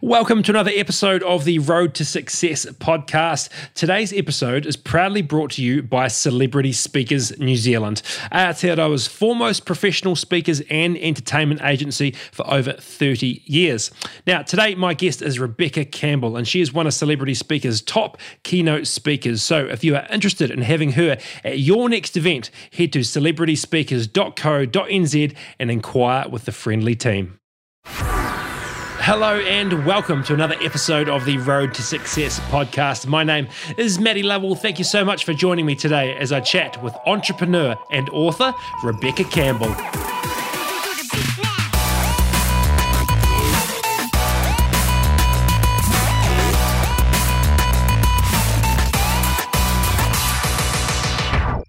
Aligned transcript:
Welcome 0.00 0.44
to 0.44 0.52
another 0.52 0.70
episode 0.76 1.24
of 1.24 1.44
the 1.44 1.58
Road 1.58 1.92
to 1.96 2.04
Success 2.04 2.64
podcast. 2.66 3.48
Today's 3.74 4.12
episode 4.12 4.64
is 4.64 4.76
proudly 4.76 5.22
brought 5.22 5.50
to 5.52 5.64
you 5.64 5.82
by 5.82 6.06
Celebrity 6.06 6.70
Speakers 6.70 7.36
New 7.40 7.56
Zealand, 7.56 8.02
Aotearoa's 8.30 9.08
foremost 9.08 9.66
professional 9.66 10.14
speakers 10.14 10.62
and 10.70 10.96
entertainment 10.98 11.62
agency 11.64 12.12
for 12.30 12.48
over 12.48 12.74
30 12.74 13.42
years. 13.44 13.90
Now, 14.24 14.42
today 14.42 14.76
my 14.76 14.94
guest 14.94 15.20
is 15.20 15.40
Rebekah 15.40 15.86
Campbell, 15.86 16.36
and 16.36 16.46
she 16.46 16.60
is 16.60 16.72
one 16.72 16.86
of 16.86 16.94
Celebrity 16.94 17.34
Speakers' 17.34 17.82
top 17.82 18.18
keynote 18.44 18.86
speakers. 18.86 19.42
So, 19.42 19.66
if 19.66 19.82
you 19.82 19.96
are 19.96 20.06
interested 20.12 20.52
in 20.52 20.62
having 20.62 20.92
her 20.92 21.18
at 21.42 21.58
your 21.58 21.88
next 21.88 22.16
event, 22.16 22.52
head 22.72 22.92
to 22.92 23.00
celebrityspeakers.co.nz 23.00 25.36
and 25.58 25.70
inquire 25.72 26.28
with 26.28 26.44
the 26.44 26.52
friendly 26.52 26.94
team. 26.94 27.40
Hello 29.10 29.38
and 29.38 29.86
welcome 29.86 30.22
to 30.24 30.34
another 30.34 30.56
episode 30.60 31.08
of 31.08 31.24
the 31.24 31.38
Road 31.38 31.72
to 31.72 31.80
Success 31.80 32.40
podcast. 32.50 33.06
My 33.06 33.24
name 33.24 33.48
is 33.78 33.98
Maddie 33.98 34.22
Lovell. 34.22 34.54
Thank 34.54 34.76
you 34.78 34.84
so 34.84 35.02
much 35.02 35.24
for 35.24 35.32
joining 35.32 35.64
me 35.64 35.74
today 35.74 36.14
as 36.14 36.30
I 36.30 36.40
chat 36.40 36.82
with 36.82 36.94
entrepreneur 37.06 37.74
and 37.90 38.10
author 38.10 38.52
Rebekah 38.84 39.24
Campbell. 39.24 39.74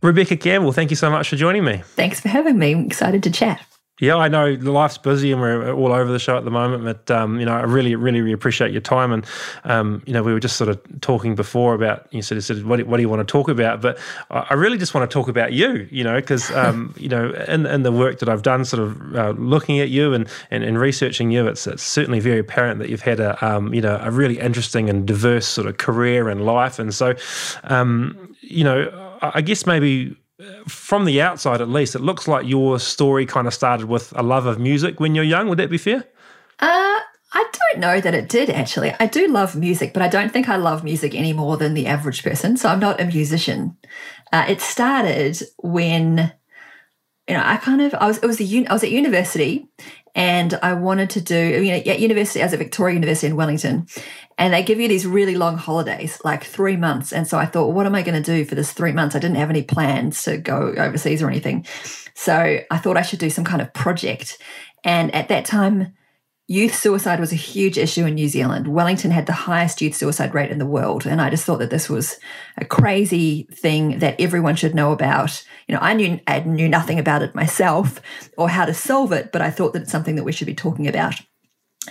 Rebekah 0.01 0.35
Campbell, 0.35 0.73
thank 0.73 0.89
you 0.89 0.97
so 0.97 1.09
much 1.09 1.29
for 1.29 1.37
joining 1.37 1.63
me. 1.63 1.83
Thanks 1.95 2.19
for 2.19 2.27
having 2.27 2.59
me. 2.59 2.73
I'm 2.73 2.85
excited 2.85 3.23
to 3.23 3.31
chat. 3.31 3.65
Yeah, 3.99 4.15
I 4.15 4.29
know 4.29 4.51
life's 4.61 4.97
busy 4.97 5.31
and 5.33 5.41
we're 5.41 5.73
all 5.73 5.91
over 5.91 6.09
the 6.11 6.19
show 6.19 6.37
at 6.37 6.45
the 6.45 6.51
moment, 6.51 6.83
but 6.85 7.11
um, 7.11 7.37
you 7.39 7.45
know, 7.45 7.53
I 7.53 7.63
really, 7.63 7.95
really, 7.95 8.21
really 8.21 8.33
appreciate 8.33 8.71
your 8.71 8.81
time. 8.81 9.11
And 9.11 9.25
um, 9.65 10.01
you 10.05 10.13
know, 10.13 10.23
we 10.23 10.31
were 10.31 10.39
just 10.39 10.55
sort 10.55 10.69
of 10.69 10.79
talking 11.01 11.35
before 11.35 11.73
about 11.73 12.07
you 12.13 12.21
sort 12.21 12.37
of 12.37 12.45
said, 12.45 12.63
what, 12.65 12.81
what 12.87 12.97
do 12.97 13.01
you 13.01 13.09
want 13.09 13.19
to 13.19 13.29
talk 13.29 13.49
about? 13.49 13.81
But 13.81 13.97
I 14.29 14.53
really 14.53 14.77
just 14.77 14.93
want 14.93 15.09
to 15.09 15.13
talk 15.13 15.27
about 15.27 15.51
you, 15.51 15.87
you 15.91 16.03
know, 16.03 16.15
because 16.15 16.49
um, 16.51 16.93
you 16.97 17.09
know, 17.09 17.31
in, 17.47 17.65
in 17.65 17.83
the 17.83 17.91
work 17.91 18.19
that 18.19 18.29
I've 18.29 18.41
done, 18.41 18.63
sort 18.63 18.83
of 18.83 19.15
uh, 19.15 19.29
looking 19.31 19.79
at 19.79 19.89
you 19.89 20.13
and, 20.13 20.29
and, 20.49 20.63
and 20.63 20.79
researching 20.79 21.31
you, 21.31 21.47
it's, 21.47 21.67
it's 21.67 21.83
certainly 21.83 22.21
very 22.21 22.39
apparent 22.39 22.79
that 22.79 22.89
you've 22.89 23.01
had 23.01 23.19
a 23.19 23.45
um, 23.45 23.73
you 23.73 23.81
know 23.81 23.99
a 24.01 24.11
really 24.11 24.39
interesting 24.39 24.89
and 24.89 25.05
diverse 25.05 25.45
sort 25.45 25.67
of 25.67 25.77
career 25.77 26.29
and 26.29 26.45
life. 26.45 26.79
And 26.79 26.93
so, 26.93 27.15
um, 27.65 28.35
you 28.39 28.63
know, 28.63 29.17
I 29.21 29.41
guess 29.41 29.65
maybe 29.65 30.15
from 30.67 31.05
the 31.05 31.21
outside 31.21 31.61
at 31.61 31.69
least, 31.69 31.95
it 31.95 32.01
looks 32.01 32.27
like 32.27 32.47
your 32.47 32.79
story 32.79 33.25
kind 33.25 33.47
of 33.47 33.53
started 33.53 33.87
with 33.87 34.13
a 34.15 34.23
love 34.23 34.45
of 34.45 34.59
music 34.59 34.99
when 34.99 35.15
you're 35.15 35.23
young. 35.23 35.49
Would 35.49 35.59
that 35.59 35.69
be 35.69 35.77
fair? 35.77 36.05
Uh, 36.59 36.99
I 37.31 37.45
don't 37.51 37.79
know 37.79 38.01
that 38.01 38.13
it 38.13 38.29
did 38.29 38.49
actually. 38.49 38.93
I 38.99 39.05
do 39.05 39.27
love 39.27 39.55
music, 39.55 39.93
but 39.93 40.01
I 40.01 40.07
don't 40.07 40.31
think 40.31 40.49
I 40.49 40.55
love 40.55 40.83
music 40.83 41.13
any 41.13 41.33
more 41.33 41.57
than 41.57 41.73
the 41.73 41.87
average 41.87 42.23
person. 42.23 42.57
So 42.57 42.69
I'm 42.69 42.79
not 42.79 43.01
a 43.01 43.05
musician. 43.05 43.77
Uh, 44.31 44.45
it 44.47 44.61
started 44.61 45.41
when, 45.57 46.33
you 47.27 47.35
know, 47.35 47.43
I 47.43 47.57
kind 47.57 47.81
of 47.81 47.93
I 47.95 48.07
was 48.07 48.17
it 48.17 48.25
was 48.25 48.41
a 48.41 48.67
I 48.67 48.73
was 48.73 48.83
at 48.83 48.91
university 48.91 49.67
and 50.15 50.59
I 50.61 50.73
wanted 50.73 51.09
to 51.11 51.21
do, 51.21 51.63
you 51.63 51.71
know, 51.71 51.91
at 51.91 51.99
university, 51.99 52.41
as 52.41 52.53
at 52.53 52.59
Victoria 52.59 52.95
University 52.95 53.27
in 53.27 53.35
Wellington, 53.35 53.87
and 54.37 54.53
they 54.53 54.63
give 54.63 54.79
you 54.79 54.87
these 54.87 55.05
really 55.05 55.35
long 55.35 55.57
holidays, 55.57 56.19
like 56.23 56.43
three 56.43 56.77
months. 56.77 57.11
And 57.11 57.27
so 57.27 57.37
I 57.37 57.45
thought, 57.45 57.65
well, 57.65 57.73
what 57.73 57.85
am 57.85 57.95
I 57.95 58.01
going 58.01 58.21
to 58.21 58.35
do 58.35 58.45
for 58.45 58.55
this 58.55 58.71
three 58.71 58.91
months? 58.91 59.15
I 59.15 59.19
didn't 59.19 59.37
have 59.37 59.49
any 59.49 59.63
plans 59.63 60.23
to 60.23 60.37
go 60.37 60.73
overseas 60.77 61.21
or 61.21 61.29
anything. 61.29 61.65
So 62.15 62.59
I 62.69 62.77
thought 62.77 62.97
I 62.97 63.01
should 63.01 63.19
do 63.19 63.29
some 63.29 63.43
kind 63.43 63.61
of 63.61 63.73
project. 63.73 64.41
And 64.83 65.13
at 65.13 65.27
that 65.27 65.45
time, 65.45 65.93
youth 66.49 66.73
suicide 66.73 67.19
was 67.19 67.31
a 67.31 67.35
huge 67.35 67.77
issue 67.77 68.07
in 68.07 68.15
New 68.15 68.27
Zealand. 68.27 68.67
Wellington 68.67 69.11
had 69.11 69.27
the 69.27 69.33
highest 69.33 69.81
youth 69.81 69.93
suicide 69.93 70.33
rate 70.33 70.49
in 70.49 70.57
the 70.57 70.65
world. 70.65 71.05
And 71.05 71.21
I 71.21 71.29
just 71.29 71.45
thought 71.45 71.59
that 71.59 71.69
this 71.69 71.87
was 71.87 72.19
a 72.57 72.65
crazy 72.65 73.47
thing 73.53 73.99
that 73.99 74.19
everyone 74.19 74.55
should 74.55 74.73
know 74.73 74.91
about. 74.91 75.45
You 75.67 75.75
know, 75.75 75.81
I 75.81 75.93
knew 75.93 76.19
I 76.25 76.39
knew 76.39 76.67
nothing 76.67 76.97
about 76.97 77.21
it 77.21 77.35
myself 77.35 78.01
or 78.35 78.49
how 78.49 78.65
to 78.65 78.73
solve 78.73 79.11
it, 79.11 79.31
but 79.31 79.43
I 79.43 79.51
thought 79.51 79.73
that 79.73 79.83
it's 79.83 79.91
something 79.91 80.15
that 80.15 80.23
we 80.23 80.31
should 80.31 80.47
be 80.47 80.55
talking 80.55 80.87
about. 80.87 81.21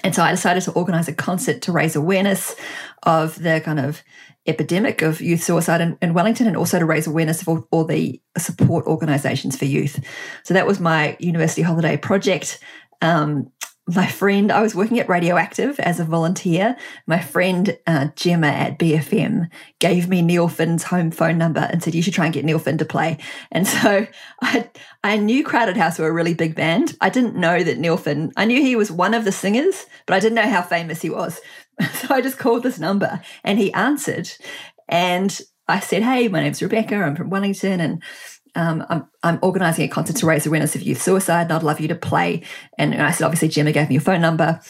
And 0.03 0.13
so 0.13 0.25
I 0.25 0.33
decided 0.33 0.65
to 0.65 0.73
organize 0.73 1.07
a 1.07 1.15
concert 1.15 1.63
to 1.63 1.73
raise 1.73 1.95
awareness 1.95 2.57
of 3.05 3.41
the 3.41 3.61
kind 3.65 3.79
of 3.79 4.03
epidemic 4.49 5.03
of 5.03 5.21
youth 5.21 5.43
suicide 5.43 5.81
in, 5.81 5.97
in 6.03 6.15
Wellington 6.15 6.49
and 6.49 6.57
also 6.57 6.81
to 6.81 6.85
raise 6.85 7.07
awareness 7.07 7.43
of 7.43 7.49
all, 7.49 7.69
all, 7.71 7.85
the 7.85 8.21
support 8.37 8.87
organizations 8.87 9.57
for 9.57 9.67
youth. 9.67 10.05
So 10.43 10.55
that 10.55 10.67
was 10.67 10.81
my 10.81 11.17
university 11.21 11.63
holiday 11.63 11.97
project. 11.97 12.59
Um, 13.01 13.53
my 13.89 14.07
friend, 14.07 14.53
I 14.53 14.61
was 14.61 14.75
working 14.75 15.01
at 15.01 15.09
Radioactive 15.09 15.81
as 15.81 15.99
a 15.99 16.05
volunteer. 16.05 16.77
My 17.07 17.21
friend 17.21 17.79
uh, 17.87 18.09
Gemma 18.17 18.49
at 18.49 18.79
BFM 18.79 19.49
gave 19.79 20.09
me 20.09 20.21
Neil 20.21 20.49
Finn's 20.49 20.83
home 20.85 21.11
phone 21.11 21.39
number 21.39 21.61
and 21.61 21.83
said, 21.83 21.95
You 21.95 22.03
should 22.03 22.13
try 22.13 22.27
and 22.27 22.35
get 22.35 22.45
Neil 22.45 22.59
Finn 22.59 22.79
to 22.79 22.85
play. 22.85 23.19
And 23.51 23.67
so 23.67 24.07
I, 24.43 24.69
I 25.03 25.17
knew 25.17 25.43
Crowded 25.43 25.77
House 25.77 25.99
were 25.99 26.07
a 26.07 26.13
really 26.13 26.35
big 26.35 26.55
band. 26.55 26.97
I 27.01 27.09
didn't 27.09 27.35
know 27.35 27.63
that 27.63 27.79
Neil 27.79 27.97
Finn, 27.97 28.31
I 28.37 28.45
knew 28.45 28.61
he 28.61 28.77
was 28.77 28.93
one 28.93 29.15
of 29.15 29.25
the 29.25 29.33
singers, 29.33 29.87
but 30.07 30.15
I 30.15 30.21
didn't 30.21 30.37
know 30.37 30.49
how 30.49 30.63
famous 30.63 31.01
he 31.03 31.11
was. 31.11 31.41
So 31.95 32.13
I 32.13 32.21
just 32.21 32.39
called 32.39 32.65
this 32.65 32.81
number 32.81 33.23
and 33.45 33.59
he 33.59 33.73
answered. 33.73 34.29
And 34.89 35.41
I 35.69 35.81
said, 35.81 36.03
Hey, 36.03 36.29
my 36.29 36.41
name's 36.41 36.61
Rebekah. 36.61 36.97
I'm 36.97 37.15
from 37.15 37.31
Wellington. 37.31 37.81
And 37.81 38.03
um, 38.55 38.85
I'm, 38.89 39.07
I'm 39.23 39.39
organising 39.43 39.85
a 39.85 39.89
concert 39.89 40.17
to 40.17 40.27
raise 40.27 40.47
awareness 40.47 40.75
of 40.75 40.83
youth 40.83 41.03
suicide, 41.03 41.43
and 41.43 41.53
I'd 41.53 41.63
love 41.63 41.81
you 41.81 41.89
to 41.89 41.95
play. 41.95 42.43
And, 42.79 42.93
and 42.93 43.03
I 43.03 43.11
said, 43.11 43.25
obviously, 43.25 43.49
Gemma 43.49 43.73
gave 43.73 43.89
me 43.89 43.95
your 43.95 44.03
phone 44.03 44.21
number. 44.21 44.61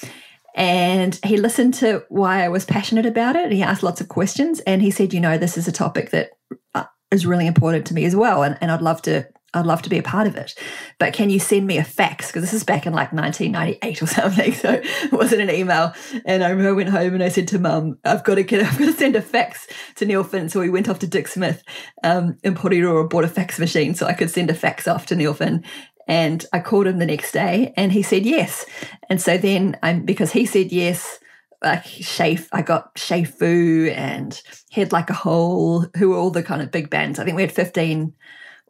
And 0.55 1.19
he 1.25 1.37
listened 1.37 1.75
to 1.75 2.05
why 2.09 2.45
I 2.45 2.49
was 2.49 2.65
passionate 2.65 3.07
about 3.07 3.37
it. 3.37 3.53
He 3.53 3.63
asked 3.63 3.83
lots 3.83 4.01
of 4.01 4.09
questions, 4.09 4.61
and 4.61 4.83
he 4.83 4.91
said, 4.91 5.13
you 5.13 5.21
know, 5.21 5.39
this 5.39 5.57
is 5.57 5.69
a 5.69 5.73
topic 5.73 6.11
that 6.11 6.31
uh, 6.75 6.85
really 7.25 7.47
important 7.47 7.87
to 7.87 7.95
me 7.95 8.05
as 8.05 8.17
well, 8.17 8.43
and, 8.43 8.59
and 8.61 8.71
I'd 8.71 8.83
love 8.83 9.03
to 9.03 9.29
I'd 9.55 9.65
love 9.65 9.81
to 9.83 9.91
be 9.91 9.97
a 9.99 10.03
part 10.03 10.27
of 10.27 10.37
it. 10.37 10.55
But 10.99 11.15
can 11.15 11.31
you 11.31 11.39
send 11.39 11.67
me 11.67 11.79
a 11.79 11.85
fax? 11.85 12.27
Because 12.27 12.43
this 12.43 12.53
is 12.53 12.65
back 12.65 12.85
in 12.85 12.93
like 12.93 13.13
1998 13.13 14.03
or 14.03 14.07
something. 14.07 14.53
So 14.53 14.81
it 14.83 15.13
wasn't 15.13 15.43
an 15.43 15.51
email. 15.51 15.95
And 16.27 16.45
I 16.45 16.51
remember 16.51 16.71
I 16.71 16.73
went 16.73 16.91
home 16.91 17.15
and 17.15 17.23
I 17.23 17.31
said 17.31 17.49
to 17.49 17.59
mum, 17.59 17.99
I've 18.05 18.25
got 18.25 18.35
to 18.35 18.43
get, 18.43 18.63
I've 18.67 18.79
got 18.79 18.87
to 18.87 18.93
send 18.93 19.17
a 19.17 19.23
fax 19.23 19.67
to 19.97 20.07
Neil 20.07 20.23
Finn. 20.23 20.49
So 20.49 20.61
we 20.61 20.69
went 20.69 20.89
off 20.89 20.99
to 21.01 21.07
Dick 21.07 21.29
Smith 21.29 21.63
um, 22.05 22.37
in 22.43 22.55
Porirua, 22.55 23.09
bought 23.09 23.25
a 23.25 23.29
fax 23.29 23.59
machine 23.59 23.95
so 23.95 24.07
I 24.07 24.13
could 24.13 24.31
send 24.31 24.51
a 24.51 24.55
fax 24.55 24.87
off 24.87 25.07
to 25.07 25.17
Neil 25.17 25.35
Finn. 25.35 25.65
And 26.07 26.45
I 26.53 26.61
called 26.61 26.87
him 26.87 26.99
the 26.99 27.07
next 27.07 27.33
day 27.33 27.73
and 27.77 27.93
he 27.93 28.03
said 28.03 28.27
yes. 28.27 28.67
And 29.09 29.21
so 29.21 29.39
then 29.39 29.79
I'm, 29.83 30.05
because 30.05 30.33
he 30.33 30.45
said 30.47 30.73
yes, 30.73 31.19
like 31.63 31.85
Shafe, 31.85 32.49
I 32.53 32.63
got 32.63 32.95
Shafu 32.95 33.95
and 33.95 34.41
Head 34.71 34.93
Like 34.93 35.11
a 35.11 35.15
Hole, 35.15 35.87
who 35.97 36.11
were 36.11 36.17
all 36.17 36.31
the 36.31 36.43
kind 36.43 36.63
of 36.63 36.71
big 36.71 36.89
bands. 36.91 37.19
I 37.19 37.25
think 37.25 37.37
we 37.37 37.43
had 37.43 37.53
15 37.53 38.15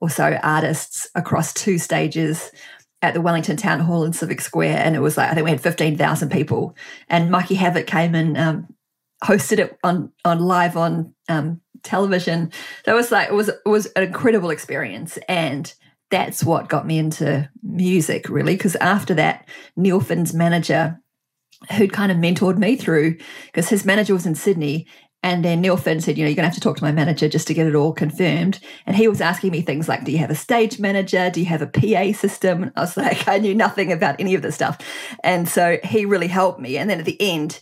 or 0.00 0.10
so 0.10 0.38
artists 0.42 1.09
across 1.14 1.53
two 1.53 1.78
stages 1.78 2.50
at 3.03 3.14
the 3.14 3.20
Wellington 3.20 3.56
Town 3.56 3.81
Hall 3.81 4.04
in 4.04 4.12
Civic 4.12 4.41
Square, 4.41 4.78
and 4.84 4.97
it 4.97 5.00
was 5.00 5.16
like 5.16 5.31
I 5.31 5.34
think 5.34 5.44
we 5.44 5.50
had 5.50 5.60
fifteen 5.60 5.97
thousand 5.97 6.31
people. 6.31 6.76
And 7.09 7.31
Mikey 7.31 7.54
Havoc 7.54 7.86
came 7.86 8.14
and 8.14 8.37
um, 8.37 8.69
hosted 9.22 9.58
it 9.58 9.78
on 9.84 10.12
on 10.25 10.41
live 10.41 10.76
on 10.76 11.14
um, 11.28 11.60
television. 11.82 12.50
So 12.84 12.92
it 12.92 12.97
was 12.97 13.12
like 13.12 13.28
it 13.28 13.34
was 13.34 13.48
it 13.48 13.60
was 13.66 13.87
an 13.87 14.03
incredible 14.03 14.50
experience, 14.50 15.19
and 15.28 15.72
that's 16.10 16.42
what 16.42 16.69
got 16.69 16.87
me 16.87 16.98
into 16.98 17.48
music 17.62 18.28
really. 18.28 18.54
Because 18.54 18.76
after 18.76 19.14
that, 19.14 19.48
Neil 19.76 20.00
Finn's 20.00 20.34
manager 20.34 20.98
who'd 21.72 21.92
kind 21.92 22.12
of 22.12 22.19
mentored 22.19 22.56
me 22.56 22.76
through 22.76 23.16
because 23.47 23.69
his 23.69 23.84
manager 23.84 24.14
was 24.14 24.26
in 24.26 24.34
Sydney 24.34 24.87
and 25.22 25.44
then 25.44 25.60
Neil 25.60 25.76
Finn 25.76 26.00
said, 26.00 26.16
you 26.16 26.24
know, 26.24 26.28
you're 26.28 26.36
going 26.36 26.44
to 26.44 26.50
have 26.50 26.54
to 26.54 26.60
talk 26.60 26.76
to 26.76 26.84
my 26.84 26.92
manager 26.92 27.28
just 27.28 27.48
to 27.48 27.54
get 27.54 27.66
it 27.66 27.74
all 27.74 27.92
confirmed. 27.92 28.60
And 28.86 28.94
he 28.94 29.08
was 29.08 29.20
asking 29.20 29.50
me 29.50 29.62
things 29.62 29.88
like, 29.88 30.04
do 30.04 30.12
you 30.12 30.18
have 30.18 30.30
a 30.30 30.36
stage 30.36 30.78
manager? 30.78 31.28
Do 31.28 31.40
you 31.40 31.46
have 31.46 31.62
a 31.62 31.66
PA 31.66 32.12
system? 32.16 32.62
And 32.62 32.72
I 32.76 32.80
was 32.80 32.96
like, 32.96 33.26
I 33.26 33.38
knew 33.38 33.54
nothing 33.54 33.90
about 33.90 34.20
any 34.20 34.34
of 34.34 34.42
this 34.42 34.54
stuff. 34.54 34.78
And 35.24 35.48
so 35.48 35.78
he 35.82 36.04
really 36.04 36.28
helped 36.28 36.60
me. 36.60 36.76
And 36.76 36.88
then 36.88 37.00
at 37.00 37.04
the 37.04 37.20
end, 37.20 37.60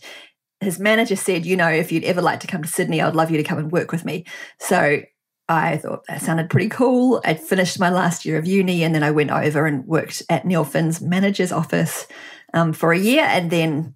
his 0.59 0.79
manager 0.79 1.15
said, 1.15 1.45
you 1.45 1.57
know, 1.57 1.69
if 1.69 1.91
you'd 1.91 2.03
ever 2.03 2.21
like 2.21 2.39
to 2.41 2.47
come 2.47 2.61
to 2.61 2.69
Sydney, 2.69 3.01
I'd 3.01 3.15
love 3.15 3.31
you 3.31 3.37
to 3.37 3.43
come 3.43 3.57
and 3.57 3.71
work 3.71 3.91
with 3.91 4.05
me. 4.05 4.25
So 4.59 5.01
I 5.49 5.77
thought 5.77 6.05
that 6.07 6.21
sounded 6.21 6.49
pretty 6.49 6.69
cool. 6.69 7.21
I'd 7.25 7.39
finished 7.39 7.79
my 7.79 7.89
last 7.89 8.23
year 8.23 8.37
of 8.37 8.45
uni 8.45 8.83
and 8.83 8.93
then 8.93 9.03
I 9.03 9.11
went 9.11 9.31
over 9.31 9.65
and 9.65 9.85
worked 9.85 10.21
at 10.29 10.45
Neil 10.45 10.63
Finn's 10.63 11.01
manager's 11.01 11.51
office 11.51 12.05
um, 12.53 12.73
for 12.73 12.91
a 12.91 12.99
year. 12.99 13.23
And 13.23 13.49
then 13.49 13.95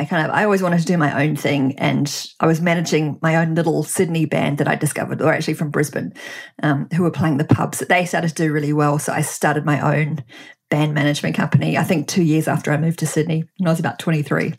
I 0.00 0.06
kind 0.06 0.26
of 0.26 0.32
I 0.34 0.44
always 0.44 0.62
wanted 0.62 0.80
to 0.80 0.86
do 0.86 0.96
my 0.96 1.22
own 1.22 1.36
thing, 1.36 1.78
and 1.78 2.10
I 2.40 2.46
was 2.46 2.62
managing 2.62 3.18
my 3.20 3.36
own 3.36 3.54
little 3.54 3.82
Sydney 3.82 4.24
band 4.24 4.56
that 4.56 4.66
I 4.66 4.74
discovered. 4.74 5.20
Were 5.20 5.32
actually 5.32 5.54
from 5.54 5.70
Brisbane, 5.70 6.14
um, 6.62 6.88
who 6.94 7.02
were 7.02 7.10
playing 7.10 7.36
the 7.36 7.44
pubs. 7.44 7.80
They 7.80 8.06
started 8.06 8.28
to 8.28 8.34
do 8.34 8.50
really 8.50 8.72
well, 8.72 8.98
so 8.98 9.12
I 9.12 9.20
started 9.20 9.66
my 9.66 9.98
own 9.98 10.24
band 10.70 10.94
management 10.94 11.34
company. 11.34 11.76
I 11.76 11.82
think 11.82 12.08
two 12.08 12.22
years 12.22 12.48
after 12.48 12.72
I 12.72 12.78
moved 12.78 13.00
to 13.00 13.06
Sydney, 13.06 13.44
and 13.58 13.68
I 13.68 13.70
was 13.70 13.80
about 13.80 13.98
twenty 13.98 14.22
three. 14.22 14.54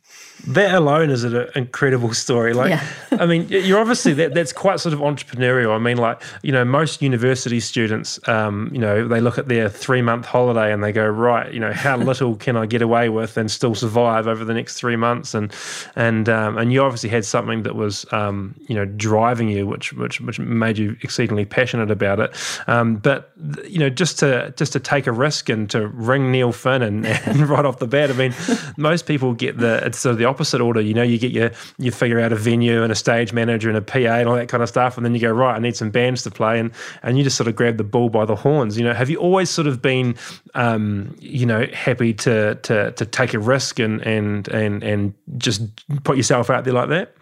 that 0.47 0.73
alone 0.73 1.09
is 1.09 1.23
an 1.23 1.47
incredible 1.55 2.13
story. 2.13 2.53
Like, 2.53 2.71
yeah. 2.71 2.85
I 3.11 3.25
mean, 3.25 3.47
you're 3.49 3.79
obviously 3.79 4.13
that 4.13 4.33
that's 4.33 4.51
quite 4.53 4.79
sort 4.79 4.93
of 4.93 4.99
entrepreneurial. 4.99 5.73
I 5.73 5.77
mean, 5.77 5.97
like, 5.97 6.21
you 6.41 6.51
know, 6.51 6.65
most 6.65 7.01
university 7.01 7.59
students, 7.59 8.19
um, 8.27 8.69
you 8.73 8.79
know, 8.79 9.07
they 9.07 9.21
look 9.21 9.37
at 9.37 9.47
their 9.47 9.69
three 9.69 10.01
month 10.01 10.25
holiday 10.25 10.73
and 10.73 10.83
they 10.83 10.91
go, 10.91 11.07
right, 11.07 11.53
you 11.53 11.59
know, 11.59 11.71
how 11.71 11.97
little 11.97 12.35
can 12.35 12.57
I 12.57 12.65
get 12.65 12.81
away 12.81 13.09
with 13.09 13.37
and 13.37 13.49
still 13.49 13.75
survive 13.75 14.27
over 14.27 14.43
the 14.43 14.53
next 14.53 14.75
three 14.75 14.95
months? 14.95 15.33
And 15.33 15.53
and 15.95 16.27
um, 16.27 16.57
and 16.57 16.73
you 16.73 16.81
obviously 16.81 17.09
had 17.09 17.23
something 17.23 17.63
that 17.63 17.75
was, 17.75 18.05
um, 18.11 18.55
you 18.67 18.75
know, 18.75 18.85
driving 18.85 19.47
you, 19.47 19.67
which 19.67 19.93
which 19.93 20.19
which 20.21 20.39
made 20.39 20.77
you 20.77 20.97
exceedingly 21.01 21.45
passionate 21.45 21.91
about 21.91 22.19
it. 22.19 22.35
Um, 22.67 22.97
but 22.97 23.31
you 23.67 23.79
know, 23.79 23.89
just 23.89 24.19
to 24.19 24.53
just 24.57 24.73
to 24.73 24.79
take 24.79 25.07
a 25.07 25.11
risk 25.11 25.49
and 25.49 25.69
to 25.69 25.87
ring 26.01 26.31
Neil 26.31 26.51
Finn 26.51 26.81
and, 26.81 27.05
and 27.25 27.47
right 27.47 27.65
off 27.65 27.79
the 27.79 27.87
bat, 27.87 28.09
I 28.09 28.13
mean, 28.13 28.33
most 28.77 29.05
people 29.05 29.33
get 29.33 29.57
the 29.57 29.85
it's 29.85 29.99
sort 29.99 30.11
of 30.11 30.17
the 30.17 30.25
opposite 30.25 30.61
order. 30.61 30.81
You 30.81 30.93
know, 30.93 31.03
you 31.03 31.17
get 31.17 31.31
your 31.31 31.51
you 31.77 31.91
figure 31.91 32.19
out 32.19 32.31
a 32.31 32.35
venue 32.35 32.83
and 32.83 32.91
a 32.91 32.95
stage 32.95 33.33
manager 33.33 33.69
and 33.69 33.77
a 33.77 33.81
PA 33.81 33.97
and 33.97 34.27
all 34.27 34.35
that 34.35 34.49
kind 34.49 34.63
of 34.63 34.69
stuff, 34.69 34.97
and 34.97 35.05
then 35.05 35.13
you 35.13 35.21
go 35.21 35.31
right. 35.31 35.55
I 35.55 35.59
need 35.59 35.75
some 35.75 35.91
bands 35.91 36.23
to 36.23 36.31
play, 36.31 36.59
and 36.59 36.71
and 37.03 37.17
you 37.17 37.23
just 37.23 37.37
sort 37.37 37.47
of 37.47 37.55
grab 37.55 37.77
the 37.77 37.83
bull 37.83 38.09
by 38.09 38.25
the 38.25 38.35
horns. 38.35 38.77
You 38.77 38.83
know, 38.83 38.93
have 38.93 39.09
you 39.09 39.17
always 39.17 39.49
sort 39.49 39.67
of 39.67 39.81
been, 39.81 40.15
um, 40.55 41.15
you 41.19 41.45
know, 41.45 41.65
happy 41.73 42.13
to 42.15 42.55
to 42.55 42.91
to 42.91 43.05
take 43.05 43.33
a 43.33 43.39
risk 43.39 43.79
and 43.79 44.01
and 44.01 44.47
and 44.49 44.83
and 44.83 45.13
just 45.37 45.61
put 46.03 46.17
yourself 46.17 46.49
out 46.49 46.63
there 46.63 46.73
like 46.73 46.89
that? 46.89 47.15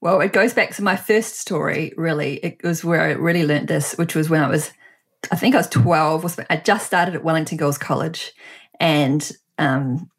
Well, 0.00 0.22
it 0.22 0.32
goes 0.32 0.54
back 0.54 0.74
to 0.76 0.82
my 0.82 0.96
first 0.96 1.38
story, 1.38 1.92
really. 1.96 2.36
It 2.36 2.62
was 2.64 2.82
where 2.82 3.02
I 3.02 3.10
really 3.12 3.44
learned 3.44 3.68
this, 3.68 3.92
which 3.98 4.14
was 4.14 4.30
when 4.30 4.42
I 4.42 4.48
was, 4.48 4.72
I 5.30 5.36
think 5.36 5.54
I 5.54 5.58
was 5.58 5.68
12. 5.68 6.40
I 6.48 6.56
just 6.56 6.86
started 6.86 7.14
at 7.14 7.24
Wellington 7.24 7.58
Girls 7.58 7.78
College. 7.78 8.32
And 8.78 9.30
um, 9.58 10.10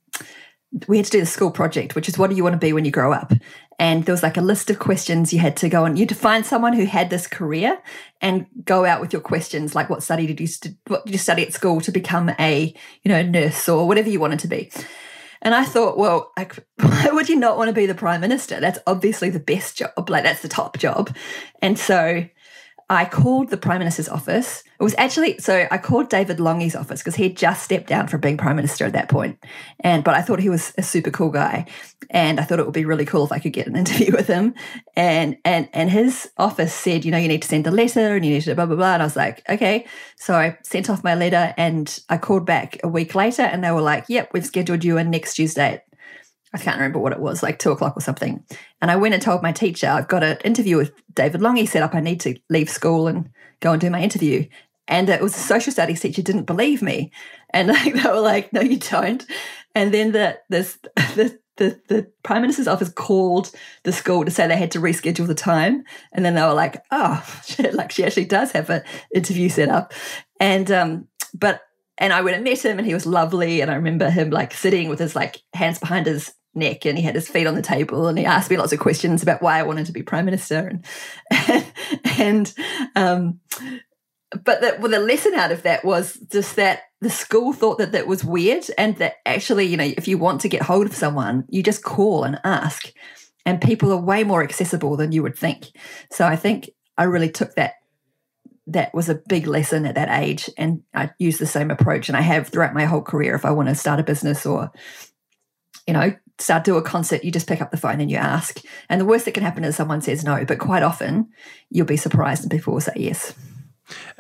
we 0.88 0.98
had 0.98 1.06
to 1.08 1.12
do 1.12 1.20
the 1.20 1.26
school 1.26 1.52
project, 1.52 1.96
which 1.96 2.08
is 2.08 2.18
what 2.18 2.30
do 2.30 2.36
you 2.36 2.44
want 2.44 2.54
to 2.54 2.60
be 2.60 2.74
when 2.74 2.86
you 2.86 2.92
grow 2.92 3.12
up? 3.12 3.34
And 3.80 4.06
there 4.06 4.14
was 4.14 4.24
like 4.24 4.38
a 4.38 4.42
list 4.42 4.70
of 4.70 4.78
questions 4.78 5.34
you 5.34 5.40
had 5.40 5.58
to 5.58 5.70
go 5.70 5.86
on. 5.86 5.98
You 5.98 6.02
had 6.02 6.10
to 6.10 6.16
find 6.16 6.46
someone 6.46 6.74
who 6.74 6.86
had 6.86 7.10
this 7.10 7.26
career 7.26 7.82
and 8.22 8.46
go 8.64 8.86
out 8.86 9.02
with 9.02 9.12
your 9.12 9.22
questions, 9.22 9.74
like 9.74 9.90
what 9.90 10.04
study 10.04 10.28
did 10.28 10.40
you 10.40 10.48
what 10.88 11.06
did 11.06 11.14
you 11.14 11.18
study 11.18 11.42
at 11.42 11.54
school 11.54 11.82
to 11.82 11.92
become 11.92 12.30
a 12.40 12.74
you 13.02 13.10
know 13.10 13.24
nurse 13.24 13.68
or 13.68 13.88
whatever 13.88 14.10
you 14.10 14.20
wanted 14.20 14.40
to 14.40 14.48
be. 14.48 14.72
And 15.42 15.56
I 15.56 15.66
thought, 15.66 15.98
well, 15.98 16.32
like, 16.38 16.56
why 16.80 17.10
would 17.12 17.28
you 17.28 17.36
not 17.36 17.58
want 17.58 17.70
to 17.70 17.74
be 17.74 17.88
the 17.88 17.96
prime 17.96 18.22
minister? 18.22 18.60
That's 18.60 18.78
obviously 18.86 19.32
the 19.32 19.40
best 19.40 19.78
job, 19.78 20.10
like 20.10 20.24
that's 20.24 20.44
the 20.44 20.48
top 20.48 20.78
job. 20.78 21.16
And 21.64 21.80
so 21.80 22.26
I 22.92 23.06
called 23.06 23.50
the 23.50 23.56
Prime 23.56 23.80
Minister's 23.80 24.10
office. 24.10 24.66
It 24.78 24.84
was 24.84 24.94
actually 24.98 25.38
so 25.38 25.66
I 25.72 25.78
called 25.78 26.10
David 26.10 26.42
Lange's 26.42 26.76
office 26.76 27.00
because 27.00 27.16
he 27.16 27.24
had 27.24 27.38
just 27.38 27.64
stepped 27.64 27.88
down 27.88 28.10
from 28.10 28.20
being 28.20 28.36
Prime 28.36 28.58
Minister 28.58 28.86
at 28.86 28.92
that 28.92 29.08
point. 29.08 29.42
And 29.80 30.04
but 30.04 30.14
I 30.14 30.22
thought 30.22 30.42
he 30.42 30.50
was 30.50 30.74
a 30.78 30.84
super 30.84 31.10
cool 31.10 31.30
guy. 31.30 31.68
And 32.10 32.38
I 32.38 32.44
thought 32.44 32.60
it 32.60 32.66
would 32.66 32.74
be 32.74 32.84
really 32.84 33.06
cool 33.06 33.24
if 33.24 33.32
I 33.32 33.40
could 33.40 33.54
get 33.54 33.66
an 33.66 33.76
interview 33.78 34.12
with 34.12 34.28
him. 34.28 34.56
And 34.98 35.38
and 35.46 35.70
and 35.72 35.90
his 35.90 36.32
office 36.38 36.74
said, 36.74 37.06
you 37.06 37.12
know, 37.12 37.18
you 37.18 37.30
need 37.30 37.44
to 37.44 37.48
send 37.48 37.66
a 37.66 37.72
letter 37.72 38.14
and 38.14 38.26
you 38.26 38.34
need 38.34 38.42
to 38.42 38.56
blah 38.56 38.66
blah 38.66 38.76
blah. 38.76 38.96
And 38.96 39.02
I 39.02 39.06
was 39.06 39.16
like, 39.16 39.42
okay. 39.48 39.86
So 40.18 40.34
I 40.34 40.58
sent 40.62 40.90
off 40.90 41.02
my 41.02 41.16
letter 41.16 41.54
and 41.56 41.98
I 42.10 42.18
called 42.18 42.46
back 42.46 42.78
a 42.84 42.90
week 42.90 43.16
later 43.16 43.44
and 43.44 43.64
they 43.64 43.72
were 43.72 43.82
like, 43.82 44.04
Yep, 44.10 44.32
we've 44.34 44.46
scheduled 44.46 44.84
you 44.84 44.98
in 44.98 45.10
next 45.10 45.36
Tuesday 45.36 45.82
I 46.54 46.58
can't 46.58 46.78
remember 46.78 47.00
what 47.00 47.14
it 47.14 47.20
was, 47.20 47.42
like 47.42 47.60
two 47.60 47.72
o'clock 47.72 47.96
or 47.96 48.02
something. 48.02 48.44
And 48.82 48.92
I 48.92 48.98
went 48.98 49.14
and 49.14 49.24
told 49.24 49.42
my 49.42 49.52
teacher, 49.52 49.88
I've 49.88 50.08
got 50.08 50.24
an 50.24 50.38
interview 50.44 50.78
with 50.78 50.92
David 51.14 51.42
Lange 51.42 51.66
set 51.66 51.84
up. 51.84 51.96
I 51.96 52.02
need 52.02 52.20
to 52.22 52.38
leave 52.50 52.70
school 52.70 53.08
and 53.08 53.30
go 53.62 53.72
and 53.72 53.80
do 53.80 53.90
my 53.90 54.02
interview. 54.02 54.46
And 54.88 55.08
it 55.10 55.22
was 55.22 55.36
a 55.36 55.40
social 55.40 55.72
studies 55.72 56.02
teacher 56.02 56.22
didn't 56.22 56.46
believe 56.46 56.82
me. 56.82 57.12
And 57.52 57.68
like, 57.70 57.94
they 57.94 58.10
were 58.10 58.20
like, 58.20 58.52
no, 58.52 58.62
you 58.62 58.78
don't. 58.78 59.26
And 59.76 59.94
then 59.94 60.12
the, 60.12 60.40
this, 60.50 60.78
the, 61.16 61.40
the, 61.56 61.80
the 61.88 62.12
prime 62.24 62.42
minister's 62.42 62.68
office 62.68 62.90
called 62.90 63.52
the 63.84 63.94
school 63.94 64.26
to 64.26 64.32
say 64.32 64.48
they 64.48 64.58
had 64.58 64.72
to 64.72 64.80
reschedule 64.80 65.28
the 65.28 65.36
time. 65.36 65.84
And 66.12 66.26
then 66.26 66.36
they 66.36 66.42
were 66.42 66.54
like, 66.54 66.84
oh, 66.92 67.24
shit, 67.46 67.74
like 67.74 67.92
she 67.92 68.04
actually 68.04 68.26
does 68.26 68.52
have 68.52 68.70
an 68.70 68.84
interview 69.16 69.48
set 69.48 69.70
up. 69.70 69.94
And, 70.40 70.70
um, 70.70 71.08
but 71.34 71.62
and 71.98 72.12
I 72.12 72.22
went 72.22 72.36
and 72.36 72.44
met 72.44 72.66
him 72.66 72.80
and 72.80 72.88
he 72.88 72.96
was 72.96 73.06
lovely. 73.06 73.62
And 73.62 73.70
I 73.70 73.76
remember 73.76 74.10
him 74.10 74.32
like 74.32 74.54
sitting 74.54 74.90
with 74.90 75.00
his 75.00 75.16
like 75.16 75.42
hands 75.54 75.78
behind 75.78 76.08
his 76.08 76.34
neck 76.54 76.86
and 76.86 76.98
he 76.98 77.04
had 77.04 77.16
his 77.16 77.30
feet 77.30 77.48
on 77.48 77.56
the 77.56 77.62
table 77.62 78.08
and 78.08 78.18
he 78.18 78.26
asked 78.26 78.50
me 78.50 78.58
lots 78.58 78.74
of 78.74 78.80
questions 78.80 79.24
about 79.24 79.42
why 79.42 79.60
I 79.60 79.64
wanted 79.64 79.86
to 79.86 79.92
be 79.92 80.04
prime 80.04 80.26
minister 80.26 80.80
and 81.32 81.66
and, 82.18 82.54
um, 82.96 83.40
but 84.44 84.62
the, 84.62 84.78
well, 84.80 84.92
the 84.92 85.00
lesson 85.00 85.34
out 85.36 85.52
of 85.52 85.64
that 85.64 85.84
was 85.84 86.18
just 86.32 86.56
that 86.56 86.84
the 87.02 87.10
school 87.10 87.54
thought 87.54 87.78
that 87.80 87.92
that 87.92 88.08
was 88.08 88.24
weird 88.24 88.66
and 88.78 88.96
that 88.98 89.16
actually 89.26 89.66
you 89.66 89.78
know 89.78 89.92
if 89.98 90.08
you 90.08 90.18
want 90.18 90.42
to 90.42 90.50
get 90.50 90.62
hold 90.62 90.86
of 90.86 90.96
someone 90.96 91.46
you 91.50 91.64
just 91.64 91.84
call 91.84 92.24
and 92.24 92.40
ask 92.44 92.92
and 93.46 93.62
people 93.62 93.92
are 93.92 94.02
way 94.02 94.24
more 94.24 94.44
accessible 94.44 94.96
than 94.96 95.12
you 95.12 95.24
would 95.24 95.38
think. 95.38 95.68
So 96.12 96.26
I 96.26 96.36
think 96.36 96.70
I 96.98 97.04
really 97.04 97.30
took 97.30 97.56
that 97.56 97.76
that 98.68 98.94
was 98.94 99.10
a 99.10 99.22
big 99.28 99.48
lesson 99.48 99.86
at 99.86 99.96
that 99.96 100.22
age 100.22 100.50
and 100.58 100.84
I 100.94 101.10
use 101.18 101.40
the 101.40 101.48
same 101.48 101.72
approach 101.72 102.08
and 102.08 102.18
I 102.18 102.22
have 102.22 102.48
throughout 102.48 102.74
my 102.74 102.86
whole 102.86 103.02
career 103.02 103.34
if 103.36 103.46
I 103.46 103.52
want 103.52 103.70
to 103.70 103.76
start 103.76 104.00
a 104.00 104.04
business 104.04 104.46
or 104.46 104.72
you 105.88 105.94
know 105.94 106.14
start 106.42 106.64
do 106.64 106.78
a 106.78 106.82
concert, 106.82 107.24
you 107.24 107.32
just 107.32 107.48
pick 107.48 107.62
up 107.62 107.72
the 107.72 107.78
phone 107.78 108.02
and 108.02 108.12
you 108.12 108.18
ask. 108.18 108.62
And 108.90 109.00
the 109.00 109.06
worst 109.06 109.26
that 109.26 109.34
can 109.34 109.44
happen 109.44 109.64
is 109.64 109.76
someone 109.76 110.02
says 110.02 110.24
no, 110.24 110.44
but 110.46 110.60
quite 110.60 110.84
often 110.84 111.30
you'll 111.70 111.86
be 111.86 111.98
surprised 111.98 112.44
and 112.44 112.52
people 112.52 112.74
will 112.74 112.82
say 112.82 112.94
yes 112.96 113.34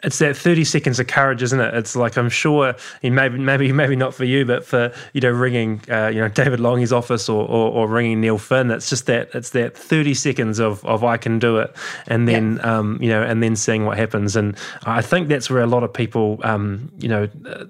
it's 0.03 0.19
that 0.19 0.35
30 0.35 0.63
seconds 0.63 1.00
of 1.00 1.07
courage, 1.07 1.44
isn't 1.44 1.59
it? 1.59 1.73
It's 1.73 1.95
like 1.95 2.18
I'm 2.18 2.29
sure, 2.29 2.75
maybe 3.03 3.38
maybe 3.38 3.71
maybe 3.71 3.95
not 3.95 4.13
for 4.13 4.23
you, 4.23 4.45
but 4.45 4.65
for 4.65 4.91
you 5.13 5.21
know 5.21 5.29
ringing 5.29 5.81
uh, 5.89 6.07
you 6.07 6.19
know 6.19 6.27
David 6.27 6.59
Lange's 6.59 6.91
office 6.91 7.29
or, 7.29 7.44
or, 7.44 7.71
or 7.71 7.88
ringing 7.88 8.21
Neil 8.21 8.38
Finn, 8.38 8.71
it's 8.71 8.89
just 8.89 9.06
that 9.06 9.29
it's 9.33 9.51
that 9.51 9.77
30 9.77 10.13
seconds 10.13 10.59
of 10.59 10.83
of 10.85 11.03
I 11.03 11.18
can 11.18 11.39
do 11.39 11.57
it, 11.57 11.75
and 12.07 12.27
then 12.27 12.56
yep. 12.56 12.65
um, 12.65 12.97
you 13.01 13.09
know 13.09 13.21
and 13.21 13.44
then 13.44 13.56
seeing 13.56 13.85
what 13.85 13.97
happens. 13.97 14.35
And 14.35 14.57
I 14.85 15.01
think 15.01 15.27
that's 15.27 15.50
where 15.50 15.62
a 15.62 15.68
lot 15.68 15.83
of 15.83 15.94
people 15.94 16.39
um, 16.44 16.91
you 17.00 17.07
know 17.07 17.29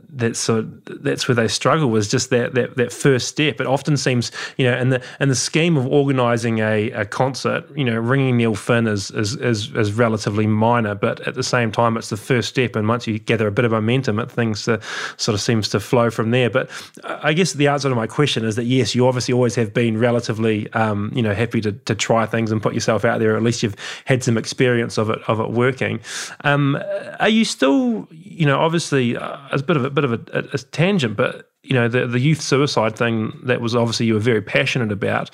that's 0.10 0.40
so 0.40 0.62
that's 0.86 1.28
where 1.28 1.36
they 1.36 1.48
struggle 1.48 1.90
was 1.90 2.08
just 2.08 2.30
that 2.30 2.54
that 2.54 2.78
that 2.78 2.92
first 2.94 3.28
step. 3.28 3.60
It 3.60 3.68
often 3.68 3.98
seems 3.98 4.32
you 4.58 4.66
know 4.70 4.78
in 4.78 4.90
the 4.90 5.04
in 5.20 5.30
the 5.30 5.36
scheme 5.36 5.76
of 5.76 5.86
organising 5.88 6.60
a, 6.60 6.92
a 6.92 7.06
concert, 7.06 7.66
you 7.76 7.84
know 7.84 7.98
ringing 7.98 8.38
Neil 8.38 8.56
Finn 8.56 8.88
is, 8.88 9.12
is 9.12 9.36
is 9.36 9.76
is 9.76 9.94
relatively 9.94 10.48
minor, 10.48 10.96
but 10.96 11.20
at 11.28 11.36
the 11.36 11.44
same 11.44 11.72
time 11.72 11.91
it's 11.98 12.10
the 12.10 12.18
first 12.18 12.50
step. 12.50 12.76
And 12.76 12.88
once 12.88 13.08
you 13.08 13.20
gather 13.20 13.48
a 13.48 13.52
bit 13.52 13.66
of 13.66 13.72
momentum, 13.72 14.20
it 14.20 14.32
things 14.32 14.68
uh, 14.68 14.80
sort 15.18 15.34
of 15.34 15.42
seems 15.42 15.70
to 15.70 15.80
flow 15.80 16.10
from 16.10 16.32
there. 16.32 16.50
But 16.50 16.70
I 17.04 17.34
guess 17.34 17.54
the 17.54 17.68
answer 17.68 17.90
to 17.90 17.96
my 17.96 18.08
question 18.08 18.46
is 18.46 18.56
that 18.56 18.66
yes, 18.66 18.96
you 18.96 19.08
obviously 19.08 19.34
always 19.34 19.56
have 19.56 19.74
been 19.74 19.98
relatively, 19.98 20.72
um, 20.74 21.12
you 21.16 21.22
know, 21.22 21.34
happy 21.34 21.62
to, 21.62 21.72
to 21.72 21.96
try 21.96 22.26
things 22.26 22.52
and 22.52 22.62
put 22.62 22.74
yourself 22.74 23.06
out 23.06 23.20
there. 23.20 23.36
At 23.36 23.44
least 23.44 23.64
you've 23.64 23.76
had 24.06 24.24
some 24.24 24.38
experience 24.38 24.98
of 24.98 25.10
it 25.10 25.20
of 25.28 25.40
it 25.40 25.52
working. 25.52 26.00
Um, 26.44 26.82
are 27.20 27.30
you 27.30 27.46
still, 27.46 28.08
you 28.12 28.46
know, 28.46 28.60
obviously 28.60 29.18
uh, 29.18 29.38
a 29.52 29.62
bit 29.62 29.78
of 29.78 29.86
a 29.86 29.90
bit 29.90 30.04
of 30.04 30.14
a, 30.14 30.22
a, 30.34 30.44
a 30.54 30.58
tangent, 30.58 31.16
but 31.16 31.52
you 31.64 31.74
know 31.74 31.88
the 31.88 32.08
the 32.08 32.20
youth 32.20 32.42
suicide 32.42 32.96
thing 32.96 33.40
that 33.44 33.62
was 33.62 33.76
obviously 33.76 34.06
you 34.06 34.16
were 34.16 34.20
very 34.20 34.42
passionate 34.42 34.92
about. 34.92 35.30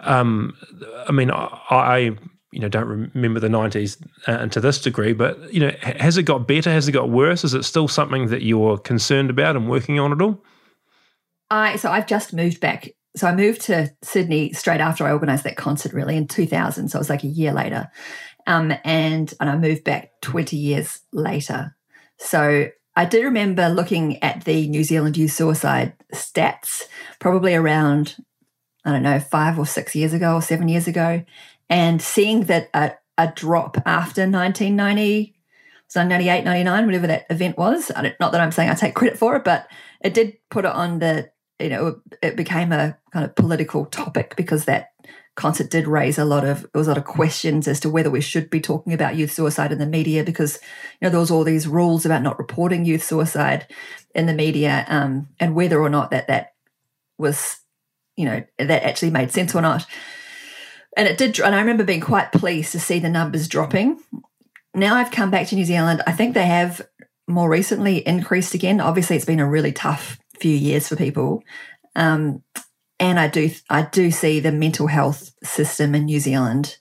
Um, 0.00 0.56
I 1.08 1.12
mean, 1.12 1.30
I, 1.30 1.58
I 1.70 2.16
you 2.52 2.60
know 2.60 2.68
don't 2.68 2.86
remember 2.86 3.40
the 3.40 3.48
90s 3.48 4.00
uh, 4.28 4.32
and 4.32 4.52
to 4.52 4.60
this 4.60 4.80
degree 4.80 5.14
but 5.14 5.52
you 5.52 5.58
know 5.58 5.72
has 5.82 6.16
it 6.16 6.24
got 6.24 6.46
better? 6.46 6.70
Has 6.70 6.86
it 6.86 6.92
got 6.92 7.10
worse? 7.10 7.42
Is 7.44 7.54
it 7.54 7.64
still 7.64 7.88
something 7.88 8.28
that 8.28 8.42
you're 8.42 8.78
concerned 8.78 9.30
about 9.30 9.56
and 9.56 9.68
working 9.68 9.98
on 9.98 10.12
at 10.12 10.22
all? 10.22 10.44
I 11.50 11.76
so 11.76 11.90
i've 11.90 12.06
just 12.06 12.32
moved 12.32 12.60
back. 12.60 12.90
So 13.16 13.26
i 13.26 13.34
moved 13.34 13.62
to 13.62 13.90
sydney 14.02 14.52
straight 14.52 14.80
after 14.80 15.04
i 15.04 15.12
organized 15.12 15.44
that 15.44 15.56
concert 15.56 15.92
really 15.92 16.16
in 16.16 16.28
2000 16.28 16.88
so 16.88 16.98
it 16.98 17.00
was 17.00 17.10
like 17.10 17.24
a 17.24 17.28
year 17.28 17.52
later. 17.52 17.90
Um, 18.46 18.72
and 18.84 19.32
and 19.40 19.50
i 19.50 19.56
moved 19.56 19.84
back 19.84 20.12
20 20.20 20.56
years 20.56 21.00
later. 21.12 21.74
So 22.18 22.68
i 22.94 23.04
do 23.06 23.24
remember 23.24 23.70
looking 23.70 24.22
at 24.22 24.44
the 24.44 24.68
new 24.68 24.84
zealand 24.84 25.16
youth 25.16 25.32
suicide 25.32 25.94
stats 26.14 26.82
probably 27.18 27.54
around 27.54 28.16
i 28.84 28.92
don't 28.92 29.02
know 29.02 29.18
five 29.18 29.58
or 29.58 29.64
six 29.64 29.94
years 29.94 30.12
ago 30.12 30.34
or 30.34 30.42
seven 30.42 30.68
years 30.68 30.86
ago 30.86 31.24
and 31.72 32.02
seeing 32.02 32.44
that 32.44 32.68
a, 32.74 32.92
a 33.16 33.32
drop 33.34 33.78
after 33.86 34.22
1990 34.22 35.34
so 35.88 36.02
98 36.06 36.44
99 36.44 36.86
whatever 36.86 37.06
that 37.06 37.26
event 37.30 37.56
was 37.56 37.90
not 38.20 38.32
that 38.32 38.40
i'm 38.40 38.52
saying 38.52 38.68
i 38.68 38.74
take 38.74 38.94
credit 38.94 39.18
for 39.18 39.34
it 39.36 39.44
but 39.44 39.66
it 40.02 40.14
did 40.14 40.36
put 40.50 40.64
it 40.64 40.70
on 40.72 40.98
the 40.98 41.30
you 41.58 41.70
know 41.70 42.00
it 42.22 42.36
became 42.36 42.72
a 42.72 42.96
kind 43.12 43.24
of 43.24 43.34
political 43.34 43.86
topic 43.86 44.34
because 44.36 44.66
that 44.66 44.88
concert 45.34 45.70
did 45.70 45.86
raise 45.86 46.18
a 46.18 46.26
lot 46.26 46.44
of 46.44 46.64
it 46.64 46.76
was 46.76 46.86
a 46.86 46.90
lot 46.90 46.98
of 46.98 47.04
questions 47.04 47.66
as 47.66 47.80
to 47.80 47.88
whether 47.88 48.10
we 48.10 48.20
should 48.20 48.50
be 48.50 48.60
talking 48.60 48.92
about 48.92 49.16
youth 49.16 49.32
suicide 49.32 49.72
in 49.72 49.78
the 49.78 49.86
media 49.86 50.22
because 50.22 50.58
you 51.00 51.06
know 51.06 51.10
there 51.10 51.20
was 51.20 51.30
all 51.30 51.42
these 51.42 51.66
rules 51.66 52.04
about 52.04 52.22
not 52.22 52.38
reporting 52.38 52.84
youth 52.84 53.02
suicide 53.02 53.66
in 54.14 54.26
the 54.26 54.34
media 54.34 54.84
um, 54.88 55.26
and 55.40 55.54
whether 55.54 55.80
or 55.80 55.88
not 55.88 56.10
that 56.10 56.28
that 56.28 56.52
was 57.16 57.60
you 58.14 58.26
know 58.26 58.44
that 58.58 58.82
actually 58.82 59.10
made 59.10 59.30
sense 59.30 59.54
or 59.54 59.62
not 59.62 59.86
and 60.96 61.08
it 61.08 61.18
did 61.18 61.38
and 61.40 61.54
i 61.54 61.60
remember 61.60 61.84
being 61.84 62.00
quite 62.00 62.32
pleased 62.32 62.72
to 62.72 62.80
see 62.80 62.98
the 62.98 63.08
numbers 63.08 63.48
dropping 63.48 64.00
now 64.74 64.94
i've 64.94 65.10
come 65.10 65.30
back 65.30 65.46
to 65.46 65.54
new 65.54 65.64
zealand 65.64 66.02
i 66.06 66.12
think 66.12 66.34
they 66.34 66.46
have 66.46 66.80
more 67.28 67.48
recently 67.48 68.06
increased 68.06 68.54
again 68.54 68.80
obviously 68.80 69.16
it's 69.16 69.24
been 69.24 69.40
a 69.40 69.48
really 69.48 69.72
tough 69.72 70.18
few 70.38 70.54
years 70.54 70.88
for 70.88 70.96
people 70.96 71.42
um, 71.94 72.42
and 73.02 73.18
I 73.18 73.26
do 73.26 73.50
I 73.68 73.82
do 73.82 74.10
see 74.12 74.38
the 74.38 74.52
mental 74.52 74.86
health 74.86 75.32
system 75.42 75.94
in 75.94 76.04
New 76.04 76.20
Zealand 76.20 76.78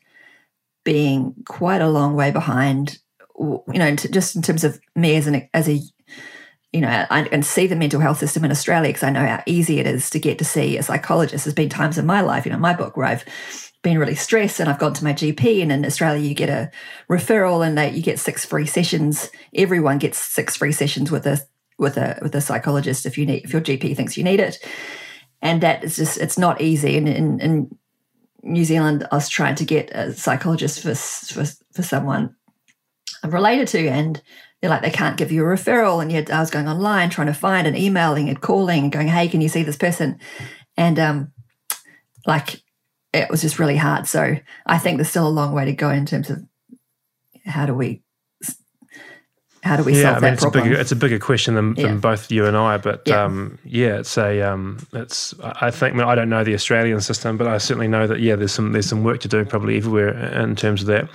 being 0.84 1.34
quite 1.48 1.82
a 1.82 1.89
long 1.89 2.15
way 2.15 2.30
behind. 2.30 3.00
You 3.39 3.63
know, 3.68 3.96
just 3.96 4.36
in 4.36 4.44
terms 4.44 4.63
of 4.63 4.80
me 4.96 5.15
as 5.15 5.25
an 5.25 5.50
as 5.53 5.68
a 5.68 5.82
you 6.72 6.80
know, 6.80 7.06
I 7.10 7.24
can 7.24 7.44
see 7.44 7.68
the 7.68 7.75
mental 7.75 8.00
health 8.00 8.20
system 8.20 8.46
in 8.46 8.51
Australia 8.51 8.89
because 8.89 9.03
I 9.03 9.10
know 9.10 9.25
how 9.25 9.44
easy 9.46 9.80
it 9.80 9.88
is 9.88 10.10
to 10.12 10.20
get 10.20 10.38
to 10.38 10.46
see 10.46 10.77
a 10.77 10.84
psychologist. 10.84 11.44
There's 11.44 11.56
been 11.56 11.70
times 11.70 11.98
in 11.98 12.06
my 12.06 12.22
life, 12.22 12.46
you 12.46 12.51
know, 12.51 12.60
my 12.60 12.74
book 12.74 12.96
where 12.96 13.08
I've 13.08 13.25
been 13.81 13.97
really 13.97 14.15
stressed 14.15 14.59
and 14.59 14.69
I've 14.69 14.79
gone 14.79 14.93
to 14.93 15.03
my 15.03 15.13
GP 15.13 15.61
and 15.61 15.71
in 15.71 15.85
Australia 15.85 16.21
you 16.21 16.35
get 16.35 16.50
a 16.50 16.69
referral 17.09 17.65
and 17.65 17.77
that 17.77 17.93
you 17.93 18.01
get 18.01 18.19
six 18.19 18.45
free 18.45 18.65
sessions. 18.65 19.29
Everyone 19.55 19.97
gets 19.97 20.19
six 20.19 20.55
free 20.55 20.71
sessions 20.71 21.09
with 21.11 21.25
a 21.25 21.41
with 21.77 21.97
a 21.97 22.19
with 22.21 22.35
a 22.35 22.41
psychologist 22.41 23.05
if 23.05 23.17
you 23.17 23.25
need 23.25 23.43
if 23.43 23.53
your 23.53 23.61
GP 23.61 23.95
thinks 23.95 24.17
you 24.17 24.23
need 24.23 24.39
it. 24.39 24.63
And 25.41 25.61
that 25.61 25.83
is 25.83 25.95
just 25.95 26.17
it's 26.17 26.38
not 26.38 26.61
easy. 26.61 26.95
And 26.97 27.07
in, 27.07 27.39
in 27.39 27.77
New 28.43 28.65
Zealand, 28.65 29.07
I 29.11 29.15
was 29.15 29.29
trying 29.29 29.55
to 29.55 29.65
get 29.65 29.89
a 29.91 30.13
psychologist 30.13 30.81
for 30.81 30.93
for, 30.93 31.45
for 31.73 31.81
someone 31.81 32.35
I'm 33.23 33.31
related 33.31 33.67
to 33.69 33.88
and 33.88 34.21
they're 34.61 34.69
like 34.69 34.83
they 34.83 34.91
can't 34.91 35.17
give 35.17 35.31
you 35.31 35.43
a 35.43 35.47
referral 35.47 36.01
and 36.01 36.11
yet 36.11 36.31
i 36.31 36.39
was 36.39 36.51
going 36.51 36.67
online 36.67 37.09
trying 37.09 37.27
to 37.27 37.33
find 37.33 37.67
and 37.67 37.77
emailing 37.77 38.29
and 38.29 38.41
calling 38.41 38.83
and 38.83 38.91
going 38.91 39.07
hey 39.07 39.27
can 39.27 39.41
you 39.41 39.50
see 39.50 39.63
this 39.63 39.77
person 39.77 40.19
and 40.77 41.00
um 41.00 41.31
like 42.25 42.61
it 43.13 43.30
was 43.30 43.41
just 43.41 43.60
really 43.60 43.77
hard 43.77 44.08
so 44.08 44.36
i 44.65 44.77
think 44.77 44.98
there's 44.98 45.10
still 45.10 45.27
a 45.27 45.30
long 45.30 45.53
way 45.53 45.65
to 45.65 45.74
go 45.74 45.89
in 45.89 46.06
terms 46.06 46.30
of 46.30 46.39
how 47.46 47.65
do 47.65 47.74
we 47.74 48.01
how 49.63 49.77
do 49.77 49.84
we 49.84 49.96
yeah, 49.96 50.01
solve 50.01 50.15
I 50.15 50.15
mean, 50.15 50.22
that 50.22 50.34
it's 50.34 50.41
problem? 50.41 50.62
A 50.62 50.70
bigger, 50.70 50.82
it's 50.82 50.91
a 50.91 50.96
bigger 50.96 51.20
question 51.20 51.53
than, 51.53 51.75
Yeah. 51.75 51.88
than 51.88 52.00
both 52.00 52.32
you 52.32 52.46
and 52.48 52.58
I, 52.58 52.77
but 52.77 53.03
Yeah. 53.06 53.24
um, 53.24 53.60
yeah, 53.63 54.00
it's 54.00 54.18
a 54.18 54.41
um, 54.41 54.80
it's. 54.94 55.36
I 55.44 55.70
think 55.70 55.94
I, 55.94 55.98
mean, 55.98 56.08
I 56.08 56.15
don't 56.15 56.30
know 56.30 56.44
the 56.44 56.56
Australian 56.56 57.00
system, 57.01 57.38
but 57.38 57.46
I 57.48 57.60
certainly 57.60 57.88
know 57.88 58.08
that 58.08 58.20
yeah, 58.22 58.36
there's 58.36 58.51
some 58.51 58.72
there's 58.72 58.88
some 58.88 59.03
work 59.03 59.20
to 59.20 59.27
do 59.27 59.46
probably 59.46 59.77
everywhere 59.77 60.18
in 60.41 60.56
terms 60.56 60.82
of 60.82 60.88
that. 60.88 61.10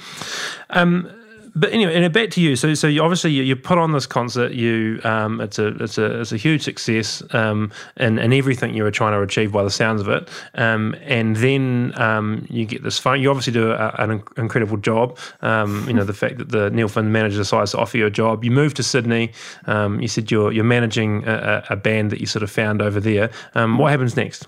Um, 0.70 1.10
but 1.56 1.72
anyway, 1.72 1.94
and 1.94 2.12
back 2.12 2.30
to 2.30 2.40
you. 2.40 2.54
So, 2.54 2.74
so 2.74 2.86
you 2.86 3.02
obviously 3.02 3.32
you, 3.32 3.42
you 3.42 3.56
put 3.56 3.78
on 3.78 3.92
this 3.92 4.06
concert. 4.06 4.52
You, 4.52 5.00
um, 5.04 5.40
it's 5.40 5.58
a 5.58 5.68
it's 5.82 5.96
a 5.96 6.20
it's 6.20 6.30
a 6.30 6.36
huge 6.36 6.62
success, 6.62 7.22
um, 7.34 7.72
in, 7.96 8.18
in 8.18 8.34
everything 8.34 8.74
you 8.74 8.82
were 8.82 8.90
trying 8.90 9.12
to 9.12 9.22
achieve 9.22 9.52
by 9.52 9.64
the 9.64 9.70
sounds 9.70 10.02
of 10.02 10.08
it. 10.08 10.28
Um, 10.54 10.94
and 11.02 11.34
then 11.36 11.94
um, 11.96 12.46
you 12.50 12.66
get 12.66 12.82
this 12.82 12.98
phone. 12.98 13.22
You 13.22 13.30
obviously 13.30 13.54
do 13.54 13.72
a, 13.72 13.94
an 13.98 14.22
incredible 14.36 14.76
job. 14.76 15.18
Um, 15.40 15.86
you 15.88 15.94
know 15.94 16.04
the 16.04 16.12
fact 16.26 16.36
that 16.36 16.50
the 16.50 16.70
Neil 16.70 16.88
Finn 16.88 17.10
manager 17.10 17.38
decides 17.38 17.70
to 17.70 17.78
offer 17.78 17.96
you 17.96 18.04
a 18.04 18.10
job. 18.10 18.44
You 18.44 18.50
move 18.50 18.74
to 18.74 18.82
Sydney. 18.82 19.32
Um, 19.64 19.98
you 20.00 20.08
said 20.08 20.30
you're 20.30 20.52
you're 20.52 20.62
managing 20.64 21.26
a, 21.26 21.64
a 21.70 21.72
a 21.72 21.76
band 21.76 22.10
that 22.10 22.20
you 22.20 22.26
sort 22.26 22.42
of 22.42 22.50
found 22.50 22.82
over 22.82 23.00
there. 23.00 23.30
Um, 23.54 23.78
what 23.78 23.90
happens 23.90 24.14
next? 24.14 24.46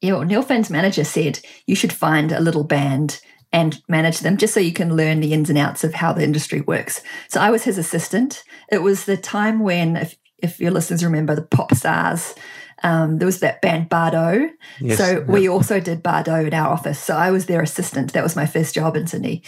Yeah, 0.00 0.14
well, 0.14 0.24
Neil 0.24 0.42
Finn's 0.42 0.70
manager 0.70 1.04
said 1.04 1.38
you 1.66 1.76
should 1.76 1.92
find 1.92 2.32
a 2.32 2.40
little 2.40 2.64
band 2.64 3.20
and 3.52 3.82
manage 3.88 4.20
them 4.20 4.36
just 4.36 4.54
so 4.54 4.60
you 4.60 4.72
can 4.72 4.96
learn 4.96 5.20
the 5.20 5.32
ins 5.32 5.50
and 5.50 5.58
outs 5.58 5.84
of 5.84 5.94
how 5.94 6.12
the 6.12 6.24
industry 6.24 6.60
works. 6.62 7.02
So 7.28 7.40
I 7.40 7.50
was 7.50 7.64
his 7.64 7.78
assistant. 7.78 8.44
It 8.70 8.78
was 8.78 9.04
the 9.04 9.16
time 9.16 9.60
when, 9.60 9.96
if, 9.96 10.16
if 10.38 10.60
your 10.60 10.70
listeners 10.70 11.04
remember, 11.04 11.34
the 11.34 11.42
pop 11.42 11.74
stars, 11.74 12.34
um, 12.82 13.18
there 13.18 13.26
was 13.26 13.40
that 13.40 13.60
band 13.60 13.90
Bardot. 13.90 14.50
Yes, 14.80 14.98
so 14.98 15.18
yeah. 15.18 15.18
we 15.20 15.48
also 15.48 15.78
did 15.80 16.02
Bardot 16.02 16.46
in 16.46 16.54
our 16.54 16.70
office. 16.70 16.98
So 16.98 17.14
I 17.14 17.30
was 17.30 17.46
their 17.46 17.62
assistant. 17.62 18.12
That 18.12 18.24
was 18.24 18.34
my 18.34 18.46
first 18.46 18.74
job 18.74 18.96
in 18.96 19.06
Sydney. 19.06 19.42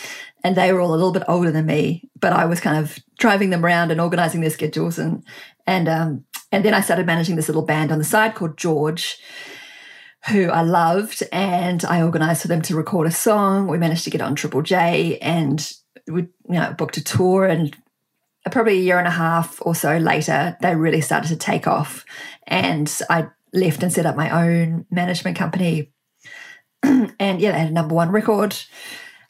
And 0.45 0.55
they 0.55 0.73
were 0.73 0.81
all 0.81 0.91
a 0.91 0.95
little 0.95 1.13
bit 1.13 1.25
older 1.27 1.51
than 1.51 1.67
me, 1.67 2.09
but 2.21 2.33
I 2.33 2.45
was 2.45 2.61
kind 2.61 2.77
of 2.77 2.99
driving 3.19 3.51
them 3.51 3.65
around 3.65 3.91
and 3.91 4.01
organizing 4.01 4.41
their 4.41 4.51
schedules. 4.51 4.99
And, 4.99 5.25
and, 5.67 5.89
um, 5.89 6.25
and 6.53 6.65
then 6.65 6.75
I 6.75 6.81
started 6.81 7.07
managing 7.07 7.37
this 7.37 7.49
little 7.49 7.65
band 7.65 7.91
on 7.91 7.99
the 7.99 8.05
side 8.05 8.35
called 8.35 8.57
George 8.57 9.19
who 10.31 10.49
I 10.49 10.63
loved, 10.63 11.23
and 11.33 11.85
I 11.85 12.03
organised 12.03 12.43
for 12.43 12.49
them 12.49 12.63
to 12.63 12.77
record 12.77 13.07
a 13.07 13.11
song. 13.11 13.67
We 13.67 13.79
managed 13.79 14.05
to 14.05 14.11
get 14.11 14.23
on 14.23 14.35
Triple 14.35 14.63
J, 14.63 15.19
and 15.19 15.73
we 16.07 16.23
you 16.23 16.29
know 16.49 16.75
booked 16.77 16.97
a 16.97 17.05
tour. 17.05 17.47
And 17.47 17.77
probably 18.51 18.79
a 18.79 18.83
year 18.83 18.99
and 18.99 19.09
a 19.09 19.13
half 19.13 19.59
or 19.63 19.75
so 19.75 19.97
later, 19.97 20.57
they 20.61 20.75
really 20.75 21.01
started 21.01 21.29
to 21.29 21.37
take 21.37 21.67
off, 21.67 22.05
and 22.47 22.93
I 23.11 23.29
left 23.53 23.83
and 23.83 23.93
set 23.93 24.07
up 24.07 24.17
my 24.17 24.31
own 24.31 24.87
management 24.91 25.37
company. 25.37 25.93
and 26.83 27.41
yeah, 27.41 27.53
they 27.53 27.59
had 27.59 27.71
a 27.71 27.73
number 27.73 27.95
one 27.95 28.11
record. 28.11 28.57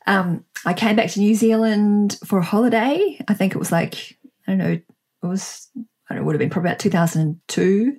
Um, 0.06 0.44
I 0.64 0.74
came 0.74 0.96
back 0.96 1.10
to 1.10 1.20
New 1.20 1.34
Zealand 1.34 2.18
for 2.24 2.38
a 2.38 2.44
holiday. 2.44 3.18
I 3.26 3.34
think 3.34 3.54
it 3.54 3.58
was 3.58 3.72
like 3.72 4.18
I 4.46 4.52
don't 4.52 4.58
know, 4.58 4.72
it 4.72 4.84
was 5.22 5.68
I 5.76 6.14
don't 6.14 6.18
know, 6.18 6.22
it 6.22 6.24
would 6.26 6.34
have 6.34 6.40
been 6.40 6.50
probably 6.50 6.70
about 6.70 6.78
two 6.78 6.90
thousand 6.90 7.22
and 7.22 7.40
two 7.48 7.96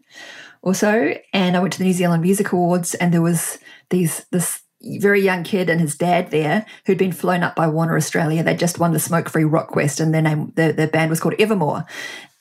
or 0.66 0.74
so 0.74 1.14
and 1.32 1.56
I 1.56 1.62
went 1.62 1.72
to 1.74 1.80
the 1.80 1.86
New 1.86 1.94
Zealand 1.94 2.22
Music 2.22 2.52
Awards 2.52 2.94
and 2.96 3.14
there 3.14 3.22
was 3.22 3.58
these 3.90 4.26
this 4.32 4.62
very 4.86 5.22
young 5.22 5.44
kid 5.44 5.70
and 5.70 5.82
his 5.82 5.96
dad 5.96 6.32
there 6.32 6.66
who'd 6.86 6.98
been 6.98 7.12
flown 7.12 7.44
up 7.44 7.56
by 7.56 7.68
Warner 7.68 7.96
Australia. 7.96 8.44
They'd 8.44 8.60
just 8.60 8.80
won 8.80 8.94
the 8.94 9.00
Smoke 9.00 9.30
Free 9.30 9.44
Rock 9.44 9.70
Quest 9.70 10.00
and 10.00 10.14
their 10.14 10.22
name 10.22 10.52
their, 10.56 10.74
their 10.74 10.88
band 10.88 11.10
was 11.10 11.20
called 11.20 11.36
Evermore. 11.40 11.86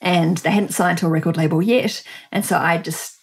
And 0.01 0.37
they 0.37 0.51
hadn't 0.51 0.73
signed 0.73 0.99
to 0.99 1.07
a 1.07 1.09
record 1.09 1.37
label 1.37 1.61
yet. 1.61 2.03
And 2.31 2.45
so 2.45 2.57
I 2.57 2.77
just 2.77 3.17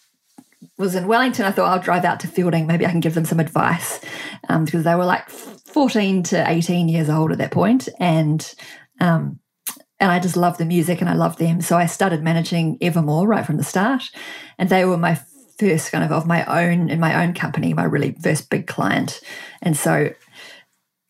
was 0.76 0.94
in 0.94 1.06
Wellington. 1.06 1.44
I 1.44 1.52
thought 1.52 1.70
I'll 1.70 1.82
drive 1.82 2.04
out 2.04 2.20
to 2.20 2.28
Feilding. 2.28 2.66
Maybe 2.66 2.86
I 2.86 2.90
can 2.90 3.00
give 3.00 3.14
them 3.14 3.24
some 3.24 3.40
advice 3.40 4.00
um, 4.48 4.64
because 4.64 4.84
they 4.84 4.94
were 4.94 5.04
like 5.04 5.28
14 5.28 6.24
to 6.24 6.50
18 6.50 6.88
years 6.88 7.08
old 7.08 7.30
at 7.30 7.38
that. 7.38 7.88
And 8.00 8.54
um, 9.00 9.38
and 10.02 10.10
I 10.10 10.18
just 10.18 10.36
love 10.36 10.58
the 10.58 10.64
music 10.64 11.00
and 11.00 11.08
I 11.08 11.14
love 11.14 11.36
them. 11.36 11.60
So 11.60 11.78
I 11.78 11.86
started 11.86 12.24
managing 12.24 12.76
Evermore 12.80 13.24
right 13.24 13.46
from 13.46 13.56
the 13.56 13.62
start. 13.62 14.10
And 14.58 14.68
they 14.68 14.84
were 14.84 14.98
my 14.98 15.14
first 15.58 15.92
kind 15.92 16.02
of 16.02 16.10
of 16.10 16.26
my 16.26 16.44
own 16.46 16.90
in 16.90 16.98
my 16.98 17.22
own 17.22 17.34
company, 17.34 17.72
my 17.72 17.84
really 17.84 18.16
first 18.20 18.50
big 18.50 18.66
client. 18.66 19.20
And 19.62 19.76
so 19.76 20.12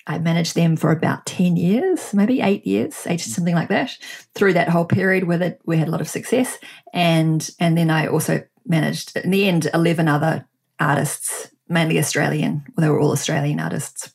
I 0.07 0.19
managed 0.19 0.57
them 0.57 0.77
for 0.77 0.93
about 0.93 1.25
10 1.25 1.57
years, 1.57 2.13
maybe 2.13 2.43
eight 2.43 2.67
years, 2.67 3.07
eight 3.07 3.23
something 3.23 3.55
like 3.55 3.71
that, 3.71 3.97
through 4.35 4.53
that 4.53 4.69
whole 4.69 4.85
period 4.85 5.25
where 5.25 5.39
that 5.39 5.61
we 5.65 5.79
had 5.79 5.89
a 5.89 5.91
lot 5.91 6.03
of 6.03 6.09
success. 6.09 6.59
And 6.93 7.49
and 7.59 7.79
then 7.79 7.89
I 7.89 8.09
also 8.09 8.43
managed 8.67 9.17
in 9.17 9.31
the 9.31 9.49
end 9.49 9.71
11 9.73 10.07
other 10.07 10.47
artists, 10.79 11.51
mainly 11.67 11.99
Australian. 11.99 12.65
Well, 12.77 12.85
they 12.85 12.91
were 12.91 13.01
all 13.01 13.13
Australian 13.13 13.59
artists. 13.59 14.13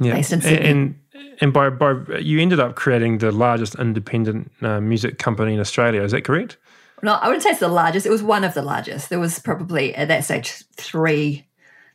Yeah, 0.00 0.14
Based 0.14 0.32
in 0.32 0.40
Sydney. 0.40 0.70
and, 0.70 1.00
and 1.40 1.52
by 1.52 1.70
by 1.70 1.94
you 2.18 2.40
ended 2.40 2.60
up 2.60 2.76
creating 2.76 3.18
the 3.18 3.32
largest 3.32 3.74
independent 3.76 4.50
uh, 4.62 4.80
music 4.80 5.18
company 5.18 5.54
in 5.54 5.60
Australia. 5.60 6.02
Is 6.02 6.12
that 6.12 6.24
correct? 6.24 6.56
No, 7.02 7.14
I 7.14 7.28
wouldn't 7.28 7.42
say 7.42 7.50
it's 7.50 7.60
the 7.60 7.68
largest. 7.68 8.06
It 8.06 8.10
was 8.10 8.22
one 8.22 8.44
of 8.44 8.54
the 8.54 8.62
largest. 8.62 9.08
There 9.08 9.20
was 9.20 9.38
probably 9.38 9.94
at 9.94 10.08
that 10.08 10.24
stage 10.24 10.64
three, 10.76 11.46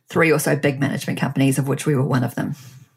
three 0.08 0.32
or 0.32 0.38
so 0.38 0.56
big 0.56 0.80
management 0.80 1.18
companies, 1.18 1.58
of 1.58 1.68
which 1.68 1.84
we 1.84 1.94
were 1.94 2.06
one 2.06 2.24
of 2.24 2.34
them. 2.36 2.54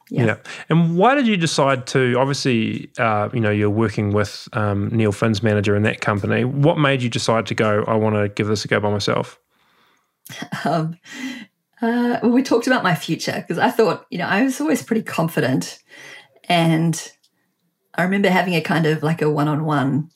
Yeah. 0.09 0.37
And 0.69 0.97
why 0.97 1.15
did 1.15 1.27
you 1.27 1.35
decide 1.35 1.85
to? 1.87 2.15
Obviously, 2.17 2.89
uh, 2.97 3.29
you 3.33 3.41
know, 3.41 3.51
you're 3.51 3.69
working 3.69 4.13
with 4.13 4.47
um, 4.53 4.87
Neil 4.89 5.11
Finn's 5.11 5.43
manager 5.43 5.75
in 5.75 5.83
that 5.83 5.99
company. 5.99 6.45
What 6.45 6.77
made 6.77 7.01
you 7.01 7.09
decide 7.09 7.45
to 7.47 7.55
go? 7.55 7.83
I 7.87 7.95
want 7.95 8.15
to 8.15 8.29
give 8.29 8.47
this 8.47 8.63
a 8.63 8.67
go 8.67 8.79
by 8.79 8.91
myself. 8.91 9.39
Um, 10.65 10.97
uh, 11.81 12.19
well, 12.23 12.31
we 12.31 12.41
talked 12.41 12.67
about 12.67 12.83
my 12.83 12.95
future 12.95 13.35
because 13.37 13.59
I 13.59 13.69
thought, 13.69 14.07
you 14.09 14.17
know, 14.17 14.25
I 14.25 14.43
was 14.43 14.59
always 14.59 14.81
pretty 14.81 15.03
confident, 15.03 15.79
and 16.47 17.11
I 17.95 18.03
remember 18.03 18.29
having 18.29 18.55
a 18.55 18.61
kind 18.61 18.85
of 18.85 19.03
like 19.03 19.21
a 19.21 19.29
one-on-one, 19.29 20.09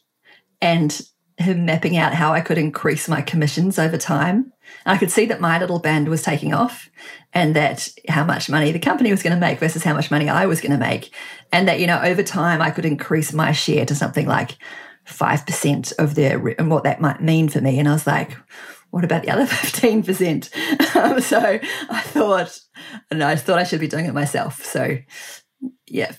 and 0.61 1.01
him 1.37 1.65
mapping 1.65 1.97
out 1.97 2.13
how 2.13 2.33
I 2.33 2.41
could 2.41 2.57
increase 2.57 3.07
my 3.07 3.21
commissions 3.21 3.79
over 3.79 3.97
time. 3.97 4.53
And 4.85 4.95
I 4.95 4.97
could 4.97 5.11
see 5.11 5.25
that 5.25 5.41
my 5.41 5.59
little 5.59 5.79
band 5.79 6.07
was 6.07 6.21
taking 6.21 6.53
off, 6.53 6.89
and 7.33 7.55
that 7.55 7.89
how 8.07 8.23
much 8.23 8.49
money 8.49 8.71
the 8.71 8.79
company 8.79 9.11
was 9.11 9.23
going 9.23 9.35
to 9.35 9.39
make 9.39 9.59
versus 9.59 9.83
how 9.83 9.93
much 9.93 10.11
money 10.11 10.29
I 10.29 10.45
was 10.45 10.61
going 10.61 10.71
to 10.71 10.77
make, 10.77 11.13
and 11.51 11.67
that 11.67 11.79
you 11.79 11.87
know 11.87 11.99
over 12.01 12.23
time 12.23 12.61
I 12.61 12.71
could 12.71 12.85
increase 12.85 13.33
my 13.33 13.51
share 13.51 13.85
to 13.85 13.95
something 13.95 14.27
like 14.27 14.57
five 15.05 15.45
percent 15.45 15.91
of 15.97 16.15
their 16.15 16.47
and 16.59 16.69
what 16.69 16.83
that 16.83 17.01
might 17.01 17.21
mean 17.21 17.49
for 17.49 17.59
me. 17.61 17.79
And 17.79 17.87
I 17.87 17.93
was 17.93 18.07
like, 18.07 18.37
what 18.91 19.03
about 19.03 19.23
the 19.23 19.31
other 19.31 19.45
fifteen 19.47 20.03
percent? 20.03 20.49
Um, 20.95 21.19
so 21.21 21.39
I 21.89 22.01
thought, 22.01 22.59
and 23.09 23.23
I 23.23 23.35
thought 23.35 23.59
I 23.59 23.63
should 23.63 23.79
be 23.79 23.87
doing 23.87 24.05
it 24.05 24.13
myself. 24.13 24.63
So 24.63 24.97
yeah, 25.87 26.13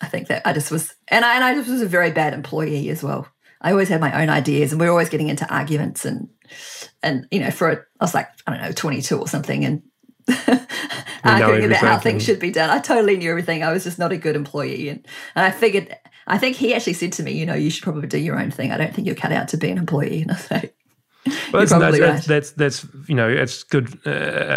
I 0.00 0.06
think 0.06 0.28
that 0.28 0.46
I 0.46 0.52
just 0.52 0.70
was, 0.70 0.94
and 1.08 1.24
I 1.24 1.34
and 1.34 1.44
I 1.44 1.54
just 1.54 1.68
was 1.68 1.82
a 1.82 1.86
very 1.86 2.10
bad 2.10 2.34
employee 2.34 2.88
as 2.90 3.02
well. 3.02 3.28
I 3.60 3.72
always 3.72 3.88
had 3.88 4.00
my 4.00 4.22
own 4.22 4.28
ideas, 4.28 4.72
and 4.72 4.80
we 4.80 4.86
were 4.86 4.92
always 4.92 5.08
getting 5.08 5.28
into 5.28 5.48
arguments 5.52 6.04
and 6.04 6.28
and 7.02 7.26
you 7.30 7.40
know 7.40 7.50
for 7.50 7.70
a, 7.70 7.76
I 7.76 8.04
was 8.04 8.14
like 8.14 8.28
I 8.46 8.52
don't 8.52 8.62
know 8.62 8.72
twenty 8.72 9.02
two 9.02 9.18
or 9.18 9.28
something 9.28 9.64
and. 9.64 9.82
arguing 11.24 11.64
about 11.64 11.78
how 11.78 11.98
things 11.98 12.22
should 12.22 12.38
be 12.38 12.50
done. 12.50 12.68
I 12.68 12.80
totally 12.80 13.16
knew 13.16 13.30
everything. 13.30 13.62
I 13.62 13.72
was 13.72 13.84
just 13.84 13.98
not 13.98 14.12
a 14.12 14.18
good 14.18 14.36
employee, 14.36 14.90
and, 14.90 15.06
and 15.34 15.46
I 15.46 15.50
figured. 15.50 15.96
I 16.26 16.36
think 16.36 16.56
he 16.56 16.74
actually 16.74 16.92
said 16.92 17.14
to 17.14 17.22
me, 17.22 17.32
"You 17.32 17.46
know, 17.46 17.54
you 17.54 17.70
should 17.70 17.82
probably 17.82 18.06
do 18.08 18.18
your 18.18 18.38
own 18.38 18.50
thing. 18.50 18.70
I 18.70 18.76
don't 18.76 18.94
think 18.94 19.06
you're 19.06 19.16
cut 19.16 19.32
out 19.32 19.48
to 19.48 19.56
be 19.56 19.70
an 19.70 19.78
employee." 19.78 20.22
And 20.28 20.30
I 20.30 20.34
was 20.34 20.50
like, 20.50 20.76
Well, 21.52 21.60
that's, 21.60 21.72
that's, 21.72 21.98
right. 21.98 22.22
that's, 22.24 22.50
that's, 22.52 22.86
you 23.06 23.14
know, 23.14 23.28
it's 23.28 23.62
good, 23.62 23.98
uh, 24.06 24.10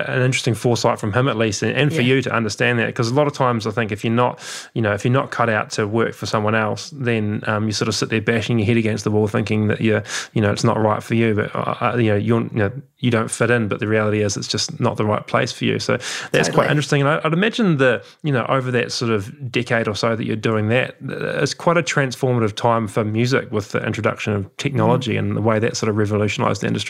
an 0.07 0.21
interesting 0.21 0.53
foresight 0.53 0.99
from 0.99 1.13
him 1.13 1.27
at 1.27 1.37
least, 1.37 1.63
and, 1.63 1.71
and 1.75 1.91
for 1.91 2.01
Yeah. 2.01 2.15
you 2.15 2.21
to 2.23 2.31
understand 2.31 2.79
that. 2.79 2.87
Because 2.87 3.09
a 3.09 3.13
lot 3.13 3.27
of 3.27 3.33
times 3.33 3.65
I 3.65 3.71
think 3.71 3.91
if 3.91 4.03
you're 4.03 4.13
not, 4.13 4.39
you 4.73 4.81
know, 4.81 4.93
if 4.93 5.05
you're 5.05 5.13
not 5.13 5.31
cut 5.31 5.49
out 5.49 5.69
to 5.71 5.87
work 5.87 6.13
for 6.13 6.25
someone 6.25 6.55
else, 6.55 6.89
then 6.93 7.43
um, 7.47 7.65
you 7.65 7.71
sort 7.71 7.87
of 7.87 7.95
sit 7.95 8.09
there 8.09 8.21
bashing 8.21 8.59
your 8.59 8.65
head 8.65 8.77
against 8.77 9.03
the 9.03 9.11
wall 9.11 9.27
thinking 9.27 9.67
that 9.67 9.81
you're, 9.81 10.03
you 10.33 10.41
know, 10.41 10.51
it's 10.51 10.63
not 10.63 10.77
right 10.77 11.01
for 11.01 11.15
you. 11.15 11.35
But, 11.35 11.55
uh, 11.55 11.75
uh, 11.81 11.97
you 11.97 12.09
know, 12.11 12.15
you're, 12.17 12.41
you 12.41 12.49
know, 12.53 12.71
you 12.99 13.09
don't 13.09 13.31
fit 13.31 13.49
in, 13.49 13.67
but 13.67 13.79
the 13.79 13.87
reality 13.87 14.21
is 14.21 14.37
it's 14.37 14.47
just 14.47 14.79
not 14.79 14.97
the 14.97 15.05
right 15.05 15.25
place 15.25 15.51
for 15.51 15.65
you. 15.65 15.79
So 15.79 15.97
that's 16.31 16.49
quite 16.49 16.69
interesting. 16.69 17.01
And 17.01 17.09
I, 17.09 17.21
I'd 17.23 17.33
imagine 17.33 17.77
that, 17.77 18.03
you 18.21 18.31
know, 18.31 18.45
over 18.47 18.69
that 18.71 18.91
sort 18.91 19.11
of 19.11 19.51
decade 19.51 19.87
or 19.87 19.95
so 19.95 20.15
that 20.15 20.25
you're 20.25 20.35
doing 20.35 20.67
that, 20.69 20.95
uh, 21.09 21.41
it's 21.41 21.53
quite 21.55 21.77
a 21.77 21.83
transformative 21.83 22.55
time 22.55 22.87
for 22.87 23.03
music 23.03 23.51
with 23.51 23.71
the 23.71 23.83
introduction 23.83 24.33
of 24.33 24.57
technology 24.57 25.17
and 25.17 25.35
the 25.35 25.41
way 25.41 25.57
that 25.57 25.75
sort 25.77 25.89
of 25.89 25.95
revolutionized 25.95 26.61
the 26.61 26.67
industry. 26.67 26.80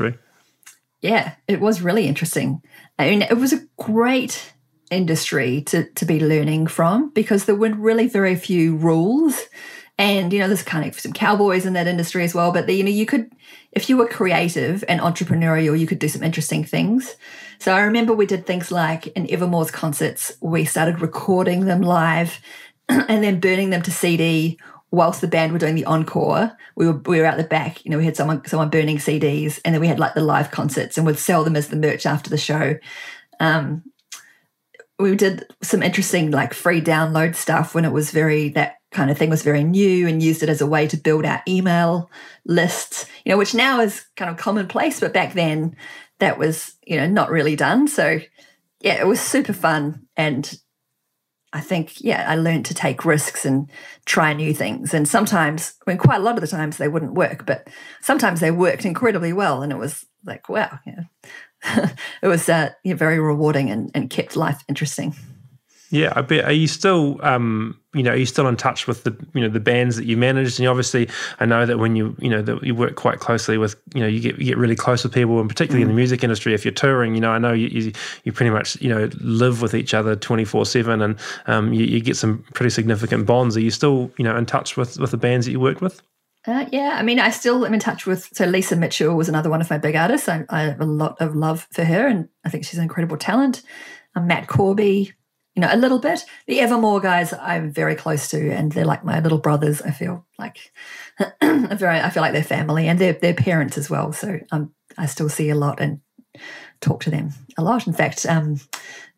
Yeah, 1.02 1.34
it 1.48 1.60
was 1.60 1.82
really 1.82 2.08
interesting. 2.08 2.62
I 3.00 3.10
mean, 3.10 3.24
it 3.24 3.38
was 3.38 3.54
a 3.54 3.66
great 3.78 4.54
industry 4.92 5.62
to, 5.62 5.86
to 5.86 6.06
be 6.06 6.20
learning 6.20 6.68
from 6.68 7.10
because 7.12 7.46
there 7.46 7.56
were 7.56 7.74
really 7.74 8.08
very 8.08 8.36
few 8.36 8.76
rules. 8.76 9.40
And, 9.98 10.32
you 10.32 10.40
know, 10.40 10.48
there's 10.48 10.64
kind 10.64 10.88
of 10.88 11.00
some 11.00 11.14
cowboys 11.14 11.66
in 11.66 11.74
that 11.74 11.88
industry 11.88 12.24
as 12.24 12.36
well. 12.36 12.52
But, 12.52 12.68
the, 12.68 12.74
you 12.74 12.84
know, 12.84 12.90
you 12.90 13.06
could, 13.06 13.32
if 13.72 13.90
you 13.90 13.98
were 13.98 14.08
creative 14.08 14.84
and 14.88 15.00
entrepreneurial, 15.00 15.78
you 15.80 15.88
could 15.88 16.00
do 16.00 16.08
some 16.08 16.24
interesting 16.24 16.64
things. 16.64 17.16
So 17.60 17.74
I 17.74 17.82
remember 17.82 18.14
we 18.14 18.26
did 18.26 18.46
things 18.46 18.72
like 18.72 19.08
in 19.08 19.32
Evermore's 19.32 19.72
concerts, 19.72 20.34
we 20.42 20.66
started 20.66 21.02
recording 21.02 21.66
them 21.66 21.82
live 21.82 22.40
and 22.90 23.24
then 23.24 23.40
burning 23.40 23.70
them 23.70 23.82
to 23.84 23.92
CD 23.92 24.60
whilst 24.92 25.22
the 25.22 25.28
band 25.28 25.54
were 25.54 25.60
doing 25.60 25.76
the 25.76 25.86
encore. 25.86 26.52
We 26.76 26.86
were 26.86 27.02
we 27.06 27.20
were 27.20 27.26
out 27.26 27.38
the 27.38 27.44
back, 27.44 27.84
you 27.84 27.92
know, 27.92 27.98
we 27.98 28.06
had 28.06 28.18
someone 28.18 28.46
someone 28.46 28.70
burning 28.70 28.98
CDs, 28.98 29.60
and 29.66 29.74
then 29.74 29.82
we 29.82 29.88
had 29.88 30.00
like 30.00 30.14
the 30.14 30.22
live 30.22 30.52
concerts, 30.52 30.98
and 30.98 31.08
we'd 31.08 31.18
sell 31.18 31.44
them 31.44 31.56
as 31.56 31.70
the 31.70 31.76
merch 31.76 32.06
after 32.06 32.30
the 32.30 32.38
show. 32.38 32.78
Um, 33.40 33.84
we 35.00 35.16
did 35.16 35.46
some 35.62 35.82
interesting 35.82 36.32
like 36.32 36.54
free 36.54 36.82
download 36.82 37.36
stuff 37.36 37.74
when 37.74 37.86
it 37.86 37.92
was 37.92 38.12
very 38.12 38.50
that 38.50 38.76
kind 38.92 39.10
of 39.10 39.18
thing 39.18 39.30
was 39.30 39.44
very 39.44 39.64
new 39.64 40.08
and 40.08 40.22
used 40.22 40.44
it 40.44 40.50
as 40.50 40.62
a 40.62 40.68
way 40.68 40.88
to 40.88 40.98
build 40.98 41.26
our 41.26 41.42
email 41.48 42.12
lists 42.46 43.06
you 43.26 43.32
know 43.32 43.38
which 43.38 43.56
now 43.56 43.80
is 43.80 44.06
kind 44.16 44.30
of 44.30 44.38
commonplace 44.38 45.00
but 45.00 45.14
back 45.14 45.34
then 45.34 45.76
that 46.20 46.38
was 46.38 46.76
you 46.86 46.98
know 46.98 47.08
not 47.08 47.32
really 47.32 47.56
done 47.56 47.88
so 47.88 48.20
yeah 48.82 49.00
it 49.00 49.08
was 49.08 49.20
super 49.20 49.54
fun 49.54 50.06
and 50.18 50.60
i 51.54 51.60
think 51.60 52.00
yeah 52.02 52.26
i 52.30 52.36
learned 52.36 52.66
to 52.66 52.74
take 52.74 53.06
risks 53.06 53.46
and 53.46 53.70
try 54.06 54.34
new 54.34 54.54
things. 54.54 54.94
And 54.94 55.08
sometimes 55.08 55.74
i 55.86 55.92
mean 55.92 55.98
quite 55.98 56.20
a 56.20 56.24
lot 56.24 56.36
of 56.36 56.42
the 56.42 56.48
times 56.48 56.78
they 56.78 56.88
wouldn't 56.88 57.14
work 57.14 57.46
but 57.46 57.68
sometimes 58.02 58.40
they 58.40 58.52
worked 58.52 58.86
incredibly 58.86 59.34
well 59.34 59.62
and 59.62 59.72
it 59.72 59.78
was 59.78 60.06
like 60.26 60.50
wow 60.50 60.80
yeah. 60.86 61.04
It 62.24 62.28
was 62.28 62.50
uh, 62.50 62.72
yeah, 62.84 62.96
very 62.96 63.20
rewarding 63.20 63.70
and, 63.70 63.92
and 63.94 64.10
kept 64.10 64.36
life 64.36 64.64
interesting 64.68 65.16
Yeah, 65.92 66.14
I 66.16 66.22
bet. 66.22 66.46
Are 66.46 66.54
you 66.54 66.68
still, 66.68 67.20
um, 67.22 67.78
you 67.94 68.02
know, 68.02 68.12
are 68.12 68.16
you 68.16 68.26
still 68.26 68.48
in 68.48 68.56
touch 68.56 68.88
with 68.88 69.04
the, 69.04 69.14
you 69.34 69.42
know, 69.42 69.50
the 69.50 69.60
bands 69.60 69.98
that 69.98 70.06
you 70.06 70.16
managed? 70.16 70.58
And 70.58 70.70
obviously, 70.70 71.10
I 71.42 71.46
know 71.46 71.66
that 71.66 71.80
when 71.80 71.98
you, 71.98 72.16
you 72.18 72.30
know, 72.30 72.42
that 72.42 72.64
you 72.64 72.74
work 72.74 72.96
quite 72.96 73.20
closely 73.20 73.58
with, 73.58 73.76
you 73.94 74.00
know, 74.00 74.08
you 74.08 74.22
get 74.22 74.40
you 74.40 74.46
get 74.46 74.58
really 74.58 74.76
close 74.76 75.04
with 75.04 75.14
people, 75.14 75.42
and 75.42 75.50
particularly 75.50 75.82
in 75.82 75.90
the 75.90 75.94
music 75.94 76.24
industry, 76.24 76.54
if 76.54 76.64
you're 76.64 76.74
touring, 76.74 77.14
you 77.14 77.20
know, 77.20 77.32
I 77.32 77.40
know 77.40 77.52
you 77.52 77.68
you, 77.68 77.92
you 78.24 78.32
pretty 78.32 78.52
much, 78.52 78.82
you 78.82 78.88
know, 78.88 79.10
live 79.20 79.62
with 79.62 79.74
each 79.74 79.94
other 79.94 80.16
twenty 80.16 80.46
four 80.46 80.66
seven, 80.66 81.02
and 81.02 81.20
um, 81.48 81.74
you, 81.74 81.84
you 81.84 82.00
get 82.00 82.16
some 82.16 82.46
pretty 82.54 82.70
significant 82.70 83.26
bonds. 83.26 83.58
Are 83.58 83.62
you 83.62 83.72
still, 83.72 84.10
you 84.18 84.24
know, 84.24 84.38
in 84.38 84.46
touch 84.46 84.78
with 84.78 84.98
with 84.98 85.12
the 85.12 85.18
bands 85.18 85.46
that 85.46 85.52
you 85.52 85.60
worked 85.60 85.82
with? 85.82 86.02
Uh, 86.48 86.66
yeah, 86.72 86.92
I 86.94 87.04
mean, 87.04 87.20
I 87.20 87.30
still 87.32 87.66
am 87.66 87.74
in 87.74 87.82
touch 87.82 88.06
with. 88.06 88.30
So 88.34 88.46
Lisa 88.46 88.78
Mitchell 88.78 89.16
was 89.16 89.28
another 89.28 89.50
one 89.50 89.60
of 89.60 89.70
my 89.70 89.78
big 89.78 89.98
artists. 89.98 90.30
I, 90.30 90.46
I 90.50 90.62
have 90.62 90.80
a 90.80 90.86
lot 90.86 91.20
of 91.20 91.36
love 91.36 91.68
for 91.72 91.84
her, 91.84 92.08
and 92.08 92.30
I 92.46 92.50
think 92.50 92.64
she's 92.64 92.78
an 92.78 92.84
incredible 92.84 93.18
talent. 93.18 93.62
Um, 94.16 94.28
Matt 94.28 94.48
Corby, 94.48 95.14
you 95.56 95.62
know, 95.62 95.70
a 95.72 95.78
little 95.78 96.00
bit. 96.00 96.26
The 96.48 96.60
Evermore 96.60 97.02
guys, 97.02 97.34
I'm 97.34 97.72
very 97.72 97.96
close 97.96 98.30
to, 98.30 98.52
and 98.52 98.72
they're 98.72 98.86
like 98.86 99.04
my 99.04 99.20
little 99.20 99.38
brothers. 99.38 99.82
I 99.82 99.92
feel 99.92 100.26
like 100.40 100.72
very. 101.42 102.00
I 102.00 102.10
feel 102.10 102.22
like 102.22 102.34
they're 102.34 102.44
family, 102.44 102.88
and 102.88 103.00
they're 103.00 103.14
their 103.14 103.34
parents 103.34 103.78
as 103.78 103.90
well. 103.90 104.14
So 104.14 104.40
um, 104.52 104.74
I 104.98 105.06
still 105.06 105.30
see 105.30 105.50
a 105.50 105.56
lot 105.56 105.82
and 105.82 106.00
talk 106.80 107.04
to 107.04 107.10
them 107.10 107.32
a 107.58 107.64
lot. 107.64 107.86
In 107.86 107.94
fact, 107.94 108.26
um, 108.26 108.60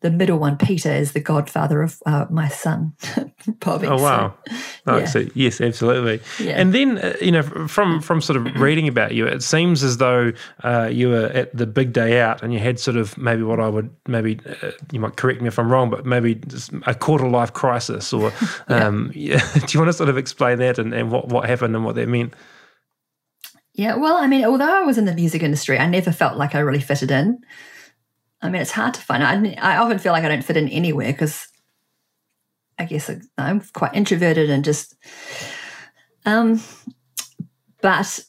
the 0.04 0.10
middle 0.10 0.38
one, 0.38 0.58
Peter, 0.58 0.92
is 0.92 1.12
the 1.12 1.20
godfather 1.20 1.80
of 1.80 1.96
uh, 2.04 2.26
my 2.28 2.46
son, 2.46 2.92
Bobby. 3.60 3.86
Oh 3.86 3.96
So, 3.96 4.02
wow! 4.02 4.34
Oh, 4.86 4.98
yeah. 4.98 5.04
so, 5.06 5.24
yes, 5.34 5.62
absolutely. 5.62 6.20
Yeah. 6.38 6.60
And 6.60 6.74
then 6.74 6.98
uh, 6.98 7.14
you 7.22 7.32
know, 7.32 7.42
from 7.42 8.02
from 8.02 8.20
sort 8.20 8.36
of 8.36 8.60
reading 8.60 8.86
about 8.86 9.14
you, 9.14 9.26
it 9.26 9.42
seems 9.42 9.82
as 9.82 9.96
though 9.96 10.32
uh, 10.62 10.90
you 10.92 11.08
were 11.08 11.28
at 11.28 11.56
the 11.56 11.66
big 11.66 11.94
day 11.94 12.20
out, 12.20 12.42
and 12.42 12.52
you 12.52 12.58
had 12.58 12.78
sort 12.78 12.98
of 12.98 13.16
maybe 13.16 13.42
what 13.42 13.60
I 13.60 13.68
would 13.70 13.88
maybe 14.06 14.38
uh, 14.62 14.72
you 14.92 15.00
might 15.00 15.16
correct 15.16 15.40
me 15.40 15.48
if 15.48 15.58
I'm 15.58 15.72
wrong, 15.72 15.88
but 15.88 16.04
maybe 16.04 16.38
a 16.86 16.94
quarter 16.94 17.26
life 17.26 17.54
crisis, 17.54 18.12
or 18.12 18.30
um, 18.68 19.10
yeah. 19.14 19.42
do 19.54 19.64
you 19.70 19.80
want 19.80 19.88
to 19.88 19.94
sort 19.94 20.10
of 20.10 20.18
explain 20.18 20.58
that 20.58 20.78
and, 20.78 20.92
and 20.92 21.10
what 21.10 21.28
what 21.28 21.48
happened 21.48 21.74
and 21.74 21.82
what 21.86 21.94
that 21.94 22.08
meant? 22.08 22.34
Yeah, 23.72 23.96
well, 23.96 24.16
I 24.16 24.26
mean, 24.26 24.44
although 24.44 24.70
I 24.70 24.82
was 24.82 24.98
in 24.98 25.06
the 25.06 25.14
music 25.14 25.42
industry, 25.42 25.78
I 25.78 25.86
never 25.86 26.12
felt 26.12 26.36
like 26.36 26.54
I 26.54 26.58
really 26.60 26.80
fitted 26.80 27.10
in. 27.10 27.38
I 28.44 28.50
mean, 28.50 28.60
it's 28.60 28.70
hard 28.70 28.92
to 28.94 29.00
find. 29.00 29.24
I, 29.24 29.56
I 29.60 29.78
often 29.78 29.98
feel 29.98 30.12
like 30.12 30.22
I 30.22 30.28
don't 30.28 30.44
fit 30.44 30.58
in 30.58 30.68
anywhere 30.68 31.10
because 31.12 31.48
I 32.78 32.84
guess 32.84 33.10
I'm 33.38 33.62
quite 33.72 33.94
introverted 33.94 34.50
and 34.50 34.62
just. 34.62 34.94
Um, 36.26 36.62
but 37.80 38.20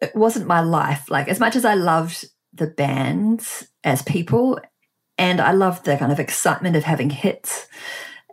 it 0.00 0.14
wasn't 0.14 0.46
my 0.46 0.60
life. 0.60 1.10
Like 1.10 1.28
as 1.28 1.40
much 1.40 1.56
as 1.56 1.64
I 1.64 1.74
loved 1.74 2.24
the 2.52 2.68
bands 2.68 3.66
as 3.82 4.00
people, 4.02 4.60
and 5.18 5.40
I 5.40 5.50
loved 5.52 5.84
the 5.84 5.96
kind 5.96 6.12
of 6.12 6.20
excitement 6.20 6.76
of 6.76 6.84
having 6.84 7.10
hits 7.10 7.66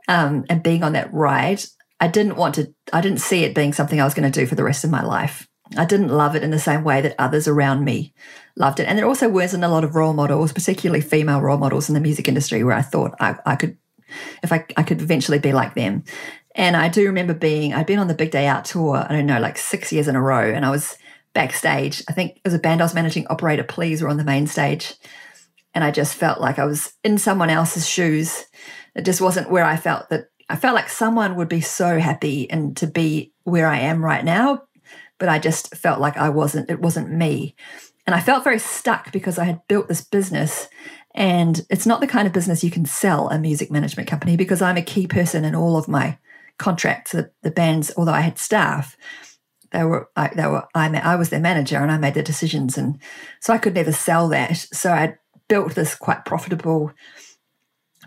um, 0.08 0.46
and 0.48 0.64
being 0.64 0.84
on 0.84 0.94
that 0.94 1.12
ride. 1.12 1.64
I 2.00 2.08
didn't 2.08 2.36
want 2.36 2.56
to. 2.56 2.74
I 2.94 3.02
didn't 3.02 3.20
see 3.20 3.44
it 3.44 3.56
being 3.56 3.74
something 3.74 4.00
I 4.00 4.06
was 4.06 4.14
going 4.14 4.32
to 4.32 4.40
do 4.40 4.46
for 4.46 4.56
the 4.56 4.64
rest 4.64 4.84
of 4.84 4.92
my 4.92 5.04
life. 5.04 5.48
I 5.78 5.86
didn't 5.86 6.10
love 6.10 6.36
it 6.36 6.44
in 6.44 6.52
the 6.52 6.60
same 6.60 6.84
way 6.84 7.02
that 7.02 7.16
others 7.18 7.48
around 7.48 7.86
me 7.86 8.14
loved 8.56 8.80
it. 8.80 8.88
And 8.88 8.98
there 8.98 9.08
also 9.08 9.30
wasn't 9.30 9.64
a 9.64 9.70
lot 9.70 9.84
of 9.84 9.96
role 9.96 10.14
models, 10.14 10.52
particularly 10.52 11.02
female 11.02 11.40
role 11.40 11.58
models 11.58 11.90
in 11.90 11.94
the 11.94 12.02
music 12.02 12.28
industry, 12.28 12.64
where 12.64 12.76
I 12.76 12.82
thought 12.82 13.16
I, 13.20 13.36
I 13.46 13.56
could, 13.56 13.78
if 14.44 14.52
I, 14.52 14.66
I 14.76 14.84
could 14.84 15.02
eventually 15.02 15.40
be 15.40 15.54
like 15.54 15.74
them. 15.74 16.04
And 16.56 16.76
I 16.76 16.90
do 16.90 17.06
remember 17.06 17.34
being, 17.34 17.74
I'd 17.74 17.86
been 17.86 18.00
on 18.00 18.10
the 18.10 18.14
Big 18.14 18.32
Day 18.32 18.48
Out 18.48 18.66
tour, 18.66 18.98
I 18.98 19.14
don't 19.14 19.26
know, 19.26 19.40
like 19.40 19.58
six 19.58 19.94
years 19.94 20.10
in 20.10 20.18
a 20.18 20.22
row, 20.22 20.52
and 20.52 20.66
I 20.66 20.70
was 20.70 20.98
backstage. 21.34 22.04
I 22.10 22.14
think 22.14 22.34
it 22.36 22.42
was 22.44 22.54
a 22.54 22.60
band 22.60 22.82
I 22.82 22.86
was 22.86 22.94
managing, 22.94 23.26
Operator 23.28 23.64
Please, 23.64 24.02
were 24.02 24.10
on 24.10 24.18
the 24.18 24.26
main 24.26 24.48
stage. 24.48 24.96
And 25.74 25.84
I 25.86 25.92
just 25.92 26.16
felt 26.16 26.42
like 26.42 26.60
I 26.60 26.66
was 26.66 26.94
in 27.06 27.18
someone 27.18 27.50
else's 27.50 27.88
shoes. 27.88 28.46
It 28.96 29.06
just 29.06 29.22
wasn't 29.22 29.50
where 29.50 29.64
I 29.64 29.78
felt 29.78 30.10
that 30.10 30.26
I 30.50 30.58
felt 30.58 30.76
like 30.76 30.90
someone 30.90 31.38
would 31.38 31.48
be 31.48 31.62
so 31.62 31.98
happy 31.98 32.50
and 32.52 32.76
to 32.78 32.88
be 32.88 33.32
where 33.44 33.68
I 33.68 33.80
am 33.80 34.04
right 34.04 34.26
now. 34.26 34.64
But 35.22 35.30
I 35.30 35.40
just 35.40 35.74
felt 35.76 36.02
like 36.02 36.18
I 36.18 36.28
wasn't, 36.30 36.70
it 36.70 36.82
wasn't 36.82 37.12
me. 37.12 37.56
And 38.06 38.14
I 38.14 38.20
felt 38.20 38.44
very 38.44 38.60
stuck 38.60 39.14
because 39.14 39.38
I 39.38 39.46
had 39.46 39.66
built 39.70 39.88
this 39.88 40.02
business 40.02 40.68
and 41.14 41.66
it's 41.70 41.86
not 41.86 42.00
the 42.02 42.08
kind 42.08 42.28
of 42.28 42.34
business 42.34 42.64
you 42.64 42.72
can 42.72 42.86
sell 42.86 43.30
a 43.30 43.38
music 43.38 43.70
management 43.70 44.10
company 44.10 44.38
because 44.38 44.62
I'm 44.62 44.78
a 44.78 44.82
key 44.82 45.08
person 45.08 45.44
in 45.44 45.56
all 45.56 45.78
of 45.78 45.88
my 45.88 46.18
contracts. 46.58 47.12
The, 47.12 47.32
the 47.42 47.52
bands, 47.52 47.92
although 47.98 48.14
I 48.14 48.22
had 48.22 48.38
staff, 48.38 48.98
they 49.72 49.84
were 49.84 50.10
I, 50.16 50.30
they 50.36 50.48
were 50.48 50.68
I, 50.74 50.88
I 51.00 51.16
was 51.16 51.30
their 51.30 51.40
manager 51.40 51.78
and 51.78 51.92
I 51.92 51.98
made 51.98 52.14
the 52.14 52.24
decisions, 52.24 52.78
and 52.78 53.00
so 53.40 53.54
I 53.54 53.58
could 53.58 53.76
never 53.76 53.92
sell 53.92 54.30
that. 54.30 54.58
So 54.58 54.92
I 54.92 55.16
built 55.48 55.76
this 55.76 55.96
quite 55.96 56.26
profitable 56.26 56.92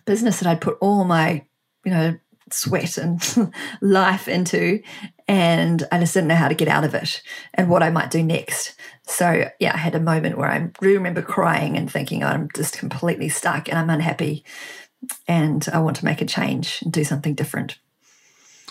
business 0.05 0.41
that 0.41 0.49
I'd 0.49 0.61
put 0.61 0.77
all 0.81 1.05
my 1.05 1.45
you 1.85 1.91
know 1.91 2.19
sweat 2.51 2.99
and 2.99 3.53
life 3.81 4.29
into, 4.29 4.83
and 5.27 5.87
I 5.91 5.99
just 5.99 6.15
didn't 6.15 6.29
know 6.29 6.35
how 6.35 6.49
to 6.49 6.55
get 6.55 6.69
out 6.69 6.85
of 6.85 6.95
it 6.95 7.23
and 7.55 7.71
what 7.71 7.83
I 7.83 7.91
might 7.91 8.11
do 8.11 8.23
next. 8.23 8.75
So 9.07 9.51
yeah, 9.59 9.73
I 9.75 9.79
had 9.79 9.95
a 9.95 10.01
moment 10.01 10.39
where 10.39 10.51
I 10.51 10.71
really 10.81 10.97
remember 10.97 11.23
crying 11.23 11.77
and 11.77 11.91
thinking 11.91 12.23
I'm 12.23 12.49
just 12.55 12.79
completely 12.79 13.29
stuck 13.29 13.69
and 13.69 13.79
I'm 13.79 13.91
unhappy, 13.91 14.45
and 15.29 15.67
I 15.73 15.81
want 15.81 15.97
to 15.97 16.05
make 16.05 16.21
a 16.21 16.27
change 16.27 16.81
and 16.83 16.93
do 16.93 17.05
something 17.05 17.35
different. 17.35 17.79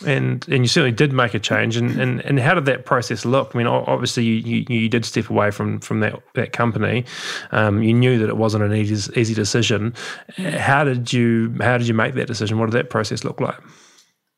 And 0.05 0.45
and 0.49 0.63
you 0.63 0.67
certainly 0.67 0.91
did 0.91 1.13
make 1.13 1.33
a 1.33 1.39
change. 1.39 1.77
And 1.77 1.99
and, 1.99 2.19
and 2.21 2.39
how 2.39 2.55
did 2.55 2.65
that 2.65 2.85
process 2.85 3.25
look? 3.25 3.51
I 3.53 3.59
mean, 3.59 3.67
obviously 3.67 4.23
you, 4.23 4.35
you, 4.35 4.65
you 4.67 4.89
did 4.89 5.05
step 5.05 5.29
away 5.29 5.51
from 5.51 5.79
from 5.79 5.99
that 6.01 6.19
that 6.33 6.51
company. 6.51 7.05
Um, 7.51 7.83
you 7.83 7.93
knew 7.93 8.17
that 8.19 8.29
it 8.29 8.37
wasn't 8.37 8.63
an 8.63 8.73
easy 8.73 9.11
easy 9.19 9.33
decision. 9.33 9.93
How 10.37 10.83
did 10.83 11.13
you 11.13 11.55
how 11.61 11.77
did 11.77 11.87
you 11.87 11.93
make 11.93 12.15
that 12.15 12.27
decision? 12.27 12.57
What 12.59 12.71
did 12.71 12.77
that 12.77 12.89
process 12.89 13.23
look 13.23 13.39
like? 13.39 13.57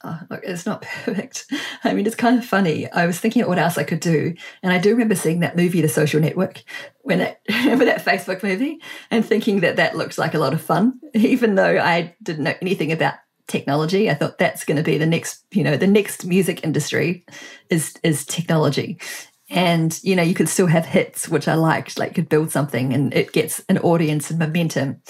Oh, 0.04 0.20
look, 0.30 0.42
it's 0.44 0.66
not 0.66 0.82
perfect. 1.04 1.52
I 1.84 1.94
mean, 1.94 2.06
it's 2.06 2.16
kind 2.16 2.38
of 2.38 2.46
funny. 2.46 2.90
I 2.92 3.06
was 3.06 3.20
thinking 3.20 3.42
of 3.42 3.48
what 3.48 3.60
else 3.60 3.78
I 3.78 3.84
could 3.84 4.00
do, 4.00 4.34
and 4.62 4.74
I 4.74 4.80
do 4.80 4.92
remember 4.92 5.16
seeing 5.16 5.40
that 5.40 5.56
movie, 5.56 5.82
The 5.82 5.90
Social 5.90 6.20
Network, 6.22 6.64
when 7.02 7.22
it, 7.22 7.40
remember 7.50 7.86
that 7.86 8.04
Facebook 8.04 8.44
movie, 8.44 8.82
and 9.10 9.26
thinking 9.26 9.62
that 9.62 9.78
that 9.78 9.96
looked 9.96 10.18
like 10.18 10.34
a 10.34 10.40
lot 10.40 10.54
of 10.54 10.62
fun, 10.62 11.00
even 11.14 11.56
though 11.56 11.80
I 11.80 12.16
didn't 12.22 12.44
know 12.44 12.56
anything 12.62 12.92
about 12.92 13.16
technology. 13.48 14.10
I 14.10 14.16
thought 14.16 14.40
that's 14.40 14.66
going 14.66 14.78
to 14.78 14.84
be 14.84 14.98
the 14.98 15.06
next, 15.06 15.46
you 15.52 15.64
know, 15.64 15.78
the 15.78 15.86
next 15.86 16.26
music 16.26 16.64
industry 16.64 17.26
is 17.70 17.96
is 18.04 18.26
technology, 18.26 19.00
and 19.50 20.00
you 20.04 20.16
know 20.16 20.24
you 20.24 20.34
could 20.34 20.50
still 20.50 20.66
have 20.66 20.86
hits 20.86 21.30
which 21.30 21.48
i 21.48 21.54
liked 21.54 22.00
like 22.00 22.16
could 22.16 22.28
build 22.28 22.52
something 22.52 22.94
and 22.94 23.14
it 23.14 23.32
gets 23.32 23.64
an 23.70 23.78
audience 23.80 24.32
and 24.32 24.40
momentum 24.40 25.02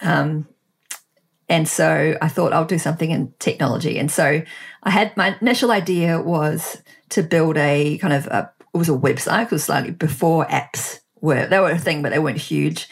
um, 0.00 0.48
and 1.48 1.68
so 1.68 2.16
i 2.20 2.28
thought 2.28 2.52
i'll 2.52 2.64
do 2.64 2.78
something 2.78 3.10
in 3.10 3.32
technology. 3.38 3.98
And 3.98 4.10
so 4.10 4.42
i 4.82 4.90
had 4.90 5.16
my 5.16 5.36
initial 5.40 5.70
idea 5.70 6.20
was 6.20 6.82
to 7.10 7.22
build 7.22 7.56
a 7.56 7.98
kind 7.98 8.12
of 8.12 8.26
a, 8.26 8.52
it 8.74 8.78
was 8.78 8.88
a 8.88 8.92
website. 8.92 9.46
It 9.46 9.50
was 9.50 9.64
slightly 9.64 9.90
before 9.90 10.44
apps 10.46 11.00
were 11.20 11.46
they 11.46 11.58
were 11.58 11.70
a 11.70 11.78
thing 11.78 12.02
but 12.02 12.10
they 12.10 12.18
weren't 12.18 12.38
huge 12.38 12.88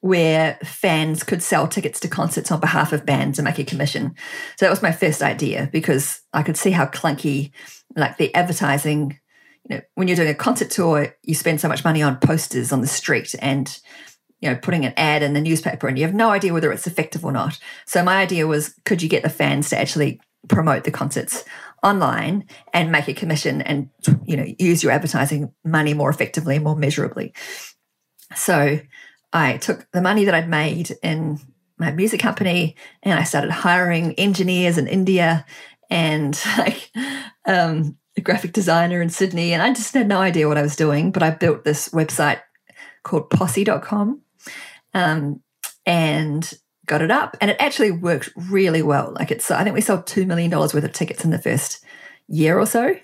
where 0.00 0.58
fans 0.62 1.22
could 1.22 1.42
sell 1.42 1.66
tickets 1.66 1.98
to 1.98 2.08
concerts 2.08 2.52
on 2.52 2.60
behalf 2.60 2.92
of 2.92 3.06
bands 3.06 3.38
and 3.38 3.46
make 3.46 3.58
a 3.58 3.64
commission. 3.64 4.14
So 4.56 4.66
that 4.66 4.70
was 4.70 4.82
my 4.82 4.92
first 4.92 5.22
idea 5.22 5.68
because 5.72 6.20
i 6.32 6.42
could 6.42 6.56
see 6.56 6.72
how 6.72 6.86
clunky 6.86 7.52
like 7.96 8.16
the 8.16 8.34
advertising 8.34 9.18
you 9.68 9.76
know, 9.76 9.82
when 9.94 10.08
you're 10.08 10.16
doing 10.16 10.28
a 10.28 10.34
concert 10.34 10.70
tour, 10.70 11.16
you 11.22 11.34
spend 11.34 11.60
so 11.60 11.68
much 11.68 11.84
money 11.84 12.02
on 12.02 12.18
posters 12.18 12.72
on 12.72 12.80
the 12.82 12.86
street 12.86 13.34
and 13.40 13.80
you 14.44 14.50
know 14.50 14.56
putting 14.56 14.84
an 14.84 14.92
ad 14.98 15.22
in 15.22 15.32
the 15.32 15.40
newspaper 15.40 15.88
and 15.88 15.98
you 15.98 16.04
have 16.04 16.14
no 16.14 16.28
idea 16.30 16.52
whether 16.52 16.70
it's 16.70 16.86
effective 16.86 17.24
or 17.24 17.32
not. 17.32 17.58
So 17.86 18.04
my 18.04 18.18
idea 18.18 18.46
was 18.46 18.74
could 18.84 19.02
you 19.02 19.08
get 19.08 19.22
the 19.22 19.30
fans 19.30 19.70
to 19.70 19.78
actually 19.78 20.20
promote 20.48 20.84
the 20.84 20.90
concerts 20.90 21.44
online 21.82 22.46
and 22.74 22.92
make 22.92 23.08
a 23.08 23.14
commission 23.14 23.62
and 23.62 23.88
you 24.26 24.36
know 24.36 24.46
use 24.58 24.82
your 24.82 24.92
advertising 24.92 25.50
money 25.64 25.94
more 25.94 26.10
effectively 26.10 26.56
and 26.56 26.64
more 26.64 26.76
measurably. 26.76 27.32
So 28.34 28.80
I 29.32 29.56
took 29.56 29.90
the 29.92 30.02
money 30.02 30.26
that 30.26 30.34
I'd 30.34 30.48
made 30.48 30.94
in 31.02 31.40
my 31.78 31.90
music 31.90 32.20
company 32.20 32.76
and 33.02 33.18
I 33.18 33.24
started 33.24 33.50
hiring 33.50 34.12
engineers 34.14 34.76
in 34.76 34.86
India 34.86 35.46
and 35.88 36.38
like 36.58 36.90
um, 37.46 37.96
a 38.16 38.20
graphic 38.20 38.52
designer 38.52 39.00
in 39.00 39.08
Sydney, 39.08 39.54
and 39.54 39.62
I 39.62 39.72
just 39.72 39.94
had 39.94 40.06
no 40.06 40.18
idea 40.18 40.48
what 40.48 40.58
I 40.58 40.62
was 40.62 40.76
doing. 40.76 41.12
But 41.12 41.22
I 41.22 41.30
built 41.30 41.64
this 41.64 41.88
website 41.88 42.40
called 43.02 43.30
posse.com 43.30 44.20
um, 44.94 45.42
and 45.84 46.52
got 46.86 47.02
it 47.02 47.10
up, 47.10 47.36
and 47.40 47.50
it 47.50 47.56
actually 47.60 47.90
worked 47.90 48.30
really 48.36 48.82
well. 48.82 49.12
Like 49.14 49.30
it's, 49.30 49.50
I 49.50 49.64
think 49.64 49.74
we 49.74 49.80
sold 49.80 50.06
$2 50.06 50.26
million 50.26 50.50
worth 50.50 50.74
of 50.74 50.92
tickets 50.92 51.24
in 51.24 51.30
the 51.30 51.38
first 51.38 51.84
year 52.28 52.58
or 52.58 52.66
so. 52.66 52.96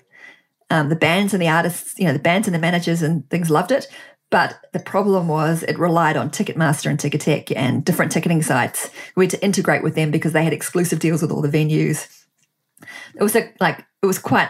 Um, 0.69 0.89
the 0.89 0.95
bands 0.95 1.33
and 1.33 1.41
the 1.41 1.49
artists, 1.49 1.97
you 1.97 2.05
know, 2.05 2.13
the 2.13 2.19
bands 2.19 2.47
and 2.47 2.55
the 2.55 2.59
managers 2.59 3.01
and 3.01 3.29
things 3.29 3.49
loved 3.49 3.71
it. 3.71 3.87
But 4.29 4.65
the 4.71 4.79
problem 4.79 5.27
was 5.27 5.63
it 5.63 5.77
relied 5.77 6.15
on 6.15 6.29
Ticketmaster 6.29 6.89
and 6.89 6.97
Ticketek 6.97 7.51
and 7.53 7.83
different 7.83 8.13
ticketing 8.13 8.41
sites. 8.41 8.89
We 9.15 9.25
had 9.25 9.31
to 9.31 9.43
integrate 9.43 9.83
with 9.83 9.95
them 9.95 10.09
because 10.09 10.31
they 10.31 10.45
had 10.45 10.53
exclusive 10.53 10.99
deals 10.99 11.21
with 11.21 11.31
all 11.31 11.41
the 11.41 11.49
venues. 11.49 12.07
It 13.13 13.21
was 13.21 13.35
a, 13.35 13.51
like 13.59 13.85
it 14.01 14.05
was 14.05 14.17
quite 14.17 14.49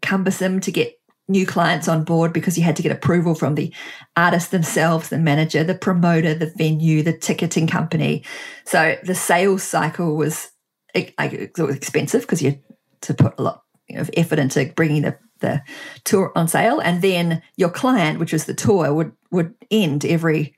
cumbersome 0.00 0.60
to 0.60 0.70
get 0.70 0.96
new 1.28 1.46
clients 1.46 1.88
on 1.88 2.04
board 2.04 2.32
because 2.32 2.56
you 2.56 2.64
had 2.64 2.76
to 2.76 2.82
get 2.82 2.92
approval 2.92 3.34
from 3.34 3.54
the 3.54 3.72
artists 4.16 4.50
themselves, 4.50 5.08
the 5.08 5.18
manager, 5.18 5.64
the 5.64 5.74
promoter, 5.74 6.34
the 6.34 6.52
venue, 6.56 7.02
the 7.02 7.16
ticketing 7.16 7.66
company. 7.66 8.24
So 8.64 8.96
the 9.02 9.14
sales 9.14 9.62
cycle 9.62 10.16
was 10.16 10.50
it, 10.94 11.12
it 11.18 11.58
was 11.58 11.76
expensive 11.76 12.22
because 12.22 12.42
you 12.42 12.50
had 12.50 12.62
to 13.02 13.14
put 13.14 13.38
a 13.38 13.42
lot 13.42 13.62
of 13.94 14.10
effort 14.16 14.38
into 14.38 14.72
bringing 14.74 15.02
the, 15.02 15.18
the 15.40 15.62
tour 16.04 16.32
on 16.34 16.48
sale, 16.48 16.80
and 16.80 17.02
then 17.02 17.42
your 17.56 17.68
client, 17.68 18.18
which 18.18 18.32
was 18.32 18.46
the 18.46 18.54
tour, 18.54 18.92
would 18.92 19.12
would 19.30 19.54
end 19.70 20.04
every 20.04 20.54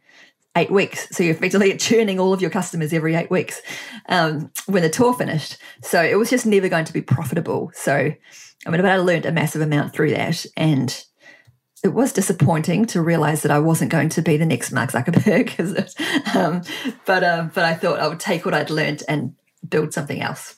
eight 0.56 0.70
weeks. 0.70 1.08
So 1.10 1.22
you're 1.22 1.34
effectively 1.34 1.76
churning 1.78 2.20
all 2.20 2.32
of 2.32 2.40
your 2.40 2.50
customers 2.50 2.92
every 2.92 3.14
eight 3.14 3.30
weeks 3.30 3.60
um, 4.08 4.50
when 4.66 4.82
the 4.82 4.90
tour 4.90 5.14
finished. 5.14 5.58
So 5.82 6.02
it 6.02 6.16
was 6.16 6.30
just 6.30 6.46
never 6.46 6.68
going 6.68 6.84
to 6.84 6.92
be 6.92 7.02
profitable. 7.02 7.70
So 7.74 8.12
I 8.68 8.70
mean, 8.70 8.82
but 8.82 8.90
I 8.90 8.98
learned 8.98 9.24
a 9.24 9.32
massive 9.32 9.62
amount 9.62 9.94
through 9.94 10.10
that. 10.10 10.44
And 10.54 11.04
it 11.82 11.88
was 11.88 12.12
disappointing 12.12 12.84
to 12.86 13.00
realize 13.00 13.42
that 13.42 13.50
I 13.50 13.60
wasn't 13.60 13.90
going 13.90 14.10
to 14.10 14.20
be 14.20 14.36
the 14.36 14.44
next 14.44 14.72
Mark 14.72 14.92
Zuckerberg. 14.92 16.36
um, 16.36 16.62
but, 17.06 17.24
um, 17.24 17.50
but 17.54 17.64
I 17.64 17.72
thought 17.74 17.98
I 17.98 18.08
would 18.08 18.20
take 18.20 18.44
what 18.44 18.52
I'd 18.52 18.68
learned 18.68 19.04
and 19.08 19.34
build 19.66 19.94
something 19.94 20.20
else. 20.20 20.56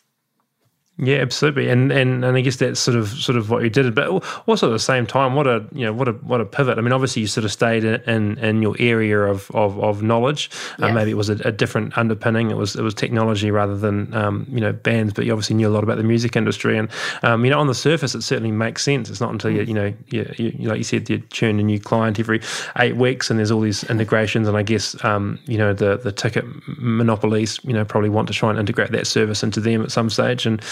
Yeah, 1.03 1.17
absolutely, 1.17 1.71
and 1.71 1.91
and 1.91 2.23
and 2.27 2.37
I 2.37 2.43
guess 2.43 2.57
that's 2.57 2.79
sort 2.79 2.95
of 2.95 3.09
sort 3.09 3.39
of 3.39 3.49
what 3.49 3.63
you 3.63 3.71
did. 3.71 3.95
But 3.95 4.23
also 4.47 4.69
at 4.69 4.73
the 4.73 4.79
same 4.79 5.07
time, 5.07 5.35
what 5.35 5.47
a 5.47 5.65
you 5.73 5.87
know 5.87 5.95
what 5.95 6.09
a 6.09 6.13
what 6.13 6.43
a 6.43 6.45
pivot. 6.45 6.77
I 6.77 6.83
mean, 6.83 6.93
obviously 6.93 7.23
you 7.23 7.29
sort 7.29 7.47
of 7.47 7.53
stayed 7.53 7.85
in 7.85 8.37
in 8.39 8.61
your 8.61 8.77
area 8.79 9.19
of 9.21 9.51
of, 9.53 9.79
of 9.83 10.03
knowledge. 10.03 10.51
Yes. 10.79 10.91
Uh, 10.91 10.93
maybe 10.93 11.11
it 11.11 11.17
was 11.17 11.31
a, 11.31 11.37
a, 11.47 11.53
different 11.53 11.97
underpinning. 11.97 12.51
It 12.51 12.59
was 12.59 12.77
it 12.77 12.83
was 12.83 12.93
technology 12.93 13.51
rather 13.51 13.79
than 13.79 14.13
um, 14.13 14.47
you 14.51 14.61
know 14.61 14.75
bands. 14.75 15.15
But 15.15 15.25
you 15.25 15.33
obviously 15.33 15.57
knew 15.57 15.69
a 15.69 15.73
lot 15.73 15.85
about 15.85 15.97
the 15.97 16.05
music 16.05 16.37
industry, 16.37 16.77
and 16.77 16.91
um, 17.23 17.47
you 17.47 17.51
know 17.51 17.59
on 17.59 17.67
the 17.67 17.75
surface 17.75 18.15
it 18.15 18.21
certainly 18.21 18.53
makes 18.53 18.83
sense. 18.83 19.09
It's 19.09 19.23
not 19.23 19.31
until 19.31 19.53
you 19.53 19.63
you 19.63 19.75
know 19.75 19.95
you, 20.09 20.35
you 20.37 20.69
like 20.69 20.79
you 20.79 20.85
said 20.85 21.09
you 21.09 21.21
churn 21.31 21.59
a 21.59 21.63
new 21.63 21.81
client 21.81 22.21
every 22.21 22.43
eight 22.79 22.97
weeks, 22.97 23.31
and 23.31 23.39
there's 23.39 23.51
all 23.51 23.63
these 23.63 23.85
integrations. 23.85 24.47
And 24.47 24.57
I 24.57 24.63
guess 24.63 25.03
um, 25.03 25.39
you 25.47 25.57
know 25.57 25.73
the 25.73 25.97
the 25.97 26.13
ticket 26.13 26.45
monopolies 26.67 27.59
you 27.65 27.73
know 27.73 27.87
probably 27.87 28.11
want 28.11 28.29
to 28.29 28.35
try 28.35 28.51
and 28.51 28.59
integrate 28.59 28.93
that 28.93 29.07
service 29.07 29.43
into 29.43 29.61
them 29.61 29.81
at 29.81 29.91
some 29.91 30.11
stage, 30.11 30.45
and 30.45 30.63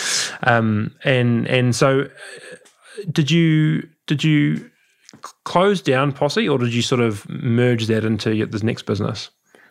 um, 0.43 0.95
and 1.05 1.47
and 1.47 1.75
so, 1.75 2.09
did 3.11 3.31
you 3.31 3.89
did 4.07 4.25
you 4.25 4.71
close 5.45 5.81
down 5.81 6.13
Posse, 6.13 6.49
or 6.49 6.59
did 6.59 6.75
you 6.75 6.83
sort 6.83 7.01
of 7.01 7.29
merge 7.29 7.87
that 7.87 8.05
into 8.05 8.47
this 8.47 8.63
next 8.63 8.83
business? 8.83 9.31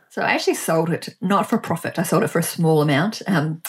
So 0.10 0.22
I 0.22 0.32
actually 0.32 0.56
sold 0.56 0.90
it 0.90 1.10
not 1.22 1.50
for 1.50 1.58
profit. 1.58 2.00
I 2.00 2.04
sold 2.04 2.24
it 2.24 2.30
for 2.30 2.40
a 2.40 2.44
small 2.44 2.82
amount, 2.82 3.22
um, 3.28 3.62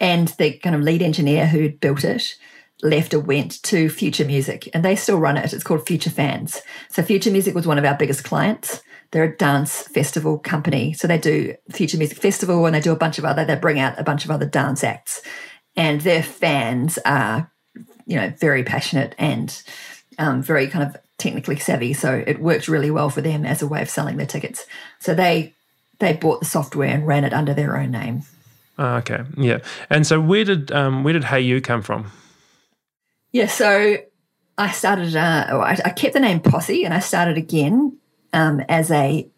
and 0.00 0.28
the 0.38 0.58
kind 0.58 0.74
of 0.74 0.82
lead 0.82 1.02
engineer 1.02 1.46
who 1.46 1.70
built 1.70 2.04
it 2.04 2.36
left 2.82 3.14
or 3.14 3.20
went 3.20 3.62
to 3.64 3.88
Future 3.88 4.24
Music, 4.24 4.68
and 4.74 4.84
they 4.84 4.96
still 4.96 5.18
run 5.18 5.36
it. 5.36 5.52
It's 5.52 5.64
called 5.64 5.86
Future 5.86 6.10
Fans. 6.10 6.60
So 6.90 7.02
Future 7.02 7.30
Music 7.30 7.54
was 7.54 7.66
one 7.66 7.78
of 7.78 7.84
our 7.84 7.96
biggest 7.96 8.24
clients. 8.24 8.82
They're 9.10 9.24
a 9.24 9.36
dance 9.36 9.82
festival 9.88 10.38
company, 10.38 10.92
so 10.92 11.06
they 11.06 11.18
do 11.18 11.54
Future 11.70 11.98
Music 11.98 12.18
Festival, 12.18 12.66
and 12.66 12.74
they 12.74 12.80
do 12.80 12.92
a 12.92 12.96
bunch 12.96 13.18
of 13.18 13.24
other. 13.24 13.44
They 13.44 13.54
bring 13.54 13.78
out 13.78 13.98
a 13.98 14.04
bunch 14.04 14.24
of 14.24 14.30
other 14.30 14.46
dance 14.46 14.82
acts, 14.82 15.22
and 15.76 16.00
their 16.00 16.22
fans 16.22 16.98
are, 17.04 17.50
you 18.06 18.16
know, 18.16 18.32
very 18.38 18.62
passionate 18.62 19.14
and 19.18 19.62
um, 20.18 20.42
very 20.42 20.68
kind 20.68 20.88
of 20.88 21.00
technically 21.18 21.58
savvy. 21.58 21.92
So 21.92 22.22
it 22.26 22.40
worked 22.40 22.68
really 22.68 22.90
well 22.90 23.10
for 23.10 23.20
them 23.20 23.44
as 23.44 23.62
a 23.62 23.66
way 23.66 23.82
of 23.82 23.90
selling 23.90 24.16
their 24.16 24.26
tickets. 24.26 24.66
So 24.98 25.14
they 25.14 25.54
they 26.00 26.12
bought 26.12 26.40
the 26.40 26.46
software 26.46 26.88
and 26.88 27.06
ran 27.06 27.24
it 27.24 27.32
under 27.32 27.54
their 27.54 27.76
own 27.76 27.90
name. 27.90 28.22
Uh, 28.78 28.96
okay, 28.96 29.22
yeah. 29.36 29.58
And 29.90 30.06
so 30.06 30.20
where 30.20 30.44
did 30.44 30.72
um, 30.72 31.04
where 31.04 31.12
did 31.12 31.24
Hey 31.24 31.40
You 31.40 31.60
come 31.60 31.82
from? 31.82 32.10
Yeah, 33.32 33.46
so 33.46 33.96
I 34.58 34.70
started. 34.70 35.16
Uh, 35.16 35.46
I, 35.58 35.78
I, 35.84 35.90
kept 35.90 36.14
the 36.14 36.20
name 36.20 36.40
Posse, 36.40 36.84
and 36.84 36.94
I 36.94 37.00
started 37.00 37.36
again 37.36 37.98
um, 38.32 38.60
as 38.68 38.90
a 38.90 39.28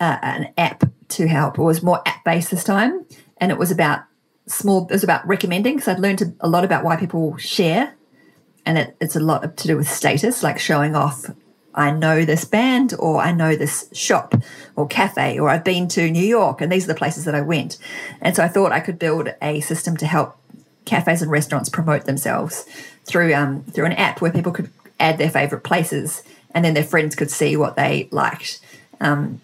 uh, 0.00 0.18
an 0.22 0.52
app 0.56 0.84
to 1.10 1.28
help. 1.28 1.58
It 1.58 1.62
was 1.62 1.82
more 1.82 2.00
app 2.06 2.24
based 2.24 2.50
this 2.50 2.64
time, 2.64 3.04
and 3.38 3.50
it 3.50 3.58
was 3.58 3.70
about 3.70 4.00
small, 4.46 4.86
it 4.86 4.92
was 4.92 5.04
about 5.04 5.26
recommending 5.26 5.76
because 5.76 5.88
I'd 5.88 6.00
learned 6.00 6.34
a 6.40 6.48
lot 6.48 6.64
about 6.64 6.84
why 6.84 6.96
people 6.96 7.36
share. 7.36 7.94
And 8.66 8.78
it, 8.78 8.96
it's 9.00 9.16
a 9.16 9.20
lot 9.20 9.56
to 9.56 9.66
do 9.66 9.76
with 9.76 9.88
status, 9.88 10.42
like 10.42 10.58
showing 10.58 10.94
off 10.94 11.26
I 11.74 11.90
know 11.90 12.24
this 12.24 12.44
band 12.44 12.94
or 12.98 13.20
I 13.20 13.32
know 13.32 13.56
this 13.56 13.88
shop 13.92 14.34
or 14.76 14.86
cafe 14.86 15.38
or 15.38 15.48
I've 15.48 15.64
been 15.64 15.88
to 15.88 16.08
New 16.08 16.24
York 16.24 16.60
and 16.60 16.70
these 16.70 16.84
are 16.84 16.92
the 16.92 16.94
places 16.94 17.24
that 17.24 17.34
I 17.34 17.40
went. 17.40 17.78
And 18.20 18.36
so 18.36 18.44
I 18.44 18.48
thought 18.48 18.72
I 18.72 18.80
could 18.80 18.98
build 18.98 19.34
a 19.42 19.60
system 19.60 19.96
to 19.98 20.06
help 20.06 20.36
cafes 20.84 21.22
and 21.22 21.30
restaurants 21.30 21.68
promote 21.68 22.04
themselves 22.04 22.64
through 23.04 23.34
um, 23.34 23.64
through 23.64 23.86
an 23.86 23.92
app 23.92 24.20
where 24.20 24.30
people 24.30 24.52
could 24.52 24.70
add 25.00 25.18
their 25.18 25.30
favorite 25.30 25.64
places 25.64 26.22
and 26.54 26.64
then 26.64 26.74
their 26.74 26.84
friends 26.84 27.16
could 27.16 27.30
see 27.30 27.56
what 27.56 27.76
they 27.76 28.08
liked. 28.12 28.60
Um, 29.00 29.40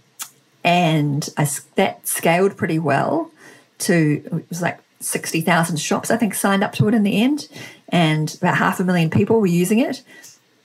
and 0.62 1.28
I, 1.36 1.48
that 1.74 2.06
scaled 2.06 2.56
pretty 2.56 2.78
well 2.78 3.30
to 3.78 4.22
it 4.24 4.48
was 4.48 4.62
like 4.62 4.78
60,000 5.00 5.78
shops, 5.78 6.10
I 6.10 6.16
think, 6.16 6.34
signed 6.34 6.62
up 6.62 6.72
to 6.74 6.88
it 6.88 6.94
in 6.94 7.02
the 7.02 7.20
end, 7.20 7.48
and 7.88 8.34
about 8.34 8.56
half 8.56 8.80
a 8.80 8.84
million 8.84 9.10
people 9.10 9.40
were 9.40 9.46
using 9.46 9.78
it. 9.78 10.02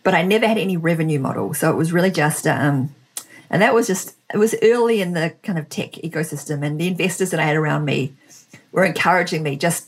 But 0.03 0.13
I 0.13 0.21
never 0.21 0.47
had 0.47 0.57
any 0.57 0.77
revenue 0.77 1.19
model. 1.19 1.53
So 1.53 1.71
it 1.71 1.75
was 1.75 1.91
really 1.91 2.11
just, 2.11 2.45
um, 2.45 2.93
and 3.49 3.61
that 3.61 3.73
was 3.73 3.87
just, 3.87 4.15
it 4.33 4.37
was 4.37 4.55
early 4.61 5.01
in 5.01 5.13
the 5.13 5.33
kind 5.41 5.57
of 5.57 5.69
tech 5.69 5.93
ecosystem. 5.93 6.63
And 6.63 6.79
the 6.79 6.87
investors 6.87 7.31
that 7.31 7.39
I 7.39 7.43
had 7.43 7.55
around 7.55 7.85
me 7.85 8.13
were 8.71 8.85
encouraging 8.85 9.41
me 9.41 9.55
just 9.55 9.87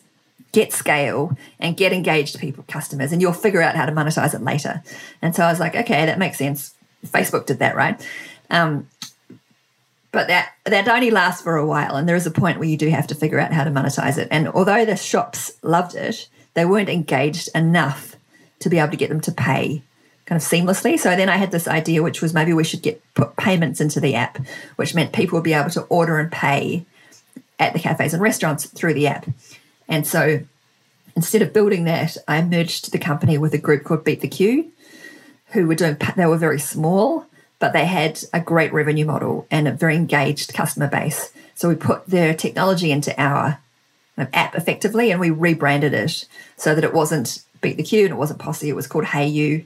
get 0.54 0.74
scale 0.74 1.38
and 1.60 1.78
get 1.78 1.94
engaged 1.94 2.40
people, 2.40 2.64
customers, 2.68 3.12
and 3.12 3.22
you'll 3.22 3.34
figure 3.34 3.62
out 3.62 3.76
how 3.76 3.86
to 3.86 3.92
monetize 3.92 4.34
it 4.34 4.42
later. 4.42 4.82
And 5.22 5.36
so 5.36 5.44
I 5.44 5.52
was 5.52 5.60
like, 5.60 5.76
okay, 5.76 6.06
that 6.06 6.18
makes 6.18 6.38
sense. 6.38 6.74
Facebook 7.06 7.46
did 7.46 7.60
that, 7.60 7.76
right? 7.76 8.04
Um, 8.50 8.88
but 10.12 10.28
that 10.28 10.54
that 10.66 10.88
only 10.88 11.12
lasts 11.12 11.42
for 11.42 11.58
a 11.58 11.66
while 11.66 11.96
and 11.96 12.08
there 12.08 12.16
is 12.16 12.28
a 12.28 12.32
point 12.32 12.60
where 12.60 12.68
you 12.68 12.78
do 12.78 12.90
have 12.90 13.08
to 13.08 13.16
figure 13.16 13.40
out 13.40 13.54
how 13.54 13.64
to 13.64 13.72
monetize 13.72 14.18
it. 14.18 14.28
And 14.32 14.48
although 14.50 14.86
the 14.86 14.96
shops 14.96 15.52
loved 15.62 15.96
it 15.96 16.28
they 16.54 16.66
weren't 16.66 16.90
engaged 16.90 17.50
enough 17.54 18.16
to 18.60 18.70
be 18.70 18.80
able 18.80 18.92
to 18.92 18.98
get 18.98 19.10
them 19.10 19.22
to 19.22 19.32
pay 19.32 19.84
kind 20.26 20.42
of 20.42 20.48
seamlessly. 20.48 20.98
So 21.00 21.16
then 21.16 21.30
i 21.30 21.38
had 21.38 21.52
this 21.52 21.68
idea 21.68 22.04
which 22.04 22.22
was 22.22 22.34
maybe 22.34 22.54
we 22.54 22.64
should 22.64 22.82
get 22.82 23.02
put 23.14 23.36
payments 23.38 23.82
into 23.82 24.00
the 24.00 24.16
app 24.16 24.40
which 24.76 24.96
meant 24.96 25.14
people 25.14 25.38
would 25.38 25.44
be 25.44 25.54
able 25.54 25.70
to 25.72 25.82
order 25.84 26.18
and 26.20 26.32
pay 26.32 26.86
at 27.60 27.74
the 27.74 27.80
cafes 27.80 28.14
and 28.14 28.22
restaurants 28.22 28.66
through 28.66 28.94
the 28.94 29.08
app. 29.08 29.28
And 29.88 30.06
so 30.06 30.42
instead 31.16 31.42
of 31.42 31.54
building 31.54 31.86
that 31.86 32.16
i 32.28 32.42
merged 32.42 32.92
the 32.92 33.00
company 33.00 33.38
with 33.38 33.54
a 33.54 33.58
group 33.58 33.84
called 33.84 34.04
beat 34.04 34.22
the 34.22 34.28
queue 34.28 34.72
who 35.52 35.68
were 35.68 35.76
doing, 35.76 35.98
they 36.16 36.26
were 36.26 36.38
very 36.38 36.60
small, 36.60 37.26
but 37.60 37.74
they 37.74 37.86
had 37.86 38.20
a 38.34 38.40
great 38.40 38.72
revenue 38.72 39.06
model 39.06 39.48
and 39.50 39.68
a 39.68 39.72
very 39.72 39.96
engaged 39.96 40.54
customer 40.54 40.88
base. 40.88 41.32
So 41.56 41.70
we 41.70 41.76
put 41.76 42.06
their 42.08 42.34
technology 42.34 42.92
into 42.92 43.20
our 43.20 43.60
app 44.18 44.56
effectively 44.56 45.12
and 45.12 45.20
we 45.20 45.30
rebranded 45.30 45.94
it 45.94 46.26
so 46.56 46.76
that 46.76 46.84
it 46.84 46.94
wasn't 46.94 47.44
Beat 47.62 47.78
the 47.78 47.84
Queue 47.84 48.06
and 48.06 48.14
it 48.14 48.18
wasn't 48.18 48.40
Posse, 48.40 48.70
it 48.70 48.76
was 48.76 48.88
called 48.88 49.06
Hey 49.06 49.28
You. 49.28 49.66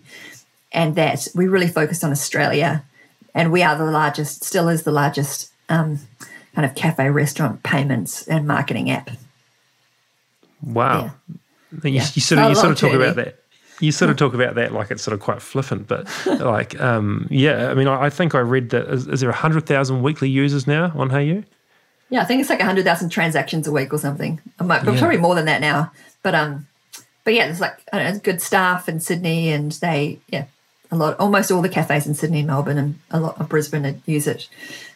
And 0.72 0.96
that 0.96 1.28
we 1.36 1.48
really 1.48 1.68
focused 1.68 2.04
on 2.04 2.12
Australia. 2.12 2.86
And 3.34 3.52
we 3.52 3.62
are 3.62 3.78
the 3.78 3.86
largest, 3.86 4.46
still 4.46 4.70
is 4.70 4.84
the 4.84 4.92
largest 4.92 5.52
um, 5.68 6.00
kind 6.56 6.66
of 6.66 6.76
cafe 6.76 7.10
restaurant 7.10 7.62
payments 7.64 8.26
and 8.28 8.48
marketing 8.48 8.90
app. 8.90 9.10
Wow. 10.64 11.04
Yeah. 11.04 11.36
You, 11.84 11.90
yeah. 11.92 12.08
you, 12.14 12.22
sort 12.22 12.40
of, 12.40 12.50
you 12.50 12.56
sort 12.56 12.72
of 12.72 12.78
talk 12.78 12.94
about 12.94 13.18
that 13.18 13.41
you 13.82 13.92
sort 13.92 14.12
of 14.12 14.18
talk 14.18 14.34
about 14.34 14.56
that 14.56 14.72
like 14.72 14.92
it's 14.92 15.04
sort 15.04 15.14
of 15.14 15.20
quite 15.20 15.42
flippant, 15.42 15.88
but 15.88 16.08
like, 16.26 16.80
um, 16.80 17.28
yeah, 17.30 17.70
I 17.70 17.74
mean, 17.74 17.88
I, 17.88 18.06
I, 18.06 18.10
think 18.10 18.36
I 18.36 18.40
read 18.40 18.70
that 18.70 18.88
is, 18.88 19.08
is 19.08 19.22
there 19.22 19.30
a 19.30 19.36
hundred 19.36 19.66
thousand 19.66 20.02
weekly 20.04 20.30
users 20.30 20.68
now 20.68 20.92
on 20.96 21.10
Hey 21.10 21.26
You? 21.26 21.44
Yeah, 22.10 22.22
I 22.22 22.26
think 22.26 22.42
it's 22.42 22.50
like 22.50 22.62
hundred 22.62 22.86
thousand 22.86 23.10
transactions 23.10 23.68
a 23.68 23.72
week 23.72 23.94
or 23.94 23.98
something. 23.98 24.40
I 24.60 24.64
might, 24.64 24.84
yeah. 24.84 24.98
probably 24.98 25.18
more 25.18 25.36
than 25.36 25.46
that 25.46 25.62
now, 25.62 25.92
but 26.24 26.36
um, 26.36 26.68
but 27.24 27.34
yeah, 27.34 27.46
there's 27.46 27.62
like 27.62 27.80
know, 27.94 28.20
good 28.20 28.42
staff 28.42 28.88
in 28.88 29.00
Sydney, 29.00 29.52
and 29.52 29.72
they 29.74 30.20
yeah, 30.28 30.46
a 30.92 30.96
lot, 30.96 31.20
almost 31.20 31.52
all 31.52 31.62
the 31.62 31.70
cafes 31.70 32.06
in 32.06 32.14
Sydney 32.14 32.40
and 32.40 32.48
Melbourne 32.48 32.78
and 32.78 33.00
a 33.10 33.20
lot 33.20 33.40
of 33.40 33.50
Brisbane 33.50 34.02
use 34.06 34.28
it. 34.28 34.48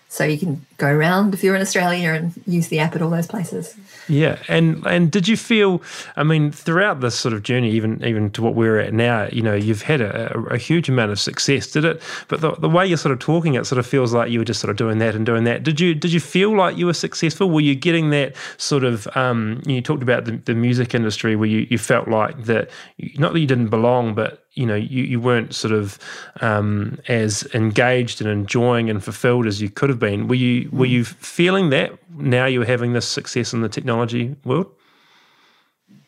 So 0.10 0.24
you 0.24 0.38
can 0.38 0.66
go 0.78 0.88
around 0.88 1.34
if 1.34 1.44
you're 1.44 1.56
in 1.56 1.62
Australia 1.62 2.12
and 2.12 2.34
use 2.46 2.68
the 2.68 2.80
app 2.80 2.96
at 2.96 3.02
all 3.02 3.10
those 3.10 3.28
places. 3.28 3.76
Yeah, 4.08 4.38
and 4.48 4.86
and 4.86 5.12
did 5.12 5.28
you 5.28 5.38
feel? 5.38 5.82
I 6.16 6.24
mean, 6.24 6.52
throughout 6.52 7.02
this 7.02 7.16
sort 7.16 7.34
of 7.34 7.44
journey, 7.44 7.72
even 7.72 8.04
even 8.04 8.30
to 8.32 8.42
what 8.42 8.54
we're 8.56 8.80
at 8.80 8.94
now, 8.94 9.28
you 9.32 9.42
know, 9.42 9.56
you've 9.56 9.82
had 9.82 10.02
a, 10.02 10.38
a, 10.52 10.58
huge 10.58 10.90
amount 10.90 11.12
of 11.12 11.20
success. 11.20 11.72
Did 11.72 11.86
it? 11.86 12.02
But 12.28 12.42
the, 12.42 12.52
the 12.56 12.70
way 12.70 12.86
you're 12.86 12.98
sort 12.98 13.14
of 13.14 13.20
talking, 13.20 13.56
it 13.56 13.66
sort 13.66 13.80
of 13.80 13.88
feels 13.88 14.14
like 14.14 14.30
you 14.30 14.40
were 14.40 14.46
just 14.46 14.60
sort 14.60 14.70
of 14.70 14.78
doing 14.78 15.00
that 15.00 15.16
and 15.16 15.26
doing 15.26 15.44
that. 15.46 15.64
Did 15.64 15.80
you 15.80 15.96
did 15.96 16.12
you 16.14 16.20
feel 16.20 16.56
like 16.56 16.78
you 16.78 16.86
were 16.86 16.94
successful? 16.94 17.50
Were 17.50 17.62
you 17.62 17.76
getting 17.76 18.12
that 18.12 18.36
sort 18.58 18.84
of? 18.84 19.08
Um, 19.16 19.62
you 19.66 19.82
talked 19.82 20.04
about 20.04 20.26
the, 20.26 20.34
the 20.38 20.54
music 20.54 20.94
industry, 20.94 21.36
where 21.36 21.50
you, 21.50 21.66
you 21.70 21.78
felt 21.78 22.08
like 22.08 22.44
that, 22.44 22.70
not 23.18 23.34
that 23.34 23.40
you 23.40 23.48
didn't 23.48 23.70
belong, 23.70 24.14
but 24.14 24.46
you 24.54 24.66
know 24.66 24.76
you, 24.76 25.04
you 25.04 25.20
weren't 25.20 25.54
sort 25.54 25.74
of 25.74 26.00
um, 26.42 27.00
as 27.08 27.44
engaged 27.54 28.22
and 28.22 28.30
enjoying 28.30 28.90
and 28.90 29.04
fulfilled 29.04 29.48
as 29.48 29.62
you 29.62 29.70
could 29.70 29.90
have 29.90 30.00
been. 30.00 30.28
Were 30.28 30.36
you 30.36 30.65
were 30.72 30.86
you 30.86 31.04
feeling 31.04 31.70
that 31.70 31.92
now 32.10 32.46
you're 32.46 32.66
having 32.66 32.94
this 32.94 33.08
success 33.08 33.54
in 33.54 33.62
the 33.62 33.70
technology 33.70 34.36
world? 34.44 34.72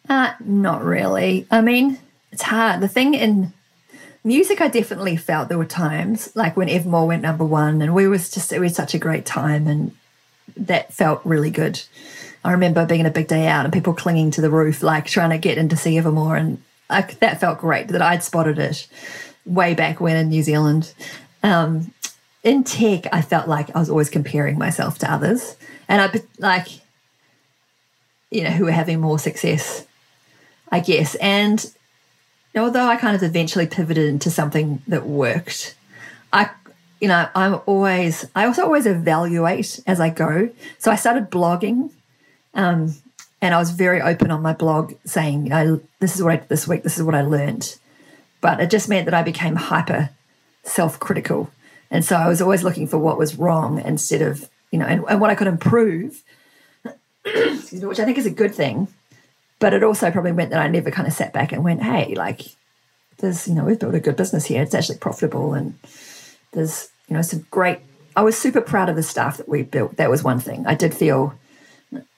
Uh, 0.10 0.34
not 0.40 0.84
really. 0.84 1.46
I 1.52 1.62
mean, 1.62 2.00
it's 2.32 2.44
hard. 2.44 2.82
The 2.82 2.88
thing 2.88 3.14
in 3.14 3.54
music, 4.24 4.62
I 4.62 4.68
definitely 4.68 5.18
felt 5.18 5.50
there 5.50 5.58
were 5.58 5.66
times 5.66 6.36
like 6.36 6.56
when 6.56 6.70
Evermore 6.70 7.08
went 7.08 7.22
number 7.22 7.46
one, 7.46 7.82
and 7.82 7.94
we 7.94 8.08
was 8.08 8.30
just 8.30 8.52
it 8.52 8.60
was 8.60 8.76
such 8.76 8.94
a 8.94 9.00
great 9.00 9.26
time, 9.26 9.68
and 9.68 9.96
that 10.56 10.94
felt 10.94 11.22
really 11.26 11.50
good. 11.50 11.82
I 12.44 12.52
remember 12.52 12.86
being 12.86 13.06
a 13.06 13.12
big 13.12 13.28
day 13.28 13.48
out 13.48 13.66
and 13.66 13.74
people 13.74 13.94
clinging 13.94 14.32
to 14.32 14.42
the 14.42 14.50
roof, 14.50 14.82
like 14.82 15.06
trying 15.06 15.32
to 15.32 15.38
get 15.38 15.58
in 15.58 15.70
to 15.70 15.78
see 15.78 15.98
Evermore, 15.98 16.38
and 16.38 16.62
I, 16.90 17.02
that 17.20 17.40
felt 17.40 17.60
great 17.60 17.90
that 17.90 18.02
I'd 18.02 18.24
spotted 18.24 18.60
it 18.60 18.88
way 19.46 19.74
back 19.74 20.00
when 20.00 20.16
in 20.16 20.30
New 20.30 20.44
Zealand. 20.44 20.94
Um, 21.44 21.94
in 22.48 22.64
tech, 22.64 23.08
I 23.12 23.22
felt 23.22 23.48
like 23.48 23.76
I 23.76 23.80
was 23.80 23.90
always 23.90 24.10
comparing 24.10 24.58
myself 24.58 24.98
to 25.00 25.12
others, 25.12 25.58
and 25.90 26.02
I 26.02 26.10
like, 26.40 26.68
you 28.32 28.44
know, 28.44 28.52
who 28.52 28.66
were 28.66 28.72
having 28.72 29.02
more 29.02 29.20
success, 29.20 29.86
I 30.72 30.80
guess. 30.80 31.16
And 31.16 31.70
although 32.56 32.88
I 32.88 32.96
kind 32.96 33.16
of 33.16 33.24
eventually 33.24 33.68
pivoted 33.68 34.08
into 34.08 34.32
something 34.32 34.82
that 34.88 35.06
worked, 35.06 35.76
I, 36.32 36.50
you 37.02 37.10
know, 37.10 37.28
I'm 37.36 37.60
always, 37.66 38.26
I 38.34 38.46
also 38.46 38.64
always 38.64 38.86
evaluate 38.86 39.82
as 39.86 40.00
I 40.00 40.10
go. 40.10 40.50
So 40.80 40.90
I 40.90 40.96
started 40.96 41.30
blogging. 41.30 41.92
Um, 42.54 42.96
and 43.42 43.54
I 43.54 43.60
was 43.60 43.70
very 43.70 44.02
open 44.02 44.32
on 44.32 44.42
my 44.42 44.54
blog 44.54 44.94
saying, 45.06 45.44
you 45.44 45.50
know, 45.50 45.82
this 46.00 46.16
is 46.16 46.24
what 46.24 46.32
I 46.32 46.36
did 46.38 46.50
this 46.50 46.68
week, 46.68 46.84
this 46.84 46.98
is 46.98 47.04
what 47.04 47.14
I 47.14 47.22
learned. 47.22 47.78
But 48.42 48.60
it 48.60 48.72
just 48.72 48.90
meant 48.90 49.06
that 49.06 49.14
I 49.14 49.22
became 49.22 49.56
hyper 49.56 50.10
self 50.64 51.00
critical. 51.00 51.52
And 51.90 52.04
so 52.04 52.16
I 52.16 52.28
was 52.28 52.42
always 52.42 52.64
looking 52.64 52.88
for 52.88 52.98
what 52.98 53.18
was 53.18 53.38
wrong 53.38 53.82
instead 53.82 54.22
of, 54.22 54.50
you 54.72 54.80
know, 54.80 54.86
and, 54.86 55.04
and 55.10 55.22
what 55.22 55.30
I 55.30 55.36
could 55.36 55.48
improve, 55.48 56.24
which 57.24 58.00
I 58.00 58.06
think 58.06 58.18
is 58.18 58.26
a 58.26 58.32
good 58.32 58.54
thing. 58.54 58.88
But 59.60 59.74
it 59.74 59.84
also 59.84 60.12
probably 60.12 60.34
meant 60.34 60.52
that 60.52 60.62
I 60.62 60.68
never 60.68 60.92
kind 60.92 61.08
of 61.08 61.14
sat 61.14 61.34
back 61.34 61.52
and 61.52 61.64
went, 61.64 61.82
hey, 61.82 62.14
like, 62.14 62.42
there's, 63.18 63.48
you 63.48 63.56
know, 63.56 63.64
we've 63.64 63.80
built 63.80 63.96
a 63.96 64.00
good 64.00 64.16
business 64.16 64.46
here. 64.46 64.62
It's 64.62 64.76
actually 64.76 65.00
profitable. 65.00 65.54
And 65.54 65.78
there's, 66.52 66.90
you 67.08 67.16
know, 67.16 67.22
some 67.24 67.48
great, 67.50 67.80
I 68.16 68.22
was 68.22 68.38
super 68.38 68.62
proud 68.62 68.90
of 68.90 68.96
the 68.96 69.04
staff 69.04 69.38
that 69.38 69.50
we 69.50 69.64
built. 69.64 69.98
That 69.98 70.12
was 70.12 70.24
one 70.24 70.40
thing. 70.40 70.68
I 70.68 70.76
did 70.76 70.94
feel 70.94 71.34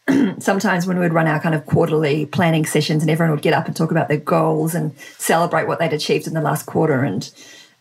sometimes 0.39 0.86
when 0.86 0.99
we'd 0.99 1.13
run 1.13 1.27
our 1.27 1.39
kind 1.39 1.55
of 1.55 1.65
quarterly 1.65 2.25
planning 2.25 2.65
sessions 2.65 3.03
and 3.03 3.10
everyone 3.10 3.32
would 3.32 3.41
get 3.41 3.53
up 3.53 3.67
and 3.67 3.75
talk 3.75 3.91
about 3.91 4.08
their 4.08 4.17
goals 4.17 4.75
and 4.75 4.97
celebrate 5.17 5.67
what 5.67 5.79
they'd 5.79 5.93
achieved 5.93 6.27
in 6.27 6.34
the 6.34 6.41
last 6.41 6.65
quarter 6.65 7.03
and 7.03 7.32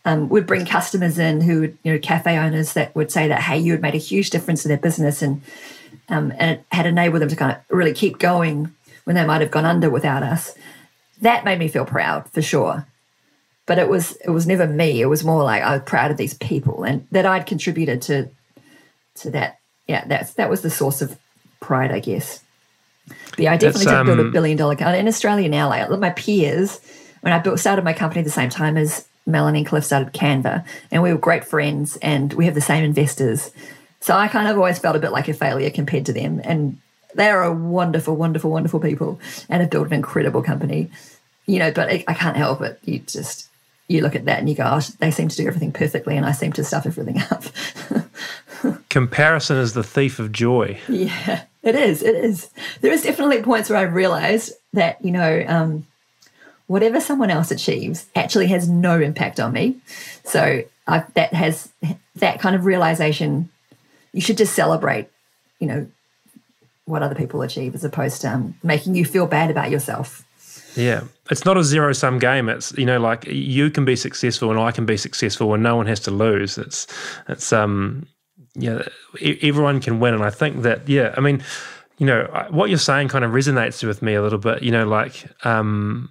um, 0.05 0.29
would 0.29 0.47
bring 0.47 0.65
customers 0.65 1.19
in 1.19 1.41
who 1.41 1.61
would, 1.61 1.77
you 1.83 1.93
know, 1.93 1.99
cafe 1.99 2.37
owners 2.37 2.73
that 2.73 2.95
would 2.95 3.11
say 3.11 3.27
that, 3.27 3.41
hey, 3.41 3.57
you 3.57 3.73
had 3.73 3.81
made 3.81 3.95
a 3.95 3.99
huge 3.99 4.29
difference 4.29 4.61
to 4.61 4.67
their 4.67 4.77
business 4.77 5.21
and, 5.21 5.41
um, 6.07 6.33
and 6.37 6.51
it 6.51 6.65
had 6.71 6.85
enabled 6.85 7.21
them 7.21 7.29
to 7.29 7.35
kind 7.35 7.51
of 7.51 7.57
really 7.69 7.93
keep 7.93 8.17
going 8.17 8.73
when 9.03 9.15
they 9.15 9.25
might 9.25 9.41
have 9.41 9.51
gone 9.51 9.65
under 9.65 9.89
without 9.89 10.23
us. 10.23 10.55
That 11.21 11.43
made 11.43 11.59
me 11.59 11.67
feel 11.67 11.85
proud 11.85 12.29
for 12.31 12.41
sure. 12.41 12.85
But 13.65 13.77
it 13.77 13.87
was 13.87 14.15
it 14.25 14.31
was 14.31 14.47
never 14.47 14.65
me. 14.65 14.99
It 14.99 15.05
was 15.05 15.23
more 15.23 15.43
like 15.43 15.61
I 15.61 15.73
was 15.73 15.83
proud 15.85 16.09
of 16.09 16.17
these 16.17 16.33
people 16.33 16.83
and 16.83 17.07
that 17.11 17.25
I'd 17.25 17.45
contributed 17.45 18.01
to 18.03 18.29
to 19.15 19.31
that. 19.31 19.59
Yeah, 19.87 20.05
that's 20.07 20.33
that 20.35 20.49
was 20.49 20.61
the 20.61 20.71
source 20.71 21.03
of 21.03 21.17
pride, 21.59 21.91
I 21.91 21.99
guess. 21.99 22.43
But 23.07 23.39
yeah, 23.39 23.51
I 23.51 23.57
definitely 23.57 23.85
did 23.85 23.95
um, 23.95 24.05
build 24.07 24.19
a 24.19 24.23
um, 24.23 24.31
billion 24.31 24.57
dollar 24.57 24.75
company 24.75 24.99
in 24.99 25.07
Australia 25.07 25.49
now. 25.49 25.69
Like 25.69 25.89
my 25.99 26.09
peers, 26.11 26.79
when 27.21 27.33
I 27.33 27.39
built 27.39 27.59
started 27.59 27.85
my 27.85 27.93
company 27.93 28.21
at 28.21 28.25
the 28.25 28.31
same 28.31 28.49
time 28.49 28.77
as 28.77 29.07
Melanie 29.29 29.63
Cliff 29.63 29.85
started 29.85 30.13
Canva, 30.13 30.65
and 30.91 31.03
we 31.03 31.11
were 31.13 31.19
great 31.19 31.45
friends, 31.45 31.97
and 31.97 32.33
we 32.33 32.45
have 32.45 32.55
the 32.55 32.61
same 32.61 32.83
investors. 32.83 33.51
So 34.01 34.13
I 34.13 34.27
kind 34.27 34.47
of 34.47 34.57
always 34.57 34.79
felt 34.79 34.95
a 34.95 34.99
bit 34.99 35.11
like 35.11 35.27
a 35.27 35.33
failure 35.33 35.69
compared 35.69 36.05
to 36.07 36.13
them, 36.13 36.41
and 36.43 36.77
they 37.15 37.29
are 37.29 37.43
a 37.43 37.53
wonderful, 37.53 38.15
wonderful, 38.15 38.51
wonderful 38.51 38.79
people, 38.79 39.19
and 39.49 39.61
have 39.61 39.71
built 39.71 39.87
an 39.87 39.93
incredible 39.93 40.41
company. 40.41 40.89
You 41.45 41.59
know, 41.59 41.71
but 41.71 41.89
I 41.89 42.13
can't 42.13 42.37
help 42.37 42.61
it. 42.61 42.79
You 42.85 42.99
just 42.99 43.49
you 43.89 44.01
look 44.01 44.15
at 44.15 44.25
that 44.25 44.39
and 44.39 44.47
you 44.47 44.55
go, 44.55 44.63
oh, 44.65 44.79
they 44.99 45.11
seem 45.11 45.27
to 45.27 45.35
do 45.35 45.47
everything 45.47 45.71
perfectly, 45.71 46.15
and 46.15 46.25
I 46.25 46.31
seem 46.31 46.53
to 46.53 46.63
stuff 46.63 46.85
everything 46.85 47.21
up. 47.31 47.43
Comparison 48.89 49.57
is 49.57 49.73
the 49.73 49.83
thief 49.83 50.19
of 50.19 50.31
joy. 50.31 50.79
Yeah, 50.87 51.43
it 51.63 51.75
is. 51.75 52.03
It 52.03 52.15
is. 52.15 52.49
There 52.81 52.91
is 52.91 53.03
definitely 53.03 53.41
points 53.41 53.69
where 53.69 53.79
I 53.79 53.83
realized 53.83 54.53
that, 54.73 55.03
you 55.03 55.11
know, 55.11 55.43
um, 55.47 55.87
whatever 56.69 57.01
someone 57.01 57.31
else 57.31 57.49
achieves 57.49 58.05
actually 58.15 58.45
has 58.45 58.69
no 58.69 59.01
impact 59.01 59.39
on 59.39 59.51
me. 59.51 59.75
So 60.23 60.63
I, 60.85 61.03
that 61.15 61.33
has 61.33 61.69
that 62.17 62.39
kind 62.39 62.55
of 62.55 62.63
realization. 62.63 63.49
You 64.13 64.21
should 64.21 64.37
just 64.37 64.53
celebrate, 64.53 65.09
you 65.59 65.65
know, 65.65 65.87
what 66.85 67.01
other 67.01 67.15
people 67.15 67.41
achieve 67.41 67.73
as 67.73 67.83
opposed 67.83 68.21
to 68.21 68.31
um, 68.31 68.55
making 68.61 68.93
you 68.93 69.03
feel 69.03 69.25
bad 69.25 69.49
about 69.49 69.71
yourself. 69.71 70.23
Yeah. 70.75 71.05
It's 71.31 71.43
not 71.43 71.57
a 71.57 71.63
zero 71.63 71.91
sum 71.91 72.19
game. 72.19 72.49
It's 72.49 72.71
you 72.77 72.85
know 72.85 72.99
like 72.99 73.25
you 73.25 73.71
can 73.71 73.83
be 73.83 73.95
successful 73.95 74.51
and 74.51 74.59
I 74.59 74.71
can 74.71 74.85
be 74.85 74.95
successful 74.95 75.55
and 75.55 75.63
no 75.63 75.75
one 75.75 75.87
has 75.87 75.99
to 76.01 76.11
lose. 76.11 76.59
It's 76.59 76.85
it's 77.27 77.51
um 77.51 78.05
yeah 78.53 78.83
everyone 79.41 79.79
can 79.79 79.99
win 79.99 80.13
and 80.13 80.23
I 80.23 80.29
think 80.29 80.61
that 80.61 80.87
yeah 80.87 81.15
I 81.17 81.19
mean 81.19 81.43
you 81.97 82.05
know 82.05 82.47
what 82.51 82.69
you're 82.69 82.77
saying 82.77 83.07
kind 83.07 83.25
of 83.25 83.31
resonates 83.31 83.83
with 83.83 84.03
me 84.03 84.13
a 84.13 84.21
little 84.21 84.37
bit. 84.37 84.61
You 84.61 84.71
know 84.71 84.87
like 84.87 85.25
um 85.43 86.09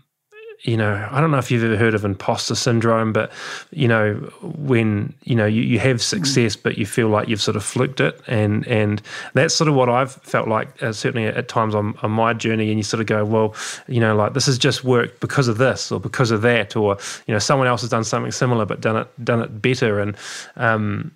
you 0.62 0.76
know, 0.76 1.08
I 1.12 1.20
don't 1.20 1.30
know 1.30 1.38
if 1.38 1.52
you've 1.52 1.62
ever 1.62 1.76
heard 1.76 1.94
of 1.94 2.04
imposter 2.04 2.56
syndrome, 2.56 3.12
but 3.12 3.30
you 3.70 3.86
know, 3.86 4.14
when 4.42 5.14
you 5.22 5.36
know 5.36 5.46
you, 5.46 5.62
you 5.62 5.78
have 5.78 6.02
success, 6.02 6.56
but 6.56 6.76
you 6.76 6.84
feel 6.84 7.08
like 7.08 7.28
you've 7.28 7.40
sort 7.40 7.56
of 7.56 7.62
fluked 7.64 8.00
it, 8.00 8.20
and 8.26 8.66
and 8.66 9.00
that's 9.34 9.54
sort 9.54 9.68
of 9.68 9.76
what 9.76 9.88
I've 9.88 10.12
felt 10.12 10.48
like 10.48 10.82
uh, 10.82 10.92
certainly 10.92 11.26
at 11.26 11.46
times 11.46 11.76
on, 11.76 11.96
on 12.02 12.10
my 12.10 12.32
journey. 12.32 12.70
And 12.70 12.78
you 12.78 12.82
sort 12.82 13.00
of 13.00 13.06
go, 13.06 13.24
well, 13.24 13.54
you 13.86 14.00
know, 14.00 14.16
like 14.16 14.32
this 14.34 14.46
has 14.46 14.58
just 14.58 14.82
worked 14.82 15.20
because 15.20 15.46
of 15.46 15.58
this 15.58 15.92
or 15.92 16.00
because 16.00 16.32
of 16.32 16.42
that, 16.42 16.74
or 16.74 16.98
you 17.28 17.34
know, 17.34 17.38
someone 17.38 17.68
else 17.68 17.82
has 17.82 17.90
done 17.90 18.04
something 18.04 18.32
similar 18.32 18.66
but 18.66 18.80
done 18.80 18.96
it 18.96 19.24
done 19.24 19.40
it 19.40 19.62
better, 19.62 20.00
and 20.00 20.16
um, 20.56 21.12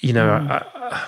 you 0.00 0.14
know, 0.14 0.26
mm. 0.26 0.50
I, 0.50 1.06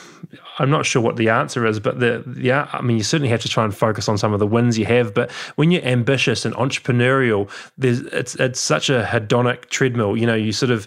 I'm 0.58 0.70
not 0.70 0.86
sure 0.86 1.02
what 1.02 1.16
the 1.16 1.28
answer 1.28 1.66
is, 1.66 1.80
but 1.80 2.00
the 2.00 2.24
yeah, 2.38 2.68
I 2.72 2.80
mean, 2.82 2.96
you 2.96 3.02
certainly 3.02 3.28
have 3.28 3.42
to 3.42 3.48
try 3.48 3.64
and 3.64 3.74
focus 3.74 4.08
on 4.08 4.18
some 4.18 4.32
of 4.32 4.40
the 4.40 4.46
wins 4.46 4.78
you 4.78 4.86
have. 4.86 5.12
But 5.12 5.30
when 5.56 5.70
you're 5.70 5.84
ambitious 5.84 6.44
and 6.44 6.54
entrepreneurial, 6.54 7.50
there's 7.76 8.00
it's 8.00 8.34
it's 8.36 8.60
such 8.60 8.88
a 8.88 9.02
hedonic 9.02 9.66
treadmill. 9.66 10.16
You 10.16 10.26
know, 10.26 10.34
you 10.34 10.52
sort 10.52 10.70
of 10.70 10.86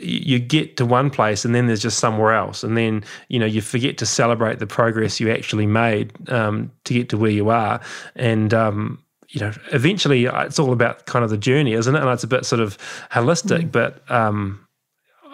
you 0.00 0.38
get 0.38 0.76
to 0.76 0.86
one 0.86 1.10
place 1.10 1.44
and 1.44 1.54
then 1.54 1.66
there's 1.66 1.82
just 1.82 1.98
somewhere 1.98 2.32
else, 2.32 2.62
and 2.62 2.76
then 2.76 3.04
you 3.28 3.38
know 3.38 3.46
you 3.46 3.60
forget 3.60 3.98
to 3.98 4.06
celebrate 4.06 4.58
the 4.58 4.66
progress 4.66 5.18
you 5.20 5.30
actually 5.30 5.66
made 5.66 6.12
um, 6.30 6.70
to 6.84 6.94
get 6.94 7.08
to 7.08 7.16
where 7.16 7.30
you 7.30 7.50
are, 7.50 7.80
and 8.14 8.54
um, 8.54 9.02
you 9.32 9.40
know, 9.40 9.52
eventually 9.72 10.28
uh, 10.28 10.44
it's 10.44 10.58
all 10.58 10.72
about 10.72 11.06
kind 11.06 11.24
of 11.24 11.30
the 11.30 11.38
journey, 11.38 11.72
isn't 11.72 11.94
it? 11.94 12.00
And 12.00 12.10
it's 12.10 12.22
a 12.22 12.28
bit 12.28 12.44
sort 12.44 12.60
of 12.60 12.76
holistic, 13.10 13.62
mm. 13.62 13.72
but 13.72 14.08
um, 14.10 14.66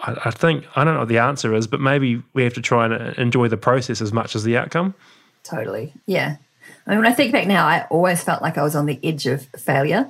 I, 0.01 0.17
I, 0.25 0.31
think 0.31 0.65
I 0.75 0.83
don't 0.83 0.93
know 0.93 1.01
what 1.01 1.09
the 1.09 1.19
answer 1.19 1.53
is, 1.53 1.67
but 1.67 1.79
maybe 1.79 2.21
we 2.33 2.43
have 2.43 2.53
to 2.55 2.61
try 2.61 2.85
and 2.85 3.17
enjoy 3.17 3.47
the 3.47 3.57
process 3.57 4.01
as 4.01 4.13
much 4.13 4.35
as 4.35 4.43
the 4.43 4.57
outcome. 4.57 4.95
Totally, 5.43 5.93
yeah. 6.05 6.37
I 6.85 6.91
mean, 6.91 6.99
when 6.99 7.07
I 7.07 7.13
think 7.13 7.31
back 7.31 7.47
now, 7.47 7.65
I 7.65 7.85
always 7.89 8.23
felt 8.23 8.41
like 8.41 8.57
I 8.57 8.63
was 8.63 8.75
on 8.75 8.85
the 8.85 8.99
edge 9.03 9.25
of 9.27 9.45
failure, 9.47 10.09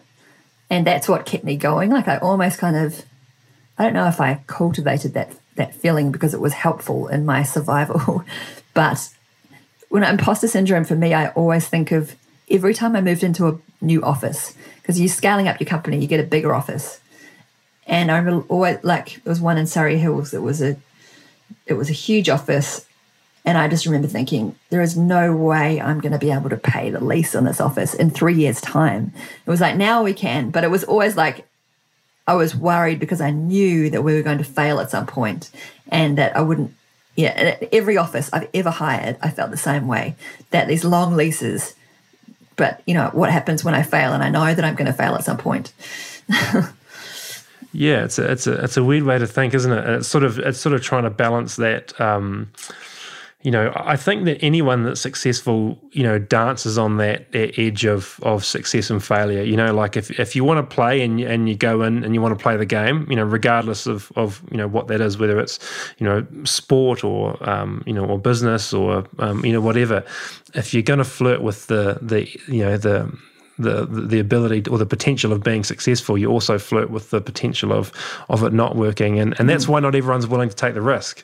and 0.69 0.85
that's 0.85 1.09
what 1.09 1.25
kept 1.25 1.43
me 1.43 1.57
going. 1.57 1.89
Like 1.89 2.07
I 2.07 2.17
almost 2.17 2.59
kind 2.59 2.75
of, 2.75 3.03
I 3.77 3.83
don't 3.83 3.93
know 3.93 4.07
if 4.07 4.21
I 4.21 4.43
cultivated 4.47 5.13
that 5.13 5.33
that 5.55 5.75
feeling 5.75 6.11
because 6.11 6.33
it 6.33 6.39
was 6.39 6.53
helpful 6.53 7.07
in 7.07 7.25
my 7.25 7.43
survival, 7.55 8.23
but 8.73 9.09
when 9.89 10.03
imposter 10.03 10.47
syndrome 10.47 10.85
for 10.85 10.95
me, 10.95 11.13
I 11.13 11.29
always 11.29 11.67
think 11.67 11.91
of 11.91 12.15
every 12.49 12.73
time 12.73 12.95
I 12.95 13.01
moved 13.01 13.23
into 13.23 13.47
a 13.47 13.59
new 13.81 14.03
office 14.03 14.55
because 14.81 14.99
you're 14.99 15.09
scaling 15.09 15.47
up 15.47 15.59
your 15.59 15.67
company, 15.67 15.99
you 15.99 16.07
get 16.07 16.19
a 16.19 16.23
bigger 16.23 16.53
office. 16.53 16.99
And 17.89 18.11
I 18.11 18.23
always 18.49 18.77
oh, 18.77 18.79
like 18.83 19.21
there 19.23 19.31
was 19.31 19.41
one 19.41 19.57
in 19.57 19.67
Surry 19.67 19.97
Hills 19.97 20.31
that 20.31 20.41
was 20.41 20.61
a 20.61 20.77
it 21.65 21.73
was 21.73 21.89
a 21.89 21.93
huge 21.93 22.29
office. 22.29 22.85
And 23.45 23.57
I 23.57 23.67
just 23.67 23.85
remember 23.85 24.07
thinking, 24.07 24.55
there 24.69 24.81
is 24.81 24.95
no 24.95 25.35
way 25.35 25.81
I'm 25.81 25.99
going 25.99 26.11
to 26.11 26.19
be 26.19 26.29
able 26.29 26.49
to 26.49 26.57
pay 26.57 26.91
the 26.91 27.03
lease 27.03 27.33
on 27.35 27.45
this 27.45 27.59
office 27.59 27.93
in 27.93 28.11
three 28.11 28.35
years' 28.35 28.61
time. 28.61 29.11
It 29.45 29.49
was 29.49 29.61
like, 29.61 29.75
now 29.75 30.03
we 30.03 30.13
can. 30.13 30.51
But 30.51 30.63
it 30.63 30.69
was 30.69 30.83
always 30.83 31.15
like, 31.15 31.47
I 32.27 32.35
was 32.35 32.55
worried 32.55 32.99
because 32.99 33.21
I 33.21 33.31
knew 33.31 33.89
that 33.89 34.03
we 34.03 34.13
were 34.13 34.21
going 34.21 34.37
to 34.37 34.43
fail 34.43 34.79
at 34.79 34.91
some 34.91 35.07
point 35.07 35.49
and 35.87 36.17
that 36.17 36.35
I 36.35 36.41
wouldn't 36.41 36.73
yeah, 37.19 37.57
every 37.73 37.97
office 37.97 38.29
I've 38.31 38.47
ever 38.53 38.69
hired, 38.69 39.17
I 39.21 39.29
felt 39.29 39.51
the 39.51 39.57
same 39.57 39.87
way 39.87 40.15
that 40.51 40.69
these 40.69 40.85
long 40.85 41.15
leases. 41.15 41.75
But 42.55 42.81
you 42.85 42.93
know 42.93 43.09
what 43.11 43.29
happens 43.29 43.61
when 43.61 43.73
I 43.73 43.83
fail, 43.83 44.13
and 44.13 44.23
I 44.23 44.29
know 44.29 44.53
that 44.53 44.63
I'm 44.63 44.75
going 44.75 44.87
to 44.87 44.93
fail 44.93 45.15
at 45.15 45.25
some 45.25 45.37
point. 45.37 45.73
yeah, 47.71 48.03
it's 48.03 48.17
a 48.17 48.31
it's 48.31 48.47
a 48.47 48.63
it's 48.63 48.77
a 48.77 48.83
weird 48.83 49.03
way 49.03 49.17
to 49.17 49.27
think, 49.27 49.53
isn't 49.53 49.71
it? 49.71 49.87
It's 49.89 50.07
sort 50.07 50.23
of 50.23 50.39
it's 50.39 50.59
sort 50.59 50.73
of 50.73 50.81
trying 50.81 51.03
to 51.03 51.09
balance 51.09 51.55
that. 51.57 51.99
Um, 51.99 52.51
you 53.41 53.51
know, 53.51 53.71
I 53.73 53.95
think 53.95 54.25
that 54.25 54.43
anyone 54.43 54.83
that's 54.83 54.99
successful, 54.99 55.79
you 55.93 56.03
know, 56.03 56.19
dances 56.19 56.77
on 56.77 56.97
that, 56.97 57.31
that 57.31 57.57
edge 57.57 57.85
of 57.85 58.19
of 58.21 58.43
success 58.43 58.89
and 58.89 59.01
failure. 59.01 59.43
You 59.43 59.55
know, 59.55 59.73
like 59.73 59.95
if, 59.95 60.19
if 60.19 60.35
you 60.35 60.43
want 60.43 60.57
to 60.57 60.75
play 60.75 61.01
and 61.01 61.21
and 61.21 61.47
you 61.47 61.55
go 61.55 61.83
in 61.83 62.03
and 62.03 62.13
you 62.13 62.21
want 62.21 62.37
to 62.37 62.41
play 62.41 62.57
the 62.57 62.65
game, 62.65 63.07
you 63.09 63.15
know, 63.15 63.23
regardless 63.23 63.87
of 63.87 64.11
of 64.17 64.43
you 64.51 64.57
know 64.57 64.67
what 64.67 64.87
that 64.87 64.99
is, 64.99 65.17
whether 65.17 65.39
it's 65.39 65.57
you 65.99 66.05
know 66.05 66.25
sport 66.43 67.05
or 67.05 67.37
um, 67.49 67.81
you 67.85 67.93
know 67.93 68.03
or 68.03 68.19
business 68.19 68.73
or 68.73 69.05
um, 69.19 69.45
you 69.45 69.53
know 69.53 69.61
whatever, 69.61 70.03
if 70.53 70.73
you're 70.73 70.83
going 70.83 70.99
to 70.99 71.05
flirt 71.05 71.41
with 71.41 71.67
the 71.67 71.97
the 72.01 72.27
you 72.51 72.65
know 72.65 72.75
the 72.75 73.09
the 73.59 73.85
the 73.85 74.19
ability 74.19 74.69
or 74.69 74.77
the 74.77 74.85
potential 74.85 75.31
of 75.31 75.43
being 75.43 75.63
successful, 75.63 76.17
you 76.17 76.29
also 76.29 76.57
flirt 76.57 76.89
with 76.89 77.09
the 77.11 77.21
potential 77.21 77.73
of 77.73 77.91
of 78.29 78.43
it 78.43 78.53
not 78.53 78.75
working, 78.75 79.19
and 79.19 79.37
and 79.39 79.49
that's 79.49 79.65
mm. 79.65 79.69
why 79.69 79.79
not 79.79 79.95
everyone's 79.95 80.27
willing 80.27 80.49
to 80.49 80.55
take 80.55 80.73
the 80.73 80.81
risk, 80.81 81.23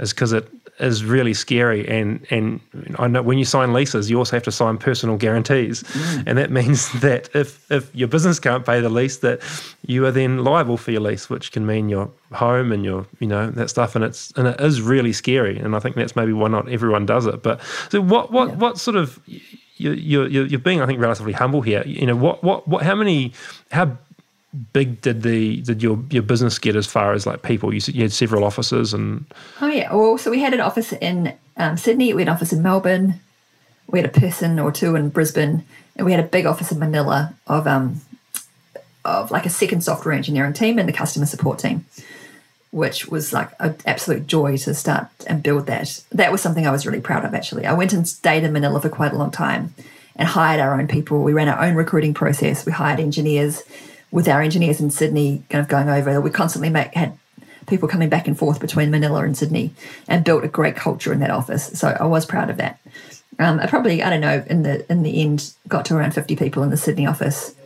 is 0.00 0.12
because 0.12 0.32
it 0.32 0.48
is 0.80 1.04
really 1.04 1.34
scary. 1.34 1.86
And 1.86 2.26
and 2.30 2.60
I 2.98 3.06
know 3.06 3.22
when 3.22 3.38
you 3.38 3.44
sign 3.44 3.72
leases, 3.72 4.10
you 4.10 4.18
also 4.18 4.36
have 4.36 4.42
to 4.44 4.52
sign 4.52 4.78
personal 4.78 5.16
guarantees, 5.16 5.82
mm. 5.82 6.24
and 6.26 6.38
that 6.38 6.50
means 6.50 6.90
that 7.00 7.28
if 7.34 7.70
if 7.70 7.94
your 7.94 8.08
business 8.08 8.40
can't 8.40 8.64
pay 8.64 8.80
the 8.80 8.88
lease, 8.88 9.18
that 9.18 9.40
you 9.86 10.06
are 10.06 10.10
then 10.10 10.42
liable 10.42 10.78
for 10.78 10.90
your 10.90 11.02
lease, 11.02 11.28
which 11.28 11.52
can 11.52 11.66
mean 11.66 11.90
your 11.90 12.10
home 12.32 12.72
and 12.72 12.84
your 12.84 13.06
you 13.20 13.26
know 13.26 13.50
that 13.50 13.68
stuff. 13.68 13.94
And 13.94 14.04
it's 14.04 14.32
and 14.36 14.48
it 14.48 14.60
is 14.60 14.80
really 14.80 15.12
scary. 15.12 15.58
And 15.58 15.76
I 15.76 15.78
think 15.80 15.96
that's 15.96 16.16
maybe 16.16 16.32
why 16.32 16.48
not 16.48 16.68
everyone 16.68 17.04
does 17.04 17.26
it. 17.26 17.42
But 17.42 17.60
so 17.90 18.00
what 18.00 18.32
what 18.32 18.48
yeah. 18.48 18.54
what 18.56 18.78
sort 18.78 18.96
of 18.96 19.20
you, 19.92 20.24
you, 20.24 20.42
you're 20.44 20.58
being, 20.60 20.80
I 20.80 20.86
think, 20.86 21.00
relatively 21.00 21.32
humble 21.32 21.60
here. 21.60 21.82
You 21.86 22.06
know, 22.06 22.16
what, 22.16 22.42
what, 22.42 22.66
what, 22.66 22.82
how 22.82 22.94
many, 22.94 23.32
how 23.70 23.96
big 24.72 25.00
did 25.00 25.22
the 25.22 25.60
did 25.62 25.82
your 25.82 25.98
your 26.10 26.22
business 26.22 26.58
get 26.58 26.76
as 26.76 26.86
far 26.86 27.12
as 27.12 27.26
like 27.26 27.42
people? 27.42 27.74
You, 27.74 27.80
you 27.86 28.02
had 28.02 28.12
several 28.12 28.44
offices 28.44 28.94
and. 28.94 29.24
Oh 29.60 29.68
yeah, 29.68 29.92
well, 29.92 30.18
so 30.18 30.30
we 30.30 30.40
had 30.40 30.54
an 30.54 30.60
office 30.60 30.92
in 30.92 31.34
um, 31.56 31.76
Sydney. 31.76 32.14
We 32.14 32.22
had 32.22 32.28
an 32.28 32.34
office 32.34 32.52
in 32.52 32.62
Melbourne. 32.62 33.20
We 33.88 33.98
had 33.98 34.06
a 34.06 34.20
person 34.20 34.58
or 34.58 34.72
two 34.72 34.96
in 34.96 35.10
Brisbane, 35.10 35.64
and 35.96 36.04
we 36.04 36.12
had 36.12 36.24
a 36.24 36.28
big 36.28 36.46
office 36.46 36.72
in 36.72 36.78
Manila 36.78 37.34
of 37.46 37.66
um 37.66 38.00
of 39.04 39.30
like 39.30 39.44
a 39.44 39.50
second 39.50 39.82
software 39.82 40.14
engineering 40.14 40.54
team 40.54 40.78
and 40.78 40.88
the 40.88 40.92
customer 40.92 41.26
support 41.26 41.58
team, 41.58 41.84
which 42.74 43.06
was 43.06 43.32
like 43.32 43.50
an 43.60 43.76
absolute 43.86 44.26
joy 44.26 44.56
to 44.56 44.74
start 44.74 45.06
and 45.28 45.44
build 45.44 45.66
that. 45.66 46.02
That 46.10 46.32
was 46.32 46.40
something 46.40 46.66
I 46.66 46.72
was 46.72 46.84
really 46.84 47.00
proud 47.00 47.24
of 47.24 47.32
actually. 47.32 47.66
I 47.66 47.72
went 47.72 47.92
and 47.92 48.06
stayed 48.06 48.42
in 48.42 48.52
Manila 48.52 48.80
for 48.80 48.88
quite 48.88 49.12
a 49.12 49.16
long 49.16 49.30
time 49.30 49.74
and 50.16 50.26
hired 50.26 50.60
our 50.60 50.78
own 50.78 50.88
people. 50.88 51.22
We 51.22 51.32
ran 51.32 51.48
our 51.48 51.64
own 51.64 51.76
recruiting 51.76 52.14
process. 52.14 52.66
We 52.66 52.72
hired 52.72 52.98
engineers 52.98 53.62
with 54.10 54.28
our 54.28 54.42
engineers 54.42 54.80
in 54.80 54.90
Sydney 54.90 55.42
kind 55.50 55.60
of 55.60 55.68
going 55.68 55.88
over, 55.88 56.20
we 56.20 56.30
constantly 56.30 56.70
make, 56.70 56.94
had 56.94 57.18
people 57.66 57.88
coming 57.88 58.08
back 58.08 58.28
and 58.28 58.38
forth 58.38 58.60
between 58.60 58.90
Manila 58.90 59.24
and 59.24 59.36
Sydney 59.36 59.72
and 60.06 60.24
built 60.24 60.44
a 60.44 60.48
great 60.48 60.76
culture 60.76 61.12
in 61.12 61.18
that 61.18 61.30
office. 61.30 61.78
So 61.78 61.96
I 61.98 62.06
was 62.06 62.26
proud 62.26 62.48
of 62.48 62.56
that. 62.58 62.78
Um, 63.40 63.58
I 63.58 63.66
probably, 63.66 64.04
I 64.04 64.10
don't 64.10 64.20
know, 64.20 64.44
in 64.48 64.62
the 64.62 64.90
in 64.90 65.02
the 65.02 65.20
end, 65.20 65.52
got 65.66 65.84
to 65.86 65.96
around 65.96 66.12
50 66.12 66.36
people 66.36 66.62
in 66.62 66.70
the 66.70 66.76
Sydney 66.76 67.06
office, 67.06 67.56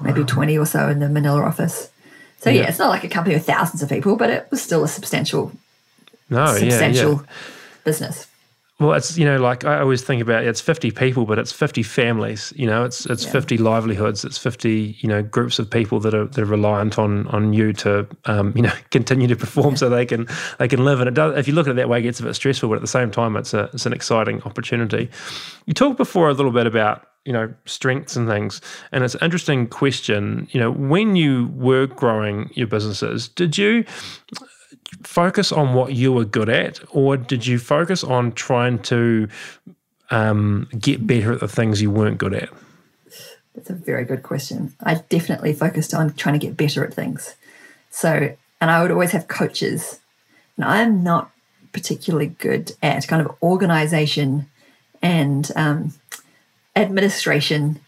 maybe 0.00 0.24
20 0.24 0.56
or 0.56 0.64
so 0.64 0.88
in 0.88 1.00
the 1.00 1.08
Manila 1.10 1.42
office. 1.42 1.90
So 2.40 2.50
yeah. 2.50 2.62
yeah. 2.62 2.68
it's 2.68 2.78
not 2.78 2.88
like 2.88 3.04
a 3.04 3.08
company 3.08 3.34
with 3.34 3.46
thousands 3.46 3.82
of 3.82 3.88
people, 3.88 4.16
but 4.16 4.30
it 4.30 4.46
was 4.50 4.62
still 4.62 4.84
a 4.84 4.88
substantial, 4.88 5.52
no, 6.30 6.46
substantial 6.56 7.12
yeah, 7.12 7.18
yeah. 7.18 7.26
business. 7.84 8.26
Well, 8.80 8.92
it's 8.92 9.18
you 9.18 9.24
know 9.24 9.38
like 9.38 9.64
I 9.64 9.80
always 9.80 10.02
think 10.02 10.22
about 10.22 10.44
it's 10.44 10.60
fifty 10.60 10.92
people, 10.92 11.26
but 11.26 11.36
it's 11.36 11.50
fifty 11.50 11.82
families. 11.82 12.52
You 12.54 12.66
know, 12.66 12.84
it's 12.84 13.06
it's 13.06 13.24
yeah. 13.24 13.32
fifty 13.32 13.58
livelihoods. 13.58 14.24
It's 14.24 14.38
fifty 14.38 14.96
you 15.00 15.08
know 15.08 15.20
groups 15.20 15.58
of 15.58 15.68
people 15.68 15.98
that 16.00 16.14
are 16.14 16.26
that 16.26 16.38
are 16.38 16.44
reliant 16.44 16.96
on 16.96 17.26
on 17.28 17.52
you 17.52 17.72
to 17.72 18.06
um, 18.26 18.52
you 18.56 18.62
know 18.62 18.72
continue 18.90 19.26
to 19.26 19.34
perform 19.34 19.76
so 19.76 19.88
they 19.88 20.06
can 20.06 20.28
they 20.60 20.68
can 20.68 20.84
live. 20.84 21.00
And 21.00 21.08
it 21.08 21.14
does. 21.14 21.36
If 21.36 21.48
you 21.48 21.54
look 21.54 21.66
at 21.66 21.72
it 21.72 21.76
that 21.76 21.88
way, 21.88 21.98
it 21.98 22.02
gets 22.02 22.20
a 22.20 22.22
bit 22.22 22.34
stressful, 22.34 22.68
but 22.68 22.76
at 22.76 22.80
the 22.80 22.86
same 22.86 23.10
time, 23.10 23.36
it's 23.36 23.52
a 23.52 23.64
it's 23.74 23.84
an 23.84 23.92
exciting 23.92 24.42
opportunity. 24.44 25.10
You 25.66 25.74
talked 25.74 25.96
before 25.96 26.28
a 26.28 26.34
little 26.34 26.52
bit 26.52 26.68
about 26.68 27.04
you 27.24 27.32
know 27.32 27.52
strengths 27.66 28.14
and 28.14 28.28
things 28.28 28.60
and 28.92 29.02
it's 29.02 29.14
an 29.14 29.20
interesting 29.22 29.66
question 29.66 30.48
you 30.52 30.60
know 30.60 30.70
when 30.70 31.16
you 31.16 31.48
were 31.54 31.86
growing 31.86 32.48
your 32.54 32.66
businesses 32.66 33.28
did 33.28 33.58
you 33.58 33.84
focus 35.02 35.52
on 35.52 35.74
what 35.74 35.94
you 35.94 36.12
were 36.12 36.24
good 36.24 36.48
at, 36.48 36.80
or 36.90 37.16
did 37.16 37.46
you 37.46 37.58
focus 37.58 38.04
on 38.04 38.32
trying 38.32 38.78
to 38.80 39.28
um, 40.10 40.68
get 40.78 41.06
better 41.06 41.32
at 41.32 41.40
the 41.40 41.48
things 41.48 41.82
you 41.82 41.90
weren't 41.90 42.18
good 42.18 42.34
at? 42.34 42.48
That's 43.54 43.70
a 43.70 43.74
very 43.74 44.04
good 44.04 44.22
question. 44.22 44.74
I 44.82 45.02
definitely 45.08 45.52
focused 45.52 45.92
on 45.92 46.14
trying 46.14 46.38
to 46.38 46.46
get 46.46 46.56
better 46.56 46.84
at 46.84 46.94
things. 46.94 47.34
So, 47.90 48.34
and 48.60 48.70
I 48.70 48.82
would 48.82 48.90
always 48.90 49.12
have 49.12 49.28
coaches. 49.28 50.00
And 50.56 50.64
I'm 50.64 51.02
not 51.02 51.30
particularly 51.72 52.28
good 52.28 52.72
at 52.82 53.06
kind 53.08 53.24
of 53.24 53.34
organization 53.42 54.48
and 55.02 55.50
um, 55.56 55.92
administration. 56.76 57.80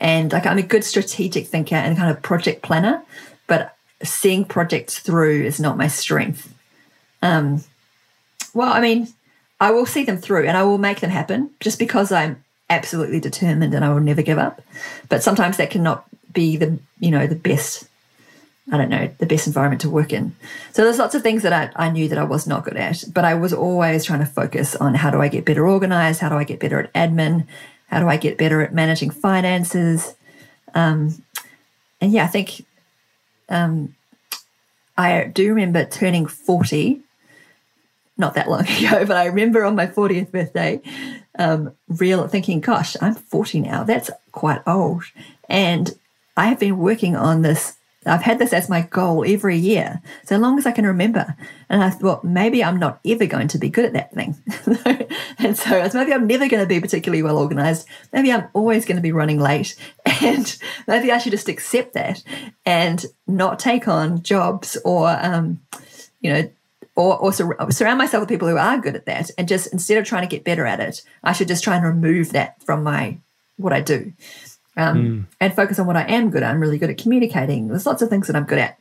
And 0.00 0.32
like 0.32 0.46
I'm 0.46 0.58
a 0.58 0.62
good 0.62 0.84
strategic 0.84 1.46
thinker 1.46 1.74
and 1.74 1.96
kind 1.96 2.10
of 2.10 2.22
project 2.22 2.62
planner, 2.62 3.02
but 3.46 3.76
seeing 4.02 4.44
projects 4.44 4.98
through 4.98 5.44
is 5.44 5.60
not 5.60 5.76
my 5.76 5.88
strength. 5.88 6.54
Um, 7.22 7.64
well, 8.54 8.72
I 8.72 8.80
mean, 8.80 9.08
I 9.60 9.70
will 9.72 9.86
see 9.86 10.04
them 10.04 10.18
through 10.18 10.46
and 10.46 10.56
I 10.56 10.62
will 10.62 10.78
make 10.78 11.00
them 11.00 11.10
happen 11.10 11.50
just 11.60 11.78
because 11.78 12.12
I'm 12.12 12.42
absolutely 12.70 13.20
determined 13.20 13.74
and 13.74 13.84
I 13.84 13.92
will 13.92 14.00
never 14.00 14.22
give 14.22 14.38
up. 14.38 14.62
But 15.08 15.22
sometimes 15.22 15.56
that 15.56 15.70
cannot 15.70 16.04
be 16.32 16.56
the 16.56 16.78
you 17.00 17.10
know 17.10 17.26
the 17.26 17.34
best. 17.34 17.88
I 18.70 18.76
don't 18.76 18.90
know 18.90 19.10
the 19.18 19.26
best 19.26 19.46
environment 19.46 19.80
to 19.80 19.90
work 19.90 20.12
in. 20.12 20.36
So 20.72 20.84
there's 20.84 20.98
lots 20.98 21.14
of 21.14 21.22
things 21.22 21.42
that 21.42 21.54
I, 21.54 21.86
I 21.86 21.90
knew 21.90 22.06
that 22.08 22.18
I 22.18 22.24
was 22.24 22.46
not 22.46 22.64
good 22.64 22.76
at, 22.76 23.02
but 23.14 23.24
I 23.24 23.34
was 23.34 23.54
always 23.54 24.04
trying 24.04 24.18
to 24.18 24.26
focus 24.26 24.76
on 24.76 24.94
how 24.94 25.10
do 25.10 25.22
I 25.22 25.28
get 25.28 25.46
better 25.46 25.66
organized, 25.66 26.20
how 26.20 26.28
do 26.28 26.34
I 26.34 26.44
get 26.44 26.60
better 26.60 26.78
at 26.78 26.92
admin, 26.92 27.46
how 27.86 27.98
do 28.00 28.08
I 28.08 28.18
get 28.18 28.36
better 28.36 28.60
at 28.60 28.74
managing 28.74 29.08
finances, 29.08 30.14
um, 30.74 31.22
and 32.00 32.12
yeah, 32.12 32.24
I 32.24 32.28
think 32.28 32.64
um, 33.48 33.94
I 34.96 35.24
do 35.24 35.48
remember 35.50 35.84
turning 35.84 36.26
40, 36.26 37.00
not 38.16 38.34
that 38.34 38.50
long 38.50 38.60
ago, 38.68 39.04
but 39.06 39.16
I 39.16 39.26
remember 39.26 39.64
on 39.64 39.76
my 39.76 39.86
40th 39.86 40.30
birthday, 40.30 40.80
um, 41.38 41.72
real 41.88 42.26
thinking, 42.28 42.60
gosh, 42.60 42.96
I'm 43.00 43.14
40 43.14 43.60
now. 43.60 43.84
That's 43.84 44.10
quite 44.32 44.60
old. 44.66 45.04
And 45.48 45.94
I 46.36 46.46
have 46.46 46.58
been 46.58 46.78
working 46.78 47.16
on 47.16 47.42
this 47.42 47.77
I've 48.06 48.22
had 48.22 48.38
this 48.38 48.52
as 48.52 48.68
my 48.68 48.82
goal 48.82 49.24
every 49.26 49.56
year, 49.56 50.00
so 50.24 50.38
long 50.38 50.56
as 50.58 50.66
I 50.66 50.72
can 50.72 50.86
remember. 50.86 51.36
And 51.68 51.82
I 51.82 51.90
thought 51.90 52.24
maybe 52.24 52.62
I'm 52.62 52.78
not 52.78 53.00
ever 53.04 53.26
going 53.26 53.48
to 53.48 53.58
be 53.58 53.68
good 53.68 53.84
at 53.84 53.92
that 53.94 54.14
thing. 54.14 54.36
and 55.38 55.56
so 55.56 55.88
maybe 55.94 56.14
I'm 56.14 56.26
never 56.26 56.48
going 56.48 56.62
to 56.62 56.68
be 56.68 56.80
particularly 56.80 57.22
well 57.22 57.38
organized. 57.38 57.86
Maybe 58.12 58.32
I'm 58.32 58.48
always 58.54 58.84
going 58.84 58.96
to 58.96 59.02
be 59.02 59.12
running 59.12 59.38
late. 59.38 59.74
And 60.20 60.58
maybe 60.88 61.12
I 61.12 61.18
should 61.18 61.30
just 61.30 61.48
accept 61.48 61.92
that 61.94 62.24
and 62.66 63.06
not 63.28 63.60
take 63.60 63.86
on 63.86 64.20
jobs 64.24 64.76
or, 64.84 65.08
um, 65.10 65.60
you 66.20 66.32
know, 66.32 66.50
or, 66.96 67.16
or 67.18 67.32
sur- 67.32 67.56
surround 67.70 67.98
myself 67.98 68.22
with 68.22 68.28
people 68.28 68.48
who 68.48 68.56
are 68.56 68.78
good 68.78 68.96
at 68.96 69.06
that. 69.06 69.30
And 69.38 69.46
just 69.46 69.72
instead 69.72 69.96
of 69.96 70.04
trying 70.04 70.22
to 70.22 70.28
get 70.28 70.42
better 70.42 70.66
at 70.66 70.80
it, 70.80 71.02
I 71.22 71.32
should 71.32 71.46
just 71.46 71.62
try 71.62 71.76
and 71.76 71.84
remove 71.84 72.32
that 72.32 72.60
from 72.64 72.82
my 72.82 73.18
what 73.58 73.72
I 73.72 73.80
do. 73.80 74.12
Um, 74.78 74.96
mm. 74.96 75.24
and 75.40 75.54
focus 75.54 75.78
on 75.78 75.86
what 75.86 75.96
I 75.96 76.04
am 76.04 76.30
good 76.30 76.42
at. 76.42 76.50
I'm 76.50 76.60
really 76.60 76.78
good 76.78 76.88
at 76.88 76.96
communicating. 76.96 77.68
There's 77.68 77.84
lots 77.84 78.00
of 78.00 78.08
things 78.08 78.28
that 78.28 78.36
I'm 78.36 78.44
good 78.44 78.60
at. 78.60 78.78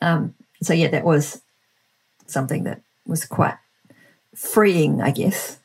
Um, 0.00 0.34
so 0.62 0.74
yeah, 0.74 0.88
that 0.88 1.04
was 1.04 1.40
something 2.26 2.64
that 2.64 2.82
was 3.06 3.24
quite 3.24 3.56
freeing, 4.36 5.00
I 5.00 5.10
guess. 5.10 5.58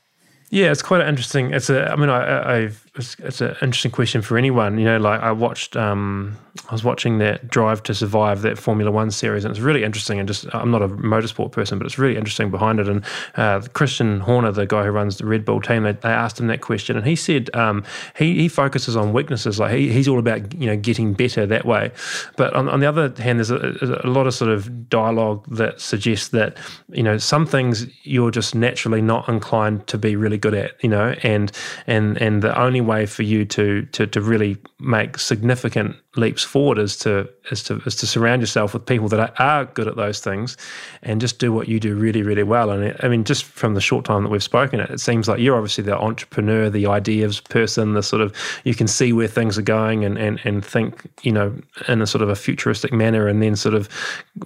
Yeah, 0.49 0.71
it's 0.71 0.81
quite 0.81 1.05
interesting. 1.05 1.53
It's 1.53 1.69
a. 1.69 1.91
I 1.91 1.95
mean, 1.95 2.09
I, 2.09 2.57
I've. 2.57 2.82
It's, 2.95 3.15
it's 3.19 3.41
an 3.41 3.55
interesting 3.61 3.89
question 3.89 4.21
for 4.21 4.37
anyone. 4.37 4.77
You 4.77 4.85
know, 4.85 4.97
like 4.97 5.21
I 5.21 5.31
watched. 5.31 5.75
Um, 5.75 6.37
I 6.69 6.71
was 6.71 6.83
watching 6.83 7.17
that 7.17 7.47
Drive 7.47 7.81
to 7.83 7.95
Survive, 7.95 8.43
that 8.43 8.59
Formula 8.59 8.91
One 8.91 9.09
series, 9.09 9.43
and 9.43 9.51
it's 9.51 9.59
really 9.59 9.83
interesting. 9.83 10.19
And 10.19 10.27
just, 10.27 10.45
I'm 10.53 10.69
not 10.69 10.83
a 10.83 10.87
motorsport 10.87 11.51
person, 11.51 11.79
but 11.79 11.87
it's 11.87 11.97
really 11.97 12.15
interesting 12.15 12.51
behind 12.51 12.79
it. 12.79 12.87
And 12.87 13.03
uh, 13.35 13.61
Christian 13.73 14.19
Horner, 14.19 14.51
the 14.51 14.67
guy 14.67 14.83
who 14.83 14.91
runs 14.91 15.17
the 15.17 15.25
Red 15.25 15.45
Bull 15.45 15.59
team, 15.59 15.81
they, 15.81 15.93
they 15.93 16.09
asked 16.09 16.39
him 16.39 16.45
that 16.47 16.61
question, 16.61 16.95
and 16.95 17.07
he 17.07 17.15
said 17.15 17.49
um, 17.55 17.83
he 18.15 18.35
he 18.35 18.47
focuses 18.47 18.95
on 18.95 19.13
weaknesses. 19.13 19.59
Like 19.59 19.75
he, 19.75 19.91
he's 19.91 20.07
all 20.07 20.19
about 20.19 20.53
you 20.53 20.67
know 20.67 20.77
getting 20.77 21.13
better 21.13 21.47
that 21.47 21.65
way. 21.65 21.91
But 22.37 22.53
on, 22.53 22.69
on 22.69 22.79
the 22.79 22.85
other 22.85 23.11
hand, 23.17 23.39
there's 23.39 23.49
a, 23.49 24.01
a 24.03 24.07
lot 24.07 24.27
of 24.27 24.35
sort 24.35 24.51
of 24.51 24.89
dialogue 24.89 25.43
that 25.55 25.81
suggests 25.81 26.27
that 26.29 26.57
you 26.89 27.01
know 27.01 27.17
some 27.17 27.47
things 27.47 27.87
you're 28.03 28.31
just 28.31 28.53
naturally 28.53 29.01
not 29.01 29.27
inclined 29.27 29.87
to 29.87 29.97
be 29.97 30.15
really 30.15 30.37
good 30.37 30.53
at. 30.53 30.81
You 30.83 30.89
know, 30.89 31.15
and 31.23 31.51
and 31.87 32.21
and 32.21 32.43
the 32.43 32.55
only 32.61 32.82
way 32.85 33.05
for 33.05 33.23
you 33.23 33.45
to 33.45 33.83
to 33.93 34.07
to 34.07 34.21
really 34.21 34.57
make 34.79 35.17
significant 35.17 35.95
leaps 36.15 36.43
forward 36.43 36.77
is 36.77 36.95
to 36.97 37.27
is 37.51 37.63
to 37.63 37.81
is 37.85 37.95
to 37.95 38.05
surround 38.05 38.41
yourself 38.41 38.73
with 38.73 38.85
people 38.85 39.07
that 39.09 39.33
are, 39.39 39.65
good 39.65 39.87
at 39.87 39.95
those 39.95 40.19
things, 40.19 40.57
and 41.01 41.19
just 41.19 41.39
do 41.39 41.51
what 41.51 41.67
you 41.67 41.79
do 41.79 41.95
really 41.95 42.21
really 42.21 42.43
well. 42.43 42.69
And 42.69 42.95
I 43.01 43.07
mean, 43.07 43.23
just 43.23 43.45
from 43.45 43.73
the 43.73 43.81
short 43.81 44.05
time 44.05 44.23
that 44.23 44.29
we've 44.29 44.43
spoken, 44.43 44.79
it, 44.79 44.89
it 44.91 44.99
seems 44.99 45.27
like 45.27 45.39
you're 45.39 45.55
obviously 45.55 45.83
the 45.83 45.97
entrepreneur, 45.97 46.69
the 46.69 46.87
ideas 46.87 47.39
person, 47.39 47.93
the 47.93 48.03
sort 48.03 48.21
of 48.21 48.35
you 48.63 48.75
can 48.75 48.87
see 48.87 49.13
where 49.13 49.27
things 49.27 49.57
are 49.57 49.63
going 49.63 50.05
and 50.05 50.17
and 50.17 50.39
and 50.43 50.63
think 50.63 51.09
you 51.23 51.31
know 51.31 51.55
in 51.87 52.01
a 52.01 52.07
sort 52.07 52.21
of 52.21 52.29
a 52.29 52.35
futuristic 52.35 52.93
manner, 52.93 53.27
and 53.27 53.41
then 53.41 53.55
sort 53.55 53.75
of 53.75 53.89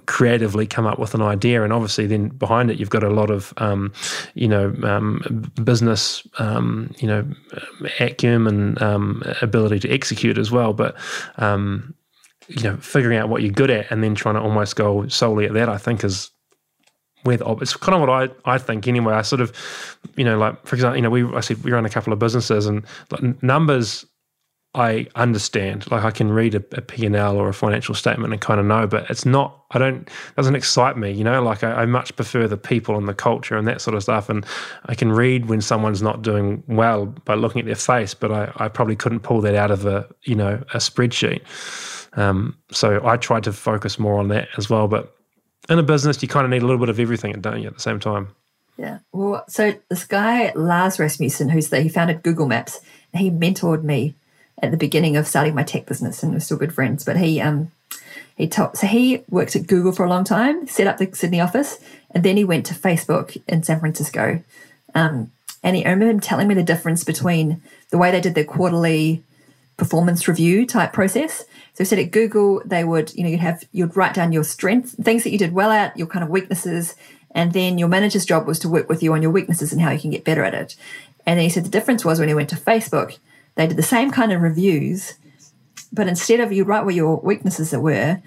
creatively 0.06 0.66
come 0.66 0.86
up 0.86 1.00
with 1.00 1.14
an 1.14 1.22
idea. 1.22 1.64
And 1.64 1.74
obviously, 1.74 2.08
then 2.08 2.30
behind 2.30 2.72
it, 2.72 2.80
you've 2.80 2.90
got 2.90 3.04
a 3.04 3.10
lot 3.10 3.30
of 3.30 3.54
um, 3.58 3.92
you 4.36 4.48
know 4.48 4.74
um, 4.84 5.52
business 5.64 6.26
um, 6.40 6.94
you 7.00 7.08
know 7.08 7.26
acumen 8.00 8.27
and 8.28 8.82
um, 8.82 9.24
ability 9.42 9.80
to 9.80 9.90
execute 9.90 10.38
as 10.38 10.52
well, 10.52 10.74
but 10.74 10.96
um, 11.38 11.94
you 12.48 12.64
know, 12.64 12.78
figuring 12.78 13.18
out 13.18 13.30
what 13.30 13.42
you're 13.42 13.52
good 13.52 13.70
at 13.70 13.92
and 13.92 14.04
then 14.04 14.16
trying 14.16 14.36
to 14.36 14.42
almost 14.42 14.76
go 14.76 15.08
solely 15.08 15.46
at 15.46 15.54
that, 15.54 15.70
I 15.70 15.78
think 15.78 16.04
is 16.04 16.32
where 17.24 17.38
the, 17.38 17.50
it's 17.58 17.76
kind 17.76 17.96
of 17.96 18.02
what 18.02 18.10
I, 18.10 18.54
I 18.54 18.58
think 18.58 18.88
anyway. 18.88 19.14
I 19.14 19.22
sort 19.22 19.42
of, 19.42 19.52
you 20.16 20.24
know, 20.24 20.38
like 20.38 20.66
for 20.66 20.76
example, 20.76 20.96
you 20.96 21.02
know, 21.02 21.10
we 21.10 21.26
I 21.36 21.42
said 21.42 21.64
we 21.64 21.72
run 21.72 21.86
a 21.86 21.90
couple 21.90 22.14
of 22.14 22.20
businesses 22.20 22.66
and 22.66 22.86
like 23.12 23.44
numbers 23.44 24.06
I 24.78 25.08
understand. 25.16 25.90
Like 25.90 26.04
I 26.04 26.12
can 26.12 26.32
read 26.32 26.54
a, 26.54 26.64
a 26.74 26.82
P&L 26.82 27.38
or 27.38 27.50
a 27.50 27.54
financial 27.54 27.96
statement 27.96 28.32
and 28.32 28.40
kind 28.40 28.60
of 28.60 28.66
know, 28.68 28.86
but 28.86 29.10
it's 29.10 29.26
not, 29.26 29.66
I 29.72 29.80
don't, 29.80 30.08
doesn't 30.36 30.56
excite 30.56 30.98
me, 30.98 31.12
you 31.12 31.24
know, 31.24 31.42
like 31.42 31.64
I, 31.64 31.72
I, 31.72 31.86
much 31.88 32.16
prefer 32.16 32.48
the 32.48 32.58
people 32.58 32.96
and 32.96 33.08
the 33.08 33.16
culture 33.16 33.58
and 33.58 33.68
that 33.68 33.82
sort 33.82 33.96
of 33.96 34.04
stuff. 34.04 34.30
And 34.30 34.46
I 34.86 34.94
can 34.94 35.12
read 35.12 35.48
when 35.48 35.62
someone's 35.62 36.04
not 36.04 36.22
doing 36.22 36.62
well 36.68 37.08
by 37.08 37.34
looking 37.34 37.60
at 37.60 37.66
their 37.66 37.76
face, 37.76 38.14
but 38.14 38.32
I, 38.32 38.52
I 38.58 38.68
probably 38.68 38.96
couldn't 38.96 39.22
pull 39.22 39.42
that 39.42 39.56
out 39.56 39.72
of 39.72 39.88
a, 39.88 40.08
you 40.24 40.36
know, 40.36 40.64
a 40.76 40.78
spreadsheet. 40.78 41.42
Um, 42.16 42.56
so 42.72 43.02
I 43.04 43.18
tried 43.18 43.46
to 43.46 43.54
focus 43.54 43.98
more 43.98 44.20
on 44.20 44.28
that 44.28 44.48
as 44.58 44.70
well. 44.70 44.88
But 44.88 45.16
in 45.70 45.80
a 45.80 45.84
business, 45.84 46.22
you 46.22 46.28
kind 46.28 46.46
of 46.46 46.52
need 46.52 46.62
a 46.62 46.66
little 46.68 46.80
bit 46.80 46.90
of 46.90 47.00
everything, 47.00 47.34
don't 47.42 47.62
you, 47.62 47.68
at 47.68 47.74
the 47.74 47.82
same 47.82 48.00
time? 48.00 48.28
Yeah. 48.78 49.00
Well, 49.12 49.44
so 49.50 49.74
this 49.90 50.06
guy, 50.06 50.52
Lars 50.56 51.00
Rasmussen, 51.00 51.50
who's 51.50 51.70
the, 51.70 51.82
he 51.82 51.90
founded 51.90 52.22
Google 52.22 52.46
Maps, 52.46 52.80
he 53.16 53.32
mentored 53.32 53.84
me 53.84 54.14
at 54.62 54.72
the 54.72 54.78
beginning 54.78 55.16
of 55.16 55.28
starting 55.28 55.56
my 55.56 55.64
tech 55.64 55.86
business, 55.86 56.24
and 56.24 56.34
we're 56.34 56.40
still 56.40 56.58
good 56.58 56.74
friends. 56.74 57.04
But 57.04 57.18
he 57.18 57.42
um 57.42 57.72
he 58.36 58.48
told 58.48 58.78
so 58.78 58.88
he 58.88 59.24
worked 59.30 59.56
at 59.56 59.68
Google 59.68 59.92
for 59.92 60.06
a 60.06 60.10
long 60.10 60.24
time, 60.24 60.68
set 60.68 60.88
up 60.88 60.98
the 60.98 61.10
Sydney 61.14 61.42
office, 61.42 61.80
and 62.12 62.24
then 62.24 62.38
he 62.38 62.44
went 62.44 62.66
to 62.68 62.74
Facebook 62.74 63.42
in 63.48 63.64
San 63.64 63.80
Francisco. 63.80 64.44
Um, 64.96 65.32
and 65.64 65.76
he, 65.76 65.86
I 65.86 65.90
remember 65.90 66.12
him 66.12 66.20
telling 66.20 66.48
me 66.48 66.56
the 66.56 66.64
difference 66.64 67.04
between 67.04 67.62
the 67.90 67.98
way 67.98 68.12
they 68.12 68.22
did 68.22 68.36
their 68.36 68.46
quarterly 68.46 69.24
performance 69.76 70.28
review 70.28 70.66
type 70.66 70.94
process. 70.94 71.40
So 71.74 71.84
he 71.84 71.86
said 71.86 72.00
at 72.00 72.12
Google 72.12 72.62
they 72.66 72.84
would, 72.84 73.14
you 73.14 73.24
know, 73.24 73.30
you'd 73.30 73.40
have 73.40 73.64
you'd 73.72 73.96
write 73.96 74.14
down 74.14 74.32
your 74.32 74.44
strengths, 74.44 74.94
things 74.96 75.24
that 75.24 75.32
you 75.32 75.38
did 75.38 75.54
well 75.54 75.72
at, 75.72 75.98
your 75.98 76.08
kind 76.08 76.24
of 76.24 76.30
weaknesses, 76.30 76.96
and 77.32 77.54
then 77.54 77.78
your 77.78 77.88
manager's 77.88 78.26
job 78.26 78.48
was 78.48 78.60
to 78.60 78.70
work 78.70 78.90
with 78.90 79.04
you 79.04 79.14
on 79.14 79.22
your 79.22 79.32
weaknesses 79.32 79.72
and 79.72 79.82
how 79.82 79.92
you 79.92 80.00
can 80.00 80.12
get 80.12 80.24
better 80.24 80.44
at 80.44 80.54
it. 80.54 80.76
And 81.26 81.38
then 81.38 81.44
he 81.44 81.50
said 81.50 81.66
the 81.66 81.70
difference 81.70 82.04
was 82.04 82.20
when 82.20 82.30
he 82.30 82.36
went 82.36 82.50
to 82.50 82.56
Facebook, 82.56 83.18
they 83.58 83.68
did 83.68 83.78
the 83.78 83.84
same 83.84 84.12
kind 84.12 84.32
of 84.32 84.42
reviews, 84.42 85.16
but 85.92 86.08
instead 86.08 86.40
of 86.40 86.52
you 86.52 86.64
write 86.64 86.86
where 86.86 86.96
your 86.96 87.20
weaknesses 87.20 87.74
were, 87.76 88.22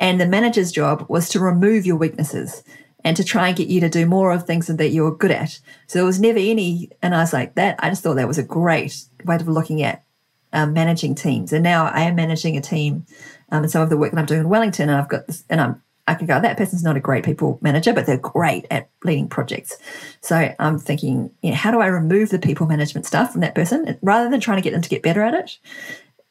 and 0.00 0.20
the 0.20 0.26
manager's 0.26 0.72
job 0.72 1.06
was 1.08 1.28
to 1.28 1.38
remove 1.38 1.86
your 1.86 1.96
weaknesses 1.96 2.64
and 3.04 3.16
to 3.16 3.24
try 3.24 3.48
and 3.48 3.56
get 3.56 3.68
you 3.68 3.80
to 3.80 3.88
do 3.88 4.06
more 4.06 4.32
of 4.32 4.44
things 4.44 4.66
that 4.66 4.88
you're 4.88 5.14
good 5.14 5.30
at. 5.30 5.60
So 5.86 5.98
there 5.98 6.06
was 6.06 6.20
never 6.20 6.38
any, 6.38 6.90
and 7.02 7.14
I 7.14 7.18
was 7.18 7.32
like, 7.32 7.54
that, 7.54 7.76
I 7.78 7.90
just 7.90 8.02
thought 8.02 8.14
that 8.14 8.28
was 8.28 8.38
a 8.38 8.42
great 8.42 8.96
way 9.24 9.36
of 9.36 9.46
looking 9.46 9.82
at 9.82 10.04
um, 10.52 10.72
managing 10.72 11.14
teams. 11.14 11.52
And 11.52 11.62
now 11.62 11.86
I 11.86 12.02
am 12.02 12.14
managing 12.14 12.56
a 12.56 12.60
team 12.60 13.06
um, 13.50 13.62
and 13.62 13.70
some 13.70 13.82
of 13.82 13.90
the 13.90 13.96
work 13.96 14.12
that 14.12 14.18
I'm 14.18 14.26
doing 14.26 14.40
in 14.40 14.48
Wellington, 14.48 14.88
and 14.88 14.98
I've 14.98 15.08
got 15.08 15.26
this, 15.26 15.44
and 15.50 15.60
I'm 15.60 15.82
I 16.08 16.14
can 16.14 16.26
go, 16.26 16.40
that 16.40 16.56
person's 16.56 16.82
not 16.82 16.96
a 16.96 17.00
great 17.00 17.24
people 17.24 17.58
manager, 17.62 17.92
but 17.92 18.06
they're 18.06 18.18
great 18.18 18.66
at 18.70 18.88
leading 19.04 19.28
projects. 19.28 19.78
So 20.20 20.52
I'm 20.58 20.78
thinking, 20.78 21.30
you 21.42 21.50
know, 21.50 21.56
how 21.56 21.70
do 21.70 21.80
I 21.80 21.86
remove 21.86 22.30
the 22.30 22.40
people 22.40 22.66
management 22.66 23.06
stuff 23.06 23.32
from 23.32 23.40
that 23.42 23.54
person 23.54 23.96
rather 24.02 24.28
than 24.28 24.40
trying 24.40 24.58
to 24.58 24.62
get 24.62 24.72
them 24.72 24.82
to 24.82 24.88
get 24.88 25.02
better 25.02 25.22
at 25.22 25.34
it? 25.34 25.58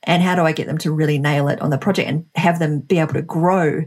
And 0.03 0.22
how 0.22 0.36
do 0.36 0.41
I 0.41 0.51
get 0.51 0.67
them 0.67 0.78
to 0.80 0.91
really 0.91 1.19
nail 1.19 1.47
it 1.47 1.61
on 1.61 1.69
the 1.69 1.78
project 1.78 2.09
and 2.09 2.26
have 2.36 2.59
them 2.59 2.80
be 2.80 2.99
able 2.99 3.13
to 3.13 3.22
grow 3.22 3.86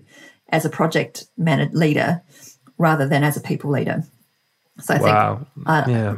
as 0.49 0.64
a 0.64 0.70
project 0.70 1.26
man- 1.37 1.70
leader 1.74 2.22
rather 2.78 3.07
than 3.07 3.22
as 3.22 3.37
a 3.37 3.41
people 3.41 3.70
leader? 3.70 4.05
So 4.80 4.95
I 4.95 5.01
wow. 5.01 5.47
think, 5.55 5.68
uh, 5.68 5.85
yeah. 5.89 6.16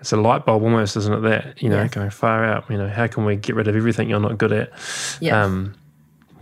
It's 0.00 0.12
a 0.12 0.16
light 0.16 0.44
bulb 0.44 0.62
almost, 0.62 0.96
isn't 0.96 1.12
it? 1.12 1.20
That, 1.20 1.62
you 1.62 1.68
know, 1.68 1.82
yeah. 1.82 1.88
going 1.88 2.10
far 2.10 2.44
out, 2.44 2.68
you 2.70 2.76
know, 2.76 2.88
how 2.88 3.06
can 3.06 3.24
we 3.24 3.36
get 3.36 3.54
rid 3.54 3.68
of 3.68 3.76
everything 3.76 4.08
you're 4.10 4.20
not 4.20 4.38
good 4.38 4.52
at? 4.52 4.70
Yeah. 5.20 5.42
Um, 5.42 5.74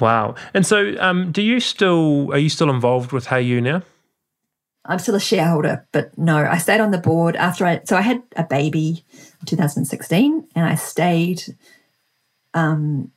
Wow. 0.03 0.35
And 0.53 0.67
so, 0.67 0.97
um, 0.99 1.31
do 1.31 1.41
you 1.41 1.61
still 1.61 2.33
are 2.33 2.39
you 2.39 2.49
still 2.49 2.71
involved 2.71 3.13
with 3.13 3.29
Hey 3.29 3.43
You 3.43 3.61
now? 3.61 3.83
I'm 4.85 4.99
still 4.99 5.15
a 5.15 5.21
shareholder, 5.21 5.87
but 5.93 6.19
no, 6.19 6.39
I 6.39 6.59
stayed 6.59 6.81
on 6.81 6.91
the 6.91 6.99
board 6.99 7.37
after 7.37 7.65
I. 7.65 7.83
So 7.85 7.97
I 7.97 8.01
had 8.01 8.21
a 8.35 8.43
baby 8.43 9.05
in 9.39 9.47
2016, 9.47 10.49
and 10.57 10.65
I 10.65 10.75
stayed 10.75 11.45
um, 12.53 13.13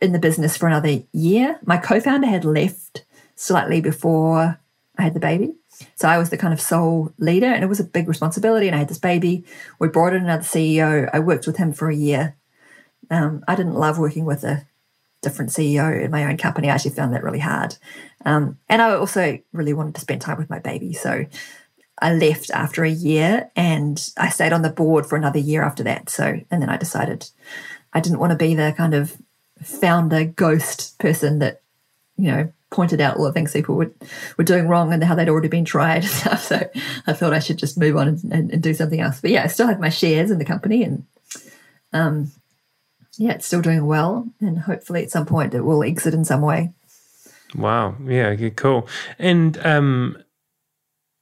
in 0.00 0.12
the 0.12 0.20
business 0.20 0.56
for 0.56 0.68
another 0.68 1.02
year. 1.10 1.58
My 1.66 1.78
co-founder 1.78 2.28
had 2.28 2.44
left 2.44 3.04
slightly 3.34 3.80
before 3.80 4.60
I 4.96 5.02
had 5.02 5.14
the 5.14 5.20
baby, 5.20 5.56
so 5.96 6.06
I 6.06 6.16
was 6.16 6.30
the 6.30 6.38
kind 6.38 6.54
of 6.54 6.60
sole 6.60 7.12
leader, 7.18 7.48
and 7.48 7.64
it 7.64 7.68
was 7.68 7.80
a 7.80 7.84
big 7.84 8.06
responsibility. 8.06 8.68
And 8.68 8.76
I 8.76 8.78
had 8.78 8.88
this 8.88 8.98
baby. 8.98 9.44
We 9.80 9.88
brought 9.88 10.14
in 10.14 10.22
another 10.22 10.44
CEO. 10.44 11.10
I 11.12 11.18
worked 11.18 11.48
with 11.48 11.56
him 11.56 11.72
for 11.72 11.90
a 11.90 11.96
year. 11.96 12.36
Um, 13.10 13.42
I 13.48 13.56
didn't 13.56 13.74
love 13.74 13.98
working 13.98 14.24
with 14.24 14.44
a 14.44 14.64
different 15.22 15.50
CEO 15.50 16.02
in 16.04 16.10
my 16.10 16.24
own 16.24 16.36
company. 16.36 16.68
I 16.68 16.74
actually 16.74 16.92
found 16.92 17.12
that 17.14 17.22
really 17.22 17.38
hard. 17.38 17.76
Um, 18.24 18.58
and 18.68 18.80
I 18.80 18.94
also 18.94 19.38
really 19.52 19.72
wanted 19.72 19.94
to 19.96 20.00
spend 20.00 20.20
time 20.20 20.38
with 20.38 20.50
my 20.50 20.58
baby. 20.58 20.92
So 20.92 21.26
I 22.00 22.14
left 22.14 22.50
after 22.50 22.84
a 22.84 22.90
year 22.90 23.50
and 23.56 24.00
I 24.16 24.28
stayed 24.28 24.52
on 24.52 24.62
the 24.62 24.70
board 24.70 25.06
for 25.06 25.16
another 25.16 25.38
year 25.38 25.62
after 25.62 25.82
that. 25.84 26.10
So, 26.10 26.40
and 26.50 26.62
then 26.62 26.68
I 26.68 26.76
decided 26.76 27.28
I 27.92 28.00
didn't 28.00 28.20
want 28.20 28.30
to 28.30 28.36
be 28.36 28.54
the 28.54 28.74
kind 28.76 28.94
of 28.94 29.16
founder 29.62 30.24
ghost 30.24 30.98
person 30.98 31.40
that, 31.40 31.62
you 32.16 32.30
know, 32.30 32.52
pointed 32.70 33.00
out 33.00 33.16
all 33.16 33.24
the 33.24 33.32
things 33.32 33.52
people 33.52 33.76
were, 33.76 33.90
were 34.36 34.44
doing 34.44 34.68
wrong 34.68 34.92
and 34.92 35.02
how 35.02 35.14
they'd 35.14 35.28
already 35.28 35.48
been 35.48 35.64
tried 35.64 36.02
and 36.02 36.06
stuff. 36.10 36.44
So 36.44 36.70
I 37.06 37.12
thought 37.12 37.32
I 37.32 37.38
should 37.38 37.58
just 37.58 37.78
move 37.78 37.96
on 37.96 38.08
and, 38.08 38.32
and, 38.32 38.50
and 38.52 38.62
do 38.62 38.74
something 38.74 39.00
else. 39.00 39.20
But 39.20 39.30
yeah, 39.30 39.44
I 39.44 39.48
still 39.48 39.66
have 39.66 39.80
my 39.80 39.88
shares 39.88 40.30
in 40.30 40.38
the 40.38 40.44
company 40.44 40.84
and 40.84 41.06
um, 41.92 42.30
yeah, 43.18 43.32
it's 43.32 43.46
still 43.46 43.60
doing 43.60 43.84
well, 43.84 44.28
and 44.40 44.60
hopefully 44.60 45.02
at 45.02 45.10
some 45.10 45.26
point 45.26 45.52
it 45.52 45.62
will 45.62 45.82
exit 45.82 46.14
in 46.14 46.24
some 46.24 46.40
way. 46.40 46.72
Wow. 47.54 47.96
Yeah. 48.04 48.36
Cool. 48.50 48.86
And 49.18 49.58
um, 49.66 50.22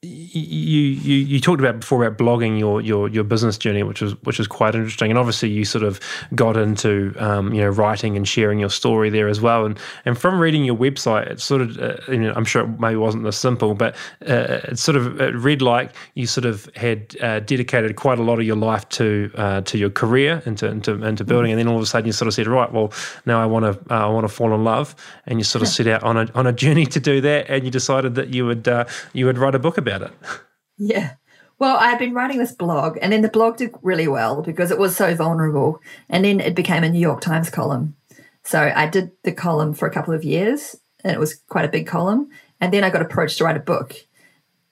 you, 0.03 0.41
you 0.43 1.17
you 1.17 1.41
talked 1.41 1.61
about 1.61 1.81
before 1.81 2.05
about 2.05 2.19
blogging 2.19 2.59
your 2.59 2.81
your 2.81 3.09
your 3.09 3.25
business 3.25 3.57
journey, 3.57 3.83
which 3.83 4.03
was 4.03 4.13
which 4.25 4.39
was 4.39 4.47
quite 4.47 4.75
interesting, 4.75 5.11
and 5.11 5.19
obviously 5.19 5.49
you 5.49 5.65
sort 5.65 5.85
of 5.85 5.99
got 6.35 6.57
into 6.57 7.15
um, 7.19 7.53
you 7.55 7.63
know 7.63 7.69
writing 7.69 8.15
and 8.17 8.29
sharing 8.29 8.59
your 8.59 8.69
story 8.69 9.09
there 9.09 9.27
as 9.27 9.41
well, 9.41 9.65
and 9.65 9.79
and 10.05 10.19
from 10.19 10.39
reading 10.39 10.65
your 10.65 10.77
website, 10.77 11.27
it 11.29 11.41
sort 11.41 11.63
of 11.63 11.79
uh, 11.79 11.97
you 12.09 12.19
know 12.19 12.33
I'm 12.37 12.45
sure 12.45 12.65
it 12.65 12.79
maybe 12.79 12.97
wasn't 12.97 13.25
this 13.25 13.39
simple, 13.39 13.75
but 13.75 13.95
uh, 14.29 14.61
it 14.65 14.79
sort 14.79 14.97
of 14.97 15.19
it 15.21 15.35
read 15.35 15.63
like 15.63 15.93
you 16.15 16.27
sort 16.27 16.45
of 16.45 16.69
had 16.77 17.17
uh, 17.23 17.41
dedicated 17.41 17.97
quite 17.97 18.19
a 18.19 18.23
lot 18.23 18.39
of 18.39 18.45
your 18.45 18.57
life 18.57 18.87
to 18.91 19.31
uh, 19.37 19.63
to 19.63 19.79
your 19.79 19.91
career 19.91 20.43
into 20.45 20.67
into 20.67 21.03
into 21.03 21.25
building, 21.25 21.53
and 21.53 21.59
then 21.59 21.69
all 21.69 21.77
of 21.77 21.83
a 21.83 21.87
sudden 21.87 22.07
you 22.07 22.13
sort 22.13 22.29
of 22.29 22.35
said, 22.35 22.47
right, 22.47 22.71
well 22.71 22.93
now 23.25 23.43
I 23.43 23.47
want 23.47 23.65
to 23.65 23.95
uh, 23.95 24.07
I 24.07 24.11
want 24.11 24.25
to 24.25 24.33
fall 24.33 24.55
in 24.55 24.63
love, 24.63 24.95
and 25.27 25.41
you 25.41 25.45
sort 25.45 25.63
of 25.63 25.69
set 25.69 25.87
out 25.87 26.03
on 26.03 26.19
a 26.19 26.29
on 26.35 26.47
a 26.47 26.53
journey 26.53 26.85
to 26.87 27.01
do 27.01 27.23
that, 27.23 27.49
and 27.49 27.65
you 27.65 27.71
decided 27.71 28.15
that 28.17 28.35
you 28.35 28.45
would 28.45 28.69
uh, 28.69 28.85
you 29.15 29.25
would 29.25 29.39
write 29.39 29.55
a 29.55 29.59
book 29.59 29.79
about 29.79 29.86
it. 30.03 30.13
Yeah. 30.79 31.15
Well, 31.59 31.79
I 31.79 31.89
had 31.89 31.99
been 31.99 32.13
writing 32.13 32.37
this 32.37 32.53
blog, 32.53 32.99
and 33.01 33.11
then 33.11 33.23
the 33.23 33.31
blog 33.31 33.57
did 33.57 33.75
really 33.81 34.07
well 34.07 34.43
because 34.43 34.71
it 34.71 34.79
was 34.79 34.95
so 34.95 35.15
vulnerable. 35.15 35.81
And 36.11 36.23
then 36.23 36.39
it 36.39 36.55
became 36.55 36.85
a 36.85 36.91
New 36.91 36.99
York 36.99 37.23
Times 37.23 37.49
column. 37.49 37.97
So 38.45 38.73
I 38.77 38.87
did 38.87 39.11
the 39.23 39.33
column 39.33 39.73
for 39.73 39.89
a 39.89 39.91
couple 39.91 40.13
of 40.13 40.23
years, 40.23 40.77
and 41.03 41.15
it 41.15 41.19
was 41.19 41.35
quite 41.35 41.65
a 41.65 41.69
big 41.69 41.87
column. 41.87 42.29
And 42.61 42.75
then 42.75 42.85
I 42.85 42.91
got 42.91 43.01
approached 43.01 43.39
to 43.39 43.45
write 43.45 43.57
a 43.57 43.61
book, 43.61 43.95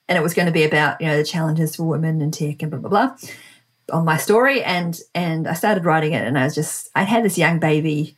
and 0.09 0.19
it 0.19 0.23
was 0.23 0.35
going 0.35 0.47
to 0.47 0.53
be 0.53 0.65
about 0.65 1.01
you 1.01 1.07
know 1.07 1.17
the 1.17 1.25
challenges 1.25 1.75
for 1.75 1.85
women 1.85 2.21
in 2.21 2.31
tech 2.31 2.61
and 2.61 2.71
blah 2.71 2.81
blah 2.81 2.91
blah 2.91 3.17
on 3.93 4.05
my 4.05 4.17
story. 4.17 4.63
And 4.63 5.01
and 5.15 5.49
I 5.49 5.55
started 5.55 5.87
writing 5.87 6.13
it, 6.13 6.27
and 6.27 6.39
I 6.39 6.45
was 6.45 6.55
just 6.55 6.91
I 6.95 7.05
had 7.05 7.25
this 7.25 7.39
young 7.39 7.59
baby, 7.61 8.17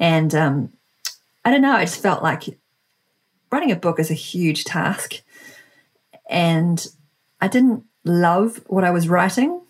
and 0.00 0.34
um, 0.34 0.72
I 1.44 1.50
don't 1.50 1.62
know, 1.62 1.72
I 1.72 1.84
just 1.84 2.02
felt 2.02 2.22
like 2.22 2.58
writing 3.50 3.72
a 3.72 3.76
book 3.76 3.98
is 3.98 4.10
a 4.10 4.14
huge 4.14 4.64
task, 4.64 5.22
and 6.30 6.86
I 7.40 7.48
didn't 7.48 7.84
love 8.04 8.62
what 8.66 8.84
I 8.84 8.90
was 8.90 9.08
writing. 9.08 9.60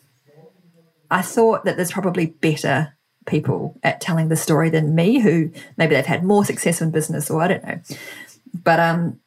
I 1.11 1.23
thought 1.23 1.65
that 1.65 1.77
there's 1.77 1.91
probably 1.91 2.27
better 2.27 2.97
people 3.27 3.77
at 3.83 4.01
telling 4.01 4.29
the 4.29 4.37
story 4.37 4.71
than 4.71 4.95
me 4.95 5.19
who 5.19 5.51
maybe 5.77 5.95
they've 5.95 6.07
had 6.07 6.25
more 6.25 6.45
success 6.45 6.81
in 6.81 6.93
business 6.93 7.31
or 7.31 7.43
I 7.43 7.49
don't 7.49 7.65
know. 7.65 7.81
But 8.63 8.79
um 8.79 9.21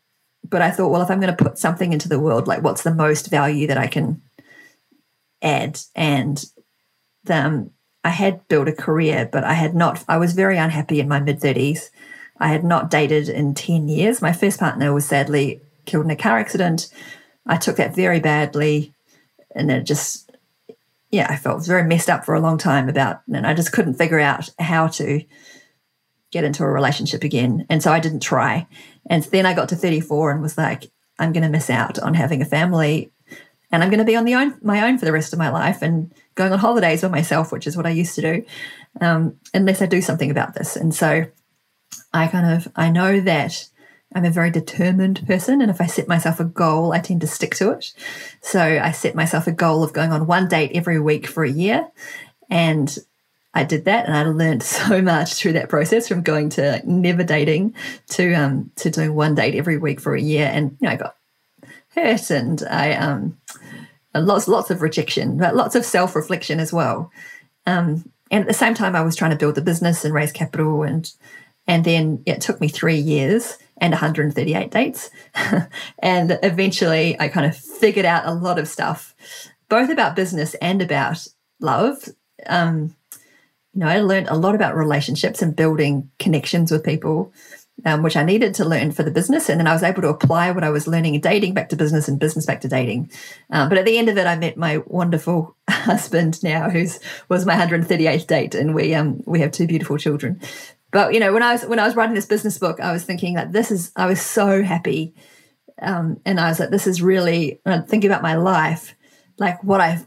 but 0.49 0.61
I 0.61 0.71
thought, 0.71 0.89
well, 0.89 1.01
if 1.01 1.09
I'm 1.09 1.19
going 1.19 1.35
to 1.35 1.43
put 1.43 1.57
something 1.57 1.93
into 1.93 2.09
the 2.09 2.19
world, 2.19 2.47
like 2.47 2.63
what's 2.63 2.83
the 2.83 2.93
most 2.93 3.29
value 3.29 3.67
that 3.67 3.77
I 3.77 3.87
can 3.87 4.21
add? 5.41 5.79
And 5.95 6.43
um, 7.29 7.71
I 8.03 8.09
had 8.09 8.47
built 8.49 8.67
a 8.67 8.73
career, 8.73 9.29
but 9.31 9.43
I 9.43 9.53
had 9.53 9.73
not, 9.73 10.03
I 10.07 10.17
was 10.17 10.33
very 10.33 10.57
unhappy 10.57 10.99
in 10.99 11.07
my 11.07 11.19
mid 11.19 11.39
30s. 11.39 11.89
I 12.37 12.49
had 12.49 12.63
not 12.63 12.89
dated 12.89 13.29
in 13.29 13.53
10 13.53 13.87
years. 13.87 14.21
My 14.21 14.33
first 14.33 14.59
partner 14.59 14.93
was 14.93 15.05
sadly 15.05 15.61
killed 15.85 16.05
in 16.05 16.11
a 16.11 16.15
car 16.15 16.37
accident. 16.37 16.89
I 17.45 17.57
took 17.57 17.77
that 17.77 17.95
very 17.95 18.19
badly 18.19 18.93
and 19.55 19.71
it 19.71 19.83
just 19.83 20.31
yeah 21.11 21.27
i 21.29 21.35
felt 21.35 21.65
very 21.65 21.83
messed 21.83 22.09
up 22.09 22.25
for 22.25 22.35
a 22.35 22.39
long 22.39 22.57
time 22.57 22.89
about 22.89 23.21
and 23.33 23.45
i 23.45 23.53
just 23.53 23.71
couldn't 23.71 23.95
figure 23.95 24.19
out 24.19 24.49
how 24.59 24.87
to 24.87 25.21
get 26.31 26.43
into 26.43 26.63
a 26.63 26.67
relationship 26.67 27.23
again 27.23 27.65
and 27.69 27.83
so 27.83 27.91
i 27.91 27.99
didn't 27.99 28.21
try. 28.21 28.67
And 29.09 29.23
then 29.25 29.45
i 29.45 29.53
got 29.53 29.69
to 29.69 29.75
34 29.75 30.31
and 30.31 30.41
was 30.41 30.57
like 30.57 30.91
i'm 31.19 31.31
going 31.31 31.43
to 31.43 31.49
miss 31.49 31.69
out 31.69 31.99
on 31.99 32.13
having 32.13 32.41
a 32.41 32.45
family 32.45 33.11
and 33.71 33.83
i'm 33.83 33.89
going 33.89 33.99
to 33.99 34.05
be 34.05 34.15
on 34.15 34.25
the 34.25 34.35
own 34.35 34.57
my 34.61 34.87
own 34.87 34.97
for 34.97 35.05
the 35.05 35.11
rest 35.11 35.33
of 35.33 35.39
my 35.39 35.49
life 35.49 35.81
and 35.81 36.11
going 36.35 36.51
on 36.51 36.59
holidays 36.59 37.01
by 37.01 37.07
myself 37.07 37.51
which 37.51 37.67
is 37.67 37.77
what 37.77 37.85
i 37.85 37.91
used 37.91 38.15
to 38.15 38.21
do 38.21 38.45
um, 39.01 39.37
unless 39.53 39.81
i 39.81 39.85
do 39.85 40.01
something 40.01 40.31
about 40.31 40.53
this. 40.53 40.75
And 40.75 40.93
so 40.93 41.25
i 42.13 42.27
kind 42.27 42.55
of 42.55 42.71
i 42.75 42.89
know 42.89 43.19
that 43.21 43.67
I'm 44.15 44.25
a 44.25 44.31
very 44.31 44.51
determined 44.51 45.25
person. 45.27 45.61
And 45.61 45.71
if 45.71 45.81
I 45.81 45.87
set 45.87 46.07
myself 46.07 46.39
a 46.39 46.45
goal, 46.45 46.93
I 46.93 46.99
tend 46.99 47.21
to 47.21 47.27
stick 47.27 47.55
to 47.55 47.71
it. 47.71 47.93
So 48.41 48.59
I 48.59 48.91
set 48.91 49.15
myself 49.15 49.47
a 49.47 49.51
goal 49.51 49.83
of 49.83 49.93
going 49.93 50.11
on 50.11 50.27
one 50.27 50.47
date 50.47 50.71
every 50.73 50.99
week 50.99 51.27
for 51.27 51.43
a 51.43 51.49
year. 51.49 51.89
And 52.49 52.95
I 53.53 53.63
did 53.63 53.85
that 53.85 54.05
and 54.05 54.15
I 54.15 54.23
learned 54.23 54.63
so 54.63 55.01
much 55.01 55.35
through 55.35 55.53
that 55.53 55.69
process 55.69 56.07
from 56.07 56.21
going 56.21 56.49
to 56.51 56.81
never 56.85 57.23
dating 57.23 57.75
to 58.09 58.33
um 58.33 58.71
to 58.77 58.89
doing 58.89 59.13
one 59.13 59.35
date 59.35 59.55
every 59.55 59.77
week 59.77 59.99
for 59.99 60.15
a 60.15 60.21
year. 60.21 60.49
And 60.51 60.77
you 60.79 60.87
know, 60.87 60.93
I 60.93 60.95
got 60.95 61.15
hurt 61.89 62.31
and 62.31 62.63
I 62.69 62.93
um 62.93 63.37
lots 64.15 64.47
lots 64.47 64.71
of 64.71 64.81
rejection, 64.81 65.37
but 65.37 65.55
lots 65.55 65.75
of 65.75 65.85
self-reflection 65.85 66.59
as 66.59 66.73
well. 66.73 67.11
Um 67.65 68.09
and 68.31 68.41
at 68.41 68.47
the 68.47 68.53
same 68.53 68.73
time 68.73 68.95
I 68.95 69.01
was 69.01 69.15
trying 69.15 69.31
to 69.31 69.37
build 69.37 69.55
the 69.55 69.61
business 69.61 70.03
and 70.03 70.13
raise 70.13 70.31
capital 70.31 70.83
and 70.83 71.11
and 71.67 71.85
then 71.85 72.21
it 72.25 72.41
took 72.41 72.59
me 72.59 72.67
three 72.67 72.97
years 72.97 73.57
and 73.77 73.91
138 73.91 74.71
dates. 74.71 75.09
and 75.99 76.39
eventually 76.43 77.19
I 77.19 77.27
kind 77.27 77.45
of 77.45 77.57
figured 77.57 78.05
out 78.05 78.25
a 78.25 78.33
lot 78.33 78.59
of 78.59 78.67
stuff, 78.67 79.15
both 79.69 79.89
about 79.89 80.15
business 80.15 80.53
and 80.55 80.81
about 80.81 81.27
love. 81.59 82.09
Um, 82.47 82.95
you 83.73 83.79
know, 83.79 83.87
I 83.87 84.01
learned 84.01 84.27
a 84.29 84.35
lot 84.35 84.55
about 84.55 84.75
relationships 84.75 85.41
and 85.41 85.55
building 85.55 86.11
connections 86.19 86.71
with 86.71 86.83
people, 86.83 87.33
um, 87.85 88.03
which 88.03 88.15
I 88.15 88.23
needed 88.23 88.53
to 88.55 88.65
learn 88.65 88.91
for 88.91 89.01
the 89.01 89.09
business. 89.09 89.49
And 89.49 89.59
then 89.59 89.67
I 89.67 89.73
was 89.73 89.81
able 89.81 90.03
to 90.03 90.09
apply 90.09 90.51
what 90.51 90.63
I 90.63 90.69
was 90.69 90.87
learning 90.87 91.15
in 91.15 91.21
dating 91.21 91.55
back 91.55 91.69
to 91.69 91.75
business 91.75 92.07
and 92.07 92.19
business 92.19 92.45
back 92.45 92.61
to 92.61 92.67
dating. 92.67 93.09
Um, 93.49 93.69
but 93.69 93.79
at 93.79 93.85
the 93.85 93.97
end 93.97 94.09
of 94.09 94.17
it, 94.17 94.27
I 94.27 94.35
met 94.35 94.57
my 94.57 94.77
wonderful 94.85 95.55
husband 95.69 96.43
now, 96.43 96.69
who's 96.69 96.99
was 97.29 97.47
my 97.47 97.55
138th 97.55 98.27
date, 98.27 98.53
and 98.53 98.75
we 98.75 98.93
um 98.93 99.23
we 99.25 99.39
have 99.39 99.51
two 99.51 99.65
beautiful 99.65 99.97
children. 99.97 100.39
But 100.93 101.13
you 101.13 101.19
know, 101.19 101.33
when 101.33 101.43
I 101.43 101.53
was 101.53 101.65
when 101.65 101.79
I 101.79 101.85
was 101.85 101.95
writing 101.95 102.15
this 102.15 102.27
business 102.27 102.57
book, 102.57 102.79
I 102.79 102.93
was 102.93 103.03
thinking 103.03 103.33
that 103.33 103.51
this 103.51 103.71
is 103.71 103.91
I 103.95 104.05
was 104.05 104.21
so 104.21 104.63
happy, 104.63 105.15
um, 105.81 106.21
and 106.23 106.39
I 106.39 106.49
was 106.49 106.59
like, 106.59 106.69
this 106.69 106.87
is 106.87 107.01
really 107.01 107.59
thinking 107.65 108.05
about 108.05 108.21
my 108.21 108.35
life, 108.35 108.95
like 109.39 109.61
what 109.63 109.81
I've 109.81 110.05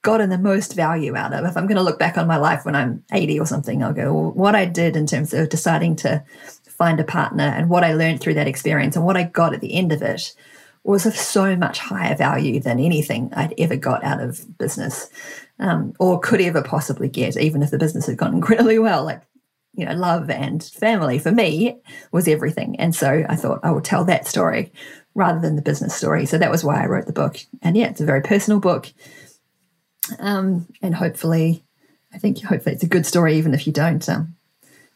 gotten 0.00 0.30
the 0.30 0.38
most 0.38 0.74
value 0.74 1.14
out 1.14 1.32
of. 1.32 1.44
If 1.44 1.56
I'm 1.56 1.66
going 1.66 1.76
to 1.76 1.82
look 1.82 1.98
back 1.98 2.18
on 2.18 2.26
my 2.26 2.38
life 2.38 2.64
when 2.64 2.74
I'm 2.74 3.04
80 3.12 3.38
or 3.38 3.46
something, 3.46 3.82
I'll 3.82 3.92
go, 3.92 4.12
well, 4.12 4.32
what 4.32 4.56
I 4.56 4.64
did 4.64 4.96
in 4.96 5.06
terms 5.06 5.32
of 5.32 5.48
deciding 5.48 5.96
to 5.96 6.24
find 6.66 6.98
a 6.98 7.04
partner 7.04 7.44
and 7.44 7.68
what 7.68 7.84
I 7.84 7.94
learned 7.94 8.20
through 8.20 8.34
that 8.34 8.48
experience 8.48 8.96
and 8.96 9.04
what 9.04 9.16
I 9.16 9.22
got 9.22 9.54
at 9.54 9.60
the 9.60 9.74
end 9.74 9.92
of 9.92 10.02
it 10.02 10.34
was 10.82 11.06
of 11.06 11.16
so 11.16 11.54
much 11.54 11.78
higher 11.78 12.16
value 12.16 12.58
than 12.58 12.80
anything 12.80 13.32
I'd 13.34 13.54
ever 13.58 13.76
got 13.76 14.02
out 14.02 14.20
of 14.20 14.58
business 14.58 15.08
um, 15.60 15.92
or 16.00 16.18
could 16.18 16.40
ever 16.40 16.62
possibly 16.62 17.08
get, 17.08 17.36
even 17.36 17.62
if 17.62 17.70
the 17.70 17.78
business 17.78 18.06
had 18.06 18.16
gone 18.16 18.34
incredibly 18.34 18.80
well. 18.80 19.04
Like 19.04 19.22
you 19.74 19.86
know, 19.86 19.94
love 19.94 20.28
and 20.30 20.62
family 20.62 21.18
for 21.18 21.32
me 21.32 21.78
was 22.10 22.28
everything. 22.28 22.76
And 22.78 22.94
so 22.94 23.24
I 23.28 23.36
thought 23.36 23.60
I 23.62 23.70
would 23.70 23.84
tell 23.84 24.04
that 24.04 24.26
story 24.26 24.72
rather 25.14 25.40
than 25.40 25.56
the 25.56 25.62
business 25.62 25.94
story. 25.94 26.26
So 26.26 26.38
that 26.38 26.50
was 26.50 26.64
why 26.64 26.82
I 26.82 26.86
wrote 26.86 27.06
the 27.06 27.12
book. 27.12 27.38
And 27.62 27.76
yeah, 27.76 27.88
it's 27.88 28.00
a 28.00 28.06
very 28.06 28.22
personal 28.22 28.60
book. 28.60 28.92
Um, 30.18 30.66
and 30.82 30.94
hopefully, 30.94 31.64
I 32.12 32.18
think 32.18 32.42
hopefully 32.42 32.74
it's 32.74 32.84
a 32.84 32.88
good 32.88 33.06
story, 33.06 33.36
even 33.36 33.54
if 33.54 33.66
you 33.66 33.72
don't, 33.72 34.06
um, 34.08 34.36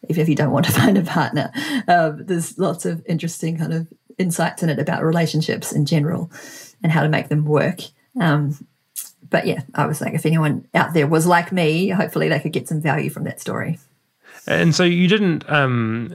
if, 0.08 0.18
if 0.18 0.28
you 0.28 0.34
don't 0.34 0.52
want 0.52 0.66
to 0.66 0.72
find 0.80 0.98
a 0.98 1.02
partner. 1.02 1.52
Um, 1.88 2.24
there's 2.26 2.58
lots 2.58 2.84
of 2.84 3.04
interesting 3.06 3.58
kind 3.58 3.72
of 3.72 3.88
insights 4.18 4.62
in 4.62 4.68
it 4.68 4.78
about 4.78 5.04
relationships 5.04 5.72
in 5.72 5.86
general 5.86 6.30
and 6.82 6.92
how 6.92 7.02
to 7.02 7.08
make 7.08 7.28
them 7.28 7.44
work. 7.44 7.80
Um, 8.20 8.66
but 9.28 9.46
yeah, 9.46 9.62
I 9.74 9.86
was 9.86 10.00
like, 10.00 10.14
if 10.14 10.26
anyone 10.26 10.66
out 10.74 10.94
there 10.94 11.06
was 11.06 11.26
like 11.26 11.52
me, 11.52 11.88
hopefully 11.88 12.28
they 12.28 12.40
could 12.40 12.52
get 12.52 12.68
some 12.68 12.80
value 12.80 13.10
from 13.10 13.24
that 13.24 13.40
story. 13.40 13.78
And 14.48 14.74
so 14.74 14.84
you 14.84 15.08
didn't 15.08 15.48
um, 15.50 16.14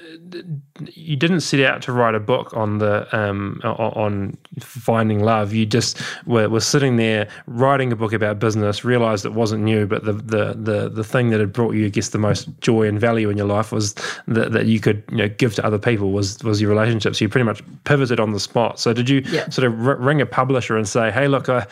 you 0.85 1.17
didn't 1.17 1.41
set 1.41 1.59
out 1.59 1.81
to 1.83 1.91
write 1.91 2.15
a 2.15 2.19
book 2.19 2.55
on 2.55 2.77
the 2.77 3.05
um, 3.15 3.59
on 3.63 4.37
finding 4.59 5.21
love. 5.21 5.53
You 5.53 5.65
just 5.65 6.01
were, 6.25 6.47
were 6.47 6.61
sitting 6.61 6.95
there 6.95 7.27
writing 7.47 7.91
a 7.91 7.95
book 7.95 8.13
about 8.13 8.39
business. 8.39 8.85
Realized 8.85 9.25
it 9.25 9.33
wasn't 9.33 9.63
new, 9.63 9.85
but 9.85 10.05
the, 10.05 10.13
the 10.13 10.53
the 10.57 10.89
the 10.89 11.03
thing 11.03 11.29
that 11.31 11.41
had 11.41 11.51
brought 11.51 11.75
you, 11.75 11.87
I 11.87 11.89
guess, 11.89 12.09
the 12.09 12.19
most 12.19 12.47
joy 12.61 12.87
and 12.87 12.99
value 12.99 13.29
in 13.29 13.35
your 13.37 13.47
life 13.47 13.73
was 13.73 13.95
that, 14.27 14.53
that 14.53 14.65
you 14.65 14.79
could 14.79 15.03
you 15.11 15.17
know 15.17 15.27
give 15.27 15.55
to 15.55 15.65
other 15.65 15.79
people 15.79 16.11
was 16.11 16.41
was 16.41 16.61
your 16.61 16.69
relationships. 16.69 17.19
So 17.19 17.25
you 17.25 17.29
pretty 17.29 17.45
much 17.45 17.61
pivoted 17.83 18.21
on 18.21 18.31
the 18.31 18.39
spot. 18.39 18.79
So 18.79 18.93
did 18.93 19.09
you 19.09 19.23
yeah. 19.25 19.49
sort 19.49 19.67
of 19.67 19.87
r- 19.87 19.97
ring 19.97 20.21
a 20.21 20.25
publisher 20.25 20.77
and 20.77 20.87
say, 20.87 21.11
"Hey, 21.11 21.27
look, 21.27 21.49
I, 21.49 21.67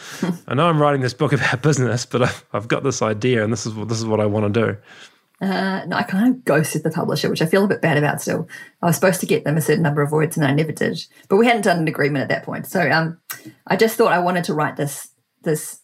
I 0.47 0.55
know 0.55 0.67
I'm 0.67 0.81
writing 0.81 1.01
this 1.01 1.13
book 1.13 1.31
about 1.31 1.61
business, 1.61 2.05
but 2.05 2.23
I've, 2.23 2.45
I've 2.51 2.67
got 2.67 2.83
this 2.83 3.01
idea, 3.01 3.45
and 3.45 3.53
this 3.53 3.65
is 3.65 3.73
this 3.87 3.97
is 3.97 4.05
what 4.05 4.19
I 4.19 4.25
want 4.25 4.53
to 4.53 4.65
do." 4.65 4.77
Uh, 5.41 5.85
no, 5.85 5.95
I 5.95 6.03
kind 6.03 6.35
of 6.35 6.43
ghosted 6.43 6.83
the 6.83 6.91
publisher, 6.91 7.29
which 7.29 7.41
I 7.41 7.45
feel 7.45 7.63
a 7.63 7.67
bit 7.67 7.81
bad 7.81 7.97
about 7.97 8.21
still. 8.21 8.47
I 8.81 8.87
was 8.87 8.95
supposed 8.95 9.21
to 9.21 9.25
get 9.25 9.45
them 9.45 9.55
a 9.55 9.61
certain 9.61 9.83
number 9.83 10.01
of 10.01 10.11
words 10.11 10.35
and 10.35 10.45
I 10.45 10.53
never 10.53 10.73
did. 10.73 11.05
But 11.29 11.37
we 11.37 11.45
hadn't 11.45 11.61
done 11.61 11.79
an 11.79 11.87
agreement 11.87 12.23
at 12.23 12.29
that 12.29 12.43
point. 12.43 12.67
So 12.67 12.89
um, 12.89 13.19
I 13.65 13.77
just 13.77 13.97
thought 13.97 14.11
I 14.11 14.19
wanted 14.19 14.43
to 14.45 14.53
write 14.53 14.75
this 14.75 15.09
this 15.41 15.79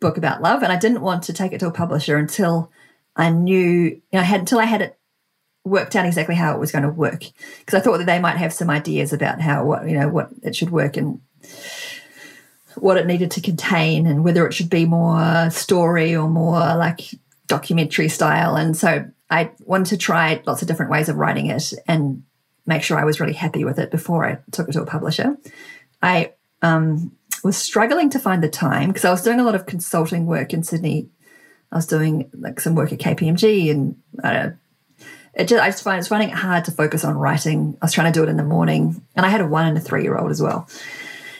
book 0.00 0.18
about 0.18 0.42
love 0.42 0.62
and 0.62 0.70
I 0.70 0.78
didn't 0.78 1.00
want 1.00 1.22
to 1.24 1.32
take 1.32 1.52
it 1.52 1.60
to 1.60 1.68
a 1.68 1.72
publisher 1.72 2.18
until 2.18 2.70
I 3.16 3.30
knew, 3.30 3.84
you 3.84 4.02
know, 4.12 4.20
I 4.20 4.24
had 4.24 4.40
until 4.40 4.58
I 4.58 4.66
had 4.66 4.82
it 4.82 4.98
worked 5.64 5.96
out 5.96 6.04
exactly 6.04 6.34
how 6.34 6.54
it 6.54 6.60
was 6.60 6.72
going 6.72 6.82
to 6.82 6.90
work. 6.90 7.24
Because 7.60 7.80
I 7.80 7.80
thought 7.80 7.98
that 7.98 8.06
they 8.06 8.18
might 8.18 8.36
have 8.36 8.52
some 8.52 8.68
ideas 8.68 9.14
about 9.14 9.40
how 9.40 9.64
what 9.64 9.88
you 9.88 9.98
know 9.98 10.08
what 10.08 10.28
it 10.42 10.54
should 10.54 10.70
work 10.70 10.98
and 10.98 11.20
what 12.76 12.96
it 12.96 13.06
needed 13.06 13.30
to 13.30 13.40
contain 13.40 14.06
and 14.06 14.24
whether 14.24 14.46
it 14.46 14.52
should 14.52 14.70
be 14.70 14.84
more 14.84 15.50
story 15.50 16.14
or 16.16 16.28
more 16.28 16.58
like 16.76 17.14
documentary 17.52 18.08
style. 18.08 18.56
And 18.56 18.74
so 18.74 19.04
I 19.28 19.50
wanted 19.60 19.90
to 19.90 19.98
try 19.98 20.42
lots 20.46 20.62
of 20.62 20.68
different 20.68 20.90
ways 20.90 21.10
of 21.10 21.16
writing 21.16 21.48
it 21.48 21.74
and 21.86 22.22
make 22.64 22.82
sure 22.82 22.98
I 22.98 23.04
was 23.04 23.20
really 23.20 23.34
happy 23.34 23.62
with 23.62 23.78
it 23.78 23.90
before 23.90 24.24
I 24.24 24.38
took 24.52 24.70
it 24.70 24.72
to 24.72 24.82
a 24.82 24.86
publisher. 24.86 25.36
I 26.02 26.32
um, 26.62 27.14
was 27.44 27.58
struggling 27.58 28.08
to 28.10 28.18
find 28.18 28.42
the 28.42 28.48
time 28.48 28.88
because 28.88 29.04
I 29.04 29.10
was 29.10 29.22
doing 29.22 29.38
a 29.38 29.44
lot 29.44 29.54
of 29.54 29.66
consulting 29.66 30.24
work 30.24 30.54
in 30.54 30.62
Sydney. 30.62 31.10
I 31.70 31.76
was 31.76 31.86
doing 31.86 32.30
like 32.32 32.58
some 32.58 32.74
work 32.74 32.90
at 32.90 33.00
KPMG 33.00 33.70
and 33.70 34.00
uh, 34.24 34.50
it 35.34 35.48
just, 35.48 35.62
I 35.62 35.68
just 35.68 35.82
find 35.82 35.98
it's 35.98 36.08
finding 36.08 36.30
it 36.30 36.36
hard 36.36 36.64
to 36.66 36.70
focus 36.70 37.04
on 37.04 37.18
writing. 37.18 37.76
I 37.82 37.84
was 37.84 37.92
trying 37.92 38.10
to 38.10 38.18
do 38.18 38.24
it 38.24 38.30
in 38.30 38.38
the 38.38 38.44
morning 38.44 39.04
and 39.14 39.26
I 39.26 39.28
had 39.28 39.42
a 39.42 39.46
one 39.46 39.66
and 39.66 39.76
a 39.76 39.80
three 39.80 40.04
year 40.04 40.16
old 40.16 40.30
as 40.30 40.40
well. 40.40 40.68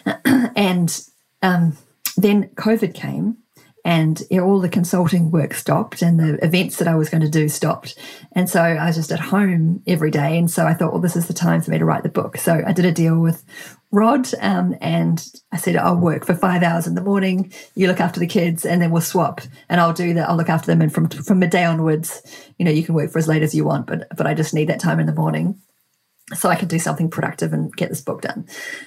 and 0.27 1.09
um, 1.41 1.79
then 2.19 2.51
COVID 2.51 2.93
came 2.93 3.39
and 3.85 4.23
all 4.33 4.61
the 4.61 4.69
consulting 4.69 5.31
work 5.31 5.55
stopped 5.55 6.03
and 6.03 6.19
the 6.19 6.45
events 6.45 6.77
that 6.77 6.87
I 6.87 6.95
was 6.95 7.11
going 7.11 7.23
to 7.23 7.29
do 7.29 7.49
stopped. 7.49 7.99
And 8.33 8.49
so 8.49 8.63
I 8.63 8.87
was 8.87 8.97
just 8.97 9.11
at 9.11 9.19
home 9.19 9.83
every 9.87 10.11
day. 10.11 10.39
And 10.39 10.49
so 10.51 10.67
I 10.67 10.75
thought, 10.75 10.93
well, 10.93 11.01
this 11.01 11.17
is 11.17 11.27
the 11.27 11.35
time 11.35 11.61
for 11.61 11.73
me 11.73 11.79
to 11.79 11.85
write 11.85 12.05
the 12.05 12.09
book. 12.09 12.37
So 12.37 12.63
I 12.65 12.73
did 12.73 12.85
a 12.85 12.93
deal 12.93 13.19
with 13.19 13.45
Rod 13.91 14.29
um, 14.41 14.77
and 14.81 15.27
I 15.51 15.57
said, 15.57 15.77
I'll 15.77 15.97
work 15.97 16.25
for 16.25 16.35
five 16.35 16.63
hours 16.63 16.87
in 16.87 16.95
the 16.95 17.03
morning. 17.03 17.53
You 17.75 17.89
look 17.89 18.01
after 18.01 18.21
the 18.21 18.27
kids 18.27 18.65
and 18.65 18.81
then 18.81 18.93
we'll 18.93 19.03
swap 19.03 19.41
and 19.69 19.81
I'll 19.81 19.93
do 19.93 20.15
that. 20.15 20.29
I'll 20.29 20.37
look 20.37 20.49
after 20.49 20.67
them. 20.67 20.81
And 20.81 20.95
from, 20.95 21.09
from 21.09 21.41
midday 21.41 21.65
onwards, 21.65 22.23
you 22.59 22.65
know, 22.65 22.71
you 22.71 22.85
can 22.85 22.95
work 22.95 23.11
for 23.11 23.19
as 23.19 23.29
late 23.29 23.43
as 23.43 23.55
you 23.55 23.65
want, 23.65 23.89
but, 23.89 24.07
but 24.17 24.29
I 24.29 24.35
just 24.35 24.55
need 24.55 24.69
that 24.69 24.81
time 24.81 25.01
in 25.01 25.07
the 25.07 25.13
morning 25.13 25.61
so 26.35 26.49
I 26.49 26.57
can 26.57 26.69
do 26.69 26.79
something 26.79 27.11
productive 27.11 27.53
and 27.53 27.75
get 27.75 27.89
this 27.89 28.01
book 28.01 28.23
done. 28.23 28.47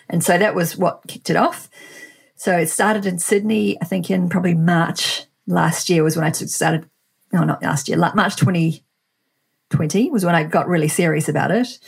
And 0.09 0.23
so 0.23 0.37
that 0.37 0.55
was 0.55 0.77
what 0.77 1.01
kicked 1.07 1.29
it 1.29 1.35
off. 1.35 1.69
So 2.45 2.55
it 2.55 2.69
started 2.69 3.07
in 3.07 3.17
Sydney, 3.17 3.75
I 3.81 3.85
think 3.85 4.11
in 4.11 4.29
probably 4.29 4.53
March 4.53 5.23
last 5.47 5.89
year 5.89 6.03
was 6.03 6.15
when 6.15 6.27
I 6.27 6.31
started, 6.31 6.87
no, 7.33 7.43
not 7.43 7.63
last 7.63 7.89
year, 7.89 7.97
March 7.97 8.35
2020 8.35 10.11
was 10.11 10.23
when 10.23 10.35
I 10.35 10.43
got 10.43 10.67
really 10.67 10.87
serious 10.87 11.27
about 11.27 11.49
it. 11.49 11.79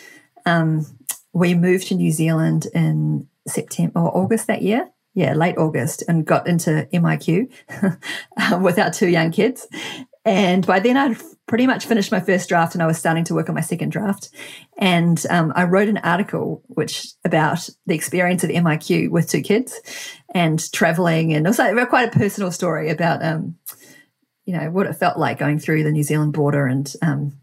Um, 0.48 0.84
we 1.32 1.54
moved 1.54 1.90
to 1.90 1.94
New 1.94 2.10
Zealand 2.10 2.66
in 2.74 3.28
September 3.48 4.00
or 4.00 4.18
August 4.18 4.48
that 4.48 4.64
year. 4.64 4.90
Yeah, 5.14 5.36
late 5.36 5.60
August, 5.60 6.04
and 6.08 6.26
got 6.26 6.48
into 6.48 6.88
MIQ 6.92 7.52
with 8.60 8.80
our 8.80 8.90
two 8.90 9.10
young 9.10 9.30
kids. 9.32 9.68
And 10.26 10.66
by 10.66 10.80
then, 10.80 10.98
I'd 10.98 11.18
pretty 11.48 11.66
much 11.66 11.86
finished 11.86 12.12
my 12.12 12.20
first 12.20 12.50
draft, 12.50 12.74
and 12.76 12.84
I 12.84 12.88
was 12.88 12.98
starting 12.98 13.24
to 13.26 13.34
work 13.34 13.48
on 13.48 13.56
my 13.56 13.62
second 13.62 13.92
draft. 13.92 14.30
And 14.78 15.24
um, 15.30 15.54
I 15.56 15.64
wrote 15.64 15.88
an 15.88 15.98
article 16.00 16.62
which 16.68 17.08
about 17.24 17.70
the 17.86 17.96
experience 17.96 18.44
of 18.44 18.50
MIQ 18.50 19.10
with 19.10 19.30
two 19.30 19.42
kids 19.42 19.80
and 20.38 20.72
traveling, 20.72 21.34
and 21.34 21.48
also 21.48 21.86
quite 21.88 22.10
a 22.10 22.20
personal 22.20 22.52
story 22.52 22.92
about, 22.92 23.26
um, 23.26 23.58
you 24.46 24.56
know, 24.56 24.70
what 24.70 24.86
it 24.86 24.94
felt 24.94 25.18
like 25.18 25.40
going 25.40 25.58
through 25.58 25.84
the 25.84 25.92
New 25.92 26.04
Zealand 26.04 26.34
border. 26.34 26.68
And 26.68 26.94
um, 27.02 27.34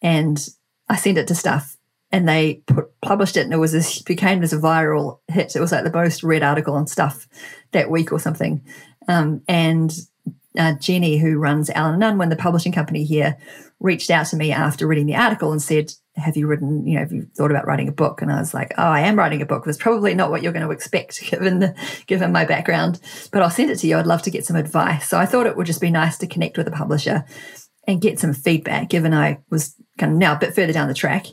and 0.00 0.48
I 0.88 0.96
sent 0.96 1.18
it 1.18 1.28
to 1.28 1.34
Stuff, 1.34 1.76
and 2.10 2.26
they 2.26 2.62
put, 2.66 2.86
published 3.02 3.36
it, 3.36 3.44
and 3.44 3.52
it 3.52 3.58
was 3.58 3.72
this 3.72 4.00
became 4.00 4.40
this 4.40 4.54
viral 4.54 5.18
hit. 5.28 5.54
It 5.54 5.60
was 5.60 5.72
like 5.72 5.84
the 5.84 5.92
most 5.92 6.22
read 6.22 6.42
article 6.42 6.74
on 6.74 6.86
Stuff 6.86 7.28
that 7.72 7.90
week 7.90 8.12
or 8.12 8.18
something. 8.18 8.64
Um, 9.08 9.42
and 9.46 9.94
uh, 10.58 10.72
Jenny, 10.80 11.18
who 11.18 11.38
runs 11.38 11.68
and 11.68 12.02
Unwin, 12.02 12.30
the 12.30 12.36
publishing 12.36 12.72
company 12.72 13.04
here, 13.04 13.36
reached 13.78 14.10
out 14.10 14.26
to 14.28 14.36
me 14.36 14.52
after 14.52 14.86
reading 14.86 15.06
the 15.06 15.16
article 15.16 15.52
and 15.52 15.60
said, 15.60 15.92
"Have 16.16 16.36
you 16.36 16.46
written? 16.46 16.86
You 16.86 16.94
know, 16.94 17.00
have 17.00 17.12
you 17.12 17.26
thought 17.36 17.50
about 17.50 17.66
writing 17.66 17.88
a 17.88 17.92
book?" 17.92 18.22
And 18.22 18.32
I 18.32 18.38
was 18.38 18.54
like, 18.54 18.72
"Oh, 18.78 18.82
I 18.82 19.00
am 19.00 19.16
writing 19.16 19.42
a 19.42 19.46
book. 19.46 19.64
That's 19.64 19.78
probably 19.78 20.14
not 20.14 20.30
what 20.30 20.42
you're 20.42 20.52
going 20.52 20.64
to 20.64 20.72
expect, 20.72 21.20
given 21.30 21.60
the 21.60 21.74
given 22.06 22.32
my 22.32 22.44
background, 22.44 23.00
but 23.32 23.42
I'll 23.42 23.50
send 23.50 23.70
it 23.70 23.78
to 23.80 23.86
you. 23.86 23.96
I'd 23.98 24.06
love 24.06 24.22
to 24.22 24.30
get 24.30 24.46
some 24.46 24.56
advice." 24.56 25.08
So 25.08 25.18
I 25.18 25.26
thought 25.26 25.46
it 25.46 25.56
would 25.56 25.66
just 25.66 25.80
be 25.80 25.90
nice 25.90 26.18
to 26.18 26.26
connect 26.26 26.58
with 26.58 26.68
a 26.68 26.72
publisher 26.72 27.24
and 27.86 28.00
get 28.00 28.18
some 28.18 28.32
feedback, 28.32 28.88
given 28.88 29.14
I 29.14 29.38
was 29.50 29.74
kind 29.98 30.12
of 30.12 30.18
now 30.18 30.34
a 30.34 30.38
bit 30.38 30.54
further 30.54 30.72
down 30.72 30.88
the 30.88 30.94
track, 30.94 31.26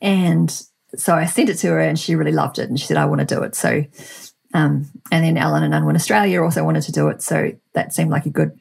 and 0.00 0.50
so 0.94 1.14
I 1.14 1.26
sent 1.26 1.50
it 1.50 1.56
to 1.56 1.68
her, 1.68 1.80
and 1.80 1.98
she 1.98 2.14
really 2.14 2.32
loved 2.32 2.58
it, 2.58 2.68
and 2.68 2.78
she 2.78 2.86
said, 2.86 2.96
"I 2.96 3.06
want 3.06 3.26
to 3.26 3.34
do 3.34 3.42
it." 3.42 3.54
So 3.54 3.84
um, 4.54 4.90
and 5.12 5.24
then 5.24 5.36
Allen 5.36 5.62
and 5.62 5.74
Unwin 5.74 5.96
Australia 5.96 6.42
also 6.42 6.64
wanted 6.64 6.82
to 6.84 6.92
do 6.92 7.08
it. 7.08 7.20
So 7.20 7.52
that 7.74 7.92
seemed 7.92 8.10
like 8.10 8.26
a 8.26 8.30
good 8.30 8.58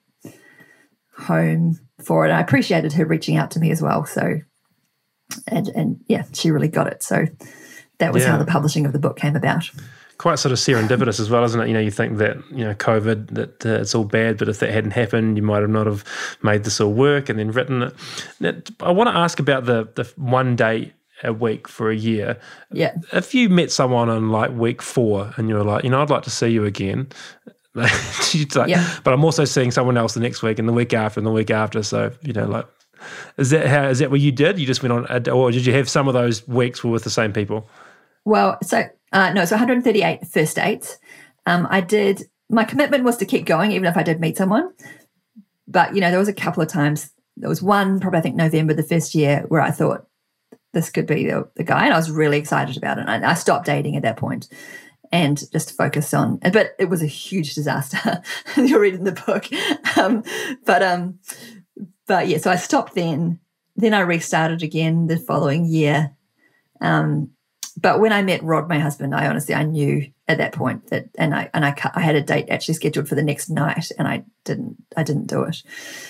home 1.17 1.79
for 2.03 2.25
it. 2.25 2.31
I 2.31 2.41
appreciated 2.41 2.93
her 2.93 3.05
reaching 3.05 3.37
out 3.37 3.51
to 3.51 3.59
me 3.59 3.71
as 3.71 3.81
well. 3.81 4.05
So, 4.05 4.39
and, 5.47 5.67
and 5.69 6.03
yeah, 6.07 6.23
she 6.33 6.51
really 6.51 6.67
got 6.67 6.87
it. 6.87 7.03
So 7.03 7.25
that 7.99 8.13
was 8.13 8.23
yeah. 8.23 8.31
how 8.31 8.37
the 8.37 8.45
publishing 8.45 8.85
of 8.85 8.93
the 8.93 8.99
book 8.99 9.17
came 9.17 9.35
about. 9.35 9.69
Quite 10.17 10.39
sort 10.39 10.53
of 10.53 10.59
serendipitous 10.59 11.19
as 11.19 11.29
well, 11.29 11.43
isn't 11.43 11.59
it? 11.59 11.67
You 11.67 11.73
know, 11.73 11.79
you 11.79 11.91
think 11.91 12.17
that 12.19 12.37
you 12.51 12.63
know 12.63 12.73
COVID 12.73 13.31
that 13.31 13.65
uh, 13.65 13.81
it's 13.81 13.93
all 13.93 14.05
bad, 14.05 14.37
but 14.37 14.47
if 14.47 14.59
that 14.59 14.71
hadn't 14.71 14.91
happened, 14.91 15.35
you 15.35 15.43
might 15.43 15.61
have 15.61 15.69
not 15.69 15.87
have 15.87 16.05
made 16.41 16.63
this 16.63 16.79
all 16.79 16.93
work 16.93 17.27
and 17.27 17.37
then 17.37 17.51
written 17.51 17.83
it. 17.83 17.93
Now, 18.39 18.53
I 18.79 18.91
want 18.91 19.09
to 19.09 19.15
ask 19.15 19.39
about 19.39 19.65
the 19.65 19.89
the 19.95 20.09
one 20.15 20.55
day 20.55 20.93
a 21.23 21.33
week 21.33 21.67
for 21.67 21.89
a 21.89 21.95
year. 21.95 22.39
Yeah. 22.71 22.95
If 23.13 23.33
you 23.33 23.49
met 23.49 23.71
someone 23.71 24.09
on 24.09 24.29
like 24.29 24.51
week 24.51 24.81
four 24.81 25.33
and 25.37 25.49
you're 25.49 25.63
like, 25.63 25.83
you 25.83 25.89
know, 25.89 26.01
I'd 26.01 26.09
like 26.09 26.23
to 26.23 26.29
see 26.29 26.47
you 26.47 26.65
again. 26.65 27.07
like, 27.73 27.91
yeah. 28.67 28.99
But 29.03 29.13
I'm 29.13 29.23
also 29.23 29.45
seeing 29.45 29.71
someone 29.71 29.97
else 29.97 30.13
the 30.13 30.19
next 30.19 30.41
week 30.43 30.59
and 30.59 30.67
the 30.67 30.73
week 30.73 30.93
after 30.93 31.19
and 31.19 31.27
the 31.27 31.31
week 31.31 31.51
after. 31.51 31.83
So, 31.83 32.11
you 32.21 32.33
know, 32.33 32.45
like, 32.45 32.65
is 33.37 33.49
that 33.49 33.67
how, 33.67 33.87
is 33.87 33.99
that 33.99 34.11
what 34.11 34.19
you 34.19 34.31
did? 34.31 34.59
You 34.59 34.65
just 34.65 34.83
went 34.83 34.93
on, 34.93 35.29
or 35.29 35.51
did 35.51 35.65
you 35.65 35.73
have 35.73 35.89
some 35.89 36.07
of 36.07 36.13
those 36.13 36.47
weeks 36.47 36.83
were 36.83 36.91
with 36.91 37.03
the 37.03 37.09
same 37.09 37.33
people? 37.33 37.67
Well, 38.25 38.57
so, 38.63 38.83
uh, 39.11 39.33
no, 39.33 39.45
so 39.45 39.55
138 39.55 40.27
first 40.27 40.55
dates. 40.55 40.97
Um, 41.45 41.67
I 41.69 41.81
did, 41.81 42.23
my 42.49 42.63
commitment 42.63 43.03
was 43.03 43.17
to 43.17 43.25
keep 43.25 43.45
going, 43.45 43.71
even 43.71 43.85
if 43.85 43.97
I 43.97 44.03
did 44.03 44.19
meet 44.19 44.37
someone. 44.37 44.73
But, 45.67 45.95
you 45.95 46.01
know, 46.01 46.09
there 46.09 46.19
was 46.19 46.27
a 46.27 46.33
couple 46.33 46.63
of 46.63 46.69
times, 46.69 47.11
there 47.37 47.49
was 47.49 47.61
one, 47.61 47.99
probably 47.99 48.19
I 48.19 48.21
think 48.21 48.35
November 48.35 48.73
the 48.73 48.83
first 48.83 49.13
year, 49.15 49.45
where 49.47 49.61
I 49.61 49.71
thought, 49.71 50.07
this 50.73 50.89
could 50.89 51.05
be 51.05 51.25
the, 51.27 51.49
the 51.55 51.63
guy. 51.63 51.85
And 51.85 51.93
I 51.93 51.97
was 51.97 52.11
really 52.11 52.37
excited 52.37 52.75
about 52.75 52.97
it. 52.97 53.07
I, 53.07 53.31
I 53.31 53.33
stopped 53.33 53.65
dating 53.65 53.95
at 53.95 54.03
that 54.03 54.17
point 54.17 54.49
and 55.11 55.49
just 55.51 55.77
focused 55.77 56.13
on 56.13 56.37
but 56.51 56.75
it 56.79 56.89
was 56.89 57.01
a 57.01 57.07
huge 57.07 57.53
disaster 57.53 58.21
you're 58.57 58.79
reading 58.79 59.03
the 59.03 59.11
book 59.11 59.45
um, 59.97 60.23
but 60.65 60.81
um 60.81 61.19
but 62.07 62.27
yeah 62.27 62.37
so 62.37 62.51
i 62.51 62.55
stopped 62.55 62.95
then 62.95 63.39
then 63.75 63.93
i 63.93 63.99
restarted 63.99 64.63
again 64.63 65.07
the 65.07 65.17
following 65.17 65.65
year 65.65 66.11
um 66.81 67.29
but 67.77 67.99
when 67.99 68.13
i 68.13 68.21
met 68.21 68.43
rod 68.43 68.67
my 68.67 68.79
husband 68.79 69.13
i 69.15 69.27
honestly 69.27 69.55
i 69.55 69.63
knew 69.63 70.05
at 70.27 70.37
that 70.37 70.53
point 70.53 70.87
that 70.87 71.07
and 71.17 71.33
i 71.35 71.49
and 71.53 71.65
i 71.65 71.75
i 71.93 72.01
had 72.01 72.15
a 72.15 72.21
date 72.21 72.49
actually 72.49 72.73
scheduled 72.73 73.07
for 73.07 73.15
the 73.15 73.23
next 73.23 73.49
night 73.49 73.91
and 73.97 74.07
i 74.07 74.23
didn't 74.43 74.75
i 74.97 75.03
didn't 75.03 75.27
do 75.27 75.43
it 75.43 75.61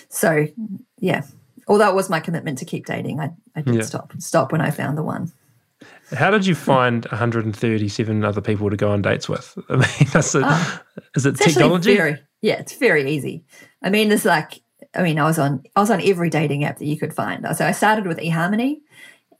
so 0.09 0.47
yeah 0.99 1.23
although 1.67 1.89
it 1.89 1.95
was 1.95 2.09
my 2.09 2.19
commitment 2.19 2.57
to 2.59 2.65
keep 2.65 2.85
dating, 2.85 3.19
I, 3.19 3.31
I 3.55 3.61
did 3.61 3.75
yeah. 3.75 3.81
stop 3.81 4.13
stop 4.19 4.51
when 4.51 4.61
I 4.61 4.71
found 4.71 4.97
the 4.97 5.03
one. 5.03 5.31
How 6.11 6.31
did 6.31 6.45
you 6.45 6.55
find 6.55 7.05
137 7.05 8.23
other 8.23 8.41
people 8.41 8.69
to 8.69 8.77
go 8.77 8.91
on 8.91 9.01
dates 9.01 9.27
with? 9.27 9.57
I 9.69 9.75
mean, 9.75 10.09
that's 10.13 10.35
a, 10.35 10.41
oh, 10.43 10.79
is 11.15 11.25
it 11.25 11.35
technology? 11.35 11.95
Very, 11.95 12.17
yeah, 12.41 12.55
it's 12.55 12.75
very 12.75 13.11
easy. 13.11 13.43
I 13.81 13.89
mean, 13.89 14.09
there's 14.09 14.25
like, 14.25 14.61
I 14.95 15.03
mean, 15.03 15.19
I 15.19 15.25
was 15.25 15.39
on 15.39 15.63
I 15.75 15.81
was 15.81 15.91
on 15.91 16.01
every 16.01 16.29
dating 16.29 16.63
app 16.63 16.79
that 16.79 16.85
you 16.85 16.97
could 16.97 17.13
find. 17.13 17.45
So 17.55 17.65
I 17.65 17.71
started 17.71 18.07
with 18.07 18.17
eHarmony, 18.17 18.81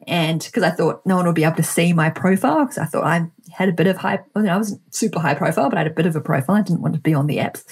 and 0.07 0.41
because 0.43 0.63
I 0.63 0.71
thought 0.71 1.05
no 1.05 1.15
one 1.15 1.25
would 1.25 1.35
be 1.35 1.43
able 1.43 1.55
to 1.55 1.63
see 1.63 1.93
my 1.93 2.09
profile, 2.09 2.65
because 2.65 2.77
I 2.77 2.85
thought 2.85 3.03
I 3.03 3.27
had 3.51 3.69
a 3.69 3.73
bit 3.73 3.87
of 3.87 3.97
high, 3.97 4.19
I, 4.35 4.57
wasn't 4.57 4.81
super 4.93 5.19
high 5.19 5.33
profile, 5.33 5.69
but 5.69 5.77
I 5.77 5.81
had 5.81 5.91
a 5.91 5.95
bit 5.95 6.05
of 6.05 6.15
a 6.15 6.21
profile. 6.21 6.57
I 6.57 6.61
didn't 6.61 6.81
want 6.81 6.95
to 6.95 6.99
be 6.99 7.13
on 7.13 7.27
the 7.27 7.37
apps. 7.37 7.63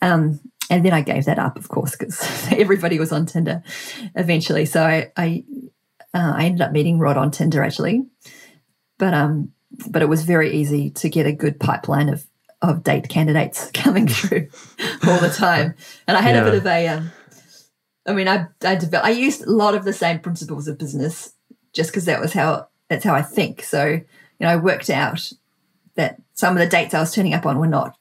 Um, 0.00 0.40
and 0.70 0.84
then 0.84 0.92
I 0.92 1.00
gave 1.00 1.24
that 1.24 1.38
up, 1.38 1.56
of 1.56 1.68
course, 1.68 1.96
because 1.96 2.48
everybody 2.52 2.98
was 2.98 3.12
on 3.12 3.26
Tinder 3.26 3.62
eventually. 4.14 4.64
So 4.64 4.82
I 4.82 5.12
I, 5.16 5.44
uh, 6.14 6.32
I 6.36 6.44
ended 6.44 6.62
up 6.62 6.72
meeting 6.72 6.98
Rod 6.98 7.16
on 7.16 7.30
Tinder 7.30 7.62
actually, 7.62 8.06
but 8.98 9.14
um, 9.14 9.52
but 9.90 10.02
it 10.02 10.08
was 10.08 10.24
very 10.24 10.52
easy 10.54 10.90
to 10.90 11.08
get 11.08 11.26
a 11.26 11.32
good 11.32 11.60
pipeline 11.60 12.08
of 12.08 12.26
of 12.62 12.82
date 12.82 13.08
candidates 13.08 13.70
coming 13.74 14.08
through 14.08 14.48
all 15.06 15.20
the 15.20 15.30
time, 15.34 15.74
and 16.06 16.16
I 16.16 16.20
had 16.20 16.34
yeah. 16.34 16.42
a 16.42 16.44
bit 16.44 16.54
of 16.54 16.66
a. 16.66 16.88
Um, 16.88 17.12
I 18.06 18.12
mean, 18.14 18.28
I 18.28 18.46
I 18.64 18.74
developed, 18.74 19.06
I 19.06 19.10
used 19.10 19.42
a 19.42 19.50
lot 19.50 19.74
of 19.74 19.84
the 19.84 19.92
same 19.92 20.20
principles 20.20 20.66
of 20.66 20.78
business 20.78 21.34
just 21.72 21.90
because 21.90 22.06
that 22.06 22.20
was 22.20 22.32
how 22.32 22.68
that's 22.88 23.04
how 23.04 23.14
I 23.14 23.22
think. 23.22 23.62
So 23.62 23.84
you 23.86 24.04
know, 24.40 24.48
I 24.48 24.56
worked 24.56 24.90
out 24.90 25.32
that 25.96 26.20
some 26.34 26.56
of 26.56 26.60
the 26.60 26.68
dates 26.68 26.94
I 26.94 27.00
was 27.00 27.12
turning 27.12 27.34
up 27.34 27.44
on 27.44 27.58
were 27.58 27.66
not 27.66 27.98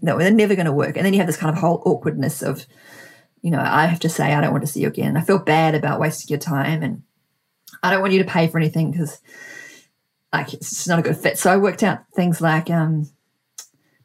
no, 0.00 0.18
they're 0.18 0.30
never 0.30 0.54
going 0.54 0.66
to 0.66 0.72
work. 0.72 0.96
And 0.96 1.04
then 1.04 1.12
you 1.12 1.18
have 1.18 1.26
this 1.26 1.36
kind 1.36 1.54
of 1.54 1.60
whole 1.60 1.82
awkwardness 1.84 2.42
of, 2.42 2.66
you 3.42 3.50
know, 3.50 3.60
I 3.60 3.86
have 3.86 4.00
to 4.00 4.08
say, 4.08 4.32
I 4.32 4.40
don't 4.40 4.52
want 4.52 4.64
to 4.64 4.70
see 4.70 4.80
you 4.80 4.88
again. 4.88 5.16
I 5.16 5.22
feel 5.22 5.38
bad 5.38 5.74
about 5.74 6.00
wasting 6.00 6.32
your 6.32 6.38
time 6.38 6.82
and 6.82 7.02
I 7.82 7.90
don't 7.90 8.00
want 8.00 8.12
you 8.12 8.22
to 8.22 8.30
pay 8.30 8.46
for 8.48 8.58
anything 8.58 8.90
because 8.90 9.20
like 10.32 10.54
it's 10.54 10.86
not 10.86 10.98
a 10.98 11.02
good 11.02 11.16
fit. 11.16 11.38
So 11.38 11.50
I 11.50 11.56
worked 11.56 11.82
out 11.82 12.04
things 12.14 12.40
like 12.40 12.70
um, 12.70 13.10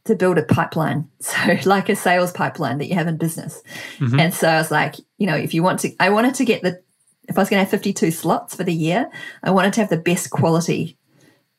to 0.06 0.16
build 0.16 0.38
a 0.38 0.44
pipeline. 0.44 1.10
So 1.22 1.58
like 1.66 1.88
a 1.90 1.96
sales 1.96 2.32
pipeline 2.32 2.80
that 2.80 2.88
you 2.88 2.96
have 2.96 3.08
in 3.08 3.18
business. 3.18 3.62
Mm-hmm. 4.00 4.20
And 4.20 4.34
so 4.34 4.48
I 4.50 4.58
was 4.58 4.72
like, 4.72 4.96
you 5.18 5.28
know, 5.28 5.36
if 5.36 5.54
you 5.54 5.64
want 5.64 5.80
to, 5.82 5.92
I 6.00 6.10
wanted 6.10 6.36
to 6.36 6.46
get 6.46 6.62
the, 6.62 6.82
if 7.30 7.38
I 7.38 7.42
was 7.42 7.50
going 7.50 7.60
to 7.60 7.64
have 7.64 7.70
52 7.70 8.12
slots 8.12 8.56
for 8.56 8.64
the 8.64 8.74
year, 8.74 9.10
I 9.44 9.52
wanted 9.52 9.74
to 9.74 9.82
have 9.82 9.90
the 9.90 9.98
best 9.98 10.30
quality 10.32 10.98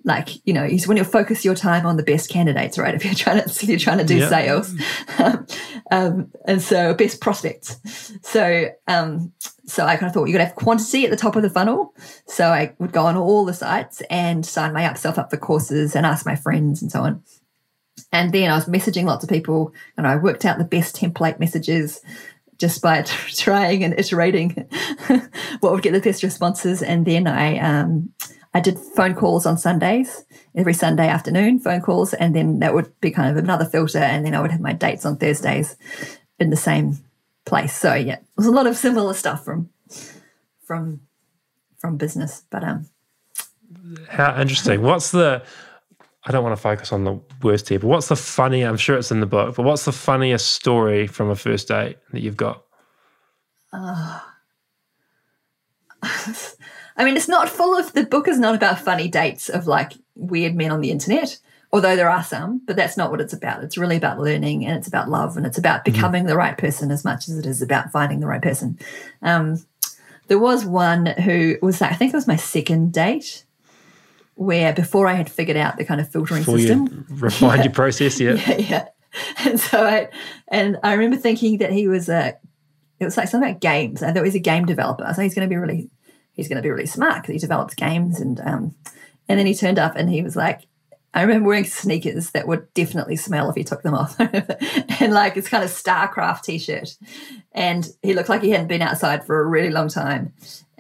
like 0.05 0.45
you 0.47 0.53
know 0.53 0.65
you 0.65 0.79
when 0.87 0.97
you 0.97 1.05
focus 1.05 1.45
your 1.45 1.55
time 1.55 1.87
on 1.87 1.97
the 1.97 2.03
best 2.03 2.29
candidates 2.29 2.79
right 2.79 2.95
if 2.97 3.05
you're 3.05 3.15
trying 3.15 3.39
to 3.39 3.45
if 3.45 3.65
you're 3.65 3.79
trying 3.79 3.99
to 3.99 4.05
do 4.05 4.19
yep. 4.19 4.29
sales 4.29 4.75
um, 5.91 6.31
and 6.47 6.61
so 6.61 6.95
best 6.95 7.21
prospects 7.21 7.79
so 8.23 8.69
um, 8.89 9.33
so 9.67 9.85
i 9.85 9.97
kind 9.97 10.09
of 10.09 10.15
thought 10.15 10.25
you're 10.25 10.39
going 10.39 10.45
to 10.45 10.47
have 10.47 10.57
quantity 10.57 11.05
at 11.05 11.11
the 11.11 11.17
top 11.17 11.37
of 11.37 11.43
the 11.43 11.51
funnel 11.51 11.95
so 12.27 12.49
i 12.49 12.75
would 12.79 12.93
go 12.93 13.05
on 13.05 13.17
all 13.17 13.45
the 13.45 13.55
sites 13.55 14.03
and 14.11 14.45
sign 14.45 14.73
my 14.73 14.85
up 14.85 14.93
myself 14.93 15.19
up 15.19 15.31
for 15.31 15.37
courses 15.37 15.95
and 15.95 16.05
ask 16.05 16.27
my 16.27 16.37
friends 16.37 16.83
and 16.83 16.91
so 16.91 17.01
on 17.01 17.23
and 18.13 18.33
then 18.33 18.51
i 18.51 18.55
was 18.55 18.67
messaging 18.67 19.05
lots 19.05 19.25
of 19.25 19.31
people 19.31 19.73
and 19.97 20.07
i 20.07 20.17
worked 20.17 20.45
out 20.45 20.59
the 20.59 20.65
best 20.65 20.97
template 20.97 21.39
messages 21.39 22.01
just 22.59 22.81
by 22.83 23.03
trying 23.35 23.83
and 23.83 23.99
iterating 23.99 24.51
what 25.61 25.73
would 25.73 25.83
get 25.83 25.93
the 25.93 26.01
best 26.01 26.23
responses 26.23 26.83
and 26.83 27.07
then 27.07 27.27
i 27.27 27.59
um, 27.59 28.13
I 28.55 28.61
did 28.61 28.79
phone 28.79 29.15
calls 29.15 29.47
on 29.47 29.57
Sundays, 29.57 30.25
every 30.55 30.75
Sunday 30.75 31.09
afternoon, 31.09 31.59
phone 31.59 31.81
calls, 31.81 32.13
and 32.13 32.37
then 32.37 32.59
that 32.59 32.75
would 32.75 32.93
be 33.01 33.11
kind 33.11 33.31
of 33.31 33.43
another 33.43 33.65
filter. 33.65 33.99
And 33.99 34.27
then 34.27 34.35
I 34.35 34.43
would 34.43 34.51
have 34.51 34.61
my 34.61 34.75
dates 34.75 35.07
on 35.07 35.17
Thursdays 35.17 35.77
in 36.39 36.51
the 36.51 36.57
same 36.57 36.99
place. 37.47 37.75
So 37.75 37.95
yeah, 37.95 38.17
it 38.17 38.25
was 38.37 38.47
a 38.47 38.51
lot 38.51 38.67
of 38.67 38.77
similar 38.77 39.15
stuff 39.15 39.45
from 39.45 39.71
from 40.67 41.01
from 41.79 41.97
business. 41.97 42.43
But 42.51 42.63
um 42.63 42.91
how 44.09 44.39
interesting. 44.41 44.83
What's 44.83 45.13
the 45.13 45.43
I 46.25 46.31
don't 46.31 46.45
want 46.45 46.57
to 46.57 46.63
focus 46.63 46.93
on 46.93 47.05
the 47.05 47.21
worst 47.43 47.69
here, 47.69 47.81
but 47.81 47.89
what's 47.89 48.09
the 48.09 48.17
funny? 48.17 48.63
I'm 48.63 48.77
sure 48.77 48.97
it's 48.97 49.11
in 49.11 49.21
the 49.21 49.27
book, 49.27 49.57
but 49.57 49.65
what's 49.65 49.85
the 49.85 49.93
funniest 49.93 50.53
story 50.53 51.07
from 51.07 51.31
a 51.31 51.37
first 51.37 51.69
date 51.69 51.99
that 52.13 52.21
you've 52.21 52.37
got? 52.37 52.65
Uh, 53.73 54.21
I 56.03 57.05
mean, 57.05 57.17
it's 57.17 57.29
not 57.29 57.49
full 57.49 57.77
of 57.77 57.93
the 57.93 58.05
book 58.05 58.29
is 58.29 58.39
not 58.39 58.55
about 58.55 58.79
funny 58.79 59.09
dates 59.09 59.49
of 59.49 59.67
like 59.67 59.95
weird 60.15 60.55
men 60.55 60.71
on 60.71 60.81
the 60.81 60.91
internet, 60.91 61.39
although 61.73 61.97
there 61.97 62.11
are 62.11 62.23
some, 62.23 62.61
but 62.67 62.77
that's 62.77 62.97
not 62.97 63.11
what 63.11 63.21
it's 63.21 63.33
about. 63.33 63.65
It's 63.65 63.79
really 63.79 63.97
about 63.97 64.21
learning 64.21 64.65
and 64.65 64.77
it's 64.77 64.89
about 64.89 65.09
love 65.09 65.37
and 65.37 65.45
it's 65.45 65.59
about 65.59 65.85
mm-hmm. 65.85 65.93
becoming 65.93 66.21
mm-hmm. 66.23 66.29
the 66.29 66.37
right 66.37 66.57
person 66.57 66.91
as 66.93 67.05
much 67.05 67.29
as 67.29 67.37
it 67.39 67.47
is 67.47 67.63
about 67.63 67.91
finding 67.91 68.21
the 68.21 68.27
right 68.27 68.43
person. 68.43 68.79
Um, 69.23 69.65
there 70.29 70.39
was 70.39 70.65
one 70.65 71.07
who 71.07 71.57
was 71.63 71.83
I 71.83 71.95
think 71.95 72.13
it 72.13 72.17
was 72.17 72.29
my 72.29 72.37
second 72.37 72.93
date 72.93 73.45
where 74.45 74.73
before 74.73 75.07
I 75.07 75.15
had 75.15 75.31
figured 75.31 75.57
out 75.57 75.77
the 75.77 75.85
kind 75.85 76.01
of 76.01 76.09
filtering 76.09 76.43
before 76.43 76.59
system, 76.59 77.07
you 77.09 77.17
refined 77.17 77.57
yeah, 77.59 77.65
your 77.65 77.73
process, 77.73 78.21
yeah. 78.21 78.33
yeah, 78.47 78.57
yeah. 78.59 78.89
And 79.45 79.61
so 79.61 79.85
I 79.85 80.09
and 80.49 80.79
I 80.83 80.95
remember 80.95 81.17
thinking 81.17 81.59
that 81.59 81.73
he 81.73 81.89
was 81.89 82.09
a 82.09 82.37
it 82.99 83.05
was 83.05 83.17
like 83.17 83.29
something 83.29 83.51
about 83.51 83.61
games. 83.61 84.03
I 84.03 84.09
thought 84.09 84.23
he 84.23 84.29
was 84.29 84.35
a 84.35 84.41
game 84.41 84.65
developer. 84.65 85.11
So 85.15 85.23
he's 85.23 85.35
going 85.35 85.49
to 85.49 85.53
be 85.53 85.57
really 85.57 85.91
he's 86.33 86.49
going 86.49 86.57
to 86.57 86.63
be 86.63 86.71
really 86.71 86.87
smart 86.87 87.23
because 87.23 87.35
he 87.35 87.39
develops 87.39 87.75
games 87.75 88.21
and 88.21 88.41
um 88.41 88.75
and 89.29 89.39
then 89.39 89.47
he 89.47 89.55
turned 89.55 89.79
up 89.79 89.97
and 89.97 90.09
he 90.09 90.23
was 90.23 90.37
like 90.37 90.67
I 91.15 91.23
remember 91.23 91.49
wearing 91.49 91.65
sneakers 91.65 92.31
that 92.31 92.49
would 92.49 92.73
definitely 92.73 93.17
smell 93.17 93.51
if 93.51 93.57
he 93.57 93.65
took 93.65 93.83
them 93.83 93.93
off, 93.93 94.19
and 95.01 95.13
like 95.13 95.37
it's 95.37 95.49
kind 95.49 95.63
of 95.63 95.69
StarCraft 95.69 96.43
t-shirt, 96.43 96.97
and 97.53 97.87
he 98.01 98.15
looked 98.15 98.31
like 98.31 98.43
he 98.43 98.49
hadn't 98.49 98.69
been 98.69 98.81
outside 98.81 99.27
for 99.27 99.39
a 99.39 99.47
really 99.47 99.69
long 99.69 99.89
time. 99.89 100.33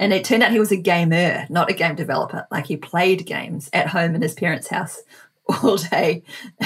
And 0.02 0.12
it 0.12 0.24
turned 0.24 0.42
out 0.42 0.50
he 0.50 0.58
was 0.58 0.72
a 0.72 0.76
gamer, 0.76 1.46
not 1.48 1.70
a 1.70 1.74
game 1.74 1.94
developer. 1.94 2.46
Like 2.50 2.66
he 2.66 2.76
played 2.76 3.26
games 3.26 3.70
at 3.72 3.88
home 3.88 4.14
in 4.14 4.22
his 4.22 4.34
parents' 4.34 4.68
house 4.68 5.00
all 5.62 5.76
day, 5.76 6.22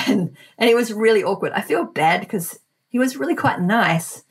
and 0.07 0.37
and 0.59 0.70
it 0.70 0.74
was 0.74 0.93
really 0.93 1.22
awkward. 1.22 1.53
I 1.53 1.61
feel 1.61 1.84
bad 1.84 2.20
because 2.20 2.59
he 2.89 2.99
was 2.99 3.16
really 3.16 3.37
quite 3.37 3.61
nice. 3.61 4.22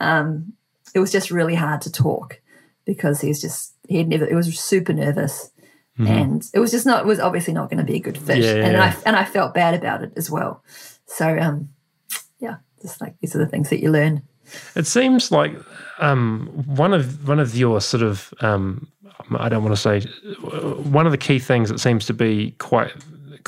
Um, 0.00 0.54
it 0.94 0.98
was 0.98 1.12
just 1.12 1.30
really 1.30 1.54
hard 1.54 1.82
to 1.82 1.92
talk 1.92 2.40
because 2.84 3.20
he's 3.20 3.40
just 3.40 3.74
he 3.88 3.98
had 3.98 4.08
never. 4.08 4.26
It 4.26 4.34
was 4.34 4.58
super 4.58 4.92
nervous 4.92 5.50
Mm-hmm. 5.98 6.12
And 6.12 6.50
it 6.54 6.60
was 6.60 6.70
just 6.70 6.86
not, 6.86 7.00
it 7.00 7.06
was 7.06 7.18
obviously 7.18 7.52
not 7.52 7.70
going 7.70 7.84
to 7.84 7.84
be 7.84 7.96
a 7.96 8.00
good 8.00 8.16
fit. 8.16 8.38
Yeah, 8.38 8.54
and, 8.54 8.72
yeah. 8.74 8.84
I, 8.84 9.02
and 9.04 9.16
I 9.16 9.24
felt 9.24 9.52
bad 9.52 9.74
about 9.74 10.04
it 10.04 10.12
as 10.16 10.30
well. 10.30 10.62
So, 11.06 11.36
um, 11.38 11.70
yeah, 12.38 12.56
just 12.80 13.00
like 13.00 13.18
these 13.20 13.34
are 13.34 13.38
the 13.38 13.48
things 13.48 13.70
that 13.70 13.80
you 13.80 13.90
learn. 13.90 14.22
It 14.76 14.86
seems 14.86 15.32
like 15.32 15.56
um, 15.98 16.48
one 16.66 16.92
of 16.92 17.26
one 17.28 17.38
of 17.38 17.56
your 17.56 17.80
sort 17.80 18.02
of 18.02 18.32
um, 18.40 18.88
I 19.36 19.48
don't 19.48 19.62
want 19.62 19.76
to 19.76 19.80
say 19.80 20.00
one 20.90 21.06
of 21.06 21.12
the 21.12 21.18
key 21.18 21.38
things 21.38 21.68
that 21.68 21.80
seems 21.80 22.06
to 22.06 22.14
be 22.14 22.52
quite 22.58 22.92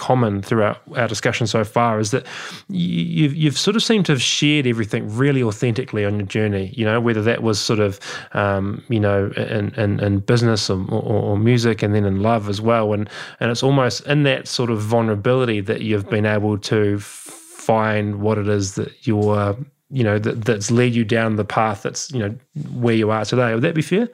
common 0.00 0.40
throughout 0.40 0.80
our 0.96 1.06
discussion 1.06 1.46
so 1.46 1.62
far 1.62 2.00
is 2.00 2.10
that 2.10 2.26
you've, 2.68 3.34
you've 3.34 3.58
sort 3.58 3.76
of 3.76 3.82
seemed 3.82 4.06
to 4.06 4.12
have 4.12 4.22
shared 4.22 4.66
everything 4.66 5.14
really 5.14 5.42
authentically 5.42 6.06
on 6.06 6.18
your 6.18 6.26
journey, 6.26 6.72
you 6.74 6.86
know, 6.86 6.98
whether 7.00 7.22
that 7.22 7.42
was 7.42 7.60
sort 7.60 7.80
of, 7.80 8.00
um, 8.32 8.82
you 8.88 8.98
know, 8.98 9.30
in, 9.36 9.74
in, 9.74 10.00
in 10.00 10.20
business 10.20 10.70
or, 10.70 10.80
or, 10.90 11.02
or, 11.02 11.38
music 11.38 11.82
and 11.82 11.94
then 11.94 12.06
in 12.06 12.22
love 12.22 12.48
as 12.48 12.62
well. 12.62 12.94
And, 12.94 13.10
and 13.40 13.50
it's 13.50 13.62
almost 13.62 14.06
in 14.06 14.22
that 14.22 14.48
sort 14.48 14.70
of 14.70 14.80
vulnerability 14.80 15.60
that 15.60 15.82
you've 15.82 16.08
been 16.08 16.24
able 16.24 16.56
to 16.58 16.98
find 16.98 18.22
what 18.22 18.38
it 18.38 18.48
is 18.48 18.76
that 18.76 19.06
you're, 19.06 19.54
you 19.90 20.04
know, 20.04 20.18
that, 20.18 20.44
that's 20.44 20.70
led 20.70 20.94
you 20.94 21.04
down 21.04 21.36
the 21.36 21.44
path 21.44 21.82
that's, 21.82 22.10
you 22.12 22.20
know, 22.20 22.36
where 22.72 22.94
you 22.94 23.10
are 23.10 23.24
today. 23.24 23.54
Would 23.54 23.62
that 23.62 23.74
be 23.74 23.82
fair? 23.82 24.08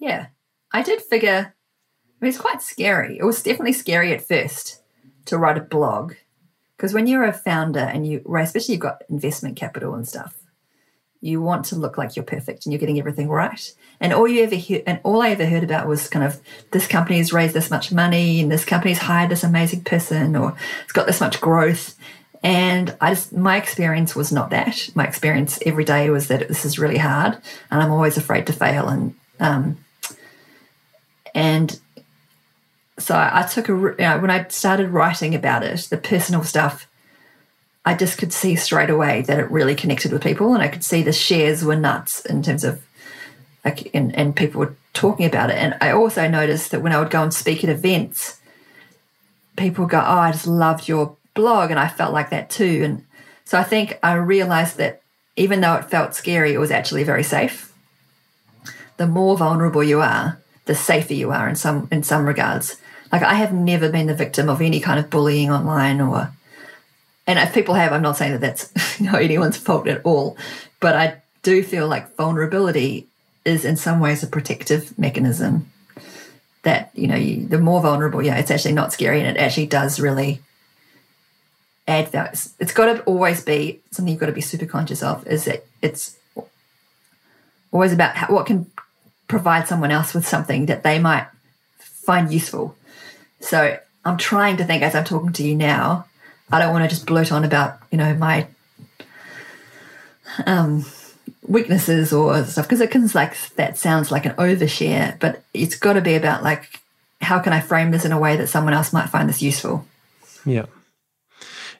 Yeah. 0.00 0.28
I 0.72 0.82
did 0.82 1.02
figure 1.02 1.54
it 2.20 2.24
was 2.24 2.38
quite 2.38 2.62
scary. 2.62 3.18
It 3.18 3.24
was 3.24 3.42
definitely 3.42 3.72
scary 3.72 4.12
at 4.12 4.26
first 4.26 4.82
to 5.26 5.38
write 5.38 5.58
a 5.58 5.62
blog 5.62 6.14
because 6.76 6.92
when 6.92 7.06
you're 7.06 7.24
a 7.24 7.32
founder 7.32 7.80
and 7.80 8.06
you, 8.06 8.22
especially 8.36 8.74
you've 8.74 8.82
got 8.82 9.02
investment 9.08 9.56
capital 9.56 9.94
and 9.94 10.06
stuff, 10.06 10.34
you 11.20 11.40
want 11.40 11.64
to 11.66 11.76
look 11.76 11.98
like 11.98 12.14
you're 12.14 12.24
perfect 12.24 12.64
and 12.64 12.72
you're 12.72 12.78
getting 12.78 12.98
everything 12.98 13.28
right. 13.28 13.72
And 14.00 14.12
all 14.12 14.28
you 14.28 14.44
ever 14.44 14.54
hear, 14.54 14.82
and 14.86 15.00
all 15.02 15.20
I 15.20 15.30
ever 15.30 15.46
heard 15.46 15.64
about 15.64 15.88
was 15.88 16.08
kind 16.08 16.24
of 16.24 16.40
this 16.70 16.86
company 16.86 17.18
has 17.18 17.32
raised 17.32 17.54
this 17.54 17.70
much 17.70 17.90
money 17.90 18.40
and 18.40 18.50
this 18.50 18.64
company's 18.64 18.98
hired 18.98 19.30
this 19.30 19.42
amazing 19.42 19.82
person 19.82 20.36
or 20.36 20.56
it's 20.84 20.92
got 20.92 21.06
this 21.06 21.20
much 21.20 21.40
growth. 21.40 21.96
And 22.42 22.96
I 23.00 23.14
just, 23.14 23.32
my 23.32 23.56
experience 23.56 24.14
was 24.14 24.30
not 24.30 24.50
that. 24.50 24.90
My 24.94 25.04
experience 25.04 25.58
every 25.66 25.84
day 25.84 26.08
was 26.10 26.28
that 26.28 26.46
this 26.46 26.64
is 26.64 26.78
really 26.78 26.98
hard 26.98 27.36
and 27.70 27.82
I'm 27.82 27.90
always 27.90 28.16
afraid 28.16 28.46
to 28.46 28.52
fail. 28.52 28.88
And, 28.88 29.14
um, 29.40 29.78
and 31.34 31.78
so 32.98 33.14
I, 33.16 33.42
took 33.42 33.68
a 33.68 33.72
you 33.72 33.94
know, 33.98 34.18
when 34.18 34.30
I 34.30 34.46
started 34.48 34.90
writing 34.90 35.34
about 35.34 35.62
it, 35.62 35.80
the 35.90 35.96
personal 35.96 36.42
stuff. 36.42 36.86
I 37.84 37.94
just 37.94 38.18
could 38.18 38.32
see 38.32 38.54
straight 38.56 38.90
away 38.90 39.22
that 39.22 39.38
it 39.38 39.50
really 39.50 39.74
connected 39.74 40.12
with 40.12 40.22
people, 40.22 40.52
and 40.52 40.62
I 40.62 40.68
could 40.68 40.84
see 40.84 41.02
the 41.02 41.12
shares 41.12 41.64
were 41.64 41.76
nuts 41.76 42.20
in 42.26 42.42
terms 42.42 42.64
of 42.64 42.84
like, 43.64 43.90
and, 43.94 44.14
and 44.14 44.36
people 44.36 44.60
were 44.60 44.76
talking 44.92 45.24
about 45.24 45.50
it. 45.50 45.56
And 45.56 45.74
I 45.80 45.92
also 45.92 46.28
noticed 46.28 46.70
that 46.70 46.82
when 46.82 46.92
I 46.92 46.98
would 46.98 47.10
go 47.10 47.22
and 47.22 47.32
speak 47.32 47.64
at 47.64 47.70
events, 47.70 48.40
people 49.56 49.84
would 49.84 49.90
go, 49.90 50.00
"Oh, 50.00 50.18
I 50.18 50.32
just 50.32 50.46
loved 50.46 50.88
your 50.88 51.16
blog," 51.38 51.70
and 51.70 51.80
I 51.80 51.88
felt 51.88 52.12
like 52.12 52.30
that 52.30 52.50
too. 52.50 52.82
And 52.84 53.06
so 53.44 53.58
I 53.58 53.64
think 53.64 53.98
I 54.02 54.12
realized 54.14 54.76
that 54.76 55.00
even 55.36 55.60
though 55.60 55.76
it 55.76 55.90
felt 55.90 56.14
scary, 56.14 56.52
it 56.52 56.58
was 56.58 56.72
actually 56.72 57.04
very 57.04 57.22
safe. 57.22 57.72
The 58.98 59.06
more 59.06 59.38
vulnerable 59.38 59.84
you 59.84 60.00
are, 60.00 60.38
the 60.66 60.74
safer 60.74 61.14
you 61.14 61.30
are 61.30 61.48
in 61.48 61.56
some 61.56 61.88
in 61.90 62.02
some 62.02 62.26
regards. 62.26 62.76
Like 63.12 63.22
I 63.22 63.34
have 63.34 63.54
never 63.54 63.88
been 63.88 64.08
the 64.08 64.22
victim 64.24 64.48
of 64.48 64.60
any 64.60 64.80
kind 64.80 64.98
of 65.00 65.08
bullying 65.08 65.50
online 65.50 66.00
or, 66.00 66.30
and 67.26 67.38
if 67.38 67.54
people 67.54 67.74
have, 67.74 67.92
I'm 67.92 68.02
not 68.02 68.18
saying 68.18 68.32
that 68.32 68.40
that's 68.40 68.72
you 69.00 69.06
know, 69.10 69.18
anyone's 69.18 69.56
fault 69.56 69.88
at 69.88 70.04
all, 70.04 70.36
but 70.80 70.94
I 70.94 71.22
do 71.42 71.62
feel 71.62 71.88
like 71.88 72.16
vulnerability 72.16 73.06
is 73.44 73.64
in 73.64 73.76
some 73.76 74.00
ways 74.00 74.22
a 74.22 74.26
protective 74.26 74.98
mechanism 74.98 75.70
that, 76.64 76.90
you 76.94 77.06
know, 77.06 77.16
you, 77.16 77.46
the 77.46 77.58
more 77.58 77.80
vulnerable, 77.80 78.22
yeah, 78.22 78.36
it's 78.36 78.50
actually 78.50 78.74
not 78.74 78.92
scary 78.92 79.20
and 79.20 79.36
it 79.36 79.40
actually 79.40 79.66
does 79.66 80.00
really 80.00 80.42
add 81.88 82.08
value. 82.08 82.30
It's 82.58 82.72
got 82.72 82.92
to 82.92 83.02
always 83.02 83.42
be 83.42 83.80
something 83.90 84.12
you've 84.12 84.20
got 84.20 84.26
to 84.26 84.32
be 84.32 84.40
super 84.40 84.66
conscious 84.66 85.02
of 85.02 85.26
is 85.26 85.46
that 85.46 85.64
it's 85.82 86.16
always 87.72 87.92
about 87.92 88.16
how, 88.16 88.34
what 88.34 88.46
can 88.46 88.70
provide 89.26 89.66
someone 89.66 89.90
else 89.90 90.14
with 90.14 90.26
something 90.26 90.66
that 90.66 90.82
they 90.82 90.98
might 90.98 91.26
find 91.78 92.32
useful 92.32 92.76
so 93.40 93.78
I'm 94.04 94.16
trying 94.16 94.56
to 94.58 94.64
think 94.64 94.82
as 94.82 94.94
I'm 94.94 95.04
talking 95.04 95.32
to 95.32 95.42
you 95.42 95.54
now. 95.54 96.06
I 96.50 96.58
don't 96.58 96.72
want 96.72 96.84
to 96.84 96.88
just 96.88 97.06
bloat 97.06 97.30
on 97.30 97.44
about, 97.44 97.78
you 97.90 97.98
know, 97.98 98.14
my 98.14 98.46
um, 100.46 100.84
weaknesses 101.46 102.12
or 102.12 102.42
stuff 102.44 102.66
because 102.66 102.80
it 102.80 102.90
can 102.90 103.06
like 103.08 103.36
that 103.56 103.76
sounds 103.76 104.10
like 104.10 104.24
an 104.24 104.32
overshare, 104.32 105.18
but 105.20 105.42
it's 105.52 105.76
got 105.76 105.94
to 105.94 106.00
be 106.00 106.14
about 106.14 106.42
like 106.42 106.80
how 107.20 107.38
can 107.38 107.52
I 107.52 107.60
frame 107.60 107.90
this 107.90 108.04
in 108.04 108.12
a 108.12 108.18
way 108.18 108.36
that 108.36 108.48
someone 108.48 108.72
else 108.72 108.92
might 108.92 109.10
find 109.10 109.28
this 109.28 109.42
useful. 109.42 109.84
Yeah, 110.46 110.66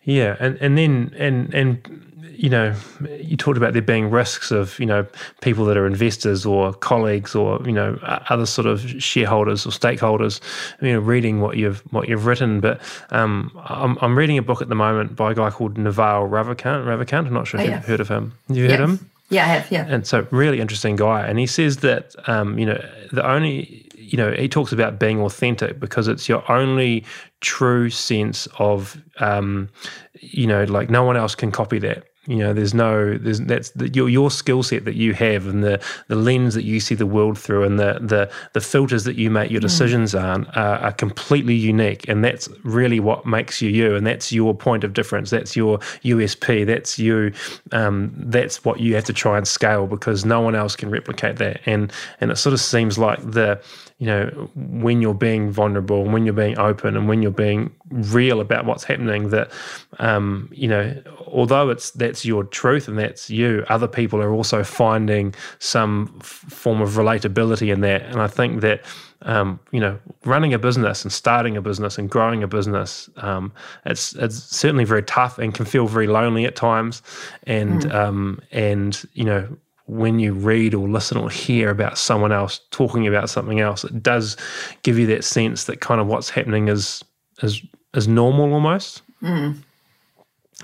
yeah, 0.08 0.36
and 0.40 0.56
and 0.62 0.78
then 0.78 1.14
and 1.18 1.52
and 1.52 2.08
you 2.38 2.48
know, 2.48 2.72
you 3.20 3.36
talked 3.36 3.58
about 3.58 3.72
there 3.72 3.82
being 3.82 4.10
risks 4.10 4.52
of, 4.52 4.78
you 4.78 4.86
know, 4.86 5.04
people 5.40 5.64
that 5.64 5.76
are 5.76 5.88
investors 5.88 6.46
or 6.46 6.72
colleagues 6.72 7.34
or, 7.34 7.60
you 7.66 7.72
know, 7.72 7.98
other 8.02 8.46
sort 8.46 8.66
of 8.66 8.80
shareholders 9.02 9.66
or 9.66 9.70
stakeholders, 9.70 10.40
you 10.80 10.92
know, 10.92 11.00
reading 11.00 11.40
what 11.40 11.56
you've 11.56 11.80
what 11.92 12.08
you've 12.08 12.26
written. 12.26 12.60
But 12.60 12.80
um, 13.10 13.50
I'm, 13.64 13.98
I'm 14.00 14.16
reading 14.16 14.38
a 14.38 14.42
book 14.42 14.62
at 14.62 14.68
the 14.68 14.76
moment 14.76 15.16
by 15.16 15.32
a 15.32 15.34
guy 15.34 15.50
called 15.50 15.76
Naval 15.76 16.28
Ravikant. 16.28 16.84
Ravikant, 16.86 17.26
I'm 17.26 17.34
not 17.34 17.48
sure 17.48 17.60
if 17.60 17.66
oh, 17.66 17.70
yeah. 17.70 17.76
you've 17.76 17.86
heard 17.86 18.00
of 18.00 18.08
him. 18.08 18.32
You 18.48 18.70
heard 18.70 18.80
of 18.80 18.90
him? 18.90 19.10
Yeah, 19.30 19.44
I 19.44 19.48
have. 19.48 19.70
Yeah. 19.70 19.86
And 19.88 20.06
so, 20.06 20.26
really 20.30 20.60
interesting 20.60 20.94
guy. 20.96 21.26
And 21.26 21.38
he 21.40 21.46
says 21.46 21.78
that, 21.78 22.14
um, 22.28 22.58
you 22.58 22.64
know, 22.66 22.82
the 23.12 23.28
only 23.28 23.87
you 24.12 24.16
know, 24.16 24.32
he 24.32 24.48
talks 24.48 24.72
about 24.72 24.98
being 24.98 25.20
authentic 25.20 25.78
because 25.78 26.08
it's 26.08 26.28
your 26.28 26.50
only 26.50 27.04
true 27.40 27.90
sense 27.90 28.48
of, 28.58 29.00
um, 29.20 29.68
you 30.14 30.46
know, 30.46 30.64
like 30.64 30.90
no 30.90 31.04
one 31.04 31.16
else 31.16 31.34
can 31.34 31.52
copy 31.52 31.78
that 31.80 32.07
You 32.28 32.36
know, 32.36 32.52
there's 32.52 32.74
no, 32.74 33.16
there's 33.16 33.40
that's 33.40 33.70
the, 33.70 33.88
your 33.88 34.10
your 34.10 34.30
skill 34.30 34.62
set 34.62 34.84
that 34.84 34.96
you 34.96 35.14
have, 35.14 35.46
and 35.46 35.64
the 35.64 35.82
the 36.08 36.14
lens 36.14 36.52
that 36.52 36.64
you 36.64 36.78
see 36.78 36.94
the 36.94 37.06
world 37.06 37.38
through, 37.38 37.64
and 37.64 37.78
the 37.78 37.98
the 38.02 38.30
the 38.52 38.60
filters 38.60 39.04
that 39.04 39.16
you 39.16 39.30
make 39.30 39.50
your 39.50 39.62
decisions 39.62 40.12
mm. 40.12 40.22
on 40.22 40.44
are, 40.48 40.76
are 40.76 40.92
completely 40.92 41.54
unique, 41.54 42.06
and 42.06 42.22
that's 42.22 42.46
really 42.64 43.00
what 43.00 43.24
makes 43.24 43.62
you 43.62 43.70
you, 43.70 43.96
and 43.96 44.06
that's 44.06 44.30
your 44.30 44.54
point 44.54 44.84
of 44.84 44.92
difference. 44.92 45.30
That's 45.30 45.56
your 45.56 45.78
USP. 46.04 46.66
That's 46.66 46.98
you. 46.98 47.32
Um, 47.72 48.12
that's 48.14 48.62
what 48.62 48.78
you 48.78 48.94
have 48.94 49.04
to 49.04 49.14
try 49.14 49.38
and 49.38 49.48
scale 49.48 49.86
because 49.86 50.26
no 50.26 50.42
one 50.42 50.54
else 50.54 50.76
can 50.76 50.90
replicate 50.90 51.36
that. 51.36 51.62
And 51.64 51.90
and 52.20 52.30
it 52.30 52.36
sort 52.36 52.52
of 52.52 52.60
seems 52.60 52.98
like 52.98 53.18
the 53.22 53.58
you 53.98 54.06
know, 54.06 54.48
when 54.54 55.02
you're 55.02 55.12
being 55.12 55.50
vulnerable 55.50 56.02
and 56.02 56.12
when 56.12 56.24
you're 56.24 56.32
being 56.32 56.56
open 56.56 56.96
and 56.96 57.08
when 57.08 57.20
you're 57.20 57.32
being 57.32 57.74
real 57.90 58.40
about 58.40 58.64
what's 58.64 58.84
happening, 58.84 59.30
that, 59.30 59.50
um, 59.98 60.48
you 60.52 60.68
know, 60.68 60.94
although 61.32 61.70
it's 61.70 61.90
that's 61.92 62.24
your 62.24 62.44
truth 62.44 62.88
and 62.88 62.98
that's 62.98 63.30
you, 63.30 63.64
other 63.68 63.88
people 63.88 64.20
are 64.20 64.32
also 64.32 64.62
finding 64.62 65.34
some 65.58 66.16
f- 66.20 66.26
form 66.26 66.80
of 66.80 66.90
relatability 66.90 67.72
in 67.72 67.80
that. 67.82 68.02
And 68.02 68.20
I 68.20 68.26
think 68.26 68.60
that, 68.60 68.84
um, 69.22 69.60
you 69.70 69.80
know, 69.80 69.98
running 70.24 70.54
a 70.54 70.58
business 70.58 71.02
and 71.02 71.12
starting 71.12 71.56
a 71.56 71.62
business 71.62 71.98
and 71.98 72.10
growing 72.10 72.42
a 72.42 72.48
business, 72.48 73.08
um, 73.16 73.52
it's 73.86 74.14
it's 74.14 74.36
certainly 74.36 74.84
very 74.84 75.02
tough 75.02 75.38
and 75.38 75.54
can 75.54 75.64
feel 75.64 75.86
very 75.86 76.06
lonely 76.06 76.44
at 76.44 76.56
times. 76.56 77.02
And 77.44 77.82
mm. 77.82 77.94
um, 77.94 78.40
and 78.52 79.02
you 79.14 79.24
know, 79.24 79.48
when 79.86 80.18
you 80.18 80.34
read 80.34 80.74
or 80.74 80.88
listen 80.88 81.16
or 81.16 81.30
hear 81.30 81.70
about 81.70 81.98
someone 81.98 82.32
else 82.32 82.60
talking 82.70 83.06
about 83.06 83.30
something 83.30 83.60
else, 83.60 83.84
it 83.84 84.02
does 84.02 84.36
give 84.82 84.98
you 84.98 85.06
that 85.06 85.24
sense 85.24 85.64
that 85.64 85.80
kind 85.80 86.00
of 86.00 86.06
what's 86.06 86.30
happening 86.30 86.68
is 86.68 87.04
is 87.42 87.62
is 87.94 88.06
normal 88.06 88.52
almost. 88.52 89.02
Mm. 89.22 89.56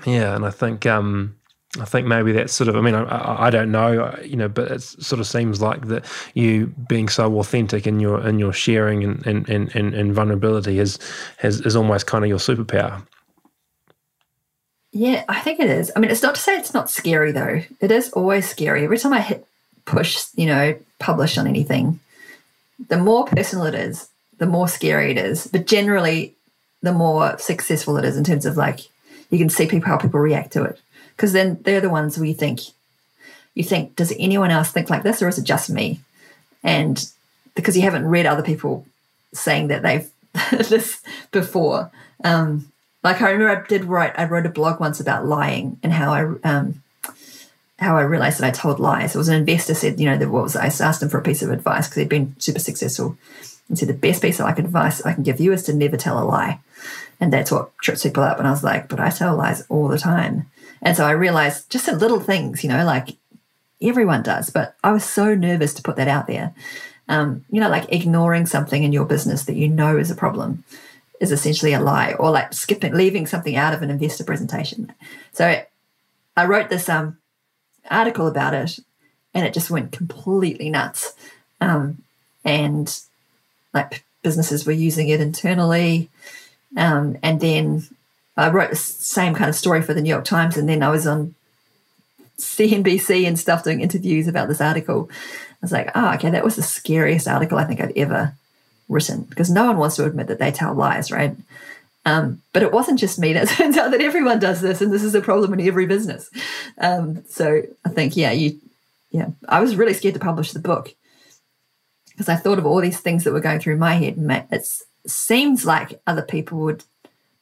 Yeah, 0.05 0.35
and 0.35 0.45
I 0.45 0.51
think 0.51 0.85
um, 0.85 1.35
I 1.79 1.85
think 1.85 2.07
maybe 2.07 2.31
that's 2.31 2.53
sort 2.53 2.67
of. 2.67 2.75
I 2.75 2.81
mean, 2.81 2.95
I, 2.95 3.47
I 3.47 3.49
don't 3.49 3.71
know, 3.71 4.17
you 4.23 4.35
know, 4.35 4.47
but 4.47 4.71
it 4.71 4.81
sort 4.81 5.19
of 5.19 5.27
seems 5.27 5.61
like 5.61 5.87
that 5.87 6.05
you 6.33 6.67
being 6.87 7.09
so 7.09 7.39
authentic 7.39 7.85
in 7.87 7.99
your 7.99 8.25
in 8.25 8.39
your 8.39 8.53
sharing 8.53 9.03
and 9.03 9.25
and 9.25 9.49
and, 9.49 9.93
and 9.93 10.13
vulnerability 10.13 10.79
is 10.79 10.99
has 11.37 11.61
is 11.61 11.75
almost 11.75 12.07
kind 12.07 12.23
of 12.23 12.29
your 12.29 12.39
superpower. 12.39 13.05
Yeah, 14.91 15.25
I 15.27 15.41
think 15.41 15.59
it 15.59 15.69
is. 15.69 15.91
I 15.95 15.99
mean, 15.99 16.11
it's 16.11 16.23
not 16.23 16.35
to 16.35 16.41
say 16.41 16.57
it's 16.57 16.73
not 16.73 16.89
scary 16.89 17.31
though. 17.31 17.61
It 17.81 17.91
is 17.91 18.09
always 18.11 18.47
scary. 18.47 18.83
Every 18.83 18.97
time 18.97 19.13
I 19.13 19.21
hit 19.21 19.45
push, 19.83 20.25
you 20.35 20.45
know, 20.45 20.77
publish 20.99 21.37
on 21.37 21.47
anything, 21.47 21.99
the 22.87 22.97
more 22.97 23.25
personal 23.25 23.65
it 23.65 23.75
is, 23.75 24.07
the 24.37 24.45
more 24.45 24.69
scary 24.69 25.11
it 25.11 25.17
is. 25.17 25.47
But 25.47 25.67
generally, 25.67 26.35
the 26.81 26.93
more 26.93 27.37
successful 27.37 27.97
it 27.97 28.05
is 28.05 28.15
in 28.15 28.23
terms 28.23 28.45
of 28.45 28.55
like 28.55 28.87
you 29.29 29.37
can 29.37 29.49
see 29.49 29.67
people 29.67 29.89
how 29.89 29.97
people 29.97 30.19
react 30.19 30.53
to 30.53 30.63
it. 30.63 30.79
Because 31.15 31.33
then 31.33 31.59
they're 31.63 31.81
the 31.81 31.89
ones 31.89 32.17
where 32.17 32.27
you 32.27 32.33
think 32.33 32.59
you 33.53 33.63
think 33.63 33.95
does 33.95 34.13
anyone 34.19 34.51
else 34.51 34.71
think 34.71 34.89
like 34.89 35.03
this 35.03 35.21
or 35.21 35.27
is 35.27 35.37
it 35.37 35.45
just 35.45 35.69
me? 35.69 36.01
And 36.63 37.09
because 37.55 37.75
you 37.75 37.83
haven't 37.83 38.07
read 38.07 38.25
other 38.25 38.43
people 38.43 38.85
saying 39.33 39.67
that 39.67 39.81
they've 39.81 40.09
this 40.51 41.01
before. 41.31 41.91
Um, 42.23 42.71
like 43.03 43.21
I 43.21 43.31
remember 43.31 43.61
I 43.61 43.67
did 43.67 43.85
write, 43.85 44.17
I 44.17 44.25
wrote 44.25 44.45
a 44.45 44.49
blog 44.49 44.79
once 44.79 44.99
about 44.99 45.25
lying 45.25 45.79
and 45.83 45.93
how 45.93 46.11
I, 46.11 46.21
um, 46.43 46.81
how 47.79 47.97
I 47.97 48.01
realized 48.01 48.39
that 48.39 48.47
I 48.47 48.51
told 48.51 48.79
lies. 48.79 49.15
It 49.15 49.17
was 49.17 49.27
an 49.27 49.35
investor 49.35 49.73
said, 49.73 49.99
you 49.99 50.09
know, 50.09 50.17
that 50.17 50.29
was 50.29 50.55
I 50.55 50.65
asked 50.65 51.03
him 51.03 51.09
for 51.09 51.19
a 51.19 51.23
piece 51.23 51.41
of 51.41 51.51
advice 51.51 51.87
because 51.87 52.01
he'd 52.01 52.09
been 52.09 52.35
super 52.39 52.59
successful, 52.59 53.17
and 53.67 53.77
said 53.77 53.89
the 53.89 53.93
best 53.93 54.21
piece 54.21 54.39
of 54.39 54.45
like 54.45 54.59
advice 54.59 55.05
I 55.05 55.13
can 55.13 55.23
give 55.23 55.39
you 55.39 55.51
is 55.53 55.63
to 55.63 55.73
never 55.73 55.97
tell 55.97 56.21
a 56.21 56.25
lie, 56.25 56.59
and 57.19 57.31
that's 57.31 57.51
what 57.51 57.77
trips 57.79 58.03
people 58.03 58.23
up. 58.23 58.39
And 58.39 58.47
I 58.47 58.51
was 58.51 58.63
like, 58.63 58.87
but 58.87 58.99
I 58.99 59.09
tell 59.09 59.35
lies 59.35 59.65
all 59.69 59.87
the 59.87 59.97
time, 59.97 60.49
and 60.81 60.95
so 60.95 61.05
I 61.05 61.11
realized 61.11 61.69
just 61.69 61.87
in 61.87 61.99
little 61.99 62.19
things, 62.19 62.63
you 62.63 62.69
know, 62.69 62.85
like 62.85 63.09
everyone 63.81 64.23
does, 64.23 64.49
but 64.49 64.75
I 64.83 64.91
was 64.91 65.03
so 65.03 65.35
nervous 65.35 65.73
to 65.75 65.83
put 65.83 65.95
that 65.97 66.07
out 66.07 66.27
there. 66.27 66.53
Um, 67.07 67.45
you 67.51 67.61
know, 67.61 67.69
like 67.69 67.91
ignoring 67.91 68.47
something 68.47 68.83
in 68.83 68.91
your 68.91 69.05
business 69.05 69.43
that 69.45 69.55
you 69.55 69.67
know 69.67 69.97
is 69.97 70.09
a 70.09 70.15
problem 70.15 70.63
is 71.19 71.31
essentially 71.31 71.73
a 71.73 71.79
lie 71.79 72.13
or 72.13 72.31
like 72.31 72.53
skipping 72.53 72.93
leaving 72.93 73.25
something 73.25 73.55
out 73.55 73.73
of 73.73 73.81
an 73.81 73.89
investor 73.89 74.23
presentation 74.23 74.93
so 75.31 75.61
i 76.37 76.45
wrote 76.45 76.69
this 76.69 76.89
um, 76.89 77.17
article 77.89 78.27
about 78.27 78.53
it 78.53 78.79
and 79.33 79.45
it 79.45 79.53
just 79.53 79.69
went 79.69 79.91
completely 79.91 80.69
nuts 80.69 81.13
um, 81.61 82.01
and 82.43 83.01
like 83.75 84.03
businesses 84.23 84.65
were 84.65 84.71
using 84.71 85.09
it 85.09 85.21
internally 85.21 86.09
um, 86.77 87.17
and 87.21 87.39
then 87.41 87.83
i 88.37 88.49
wrote 88.49 88.71
the 88.71 88.75
same 88.75 89.35
kind 89.35 89.49
of 89.49 89.55
story 89.55 89.81
for 89.81 89.93
the 89.93 90.01
new 90.01 90.09
york 90.09 90.25
times 90.25 90.57
and 90.57 90.67
then 90.67 90.81
i 90.81 90.89
was 90.89 91.05
on 91.05 91.35
cnbc 92.39 93.27
and 93.27 93.37
stuff 93.37 93.63
doing 93.63 93.81
interviews 93.81 94.27
about 94.27 94.47
this 94.47 94.61
article 94.61 95.07
i 95.11 95.57
was 95.61 95.71
like 95.71 95.91
oh 95.93 96.13
okay 96.15 96.31
that 96.31 96.43
was 96.43 96.55
the 96.55 96.63
scariest 96.63 97.27
article 97.27 97.57
i 97.57 97.63
think 97.63 97.79
i've 97.79 97.95
ever 97.95 98.33
written 98.89 99.23
because 99.23 99.49
no 99.49 99.65
one 99.65 99.77
wants 99.77 99.95
to 99.95 100.05
admit 100.05 100.27
that 100.27 100.39
they 100.39 100.51
tell 100.51 100.73
lies, 100.73 101.11
right? 101.11 101.35
Um, 102.05 102.41
but 102.53 102.61
it 102.61 102.71
wasn't 102.71 102.99
just 102.99 103.17
me. 103.17 103.33
It 103.33 103.49
turns 103.49 103.77
out 103.77 103.91
that 103.91 104.01
everyone 104.01 104.39
does 104.39 104.61
this, 104.61 104.81
and 104.81 104.91
this 104.91 105.03
is 105.03 105.15
a 105.15 105.21
problem 105.21 105.53
in 105.53 105.67
every 105.67 105.85
business. 105.85 106.29
Um, 106.77 107.23
so 107.27 107.63
I 107.83 107.89
think, 107.89 108.15
yeah, 108.15 108.31
you, 108.31 108.59
yeah, 109.11 109.29
I 109.49 109.59
was 109.61 109.75
really 109.75 109.93
scared 109.93 110.13
to 110.13 110.19
publish 110.19 110.51
the 110.51 110.59
book 110.59 110.93
because 112.15 112.29
I 112.29 112.37
thought 112.37 112.57
of 112.57 112.65
all 112.65 112.79
these 112.79 112.99
things 112.99 113.25
that 113.25 113.33
were 113.33 113.41
going 113.41 113.59
through 113.59 113.75
my 113.77 113.95
head. 113.95 114.15
It 114.51 114.67
seems 115.05 115.65
like 115.65 116.01
other 116.07 116.21
people 116.21 116.59
would 116.59 116.83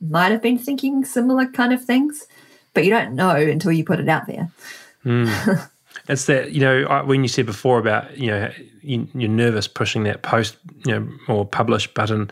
might 0.02 0.32
have 0.32 0.42
been 0.42 0.58
thinking 0.58 1.06
similar 1.06 1.46
kind 1.46 1.72
of 1.72 1.86
things, 1.86 2.28
but 2.74 2.84
you 2.84 2.90
don't 2.90 3.16
know 3.16 3.36
until 3.36 3.72
you 3.72 3.86
put 3.86 4.00
it 4.00 4.10
out 4.10 4.28
there. 4.28 4.52
Mm. 5.06 5.70
it's 6.08 6.28
that 6.28 6.54
you 6.54 6.62
know 6.62 7.04
when 7.04 7.24
you 7.24 7.28
said 7.28 7.46
before 7.46 7.78
about 7.78 8.18
you 8.18 8.28
know 8.28 8.50
you, 8.82 9.06
are 9.16 9.28
nervous 9.28 9.68
pushing 9.68 10.04
that 10.04 10.22
post 10.22 10.56
you 10.86 10.98
know 10.98 11.10
or 11.28 11.46
publish 11.46 11.94
button 11.94 12.32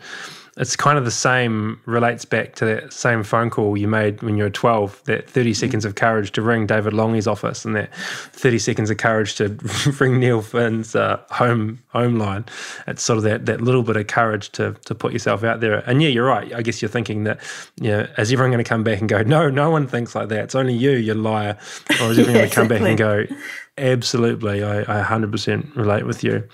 it's 0.56 0.76
kind 0.76 0.98
of 0.98 1.04
the 1.04 1.10
same 1.10 1.80
relates 1.86 2.24
back 2.24 2.54
to 2.56 2.64
that 2.64 2.92
same 2.92 3.22
phone 3.22 3.50
call 3.50 3.76
you 3.76 3.88
made 3.88 4.22
when 4.22 4.36
you 4.36 4.44
were 4.44 4.50
12 4.50 5.02
that 5.04 5.28
30 5.28 5.54
seconds 5.54 5.84
of 5.84 5.94
courage 5.94 6.32
to 6.32 6.42
ring 6.42 6.66
david 6.66 6.92
longy's 6.92 7.26
office 7.26 7.64
and 7.64 7.74
that 7.74 7.94
30 7.94 8.58
seconds 8.58 8.90
of 8.90 8.98
courage 8.98 9.34
to 9.36 9.48
ring 10.00 10.20
neil 10.20 10.42
finn's 10.42 10.94
uh, 10.94 11.20
home 11.30 11.82
home 11.92 12.18
line. 12.18 12.44
It's 12.86 13.02
sort 13.02 13.18
of 13.18 13.24
that, 13.24 13.46
that 13.46 13.60
little 13.60 13.82
bit 13.82 13.96
of 13.96 14.06
courage 14.06 14.50
to, 14.52 14.74
to 14.86 14.94
put 14.94 15.12
yourself 15.12 15.44
out 15.44 15.60
there. 15.60 15.78
And 15.88 16.02
yeah 16.02 16.08
you're 16.08 16.26
right. 16.26 16.52
I 16.52 16.62
guess 16.62 16.80
you're 16.80 16.88
thinking 16.88 17.24
that 17.24 17.40
you 17.80 17.90
know 17.90 18.06
is 18.18 18.32
everyone 18.32 18.50
going 18.50 18.64
to 18.64 18.68
come 18.68 18.82
back 18.82 19.00
and 19.00 19.08
go 19.08 19.22
no 19.22 19.48
no 19.50 19.70
one 19.70 19.86
thinks 19.86 20.14
like 20.14 20.28
that. 20.28 20.44
It's 20.44 20.54
only 20.54 20.74
you 20.74 20.92
you 20.92 21.14
liar. 21.14 21.58
Or 22.00 22.10
is 22.10 22.18
everyone 22.18 22.34
yeah, 22.34 22.34
going 22.34 22.48
to 22.48 22.54
come 22.54 22.72
exactly. 22.72 22.78
back 22.78 22.88
and 22.88 22.98
go 22.98 23.36
absolutely. 23.78 24.64
I, 24.64 24.80
I 24.80 25.04
100% 25.04 25.76
relate 25.76 26.06
with 26.06 26.24
you. 26.24 26.48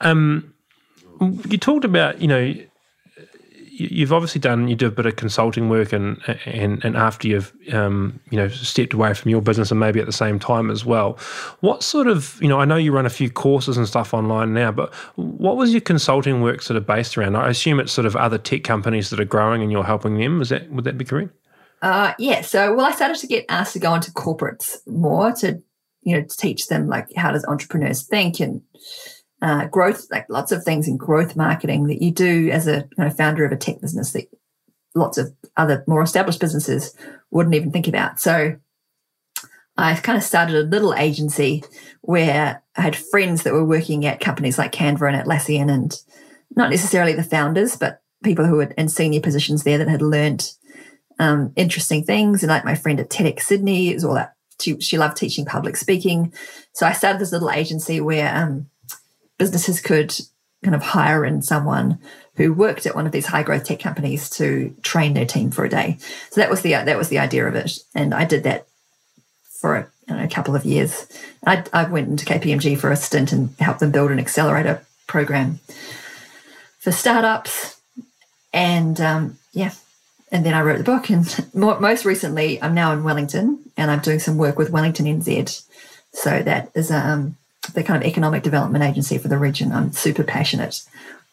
Um, 0.00 0.52
you 1.20 1.58
talked 1.58 1.84
about 1.84 2.20
you 2.20 2.28
know 2.28 2.54
you've 3.90 4.12
obviously 4.12 4.40
done 4.40 4.68
you 4.68 4.76
do 4.76 4.86
a 4.86 4.90
bit 4.90 5.06
of 5.06 5.16
consulting 5.16 5.68
work 5.68 5.92
and 5.92 6.20
and 6.46 6.84
and 6.84 6.96
after 6.96 7.28
you've 7.28 7.52
um, 7.72 8.20
you 8.30 8.38
know 8.38 8.48
stepped 8.48 8.92
away 8.94 9.14
from 9.14 9.30
your 9.30 9.40
business 9.40 9.70
and 9.70 9.80
maybe 9.80 10.00
at 10.00 10.06
the 10.06 10.12
same 10.12 10.38
time 10.38 10.70
as 10.70 10.84
well. 10.84 11.18
What 11.60 11.82
sort 11.82 12.06
of 12.06 12.38
you 12.40 12.48
know 12.48 12.60
I 12.60 12.64
know 12.64 12.76
you 12.76 12.92
run 12.92 13.06
a 13.06 13.10
few 13.10 13.30
courses 13.30 13.76
and 13.76 13.86
stuff 13.86 14.14
online 14.14 14.54
now 14.54 14.72
but 14.72 14.92
what 15.16 15.56
was 15.56 15.72
your 15.72 15.80
consulting 15.80 16.40
work 16.42 16.62
sort 16.62 16.76
of 16.76 16.86
based 16.86 17.16
around? 17.16 17.36
I 17.36 17.48
assume 17.48 17.80
it's 17.80 17.92
sort 17.92 18.06
of 18.06 18.16
other 18.16 18.38
tech 18.38 18.64
companies 18.64 19.10
that 19.10 19.20
are 19.20 19.24
growing 19.24 19.62
and 19.62 19.72
you're 19.72 19.84
helping 19.84 20.18
them. 20.18 20.40
Is 20.40 20.50
that 20.50 20.70
would 20.70 20.84
that 20.84 20.98
be 20.98 21.04
correct? 21.04 21.30
Uh, 21.80 22.14
yeah. 22.18 22.42
So 22.42 22.74
well 22.74 22.86
I 22.86 22.92
started 22.92 23.18
to 23.18 23.26
get 23.26 23.44
asked 23.48 23.72
to 23.74 23.78
go 23.78 23.94
into 23.94 24.10
corporates 24.12 24.76
more 24.86 25.32
to 25.32 25.62
you 26.02 26.16
know 26.16 26.22
to 26.22 26.36
teach 26.36 26.66
them 26.68 26.88
like 26.88 27.08
how 27.16 27.32
does 27.32 27.44
entrepreneurs 27.44 28.02
think 28.02 28.40
and 28.40 28.62
uh, 29.42 29.66
growth, 29.66 30.06
like 30.10 30.24
lots 30.28 30.52
of 30.52 30.62
things 30.62 30.86
in 30.86 30.96
growth 30.96 31.34
marketing 31.36 31.88
that 31.88 32.00
you 32.00 32.12
do 32.12 32.48
as 32.50 32.68
a 32.68 32.88
kind 32.96 33.10
of 33.10 33.16
founder 33.16 33.44
of 33.44 33.50
a 33.50 33.56
tech 33.56 33.80
business 33.80 34.12
that 34.12 34.30
lots 34.94 35.18
of 35.18 35.34
other 35.56 35.84
more 35.88 36.02
established 36.02 36.40
businesses 36.40 36.94
wouldn't 37.30 37.56
even 37.56 37.72
think 37.72 37.88
about. 37.88 38.20
So 38.20 38.56
I 39.76 39.94
kind 39.96 40.16
of 40.16 40.22
started 40.22 40.54
a 40.54 40.68
little 40.68 40.94
agency 40.94 41.64
where 42.02 42.62
I 42.76 42.80
had 42.80 42.94
friends 42.94 43.42
that 43.42 43.52
were 43.52 43.64
working 43.64 44.06
at 44.06 44.20
companies 44.20 44.58
like 44.58 44.72
Canva 44.72 45.12
and 45.12 45.28
Atlassian 45.28 45.70
and 45.70 46.00
not 46.54 46.70
necessarily 46.70 47.14
the 47.14 47.24
founders, 47.24 47.76
but 47.76 48.00
people 48.22 48.44
who 48.44 48.56
were 48.56 48.72
in 48.78 48.88
senior 48.88 49.20
positions 49.20 49.64
there 49.64 49.78
that 49.78 49.88
had 49.88 50.02
learned 50.02 50.52
um, 51.18 51.52
interesting 51.56 52.04
things. 52.04 52.42
And 52.42 52.50
like 52.50 52.64
my 52.64 52.76
friend 52.76 53.00
at 53.00 53.10
TEDx 53.10 53.40
Sydney, 53.40 53.92
was 53.92 54.04
all 54.04 54.14
that 54.14 54.34
she, 54.60 54.78
she 54.80 54.98
loved 54.98 55.16
teaching 55.16 55.44
public 55.44 55.76
speaking. 55.76 56.32
So 56.74 56.86
I 56.86 56.92
started 56.92 57.20
this 57.20 57.32
little 57.32 57.50
agency 57.50 58.00
where 58.00 58.32
um, 58.34 58.66
businesses 59.38 59.80
could 59.80 60.14
kind 60.62 60.74
of 60.74 60.82
hire 60.82 61.24
in 61.24 61.42
someone 61.42 61.98
who 62.36 62.52
worked 62.52 62.86
at 62.86 62.94
one 62.94 63.06
of 63.06 63.12
these 63.12 63.26
high 63.26 63.42
growth 63.42 63.64
tech 63.64 63.80
companies 63.80 64.30
to 64.30 64.74
train 64.82 65.14
their 65.14 65.26
team 65.26 65.50
for 65.50 65.64
a 65.64 65.68
day. 65.68 65.98
So 66.30 66.40
that 66.40 66.50
was 66.50 66.62
the 66.62 66.72
that 66.72 66.98
was 66.98 67.08
the 67.08 67.18
idea 67.18 67.46
of 67.46 67.54
it, 67.54 67.78
and 67.94 68.14
I 68.14 68.24
did 68.24 68.44
that 68.44 68.66
for 69.60 69.76
a, 69.76 70.14
know, 70.14 70.22
a 70.22 70.28
couple 70.28 70.56
of 70.56 70.64
years. 70.64 71.06
I, 71.46 71.64
I 71.72 71.84
went 71.84 72.08
into 72.08 72.24
KPMG 72.24 72.78
for 72.78 72.90
a 72.90 72.96
stint 72.96 73.32
and 73.32 73.54
helped 73.58 73.80
them 73.80 73.92
build 73.92 74.10
an 74.10 74.18
accelerator 74.18 74.84
program 75.06 75.60
for 76.80 76.92
startups, 76.92 77.80
and 78.52 79.00
um, 79.00 79.38
yeah, 79.52 79.72
and 80.30 80.46
then 80.46 80.54
I 80.54 80.62
wrote 80.62 80.78
the 80.78 80.84
book. 80.84 81.10
And 81.10 81.46
more, 81.54 81.78
most 81.80 82.04
recently, 82.04 82.60
I'm 82.62 82.74
now 82.74 82.92
in 82.92 83.04
Wellington, 83.04 83.70
and 83.76 83.90
I'm 83.90 84.00
doing 84.00 84.18
some 84.18 84.38
work 84.38 84.58
with 84.58 84.70
Wellington 84.70 85.06
NZ. 85.06 85.64
So 86.14 86.42
that 86.42 86.70
is 86.74 86.90
um, 86.90 87.36
the 87.74 87.82
kind 87.82 88.02
of 88.02 88.08
economic 88.08 88.42
development 88.42 88.84
agency 88.84 89.18
for 89.18 89.28
the 89.28 89.38
region. 89.38 89.72
I'm 89.72 89.92
super 89.92 90.24
passionate 90.24 90.82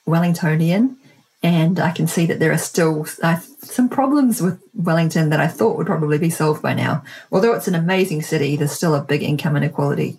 Wellingtonian, 0.07 0.95
and 1.41 1.79
I 1.79 1.91
can 1.91 2.07
see 2.07 2.25
that 2.27 2.39
there 2.39 2.51
are 2.51 2.57
still 2.57 3.07
uh, 3.23 3.39
some 3.59 3.89
problems 3.89 4.41
with 4.41 4.61
Wellington 4.73 5.29
that 5.29 5.39
I 5.39 5.47
thought 5.47 5.77
would 5.77 5.87
probably 5.87 6.17
be 6.17 6.29
solved 6.29 6.61
by 6.61 6.73
now. 6.73 7.03
Although 7.31 7.53
it's 7.53 7.67
an 7.67 7.75
amazing 7.75 8.21
city, 8.21 8.55
there's 8.55 8.71
still 8.71 8.95
a 8.95 9.01
big 9.01 9.23
income 9.23 9.55
inequality 9.55 10.17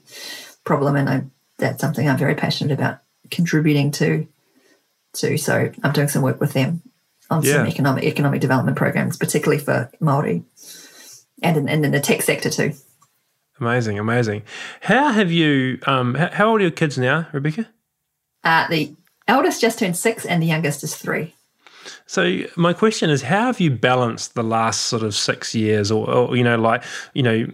problem, 0.64 0.96
and 0.96 1.08
I, 1.08 1.22
that's 1.58 1.80
something 1.80 2.08
I'm 2.08 2.18
very 2.18 2.34
passionate 2.34 2.74
about 2.74 2.98
contributing 3.30 3.90
to. 3.92 4.26
To 5.14 5.36
so 5.36 5.72
I'm 5.82 5.92
doing 5.92 6.06
some 6.06 6.22
work 6.22 6.40
with 6.40 6.52
them 6.52 6.82
on 7.30 7.42
yeah. 7.42 7.54
some 7.54 7.66
economic 7.66 8.04
economic 8.04 8.40
development 8.40 8.76
programs, 8.76 9.16
particularly 9.16 9.62
for 9.62 9.90
Maori, 9.98 10.44
and 11.42 11.56
in, 11.56 11.68
and 11.68 11.84
in 11.84 11.90
the 11.90 12.00
tech 12.00 12.22
sector 12.22 12.50
too. 12.50 12.74
Amazing, 13.60 13.98
amazing. 13.98 14.42
How 14.80 15.12
have 15.12 15.30
you? 15.30 15.78
Um, 15.86 16.14
how, 16.14 16.30
how 16.30 16.50
old 16.50 16.60
are 16.60 16.64
your 16.64 16.70
kids 16.70 16.96
now, 16.96 17.28
Rebekah? 17.32 17.68
Uh, 18.42 18.66
the 18.68 18.96
eldest 19.28 19.60
just 19.60 19.78
turned 19.78 19.96
six, 19.96 20.24
and 20.24 20.42
the 20.42 20.46
youngest 20.46 20.82
is 20.82 20.96
three. 20.96 21.34
So 22.06 22.40
my 22.56 22.72
question 22.72 23.10
is, 23.10 23.22
how 23.22 23.46
have 23.46 23.60
you 23.60 23.70
balanced 23.70 24.34
the 24.34 24.42
last 24.42 24.84
sort 24.84 25.02
of 25.02 25.14
six 25.14 25.54
years, 25.54 25.90
or, 25.90 26.08
or 26.10 26.36
you 26.36 26.42
know, 26.42 26.56
like 26.56 26.82
you 27.14 27.22
know, 27.22 27.46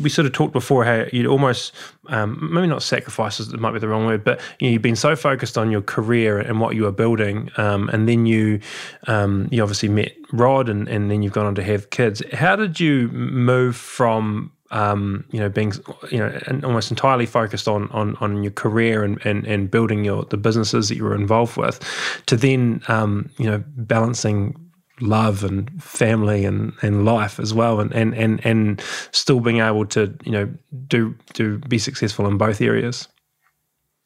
we 0.00 0.08
sort 0.08 0.26
of 0.26 0.32
talked 0.32 0.52
before 0.52 0.84
how 0.84 1.04
you'd 1.12 1.26
almost 1.26 1.72
um, 2.08 2.48
maybe 2.52 2.66
not 2.66 2.82
sacrifices, 2.82 3.52
it 3.52 3.60
might 3.60 3.72
be 3.72 3.78
the 3.78 3.88
wrong 3.88 4.06
word, 4.06 4.24
but 4.24 4.40
you 4.58 4.66
know, 4.66 4.72
you've 4.72 4.82
been 4.82 4.96
so 4.96 5.14
focused 5.14 5.56
on 5.56 5.70
your 5.70 5.82
career 5.82 6.38
and 6.38 6.60
what 6.60 6.74
you 6.74 6.84
were 6.84 6.92
building, 6.92 7.50
um, 7.56 7.88
and 7.90 8.08
then 8.08 8.26
you 8.26 8.60
um, 9.06 9.48
you 9.50 9.62
obviously 9.62 9.88
met 9.88 10.12
Rod, 10.32 10.68
and, 10.68 10.88
and 10.88 11.10
then 11.10 11.22
you've 11.22 11.32
gone 11.32 11.46
on 11.46 11.54
to 11.54 11.62
have 11.62 11.90
kids. 11.90 12.22
How 12.32 12.56
did 12.56 12.80
you 12.80 13.08
move 13.08 13.76
from 13.76 14.50
um, 14.74 15.24
you 15.30 15.38
know, 15.38 15.48
being 15.48 15.72
you 16.10 16.18
know, 16.18 16.60
almost 16.64 16.90
entirely 16.90 17.26
focused 17.26 17.68
on 17.68 17.88
on 17.90 18.16
on 18.16 18.42
your 18.42 18.52
career 18.52 19.04
and 19.04 19.24
and, 19.24 19.46
and 19.46 19.70
building 19.70 20.04
your 20.04 20.24
the 20.24 20.36
businesses 20.36 20.88
that 20.88 20.96
you 20.96 21.04
were 21.04 21.14
involved 21.14 21.56
with, 21.56 21.80
to 22.26 22.36
then 22.36 22.82
um, 22.88 23.30
you 23.38 23.46
know 23.46 23.62
balancing 23.76 24.60
love 25.00 25.44
and 25.44 25.82
family 25.82 26.44
and, 26.44 26.72
and 26.82 27.04
life 27.04 27.40
as 27.40 27.52
well 27.52 27.80
and, 27.80 27.92
and, 27.92 28.14
and, 28.14 28.40
and 28.46 28.80
still 29.10 29.40
being 29.40 29.58
able 29.58 29.84
to 29.84 30.16
you 30.24 30.30
know 30.30 30.48
do 30.86 31.16
do 31.32 31.58
be 31.58 31.78
successful 31.78 32.26
in 32.26 32.36
both 32.36 32.60
areas. 32.60 33.08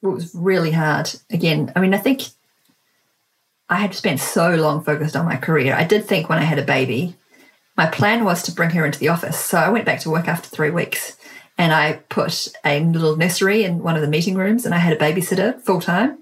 It 0.03 0.07
was 0.07 0.35
really 0.35 0.71
hard. 0.71 1.11
Again 1.31 1.73
i 1.77 1.81
mean 1.81 1.95
i 1.95 1.99
think 1.99 2.23
i 3.69 3.77
had 3.77 3.95
spent 3.95 4.21
so 4.21 4.55
long 4.55 4.83
focused 4.83 5.17
on 5.17 5.25
my 5.25 5.37
career. 5.37 5.75
I 5.75 5.85
did 5.85 6.05
think 6.05 6.29
when 6.29 6.39
i 6.39 6.45
had 6.45 6.59
a 6.59 6.65
baby 6.65 7.17
my 7.79 7.87
plan 7.87 8.25
was 8.25 8.43
to 8.43 8.53
bring 8.53 8.71
her 8.71 8.85
into 8.85 8.99
the 8.99 9.09
office. 9.09 9.39
So 9.39 9.57
I 9.57 9.69
went 9.69 9.87
back 9.87 10.01
to 10.01 10.11
work 10.11 10.27
after 10.27 10.49
three 10.49 10.71
weeks 10.71 11.17
and 11.57 11.73
I 11.73 12.01
put 12.09 12.49
a 12.65 12.81
little 12.81 13.17
nursery 13.17 13.63
in 13.63 13.85
one 13.85 13.95
of 13.95 14.03
the 14.03 14.09
meeting 14.09 14.35
rooms 14.35 14.67
and 14.67 14.75
I 14.75 14.79
had 14.79 14.93
a 14.93 14.99
babysitter 14.99 15.61
full 15.63 15.81
time. 15.81 16.19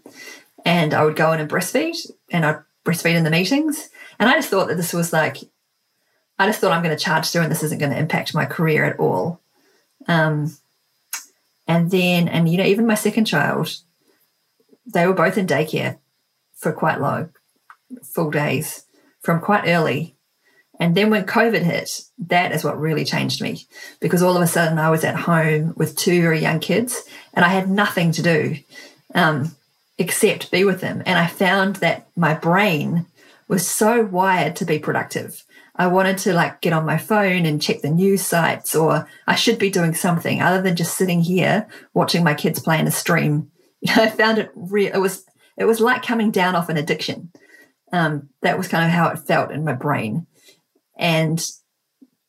And 0.66 0.92
I 0.92 1.02
would 1.02 1.16
go 1.16 1.32
in 1.32 1.40
and 1.40 1.50
breastfeed 1.50 2.10
and 2.30 2.44
I'd 2.44 2.58
breastfeed 2.84 3.14
in 3.14 3.24
the 3.24 3.30
meetings. 3.30 3.88
And 4.18 4.28
I 4.28 4.34
just 4.34 4.50
thought 4.50 4.68
that 4.68 4.76
this 4.76 4.92
was 4.92 5.14
like, 5.14 5.38
I 6.38 6.44
just 6.44 6.60
thought 6.60 6.72
I'm 6.72 6.82
going 6.82 6.94
to 6.94 7.02
charge 7.02 7.30
through 7.30 7.42
and 7.42 7.50
this 7.50 7.62
isn't 7.62 7.78
going 7.78 7.92
to 7.92 7.98
impact 7.98 8.34
my 8.34 8.44
career 8.44 8.84
at 8.84 9.00
all. 9.00 9.40
Um, 10.08 10.54
and 11.66 11.90
then, 11.90 12.28
and 12.28 12.50
you 12.50 12.58
know, 12.58 12.64
even 12.64 12.86
my 12.86 12.94
second 12.96 13.24
child, 13.24 13.78
they 14.84 15.06
were 15.06 15.14
both 15.14 15.38
in 15.38 15.46
daycare 15.46 15.96
for 16.54 16.70
quite 16.70 17.00
long, 17.00 17.30
full 18.02 18.30
days 18.30 18.84
from 19.22 19.40
quite 19.40 19.66
early. 19.66 20.15
And 20.78 20.94
then 20.94 21.10
when 21.10 21.24
COVID 21.24 21.62
hit, 21.62 22.02
that 22.18 22.52
is 22.52 22.62
what 22.62 22.78
really 22.78 23.04
changed 23.04 23.40
me 23.40 23.66
because 24.00 24.22
all 24.22 24.36
of 24.36 24.42
a 24.42 24.46
sudden 24.46 24.78
I 24.78 24.90
was 24.90 25.04
at 25.04 25.16
home 25.16 25.72
with 25.76 25.96
two 25.96 26.20
very 26.20 26.40
young 26.40 26.60
kids 26.60 27.02
and 27.32 27.44
I 27.44 27.48
had 27.48 27.70
nothing 27.70 28.12
to 28.12 28.22
do 28.22 28.56
um, 29.14 29.56
except 29.98 30.50
be 30.50 30.64
with 30.64 30.80
them. 30.80 31.02
And 31.06 31.18
I 31.18 31.26
found 31.26 31.76
that 31.76 32.06
my 32.16 32.34
brain 32.34 33.06
was 33.48 33.66
so 33.66 34.04
wired 34.04 34.56
to 34.56 34.64
be 34.64 34.78
productive. 34.78 35.44
I 35.76 35.86
wanted 35.88 36.18
to 36.18 36.32
like 36.32 36.60
get 36.60 36.72
on 36.72 36.86
my 36.86 36.98
phone 36.98 37.46
and 37.46 37.60
check 37.60 37.82
the 37.82 37.90
news 37.90 38.22
sites, 38.22 38.74
or 38.74 39.08
I 39.26 39.34
should 39.34 39.58
be 39.58 39.70
doing 39.70 39.94
something 39.94 40.40
other 40.40 40.62
than 40.62 40.74
just 40.74 40.96
sitting 40.96 41.20
here 41.20 41.66
watching 41.92 42.24
my 42.24 42.34
kids 42.34 42.58
play 42.58 42.78
in 42.78 42.86
a 42.86 42.90
stream. 42.90 43.50
I 43.88 44.08
found 44.08 44.38
it 44.38 44.50
real. 44.54 44.92
It 44.94 44.98
was 44.98 45.24
it 45.56 45.64
was 45.64 45.80
like 45.80 46.02
coming 46.02 46.30
down 46.30 46.56
off 46.56 46.68
an 46.68 46.76
addiction. 46.76 47.30
Um, 47.92 48.30
that 48.42 48.58
was 48.58 48.68
kind 48.68 48.84
of 48.84 48.90
how 48.90 49.08
it 49.08 49.18
felt 49.18 49.50
in 49.50 49.64
my 49.64 49.72
brain. 49.72 50.26
And 50.96 51.44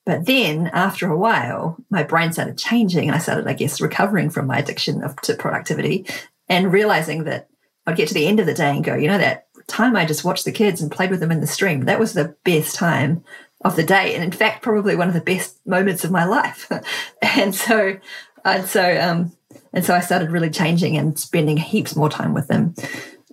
but 0.08 0.26
then 0.26 0.68
after 0.68 1.12
a 1.12 1.18
while, 1.18 1.76
my 1.90 2.02
brain 2.02 2.32
started 2.32 2.58
changing 2.58 3.10
and 3.10 3.16
I 3.16 3.20
started, 3.20 3.46
I 3.46 3.52
guess, 3.52 3.82
recovering 3.82 4.30
from 4.30 4.48
my 4.48 4.60
addiction 4.60 5.04
of, 5.04 5.18
to 5.24 5.34
productivity 5.34 6.06
and 6.48 6.72
realizing 6.72 7.26
that 7.26 7.50
I'd 7.86 7.98
get 7.98 8.08
to 8.08 8.14
the 8.14 8.26
end 8.26 8.40
of 8.40 8.46
the 8.46 8.54
day 8.54 8.70
and 8.70 8.86
go, 8.86 8.96
you 8.96 9.10
know, 9.10 9.18
that 9.18 9.48
time 9.68 9.98
I 9.98 10.06
just 10.06 10.24
watched 10.24 10.46
the 10.46 10.54
kids 10.54 10.82
and 10.82 10.90
played 10.90 11.12
with 11.12 11.20
them 11.20 11.32
in 11.32 11.42
the 11.42 11.48
stream, 11.48 11.82
that 11.82 12.00
was 12.00 12.14
the 12.14 12.36
best 12.46 12.74
time 12.74 13.22
of 13.66 13.76
the 13.76 13.84
day. 13.84 14.16
And 14.16 14.24
in 14.24 14.32
fact, 14.32 14.64
probably 14.64 14.96
one 14.96 15.10
of 15.10 15.14
the 15.14 15.20
best 15.20 15.60
moments 15.68 16.06
of 16.06 16.12
my 16.12 16.24
life. 16.24 16.72
and 17.22 17.54
so, 17.54 17.98
and 18.46 18.66
so, 18.66 19.02
um, 19.02 19.34
and 19.74 19.84
so 19.84 19.94
I 19.94 20.00
started 20.00 20.32
really 20.32 20.50
changing 20.50 20.98
and 20.98 21.20
spending 21.20 21.58
heaps 21.58 21.98
more 21.98 22.10
time 22.10 22.34
with 22.34 22.48
them. 22.48 22.76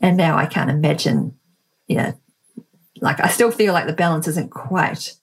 And 0.02 0.16
now 0.16 0.36
I 0.36 0.46
can't 0.46 0.70
imagine, 0.70 1.38
you 1.86 1.98
know, 1.98 2.14
like 3.00 3.20
I 3.20 3.28
still 3.28 3.52
feel 3.52 3.72
like 3.72 3.86
the 3.86 3.92
balance 3.92 4.26
isn't 4.26 4.50
quite 4.50 5.14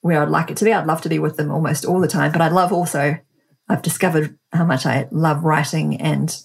where 0.00 0.22
I'd 0.22 0.28
like 0.28 0.50
it 0.50 0.56
to 0.58 0.64
be. 0.64 0.72
I'd 0.72 0.86
love 0.86 1.02
to 1.02 1.08
be 1.08 1.18
with 1.18 1.36
them 1.36 1.50
almost 1.50 1.84
all 1.84 2.00
the 2.00 2.08
time, 2.08 2.32
but 2.32 2.40
I 2.40 2.48
love 2.48 2.72
also, 2.72 3.18
I've 3.68 3.82
discovered 3.82 4.38
how 4.52 4.64
much 4.64 4.86
I 4.86 5.08
love 5.10 5.44
writing 5.44 6.00
and 6.00 6.36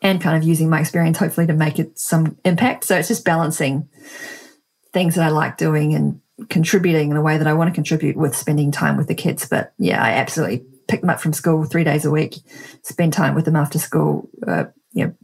and 0.00 0.20
kind 0.20 0.36
of 0.36 0.42
using 0.42 0.68
my 0.68 0.80
experience 0.80 1.18
hopefully 1.18 1.46
to 1.46 1.52
make 1.52 1.78
it 1.78 1.96
some 1.98 2.36
impact. 2.44 2.84
So 2.84 2.96
it's 2.96 3.08
just 3.08 3.24
balancing 3.24 3.88
things 4.92 5.14
that 5.14 5.24
I 5.24 5.28
like 5.28 5.56
doing 5.56 5.94
and 5.94 6.20
contributing 6.48 7.10
in 7.10 7.16
a 7.16 7.22
way 7.22 7.38
that 7.38 7.46
I 7.46 7.52
want 7.52 7.68
to 7.68 7.74
contribute 7.74 8.16
with 8.16 8.36
spending 8.36 8.72
time 8.72 8.96
with 8.96 9.06
the 9.06 9.14
kids. 9.14 9.46
But 9.48 9.72
yeah, 9.78 10.02
I 10.02 10.10
absolutely 10.14 10.66
pick 10.88 11.02
them 11.02 11.10
up 11.10 11.20
from 11.20 11.32
school 11.32 11.64
three 11.64 11.84
days 11.84 12.04
a 12.04 12.10
week, 12.10 12.34
spend 12.82 13.12
time 13.12 13.34
with 13.34 13.44
them 13.44 13.54
after 13.54 13.78
school, 13.78 14.28
uh, 14.46 14.64
you 14.92 15.06
know, 15.06 15.14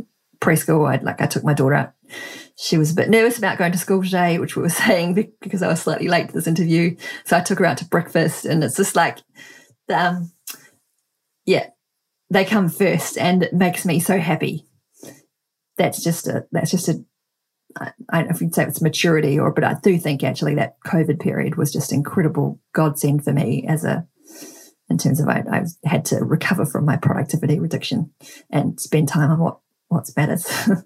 preschool. 0.40 0.88
I'd 0.88 1.02
like 1.02 1.20
I 1.20 1.26
took 1.26 1.44
my 1.44 1.54
daughter 1.54 1.74
out 1.74 1.92
she 2.60 2.76
was 2.76 2.90
a 2.90 2.94
bit 2.94 3.08
nervous 3.08 3.38
about 3.38 3.56
going 3.56 3.70
to 3.70 3.78
school 3.78 4.02
today, 4.02 4.38
which 4.38 4.56
we 4.56 4.62
were 4.62 4.68
saying 4.68 5.32
because 5.40 5.62
I 5.62 5.68
was 5.68 5.80
slightly 5.80 6.08
late 6.08 6.28
to 6.28 6.34
this 6.34 6.46
interview. 6.46 6.96
So 7.24 7.36
I 7.36 7.40
took 7.40 7.60
her 7.60 7.66
out 7.66 7.78
to 7.78 7.84
breakfast, 7.84 8.44
and 8.44 8.62
it's 8.64 8.76
just 8.76 8.96
like, 8.96 9.18
um, 9.88 10.32
yeah, 11.46 11.68
they 12.30 12.44
come 12.44 12.68
first, 12.68 13.16
and 13.16 13.44
it 13.44 13.54
makes 13.54 13.84
me 13.86 14.00
so 14.00 14.18
happy. 14.18 14.66
That's 15.76 16.02
just 16.02 16.26
a 16.26 16.46
that's 16.50 16.72
just 16.72 16.88
a 16.88 17.04
I 17.76 17.92
don't 18.12 18.24
know 18.24 18.34
if 18.34 18.40
you'd 18.40 18.54
say 18.54 18.64
it's 18.64 18.82
maturity 18.82 19.38
or, 19.38 19.52
but 19.52 19.62
I 19.62 19.74
do 19.80 19.98
think 19.98 20.24
actually 20.24 20.56
that 20.56 20.80
COVID 20.84 21.20
period 21.20 21.56
was 21.56 21.72
just 21.72 21.92
incredible 21.92 22.60
godsend 22.72 23.22
for 23.22 23.32
me 23.32 23.64
as 23.68 23.84
a, 23.84 24.06
in 24.88 24.98
terms 24.98 25.20
of 25.20 25.28
I, 25.28 25.44
I 25.50 25.88
had 25.88 26.04
to 26.06 26.24
recover 26.24 26.64
from 26.64 26.86
my 26.86 26.96
productivity 26.96 27.60
reduction 27.60 28.10
and 28.50 28.80
spend 28.80 29.08
time 29.08 29.30
on 29.30 29.38
what 29.38 29.60
what's 29.88 30.10
better. 30.10 30.36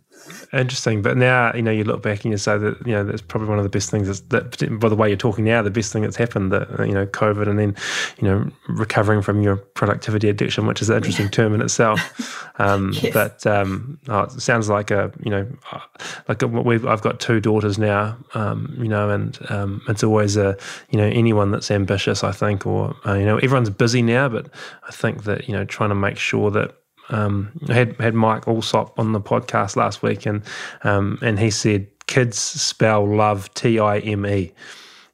Interesting, 0.53 1.03
but 1.03 1.17
now 1.17 1.53
you 1.55 1.63
know 1.63 1.71
you 1.71 1.83
look 1.83 2.03
back 2.03 2.25
and 2.25 2.31
you 2.31 2.39
say 2.39 2.57
that 2.57 2.87
you 2.87 2.93
know 2.93 3.05
that's 3.05 3.23
probably 3.23 3.49
one 3.49 3.59
of 3.59 3.65
the 3.65 3.71
best 3.71 3.91
things 3.91 4.21
that, 4.21 4.79
by 4.79 4.89
the 4.89 4.95
way 4.95 5.09
you're 5.09 5.17
talking 5.17 5.45
now, 5.45 5.63
the 5.63 5.71
best 5.71 5.93
thing 5.93 6.03
that's 6.03 6.17
happened 6.17 6.53
that 6.53 6.69
you 6.87 6.93
know 6.93 7.07
COVID 7.07 7.49
and 7.49 7.59
then 7.59 7.75
you 8.21 8.29
know 8.29 8.51
recovering 8.69 9.23
from 9.23 9.43
your 9.43 9.57
productivity 9.57 10.29
addiction, 10.29 10.67
which 10.67 10.81
is 10.81 10.91
an 10.91 10.97
interesting 10.97 11.29
term 11.29 11.55
in 11.55 11.61
itself. 11.61 12.39
Um, 12.59 12.93
yes. 12.93 13.15
But 13.15 13.47
um, 13.47 13.99
oh, 14.09 14.25
it 14.25 14.33
sounds 14.33 14.69
like 14.69 14.91
a 14.91 15.11
you 15.25 15.31
know 15.31 15.49
like 16.29 16.43
a, 16.43 16.47
we've 16.47 16.87
I've 16.87 17.01
got 17.01 17.19
two 17.19 17.41
daughters 17.41 17.79
now, 17.79 18.17
um, 18.35 18.77
you 18.79 18.89
know, 18.89 19.09
and 19.09 19.39
um, 19.49 19.83
it's 19.89 20.05
always 20.05 20.37
a 20.37 20.57
you 20.91 20.99
know 20.99 21.07
anyone 21.07 21.51
that's 21.51 21.71
ambitious, 21.71 22.23
I 22.23 22.31
think, 22.31 22.67
or 22.67 22.95
uh, 23.07 23.15
you 23.15 23.25
know 23.25 23.39
everyone's 23.39 23.71
busy 23.71 24.03
now, 24.03 24.29
but 24.29 24.51
I 24.87 24.93
think 24.93 25.25
that 25.25 25.49
you 25.49 25.55
know 25.55 25.65
trying 25.65 25.89
to 25.89 25.95
make 25.95 26.19
sure 26.19 26.51
that 26.51 26.77
um, 27.09 27.51
I 27.69 27.75
had 27.75 27.97
had 28.01 28.15
Mike 28.15 28.47
Allsop 28.49 28.99
on 28.99 29.13
the 29.13 29.21
podcast 29.21 29.77
last 29.77 30.03
week, 30.03 30.27
and 30.27 30.43
um, 30.85 31.19
and 31.23 31.39
he 31.39 31.51
said 31.51 31.87
kids 32.07 32.39
spell 32.39 33.07
love 33.07 33.53
T 33.55 33.79
I 33.79 33.99
M 33.99 34.27
E, 34.27 34.53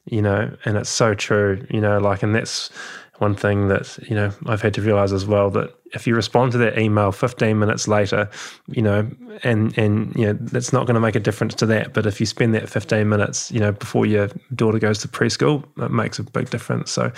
you 0.05 0.21
know, 0.21 0.55
and 0.65 0.77
it's 0.77 0.89
so 0.89 1.13
true, 1.13 1.65
you 1.69 1.81
know, 1.81 1.97
like, 1.99 2.23
and 2.23 2.33
that's 2.35 2.69
one 3.17 3.35
thing 3.35 3.67
that 3.67 3.97
you 4.09 4.15
know 4.15 4.31
I've 4.45 4.61
had 4.61 4.73
to 4.75 4.81
realize 4.81 5.11
as 5.13 5.25
well 5.25 5.49
that 5.51 5.75
if 5.93 6.07
you 6.07 6.15
respond 6.15 6.51
to 6.53 6.57
that 6.59 6.77
email 6.77 7.11
15 7.11 7.57
minutes 7.57 7.87
later, 7.87 8.29
you 8.67 8.81
know, 8.81 9.09
and 9.43 9.77
and 9.77 10.15
you 10.15 10.27
know 10.27 10.33
that's 10.33 10.71
not 10.71 10.85
going 10.85 10.95
to 10.95 11.01
make 11.01 11.15
a 11.15 11.19
difference 11.19 11.55
to 11.55 11.65
that. 11.67 11.93
But 11.93 12.05
if 12.05 12.19
you 12.19 12.25
spend 12.25 12.53
that 12.55 12.69
15 12.69 13.07
minutes, 13.09 13.51
you 13.51 13.59
know, 13.59 13.71
before 13.71 14.05
your 14.05 14.29
daughter 14.55 14.79
goes 14.79 14.99
to 14.99 15.07
preschool, 15.07 15.63
it 15.83 15.91
makes 15.91 16.19
a 16.19 16.23
big 16.23 16.49
difference. 16.49 16.91
So 16.91 17.11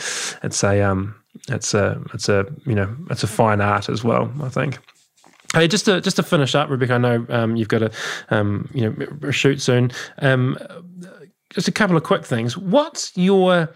it's 0.43 0.63
a 0.63 0.82
um 0.82 1.15
it's 1.49 1.73
a 1.73 2.01
it's 2.13 2.29
a 2.29 2.45
you 2.65 2.75
know 2.75 2.95
it's 3.09 3.23
a 3.23 3.27
fine 3.27 3.61
art 3.61 3.89
as 3.89 4.03
well. 4.03 4.31
I 4.41 4.49
think. 4.49 4.79
Hey, 5.53 5.67
just 5.67 5.85
to 5.85 5.99
just 5.99 6.15
to 6.15 6.23
finish 6.23 6.55
up, 6.55 6.69
Rebekah. 6.69 6.93
I 6.93 6.97
know 6.97 7.25
um, 7.29 7.55
you've 7.55 7.67
got 7.67 7.83
a 7.83 7.91
um, 8.29 8.69
you 8.73 8.89
know 8.89 9.31
shoot 9.31 9.61
soon. 9.61 9.91
Um, 10.19 10.57
just 11.49 11.67
a 11.67 11.71
couple 11.71 11.97
of 11.97 12.03
quick 12.03 12.25
things. 12.25 12.57
What's 12.57 13.15
your 13.17 13.73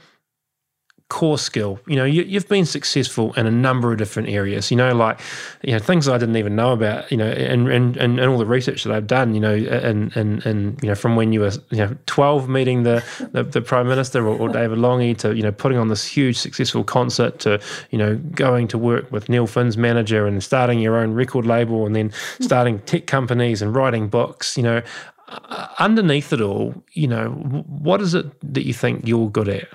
core 1.10 1.38
skill. 1.38 1.80
You 1.86 1.98
know, 1.98 2.06
you, 2.06 2.34
have 2.34 2.48
been 2.48 2.66
successful 2.66 3.32
in 3.34 3.46
a 3.46 3.52
number 3.52 3.92
of 3.92 3.98
different 3.98 4.30
areas. 4.30 4.72
You 4.72 4.78
know, 4.78 4.94
like 4.96 5.20
you 5.62 5.72
know 5.72 5.80
things 5.80 6.08
I 6.08 6.18
didn't 6.18 6.38
even 6.38 6.56
know 6.56 6.72
about. 6.74 7.12
You 7.12 7.18
know, 7.18 7.28
and 7.28 7.68
and, 7.68 7.98
and, 7.98 8.20
all 8.20 8.38
the 8.38 8.46
research 8.46 8.84
that 8.84 8.94
I've 8.94 9.08
done. 9.08 9.36
You 9.36 9.40
know, 9.40 9.54
and 9.54 10.16
and 10.18 10.46
and 10.46 10.82
you 10.82 10.90
know 10.90 10.96
from 10.96 11.16
when 11.16 11.32
you 11.32 11.42
were 11.42 11.52
you 11.70 11.78
know 11.78 11.96
twelve 12.08 12.50
meeting 12.50 12.84
the 12.84 13.04
the, 13.32 13.44
the 13.44 13.62
prime 13.62 13.88
minister 13.88 14.26
or, 14.28 14.36
or, 14.38 14.50
David 14.50 14.80
Lange 14.80 15.16
to 15.18 15.36
you 15.36 15.44
know 15.44 15.52
putting 15.52 15.78
on 15.78 15.90
this 15.90 16.06
huge 16.06 16.38
successful 16.38 16.84
concert 16.84 17.40
to 17.40 17.62
you 17.92 17.98
know 17.98 18.16
going 18.16 18.68
to 18.70 18.78
work 18.78 19.12
with 19.12 19.30
Neil 19.30 19.48
Finn's 19.48 19.78
manager 19.78 20.26
and 20.26 20.44
starting 20.44 20.80
your 20.80 20.98
own 20.98 21.14
record 21.14 21.46
label 21.46 21.86
and 21.86 21.96
then 21.96 22.12
starting 22.40 22.80
tech 22.80 23.06
companies 23.06 23.62
and 23.62 23.76
writing 23.76 24.08
books. 24.08 24.58
You 24.58 24.64
know. 24.64 24.82
Uh, 25.28 25.68
underneath 25.80 26.32
it 26.34 26.40
all, 26.40 26.84
you 26.94 27.08
know, 27.08 27.30
what 27.66 28.00
is 28.00 28.14
it 28.14 28.28
that 28.44 28.68
you 28.68 28.76
think 28.76 29.08
you're 29.08 29.28
good 29.28 29.50
at? 29.50 29.68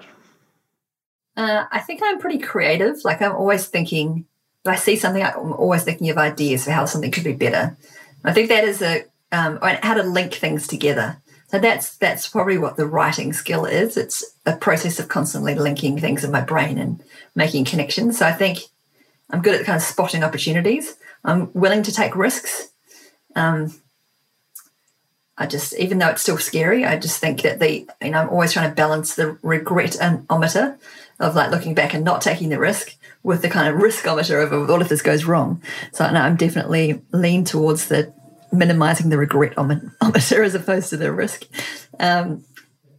Uh, 1.40 1.64
I 1.72 1.78
think 1.78 2.02
I'm 2.04 2.18
pretty 2.18 2.36
creative. 2.36 3.02
Like 3.02 3.22
I'm 3.22 3.34
always 3.34 3.66
thinking, 3.66 4.26
if 4.62 4.70
I 4.70 4.76
see 4.76 4.94
something, 4.94 5.22
I'm 5.22 5.54
always 5.54 5.84
thinking 5.84 6.10
of 6.10 6.18
ideas 6.18 6.66
for 6.66 6.70
how 6.70 6.84
something 6.84 7.10
could 7.10 7.24
be 7.24 7.32
better. 7.32 7.78
I 8.22 8.34
think 8.34 8.50
that 8.50 8.64
is 8.64 8.82
a 8.82 9.06
um, 9.32 9.58
how 9.62 9.94
to 9.94 10.02
link 10.02 10.34
things 10.34 10.66
together. 10.66 11.16
So 11.48 11.58
that's 11.58 11.96
that's 11.96 12.28
probably 12.28 12.58
what 12.58 12.76
the 12.76 12.84
writing 12.84 13.32
skill 13.32 13.64
is. 13.64 13.96
It's 13.96 14.22
a 14.44 14.54
process 14.54 15.00
of 15.00 15.08
constantly 15.08 15.54
linking 15.54 15.98
things 15.98 16.24
in 16.24 16.30
my 16.30 16.42
brain 16.42 16.76
and 16.76 17.02
making 17.34 17.64
connections. 17.64 18.18
So 18.18 18.26
I 18.26 18.32
think 18.32 18.58
I'm 19.30 19.40
good 19.40 19.58
at 19.58 19.64
kind 19.64 19.76
of 19.76 19.82
spotting 19.82 20.22
opportunities. 20.22 20.94
I'm 21.24 21.50
willing 21.54 21.84
to 21.84 21.92
take 21.92 22.16
risks. 22.16 22.68
Um, 23.34 23.72
I 25.38 25.46
just, 25.46 25.72
even 25.76 25.96
though 25.96 26.08
it's 26.08 26.20
still 26.20 26.36
scary, 26.36 26.84
I 26.84 26.98
just 26.98 27.18
think 27.18 27.40
that 27.42 27.60
the, 27.60 27.88
you 28.02 28.10
know, 28.10 28.20
I'm 28.20 28.28
always 28.28 28.52
trying 28.52 28.68
to 28.68 28.76
balance 28.76 29.14
the 29.14 29.38
regret 29.40 29.96
and 29.98 30.26
ometer 30.28 30.78
of 31.20 31.36
like 31.36 31.50
looking 31.50 31.74
back 31.74 31.94
and 31.94 32.04
not 32.04 32.22
taking 32.22 32.48
the 32.48 32.58
risk 32.58 32.96
with 33.22 33.42
the 33.42 33.48
kind 33.48 33.72
of 33.72 33.80
riskometer 33.80 34.42
of 34.42 34.70
all 34.70 34.80
if 34.80 34.88
this 34.88 35.02
goes 35.02 35.24
wrong. 35.24 35.62
So 35.92 36.04
I'm 36.04 36.36
definitely 36.36 37.02
lean 37.12 37.44
towards 37.44 37.88
the 37.88 38.12
minimizing 38.50 39.10
the 39.10 39.18
regret 39.18 39.56
ometer 39.56 40.42
as 40.42 40.54
opposed 40.54 40.90
to 40.90 40.96
the 40.96 41.12
risk. 41.12 41.44
Um, 42.00 42.44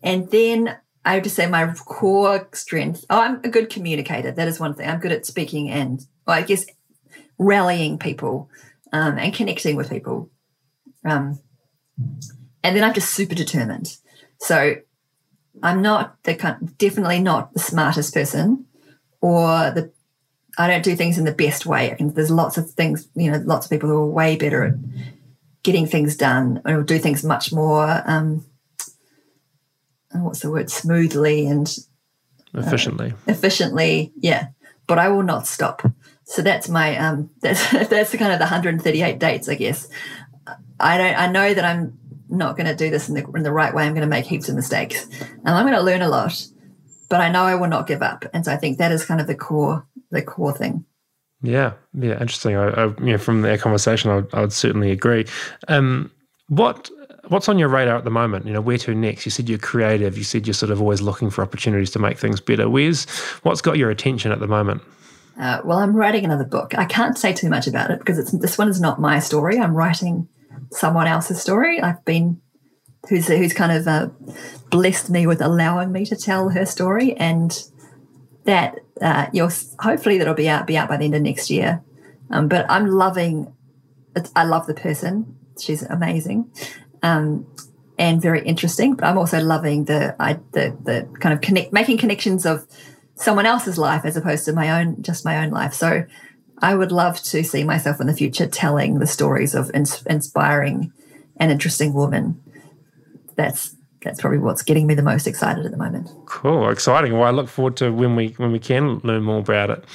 and 0.03 0.29
then 0.29 0.77
I 1.03 1.15
would 1.15 1.23
just 1.23 1.35
say 1.35 1.47
my 1.47 1.73
core 1.73 2.47
strength. 2.53 3.05
Oh, 3.09 3.19
I'm 3.19 3.41
a 3.43 3.49
good 3.49 3.69
communicator. 3.69 4.31
That 4.31 4.47
is 4.47 4.59
one 4.59 4.75
thing. 4.75 4.87
I'm 4.87 4.99
good 4.99 5.11
at 5.11 5.25
speaking 5.25 5.69
and, 5.69 6.05
well, 6.25 6.37
I 6.37 6.43
guess, 6.43 6.65
rallying 7.39 7.97
people 7.97 8.49
um, 8.93 9.17
and 9.17 9.33
connecting 9.33 9.75
with 9.75 9.89
people. 9.89 10.29
Um, 11.03 11.39
and 12.63 12.75
then 12.75 12.83
I'm 12.83 12.93
just 12.93 13.15
super 13.15 13.33
determined. 13.33 13.97
So 14.39 14.75
I'm 15.61 15.81
not 15.81 16.21
the 16.23 16.35
kind, 16.35 16.77
definitely 16.77 17.19
not 17.19 17.53
the 17.53 17.59
smartest 17.59 18.13
person, 18.13 18.65
or 19.21 19.71
the 19.71 19.91
I 20.57 20.67
don't 20.67 20.83
do 20.83 20.95
things 20.95 21.17
in 21.17 21.25
the 21.25 21.31
best 21.31 21.65
way. 21.65 21.93
Can, 21.97 22.13
there's 22.13 22.31
lots 22.31 22.57
of 22.57 22.69
things, 22.71 23.07
you 23.15 23.31
know, 23.31 23.41
lots 23.45 23.65
of 23.65 23.71
people 23.71 23.89
who 23.89 23.97
are 23.97 24.05
way 24.05 24.35
better 24.35 24.63
at 24.63 24.73
getting 25.63 25.87
things 25.87 26.15
done 26.15 26.61
or 26.65 26.83
do 26.83 26.99
things 26.99 27.23
much 27.23 27.53
more. 27.53 28.01
Um, 28.05 28.45
what's 30.11 30.41
the 30.41 30.51
word? 30.51 30.69
Smoothly 30.69 31.47
and 31.47 31.73
efficiently. 32.53 33.11
Uh, 33.11 33.31
efficiently, 33.31 34.11
yeah. 34.17 34.47
But 34.87 34.99
I 34.99 35.09
will 35.09 35.23
not 35.23 35.47
stop. 35.47 35.83
So 36.25 36.41
that's 36.41 36.67
my 36.67 36.97
um, 36.97 37.29
that's 37.41 37.71
that's 37.87 38.11
the 38.11 38.17
kind 38.17 38.33
of 38.33 38.39
the 38.39 38.45
138 38.45 39.19
dates, 39.19 39.47
I 39.47 39.55
guess. 39.55 39.87
I 40.79 40.97
don't. 40.97 41.15
I 41.15 41.31
know 41.31 41.53
that 41.53 41.63
I'm 41.63 41.97
not 42.31 42.57
going 42.57 42.67
to 42.67 42.75
do 42.75 42.89
this 42.89 43.09
in 43.09 43.15
the, 43.15 43.25
in 43.35 43.43
the 43.43 43.51
right 43.51 43.73
way. 43.73 43.83
I'm 43.83 43.93
going 43.93 44.01
to 44.01 44.07
make 44.07 44.25
heaps 44.25 44.49
of 44.49 44.55
mistakes, 44.55 45.07
and 45.21 45.49
I'm 45.49 45.65
going 45.65 45.77
to 45.77 45.83
learn 45.83 46.01
a 46.01 46.09
lot. 46.09 46.47
But 47.09 47.21
I 47.21 47.29
know 47.29 47.43
I 47.43 47.55
will 47.55 47.67
not 47.67 47.87
give 47.87 48.01
up, 48.01 48.25
and 48.33 48.45
so 48.45 48.53
I 48.53 48.57
think 48.57 48.77
that 48.77 48.91
is 48.91 49.05
kind 49.05 49.19
of 49.19 49.27
the 49.27 49.35
core 49.35 49.85
the 50.11 50.21
core 50.21 50.53
thing. 50.53 50.85
Yeah, 51.41 51.73
yeah, 51.93 52.13
interesting. 52.13 52.55
I, 52.55 52.69
I 52.69 52.85
you 52.99 53.11
know, 53.11 53.17
from 53.17 53.41
their 53.41 53.57
conversation, 53.57 54.11
I, 54.11 54.37
I 54.37 54.41
would 54.41 54.53
certainly 54.53 54.91
agree. 54.91 55.25
Um, 55.67 56.11
what 56.47 56.89
what's 57.27 57.49
on 57.49 57.57
your 57.57 57.69
radar 57.69 57.97
at 57.97 58.03
the 58.03 58.11
moment? 58.11 58.45
You 58.45 58.53
know, 58.53 58.61
where 58.61 58.77
to 58.79 58.93
next? 58.93 59.25
You 59.25 59.31
said 59.31 59.49
you're 59.49 59.59
creative. 59.59 60.17
You 60.17 60.23
said 60.23 60.47
you're 60.47 60.53
sort 60.53 60.71
of 60.71 60.81
always 60.81 61.01
looking 61.01 61.29
for 61.29 61.41
opportunities 61.41 61.91
to 61.91 61.99
make 61.99 62.17
things 62.17 62.39
better. 62.39 62.69
Where's 62.69 63.09
what's 63.43 63.61
got 63.61 63.77
your 63.77 63.89
attention 63.89 64.31
at 64.31 64.39
the 64.39 64.47
moment? 64.47 64.81
Uh, 65.39 65.61
well, 65.63 65.79
I'm 65.79 65.95
writing 65.95 66.25
another 66.25 66.43
book. 66.43 66.77
I 66.77 66.85
can't 66.85 67.17
say 67.17 67.33
too 67.33 67.49
much 67.49 67.67
about 67.67 67.89
it 67.89 67.99
because 67.99 68.19
it's 68.19 68.31
this 68.31 68.57
one 68.57 68.67
is 68.67 68.81
not 68.81 68.99
my 68.99 69.19
story. 69.19 69.59
I'm 69.59 69.75
writing 69.75 70.27
someone 70.71 71.07
else's 71.07 71.41
story. 71.41 71.81
I've 71.81 72.03
been 72.05 72.41
who's 73.09 73.27
who's 73.27 73.53
kind 73.53 73.71
of 73.71 73.87
uh, 73.87 74.09
blessed 74.69 75.09
me 75.09 75.27
with 75.27 75.41
allowing 75.41 75.91
me 75.91 76.05
to 76.05 76.15
tell 76.15 76.49
her 76.49 76.65
story, 76.65 77.13
and 77.15 77.63
that 78.45 78.79
uh, 79.01 79.27
you'll 79.33 79.51
hopefully 79.79 80.17
that'll 80.17 80.33
be 80.33 80.49
out 80.49 80.67
be 80.67 80.77
out 80.77 80.89
by 80.89 80.97
the 80.97 81.05
end 81.05 81.15
of 81.15 81.21
next 81.21 81.49
year. 81.49 81.81
Um, 82.29 82.47
but 82.47 82.65
I'm 82.69 82.87
loving. 82.87 83.53
I 84.35 84.43
love 84.43 84.67
the 84.67 84.73
person. 84.73 85.37
She's 85.59 85.83
amazing. 85.83 86.51
Um, 87.03 87.47
and 87.97 88.21
very 88.21 88.41
interesting, 88.41 88.95
but 88.95 89.05
I'm 89.05 89.17
also 89.17 89.39
loving 89.39 89.85
the 89.85 90.15
I, 90.19 90.33
the 90.53 90.75
the 90.83 91.07
kind 91.19 91.33
of 91.33 91.41
connect 91.41 91.71
making 91.71 91.97
connections 91.97 92.45
of 92.45 92.65
someone 93.15 93.45
else's 93.45 93.77
life 93.77 94.03
as 94.05 94.17
opposed 94.17 94.45
to 94.45 94.53
my 94.53 94.81
own 94.81 95.01
just 95.01 95.23
my 95.23 95.43
own 95.43 95.51
life. 95.51 95.73
So 95.73 96.05
I 96.61 96.75
would 96.75 96.91
love 96.91 97.21
to 97.23 97.43
see 97.43 97.63
myself 97.63 97.99
in 97.99 98.07
the 98.07 98.13
future 98.13 98.47
telling 98.47 98.99
the 98.99 99.07
stories 99.07 99.55
of 99.55 99.71
ins- 99.73 100.05
inspiring 100.05 100.93
and 101.37 101.51
interesting 101.51 101.93
women. 101.93 102.41
That's 103.35 103.75
that's 104.03 104.19
probably 104.19 104.39
what's 104.39 104.63
getting 104.63 104.87
me 104.87 104.95
the 104.95 105.03
most 105.03 105.27
excited 105.27 105.63
at 105.63 105.71
the 105.71 105.77
moment. 105.77 106.09
Cool, 106.25 106.69
exciting. 106.69 107.13
Well, 107.13 107.23
I 107.23 107.29
look 107.29 107.47
forward 107.47 107.77
to 107.77 107.91
when 107.91 108.15
we 108.15 108.29
when 108.37 108.51
we 108.51 108.57
can 108.57 108.99
learn 109.03 109.23
more 109.23 109.39
about 109.39 109.69
it. 109.69 109.85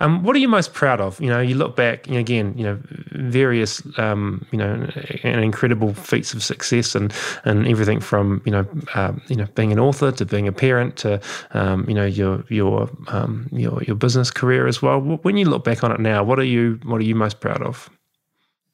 Um, 0.00 0.22
what 0.22 0.34
are 0.34 0.38
you 0.38 0.48
most 0.48 0.72
proud 0.72 1.00
of? 1.00 1.20
You 1.20 1.28
know, 1.28 1.40
you 1.40 1.54
look 1.54 1.76
back 1.76 2.06
you 2.06 2.14
know, 2.14 2.20
again, 2.20 2.54
you 2.56 2.64
know, 2.64 2.78
various 3.12 3.82
um, 3.98 4.46
you 4.50 4.58
know, 4.58 4.88
and 5.22 5.44
incredible 5.44 5.92
feats 5.92 6.32
of 6.32 6.42
success 6.42 6.94
and 6.94 7.12
and 7.44 7.68
everything 7.68 8.00
from 8.00 8.40
you 8.46 8.52
know, 8.52 8.66
um, 8.94 9.20
you 9.28 9.36
know, 9.36 9.46
being 9.54 9.72
an 9.72 9.78
author 9.78 10.10
to 10.10 10.24
being 10.24 10.48
a 10.48 10.52
parent 10.52 10.96
to 10.96 11.20
um, 11.52 11.86
you 11.86 11.94
know 11.94 12.06
your 12.06 12.44
your 12.48 12.88
um, 13.08 13.46
your 13.52 13.82
your 13.82 13.96
business 13.96 14.30
career 14.30 14.66
as 14.66 14.80
well. 14.80 15.00
When 15.00 15.36
you 15.36 15.44
look 15.44 15.64
back 15.64 15.84
on 15.84 15.92
it 15.92 16.00
now, 16.00 16.24
what 16.24 16.38
are 16.38 16.44
you 16.44 16.80
what 16.84 17.00
are 17.00 17.04
you 17.04 17.14
most 17.14 17.40
proud 17.40 17.62
of? 17.62 17.90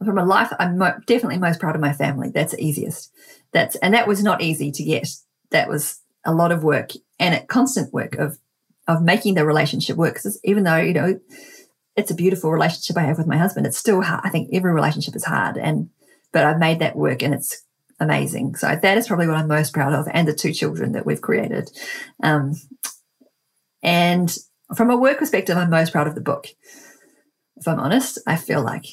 From 0.05 0.19
a 0.19 0.25
life, 0.25 0.53
I'm 0.59 0.77
mo- 0.77 0.99
definitely 1.07 1.39
most 1.39 1.59
proud 1.59 1.75
of 1.75 1.81
my 1.81 1.93
family. 1.93 2.31
That's 2.31 2.55
easiest 2.59 3.11
that's 3.57 3.77
and 3.77 3.95
that 3.95 4.07
was 4.07 4.23
not 4.23 4.43
easy 4.43 4.71
to 4.71 4.85
get. 4.85 5.09
That 5.51 5.69
was 5.69 6.01
a 6.25 6.35
lot 6.35 6.53
of 6.53 6.65
work 6.65 6.91
and 7.19 7.35
a 7.35 7.47
constant 7.47 7.93
work 7.93 8.17
of 8.17 8.39
of 8.87 9.03
making 9.03 9.35
the 9.35 9.45
relationship 9.45 9.97
work. 9.97 10.15
Because 10.15 10.39
even 10.45 10.65
though 10.65 10.77
you 10.77 10.93
know 10.93 11.21
it's 11.97 12.11
a 12.11 12.15
beautiful 12.15 12.51
relationship 12.51 12.97
I 12.97 13.07
have 13.07 13.19
with 13.19 13.27
my 13.27 13.39
husband, 13.39 13.67
it's 13.67 13.79
still 13.79 14.03
hard. 14.03 14.21
I 14.25 14.31
think 14.31 14.51
every 14.53 14.73
relationship 14.73 15.17
is 15.17 15.25
hard, 15.25 15.57
and 15.57 15.91
but 16.33 16.45
I've 16.45 16.59
made 16.59 16.81
that 16.81 16.97
work 16.97 17.23
and 17.23 17.35
it's 17.35 17.63
amazing. 17.99 18.57
So 18.57 18.79
that 18.81 18.99
is 18.99 19.09
probably 19.09 19.27
what 19.27 19.37
I'm 19.37 19.49
most 19.49 19.73
proud 19.73 19.95
of, 19.95 20.07
and 20.13 20.29
the 20.29 20.35
two 20.35 20.53
children 20.53 20.93
that 20.93 21.07
we've 21.07 21.21
created. 21.21 21.71
Um, 22.23 22.55
and 23.83 24.37
from 24.75 24.91
a 24.91 24.97
work 24.97 25.19
perspective, 25.19 25.57
I'm 25.57 25.71
most 25.71 25.93
proud 25.93 26.09
of 26.09 26.15
the 26.15 26.21
book. 26.21 26.49
If 27.57 27.67
I'm 27.67 27.81
honest, 27.81 28.19
I 28.27 28.37
feel 28.37 28.63
like 28.63 28.85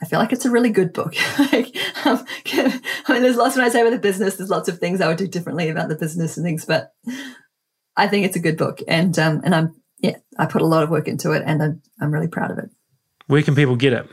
I 0.00 0.04
feel 0.04 0.18
like 0.18 0.32
it's 0.32 0.44
a 0.44 0.50
really 0.50 0.70
good 0.70 0.92
book. 0.92 1.14
like, 1.52 1.74
um, 2.04 2.24
I 2.54 3.12
mean, 3.12 3.22
there's 3.22 3.36
lots 3.36 3.56
when 3.56 3.64
I 3.64 3.68
say 3.70 3.80
about 3.80 3.90
the 3.90 3.98
business, 3.98 4.36
there's 4.36 4.50
lots 4.50 4.68
of 4.68 4.78
things 4.78 5.00
I 5.00 5.08
would 5.08 5.16
do 5.16 5.26
differently 5.26 5.68
about 5.68 5.88
the 5.88 5.96
business 5.96 6.36
and 6.36 6.44
things, 6.44 6.64
but 6.64 6.92
I 7.96 8.08
think 8.08 8.26
it's 8.26 8.36
a 8.36 8.40
good 8.40 8.58
book, 8.58 8.80
and 8.86 9.18
um, 9.18 9.40
and 9.44 9.54
I'm 9.54 9.74
yeah, 10.00 10.16
I 10.38 10.46
put 10.46 10.62
a 10.62 10.66
lot 10.66 10.82
of 10.82 10.90
work 10.90 11.08
into 11.08 11.32
it, 11.32 11.42
and 11.46 11.62
I'm 11.62 11.82
I'm 12.00 12.12
really 12.12 12.28
proud 12.28 12.50
of 12.50 12.58
it. 12.58 12.70
Where 13.26 13.42
can 13.42 13.54
people 13.54 13.76
get 13.76 13.92
it? 13.92 14.06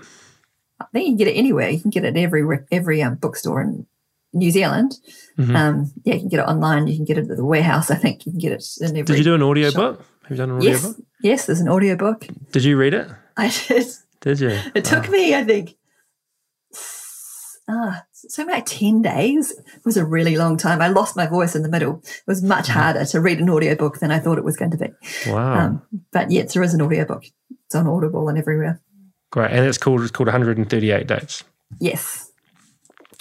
I 0.80 0.86
think 0.92 1.06
you 1.06 1.12
can 1.12 1.18
get 1.18 1.28
it 1.28 1.38
anywhere. 1.38 1.70
You 1.70 1.80
can 1.80 1.90
get 1.90 2.06
it 2.06 2.16
at 2.16 2.18
every 2.18 2.44
every 2.72 3.02
um, 3.02 3.16
bookstore 3.16 3.62
in 3.62 3.86
New 4.32 4.52
Zealand. 4.52 4.98
Mm-hmm. 5.38 5.56
Um, 5.56 5.92
yeah, 6.04 6.16
you 6.16 6.20
can 6.22 6.30
get 6.30 6.40
it 6.40 6.48
online. 6.48 6.88
You 6.88 6.96
can 6.96 7.06
get 7.06 7.18
it 7.18 7.30
at 7.30 7.38
the 7.38 7.46
warehouse. 7.46 7.92
I 7.92 7.96
think 7.96 8.26
you 8.26 8.32
can 8.32 8.40
get 8.40 8.54
it 8.54 8.66
in 8.80 8.90
every. 8.92 9.04
Did 9.04 9.18
you 9.18 9.24
do 9.24 9.36
an 9.36 9.44
audio 9.44 9.70
shop. 9.70 9.98
book? 9.98 10.06
Have 10.24 10.32
you 10.32 10.38
done 10.38 10.52
an 10.52 10.58
audio 10.58 10.72
yes. 10.72 10.88
book? 10.88 11.06
Yes, 11.22 11.46
there's 11.46 11.60
an 11.60 11.68
audio 11.68 11.96
book. 11.96 12.28
Did 12.52 12.64
you 12.64 12.78
read 12.78 12.94
it? 12.94 13.10
I 13.36 13.54
did. 13.68 13.88
Did 14.24 14.40
you? 14.40 14.58
It 14.74 14.86
took 14.86 15.10
me, 15.10 15.36
I 15.36 15.44
think, 15.44 15.76
ah, 17.68 18.04
so 18.14 18.44
about 18.44 18.66
10 18.66 19.02
days. 19.02 19.52
It 19.52 19.86
was 19.86 19.98
a 19.98 20.06
really 20.06 20.38
long 20.38 20.56
time. 20.56 20.82
I 20.82 20.88
lost 20.88 21.18
my 21.18 21.28
voice 21.28 21.56
in 21.56 21.64
the 21.64 21.70
middle. 21.70 22.02
It 22.06 22.24
was 22.26 22.42
much 22.42 22.68
mm-hmm. 22.68 22.80
harder 22.80 23.06
to 23.06 23.20
read 23.20 23.40
an 23.40 23.50
audiobook 23.50 24.00
than 24.00 24.12
I 24.12 24.20
thought 24.20 24.38
it 24.38 24.46
was 24.46 24.56
going 24.56 24.72
to 24.72 24.78
be. 24.78 24.88
Wow. 25.28 25.54
Um, 25.54 25.82
but 26.14 26.32
yes, 26.32 26.54
there 26.54 26.64
is 26.64 26.74
an 26.74 26.82
audiobook. 26.82 27.26
It's 27.66 27.76
on 27.76 27.86
Audible 27.86 28.30
and 28.30 28.38
everywhere. 28.38 28.82
Great. 29.30 29.52
And 29.52 29.66
it's 29.66 29.78
called, 29.78 30.02
it's 30.02 30.12
called 30.12 30.28
138 30.28 31.06
Dates. 31.06 31.44
Yes. 31.82 32.32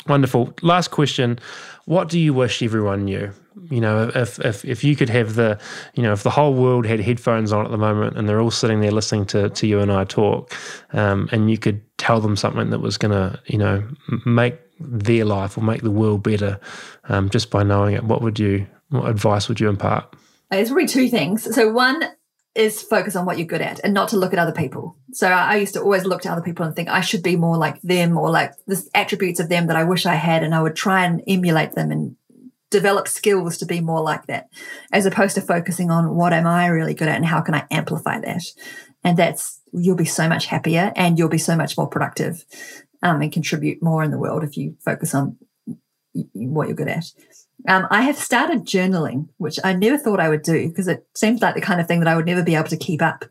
Wonderful. 0.06 0.54
Last 0.62 0.92
question. 0.92 1.40
What 1.86 2.08
do 2.08 2.20
you 2.20 2.32
wish 2.32 2.62
everyone 2.62 3.06
knew? 3.06 3.32
You 3.70 3.80
know, 3.80 4.10
if, 4.14 4.38
if 4.40 4.64
if 4.64 4.84
you 4.84 4.96
could 4.96 5.08
have 5.10 5.34
the, 5.34 5.58
you 5.94 6.02
know, 6.02 6.12
if 6.12 6.22
the 6.22 6.30
whole 6.30 6.54
world 6.54 6.86
had 6.86 7.00
headphones 7.00 7.52
on 7.52 7.64
at 7.64 7.70
the 7.70 7.78
moment 7.78 8.16
and 8.16 8.28
they're 8.28 8.40
all 8.40 8.50
sitting 8.50 8.80
there 8.80 8.92
listening 8.92 9.26
to, 9.26 9.50
to 9.50 9.66
you 9.66 9.80
and 9.80 9.92
I 9.92 10.04
talk, 10.04 10.54
um, 10.92 11.28
and 11.32 11.50
you 11.50 11.58
could 11.58 11.82
tell 11.98 12.20
them 12.20 12.36
something 12.36 12.70
that 12.70 12.80
was 12.80 12.96
going 12.98 13.12
to, 13.12 13.38
you 13.46 13.58
know, 13.58 13.86
make 14.24 14.58
their 14.80 15.24
life 15.24 15.56
or 15.56 15.62
make 15.62 15.82
the 15.82 15.90
world 15.90 16.22
better 16.22 16.58
um, 17.08 17.30
just 17.30 17.50
by 17.50 17.62
knowing 17.62 17.94
it, 17.94 18.04
what 18.04 18.22
would 18.22 18.38
you, 18.38 18.66
what 18.88 19.08
advice 19.08 19.48
would 19.48 19.60
you 19.60 19.68
impart? 19.68 20.16
There's 20.50 20.70
really 20.70 20.88
two 20.88 21.08
things. 21.08 21.54
So 21.54 21.70
one 21.70 22.02
is 22.54 22.82
focus 22.82 23.16
on 23.16 23.24
what 23.24 23.38
you're 23.38 23.46
good 23.46 23.62
at 23.62 23.80
and 23.82 23.94
not 23.94 24.08
to 24.08 24.18
look 24.18 24.34
at 24.34 24.38
other 24.38 24.52
people. 24.52 24.94
So 25.12 25.26
I, 25.26 25.54
I 25.54 25.56
used 25.56 25.72
to 25.74 25.80
always 25.80 26.04
look 26.04 26.20
to 26.22 26.30
other 26.30 26.42
people 26.42 26.66
and 26.66 26.76
think 26.76 26.88
I 26.90 27.00
should 27.00 27.22
be 27.22 27.36
more 27.36 27.56
like 27.56 27.80
them 27.80 28.18
or 28.18 28.28
like 28.28 28.52
the 28.66 28.86
attributes 28.94 29.40
of 29.40 29.48
them 29.48 29.68
that 29.68 29.76
I 29.76 29.84
wish 29.84 30.04
I 30.04 30.16
had, 30.16 30.42
and 30.42 30.54
I 30.54 30.60
would 30.60 30.76
try 30.76 31.06
and 31.06 31.22
emulate 31.26 31.72
them 31.72 31.90
and 31.90 32.16
develop 32.72 33.06
skills 33.06 33.58
to 33.58 33.66
be 33.66 33.80
more 33.80 34.00
like 34.00 34.26
that, 34.26 34.48
as 34.92 35.06
opposed 35.06 35.36
to 35.36 35.40
focusing 35.40 35.90
on 35.90 36.16
what 36.16 36.32
am 36.32 36.46
I 36.46 36.66
really 36.66 36.94
good 36.94 37.08
at 37.08 37.16
and 37.16 37.26
how 37.26 37.40
can 37.40 37.54
I 37.54 37.66
amplify 37.70 38.18
that. 38.20 38.42
And 39.04 39.16
that's 39.16 39.60
you'll 39.72 39.96
be 39.96 40.04
so 40.04 40.28
much 40.28 40.46
happier 40.46 40.92
and 40.96 41.18
you'll 41.18 41.28
be 41.28 41.38
so 41.38 41.56
much 41.56 41.76
more 41.76 41.86
productive 41.86 42.44
um, 43.02 43.20
and 43.20 43.32
contribute 43.32 43.82
more 43.82 44.02
in 44.02 44.10
the 44.10 44.18
world 44.18 44.42
if 44.42 44.56
you 44.56 44.76
focus 44.84 45.14
on 45.14 45.36
what 46.32 46.66
you're 46.66 46.76
good 46.76 46.88
at. 46.88 47.04
Um, 47.68 47.86
I 47.90 48.02
have 48.02 48.16
started 48.16 48.64
journaling, 48.64 49.28
which 49.36 49.60
I 49.62 49.72
never 49.72 49.96
thought 49.96 50.18
I 50.18 50.28
would 50.28 50.42
do 50.42 50.68
because 50.68 50.88
it 50.88 51.06
seems 51.14 51.40
like 51.40 51.54
the 51.54 51.60
kind 51.60 51.80
of 51.80 51.86
thing 51.86 52.00
that 52.00 52.08
I 52.08 52.16
would 52.16 52.26
never 52.26 52.42
be 52.42 52.56
able 52.56 52.68
to 52.68 52.76
keep 52.76 53.00
up. 53.00 53.24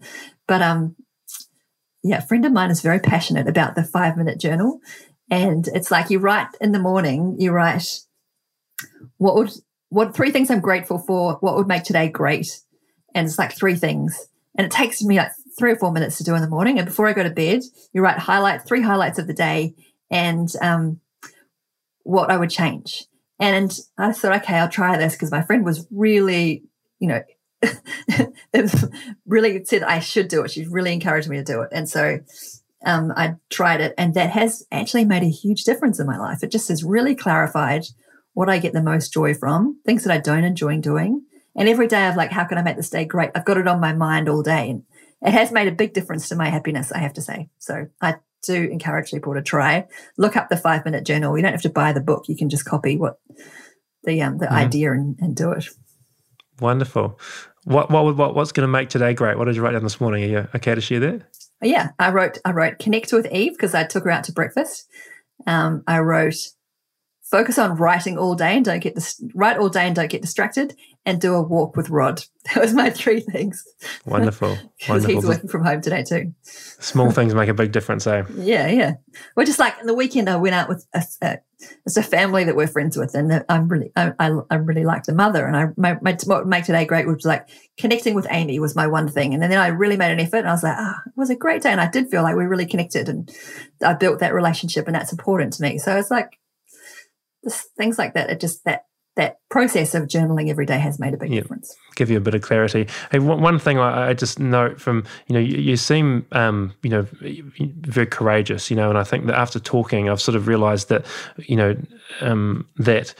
But 0.47 0.61
um, 0.61 0.95
yeah, 2.03 2.19
a 2.19 2.22
friend 2.22 2.45
of 2.45 2.53
mine 2.53 2.72
is 2.72 2.81
very 2.81 2.99
passionate 2.99 3.47
about 3.47 3.76
the 3.76 3.84
five 3.84 4.18
minute 4.18 4.39
journal. 4.39 4.80
And 5.30 5.68
it's 5.69 5.91
like 5.91 6.09
you 6.09 6.19
write 6.19 6.49
in 6.59 6.72
the 6.72 6.80
morning, 6.80 7.35
you 7.39 7.51
write 7.51 8.01
what 9.18 9.36
would 9.36 9.52
what 9.90 10.16
three 10.16 10.32
things 10.32 10.49
I'm 10.49 10.62
grateful 10.62 10.99
for, 10.99 11.34
what 11.41 11.56
would 11.56 11.68
make 11.68 11.84
today 11.84 12.08
great. 12.08 12.62
And 13.14 13.28
it's 13.28 13.38
like 13.38 13.53
three 13.53 13.76
things. 13.76 14.28
And 14.58 14.66
it 14.66 14.72
takes 14.72 15.02
me 15.02 15.18
like 15.18 15.32
three 15.60 15.72
or 15.72 15.76
four 15.76 15.91
minutes 15.91 16.18
to 16.18 16.24
do 16.24 16.34
in 16.34 16.41
the 16.41 16.48
morning. 16.48 16.80
And 16.80 16.88
before 16.88 17.08
I 17.08 17.14
go 17.14 17.24
to 17.24 17.30
bed, 17.30 17.62
you 17.94 18.02
write 18.02 18.18
highlight 18.18 18.66
three 18.66 18.82
highlights 18.82 19.20
of 19.20 19.28
the 19.28 19.34
day 19.34 19.76
and 20.10 20.49
um, 20.62 21.02
what 22.03 22.32
I 22.32 22.38
would 22.38 22.49
change. 22.49 23.06
And 23.38 23.78
I 23.98 24.14
thought, 24.14 24.44
okay, 24.44 24.56
I'll 24.56 24.70
try 24.70 24.98
this 24.98 25.14
because 25.14 25.32
my 25.32 25.41
friend 25.41 25.66
was 25.66 25.86
really, 25.91 26.64
you 26.99 27.08
know, 27.08 27.24
really 29.26 29.64
said 29.66 29.84
I 29.84 29.99
should 29.99 30.28
do 30.28 30.44
it. 30.44 30.52
She 30.52 30.66
really 30.66 30.94
encouraged 30.94 31.28
me 31.28 31.38
to 31.38 31.44
do 31.44 31.62
it. 31.62 31.70
And 31.72 31.90
so 31.90 32.20
um, 32.86 33.12
I 33.16 33.36
tried 33.49 33.82
it, 33.82 33.94
and 33.98 34.14
that 34.14 34.32
has 34.32 34.66
actually 34.72 35.06
made 35.06 35.24
a 35.24 35.30
huge 35.30 35.64
difference 35.64 35.99
in 35.99 36.08
my 36.08 36.18
life. 36.18 36.44
It 36.44 36.52
just 36.52 36.70
has 36.70 36.84
really 36.84 37.16
clarified 37.16 37.86
what 38.34 38.49
I 38.49 38.60
get 38.60 38.74
the 38.74 38.82
most 38.82 39.14
joy 39.14 39.34
from, 39.34 39.80
things 39.86 40.03
that 40.03 40.14
I 40.14 40.20
don't 40.20 40.44
enjoy 40.44 40.78
doing. 40.80 41.24
And 41.56 41.68
every 41.68 41.88
day 41.88 42.03
I've 42.03 42.16
like, 42.16 42.32
how 42.32 42.45
can 42.45 42.58
I 42.58 42.62
make 42.62 42.78
this 42.78 42.90
day 42.90 43.06
great? 43.06 43.32
I've 43.36 43.45
got 43.45 43.58
it 43.58 43.68
on 43.68 43.80
my 43.80 43.94
mind 43.94 44.30
all 44.30 44.41
day. 44.41 44.70
And 44.70 44.84
it 45.22 45.34
has 45.34 45.52
made 45.52 45.68
a 45.68 45.72
big 45.72 45.94
difference 45.94 46.30
to 46.30 46.36
my 46.36 46.49
happiness, 46.49 46.91
I 46.91 46.99
have 46.99 47.14
to 47.14 47.22
say. 47.22 47.49
So 47.60 47.88
I 48.02 48.16
do 48.44 48.56
encourage 48.56 49.12
people 49.12 49.34
to 49.34 49.41
try. 49.41 49.88
Look 50.18 50.36
up 50.36 50.49
the 50.49 50.58
five 50.58 50.86
minute 50.86 51.06
journal. 51.06 51.38
You 51.38 51.44
don't 51.44 51.52
have 51.52 51.62
to 51.64 51.70
buy 51.70 51.94
the 51.94 52.02
book. 52.02 52.26
You 52.28 52.36
can 52.36 52.49
just 52.49 52.66
copy 52.66 52.98
what 52.98 53.20
the 54.03 54.22
um 54.22 54.38
the 54.38 54.45
mm-hmm. 54.45 54.56
idea 54.56 54.94
and, 54.94 55.18
and 55.20 55.36
do 55.36 55.52
it. 55.52 55.66
Wonderful. 56.60 57.20
What 57.66 57.91
what 57.91 58.16
what 58.16 58.36
what's 58.36 58.52
going 58.52 58.68
to 58.68 58.72
make 58.72 58.90
today 58.90 59.14
great? 59.14 59.38
What 59.38 59.45
did 59.45 59.56
you 59.56 59.62
write 59.62 59.74
down 59.74 59.84
this 59.84 60.02
morning? 60.02 60.24
Are 60.24 60.28
you 60.28 60.48
okay 60.56 60.74
to 60.74 60.82
share 60.82 60.99
that? 61.02 61.24
Yeah, 61.62 61.90
I 61.99 62.12
wrote 62.12 62.40
I 62.44 62.52
wrote 62.52 62.80
connect 62.80 63.14
with 63.14 63.32
Eve 63.32 63.53
because 63.53 63.76
I 63.76 63.84
took 63.84 64.06
her 64.06 64.12
out 64.12 64.24
to 64.26 64.32
breakfast. 64.32 64.88
Um, 65.45 65.84
I 65.88 65.99
wrote 65.99 66.36
focus 67.32 67.58
on 67.58 67.78
writing 67.78 68.18
all 68.18 68.36
day 68.36 68.58
and 68.58 68.66
don't 68.66 68.82
get 68.82 68.94
dis- 68.94 69.24
write 69.34 69.58
all 69.58 69.70
day 69.70 69.88
and 69.88 69.95
don't 69.95 70.12
get 70.12 70.22
distracted 70.22 70.76
and 71.06 71.20
do 71.20 71.34
a 71.34 71.41
walk 71.41 71.76
with 71.76 71.90
Rod. 71.90 72.24
That 72.53 72.62
was 72.62 72.74
my 72.74 72.90
three 72.90 73.20
things. 73.20 73.64
Wonderful. 74.06 74.58
Because 74.80 75.06
he's 75.06 75.24
working 75.24 75.48
from 75.48 75.64
home 75.64 75.80
today 75.80 76.03
too. 76.03 76.34
Small 76.41 77.12
things 77.18 77.36
make 77.36 77.49
a 77.49 77.53
big 77.53 77.72
difference, 77.72 78.08
eh? 78.08 78.24
Yeah, 78.36 78.68
yeah. 78.68 78.94
we're 79.36 79.45
just 79.45 79.60
like 79.60 79.76
in 79.80 79.86
the 79.86 79.94
weekend, 79.94 80.28
I 80.28 80.38
went 80.38 80.56
out 80.56 80.68
with 80.68 80.88
a, 80.95 81.03
a, 81.22 81.38
it's 81.86 81.98
a 81.98 82.02
family 82.02 82.44
that 82.45 82.56
we're 82.56 82.66
friends 82.66 82.98
with, 82.98 83.14
and 83.14 83.45
I'm 83.48 83.68
really, 83.68 83.91
I, 83.95 84.14
I, 84.20 84.40
I 84.49 84.56
really 84.56 84.84
like 84.84 85.03
the 85.03 85.14
mother, 85.14 85.45
and 85.45 85.56
I 85.56 85.68
my, 85.78 85.99
my, 86.02 86.18
what 86.26 86.48
make 86.48 86.66
today 86.66 86.84
great 86.84 87.06
was 87.06 87.24
like 87.24 87.48
connecting 87.78 88.16
with 88.16 88.26
Amy 88.32 88.58
was 88.58 88.76
my 88.76 88.88
one 88.88 89.08
thing, 89.08 89.36
and 89.36 89.44
then 89.44 89.52
then 89.52 89.60
I 89.60 89.68
really 89.68 89.98
made 89.98 90.12
an 90.12 90.20
effort, 90.20 90.38
and 90.38 90.49
I 90.49 90.53
was 90.53 90.64
like, 90.64 90.76
ah, 90.76 90.99
it 91.06 91.14
was 91.16 91.30
a 91.30 91.36
great 91.36 91.62
day, 91.62 91.70
and 91.70 91.80
I 91.80 91.91
did 91.91 92.10
feel 92.10 92.24
like 92.24 92.36
we 92.36 92.45
really 92.45 92.66
connected, 92.66 93.08
and 93.08 93.32
I 93.86 93.94
built 93.94 94.18
that 94.18 94.34
relationship, 94.34 94.88
and 94.88 94.95
that's 94.95 95.12
important 95.12 95.53
to 95.53 95.62
me. 95.62 95.78
So 95.78 95.95
it's 95.95 96.10
like 96.10 96.40
things 97.77 97.97
like 97.97 98.13
that. 98.13 98.30
It 98.30 98.39
just 98.39 98.63
that 98.65 98.85
that 99.16 99.40
process 99.50 99.94
of 99.94 100.04
journaling 100.08 100.50
every 100.50 100.66
day 100.66 100.80
has 100.80 100.98
made 100.98 101.14
a 101.14 101.18
big 101.18 101.32
difference. 101.32 101.76
Give 101.96 102.10
you 102.10 102.18
a 102.18 102.22
bit 102.22 102.34
of 102.34 102.42
clarity. 102.42 102.88
Hey, 103.12 103.20
one 103.20 103.60
thing 103.60 103.78
I, 103.78 104.14
just 104.14 104.40
note 104.40 104.80
from 104.80 105.04
you 105.28 105.34
know 105.34 105.40
you, 105.40 105.58
you 105.58 105.76
seem 105.76 106.26
um, 106.32 106.74
you 106.82 106.90
know 106.90 107.06
very 107.82 108.08
courageous, 108.08 108.70
you 108.70 108.78
know, 108.78 108.90
and 108.90 108.98
I 108.98 109.04
think 109.04 109.26
that 109.26 109.36
after 109.38 109.60
talking, 109.60 110.10
I've 110.10 110.22
sort 110.22 110.36
of 110.36 110.48
realised 110.48 110.88
that 110.90 111.06
you 111.38 111.58
know 111.58 111.76
um, 112.22 112.68
that 112.78 113.14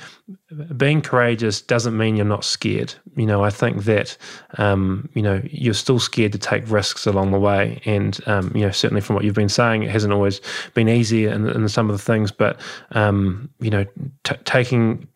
being 0.78 1.02
courageous 1.02 1.62
doesn't 1.62 1.98
mean 1.98 2.16
you're 2.16 2.26
not 2.26 2.46
scared. 2.46 2.94
You 3.18 3.26
know, 3.26 3.44
I 3.44 3.50
think 3.50 3.84
that 3.84 4.18
um, 4.58 5.10
you 5.14 5.22
know 5.22 5.42
you're 5.44 5.74
still 5.74 6.00
scared 6.00 6.32
to 6.32 6.40
take 6.40 6.70
risks 6.70 7.06
along 7.06 7.32
the 7.32 7.40
way, 7.40 7.82
and 7.86 8.18
um, 8.28 8.52
you 8.56 8.62
know 8.62 8.72
certainly 8.72 9.02
from 9.02 9.16
what 9.16 9.26
you've 9.26 9.36
been 9.36 9.50
saying, 9.50 9.84
it 9.84 9.90
hasn't 9.90 10.14
always 10.14 10.40
been 10.74 10.88
easy 10.88 11.26
in, 11.26 11.50
in 11.50 11.68
some 11.68 11.90
of 11.90 11.98
the 11.98 12.04
things, 12.04 12.32
but 12.32 12.60
um, 12.92 13.50
you 13.60 13.70
know 13.70 13.86
t- 14.24 14.36
taking 14.46 15.08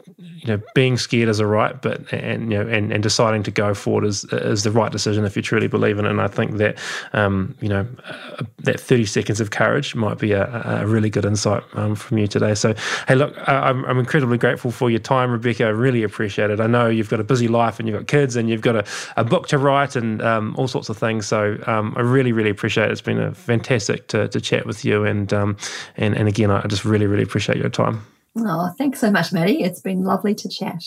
you 0.45 0.55
know 0.55 0.61
being 0.75 0.97
scared 0.97 1.27
is 1.27 1.39
a 1.39 1.47
right, 1.47 1.81
but 1.81 2.11
and 2.13 2.51
you 2.51 2.57
know 2.57 2.69
and, 2.69 2.91
and 2.91 3.01
deciding 3.01 3.43
to 3.43 3.51
go 3.51 3.73
forward 3.73 4.05
is 4.05 4.25
is 4.25 4.63
the 4.63 4.71
right 4.71 4.91
decision 4.91 5.25
if 5.25 5.35
you 5.35 5.41
truly 5.41 5.67
believe 5.67 5.97
in 5.97 6.05
it. 6.05 6.11
And 6.11 6.21
I 6.21 6.27
think 6.27 6.57
that 6.57 6.77
um, 7.13 7.55
you 7.61 7.69
know 7.69 7.87
uh, 8.05 8.43
that 8.59 8.79
thirty 8.79 9.05
seconds 9.05 9.41
of 9.41 9.51
courage 9.51 9.95
might 9.95 10.19
be 10.19 10.33
a, 10.33 10.45
a 10.81 10.85
really 10.85 11.09
good 11.09 11.25
insight 11.25 11.63
um, 11.73 11.95
from 11.95 12.17
you 12.19 12.27
today. 12.27 12.53
So 12.53 12.75
hey, 13.07 13.15
look, 13.15 13.35
I'm, 13.47 13.83
I'm 13.85 13.97
incredibly 13.97 14.37
grateful 14.37 14.71
for 14.71 14.89
your 14.89 14.99
time, 14.99 15.31
Rebekah. 15.31 15.65
I 15.65 15.69
really 15.69 16.03
appreciate 16.03 16.51
it. 16.51 16.59
I 16.59 16.67
know 16.67 16.87
you've 16.87 17.09
got 17.09 17.19
a 17.19 17.23
busy 17.23 17.47
life 17.47 17.79
and 17.79 17.87
you've 17.87 17.97
got 17.97 18.07
kids 18.07 18.35
and 18.35 18.49
you've 18.49 18.61
got 18.61 18.75
a, 18.75 18.85
a 19.17 19.23
book 19.23 19.47
to 19.47 19.57
write 19.57 19.95
and 19.95 20.21
um, 20.21 20.55
all 20.57 20.67
sorts 20.67 20.89
of 20.89 20.97
things. 20.97 21.25
So 21.25 21.57
um, 21.65 21.93
I 21.97 22.01
really 22.01 22.31
really 22.31 22.51
appreciate 22.51 22.85
it. 22.85 22.91
It's 22.91 23.01
been 23.01 23.19
a 23.19 23.33
fantastic 23.33 24.07
to, 24.09 24.27
to 24.27 24.39
chat 24.39 24.65
with 24.65 24.85
you 24.85 25.05
and 25.05 25.33
um, 25.33 25.57
and 25.97 26.15
and 26.15 26.27
again, 26.27 26.51
I 26.51 26.65
just 26.67 26.85
really 26.85 27.07
really 27.07 27.23
appreciate 27.23 27.57
your 27.57 27.69
time. 27.69 28.14
Oh, 28.37 28.73
thanks 28.77 28.99
so 28.99 29.09
much, 29.11 29.31
Maddie. 29.31 29.63
It's 29.63 29.79
been 29.79 30.03
lovely 30.03 30.35
to 30.35 30.49
chat. 30.49 30.83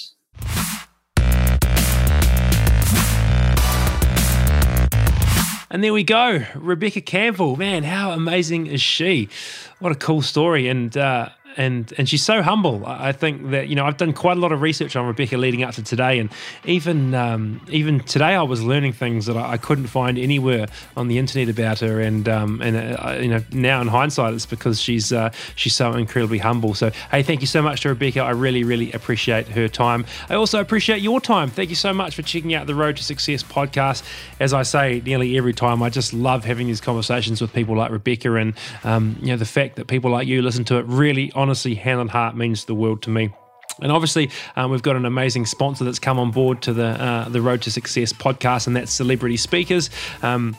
And 5.71 5.85
there 5.85 5.93
we 5.93 6.03
go, 6.03 6.45
Rebekah 6.55 7.03
Campbell. 7.03 7.57
Man, 7.57 7.85
how 7.85 8.13
amazing 8.13 8.67
is 8.67 8.81
she? 8.81 9.29
What 9.81 9.93
a 9.93 9.95
cool 9.95 10.23
story. 10.23 10.69
And 10.69 10.97
uh, 10.97 11.29
and 11.57 11.93
and 11.99 12.09
she's 12.09 12.25
so 12.25 12.43
humble. 12.43 12.85
I 12.87 13.13
think 13.13 13.51
that 13.51 13.69
you 13.69 13.75
know 13.75 13.85
I've 13.85 13.97
done 13.97 14.13
quite 14.13 14.37
a 14.37 14.41
lot 14.41 14.53
of 14.53 14.63
research 14.63 14.97
on 14.97 15.07
Rebekah 15.07 15.37
leading 15.37 15.63
up 15.63 15.75
to 15.75 15.83
today, 15.83 16.19
and 16.19 16.31
even 16.65 17.15
um, 17.15 17.61
even 17.69 18.01
today 18.01 18.35
I 18.35 18.43
was 18.43 18.63
learning 18.63 18.93
things 18.93 19.27
that 19.27 19.37
I, 19.37 19.57
couldn't 19.59 19.89
find 19.89 20.19
anywhere 20.19 20.67
on 20.97 21.09
the 21.09 21.19
internet 21.19 21.49
about 21.49 21.81
her. 21.81 22.01
And 22.01 22.29
um, 22.29 22.63
and 22.63 22.77
uh, 22.77 23.19
you 23.21 23.29
know 23.29 23.43
now 23.53 23.81
in 23.81 23.89
hindsight, 23.89 24.35
it's 24.35 24.47
because 24.47 24.81
she's 24.81 25.13
uh, 25.13 25.31
she's 25.57 25.75
so 25.75 25.95
incredibly 25.95 26.39
humble. 26.39 26.75
So 26.75 26.91
hey, 27.11 27.23
thank 27.23 27.41
you 27.41 27.47
so 27.47 27.61
much 27.63 27.81
to 27.83 27.89
Rebekah. 27.89 28.21
I 28.21 28.31
really 28.31 28.65
really 28.65 28.93
appreciate 28.93 29.49
her 29.49 29.69
time. 29.69 30.05
I 30.29 30.35
also 30.35 30.61
appreciate 30.61 31.03
your 31.03 31.21
time. 31.21 31.51
Thank 31.51 31.71
you 31.71 31.77
so 31.77 31.93
much 31.93 32.15
for 32.15 32.23
checking 32.23 32.55
out 32.55 32.67
the 32.67 32.75
Road 32.75 32.97
to 32.99 33.05
Success 33.05 33.43
podcast. 33.43 34.05
As 34.39 34.53
I 34.53 34.63
say 34.63 35.03
nearly 35.05 35.37
every 35.37 35.55
time, 35.55 35.83
I 35.83 35.91
just 35.91 36.13
love 36.13 36.45
having 36.45 36.69
these 36.69 36.81
conversations 36.81 37.41
with 37.41 37.53
people 37.53 37.77
like 37.77 37.91
Rebekah, 37.91 38.35
and 38.35 38.55
um, 38.85 39.17
you 39.21 39.29
know 39.29 39.37
the 39.37 39.45
fact 39.45 39.77
that 39.77 39.87
people 39.89 40.11
like 40.11 40.29
you 40.29 40.41
listen 40.43 40.65
to 40.67 40.77
it 40.77 40.87
really 40.87 41.33
honestly, 41.39 41.75
hand 41.75 42.01
on 42.01 42.09
heart, 42.09 42.37
means 42.37 42.65
the 42.65 42.75
world 42.75 43.03
to 43.03 43.11
me. 43.11 43.33
And 43.81 43.93
obviously, 43.93 44.31
um, 44.57 44.73
we've 44.73 44.83
got 44.83 44.97
an 44.97 45.05
amazing 45.05 45.47
sponsor 45.47 45.85
that's 45.85 46.01
come 46.01 46.19
on 46.19 46.33
board 46.33 46.63
to 46.63 46.73
the 46.73 46.87
uh, 46.87 47.29
the 47.29 47.41
Road 47.41 47.63
to 47.63 47.71
Success 47.71 48.13
podcast, 48.13 48.67
and 48.67 48.75
that's 48.75 48.93
Celebrity 48.93 49.37
Speakers. 49.37 49.89
Um, 50.21 50.57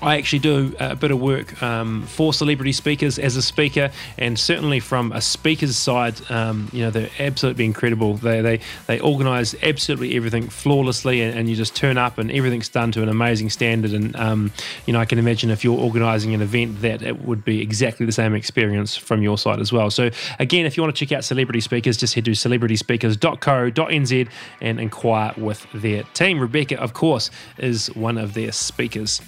I 0.00 0.16
actually 0.16 0.38
do 0.40 0.74
a 0.78 0.96
bit 0.96 1.10
of 1.10 1.20
work 1.20 1.62
um, 1.62 2.06
for 2.06 2.32
celebrity 2.32 2.72
speakers 2.72 3.18
as 3.18 3.36
a 3.36 3.42
speaker, 3.42 3.90
and 4.18 4.38
certainly 4.38 4.80
from 4.80 5.12
a 5.12 5.20
speaker's 5.20 5.76
side, 5.76 6.14
um, 6.30 6.68
you 6.72 6.82
know 6.82 6.90
they're 6.90 7.10
absolutely 7.18 7.64
incredible. 7.64 8.14
They 8.14 8.40
they 8.40 8.60
they 8.86 9.00
organise 9.00 9.54
absolutely 9.62 10.16
everything 10.16 10.48
flawlessly, 10.48 11.20
and, 11.20 11.38
and, 11.38 11.48
you 11.48 11.56
just 11.56 11.74
turn 11.76 11.98
up, 11.98 12.18
and 12.18 12.30
everything's 12.30 12.68
done 12.68 12.92
to 12.92 13.02
an 13.02 13.08
amazing 13.08 13.50
standard. 13.50 13.92
And 13.92 14.14
um, 14.16 14.52
you 14.86 14.92
know 14.92 15.00
I 15.00 15.04
can 15.04 15.18
imagine 15.18 15.50
if 15.50 15.64
you're 15.64 15.78
organising 15.78 16.34
an 16.34 16.42
event, 16.42 16.80
that 16.82 17.02
it 17.02 17.24
would 17.24 17.44
be 17.44 17.60
exactly 17.60 18.06
the 18.06 18.12
same 18.12 18.34
experience 18.34 18.96
from 18.96 19.22
your 19.22 19.38
side 19.38 19.60
as 19.60 19.72
well. 19.72 19.90
So 19.90 20.10
again, 20.38 20.66
if 20.66 20.76
you 20.76 20.82
want 20.82 20.94
to 20.94 21.06
check 21.06 21.16
out 21.16 21.24
celebrity 21.24 21.60
speakers, 21.60 21.96
just 21.96 22.14
head 22.14 22.24
to 22.26 22.32
celebrityspeakers.co.nz 22.32 24.28
and 24.60 24.80
inquire 24.80 25.32
with 25.36 25.66
their 25.72 26.02
team. 26.14 26.40
Rebekah, 26.40 26.80
of 26.80 26.94
course, 26.94 27.30
is 27.58 27.88
one 27.94 28.18
of 28.18 28.34
their 28.34 28.52
speakers. 28.52 29.20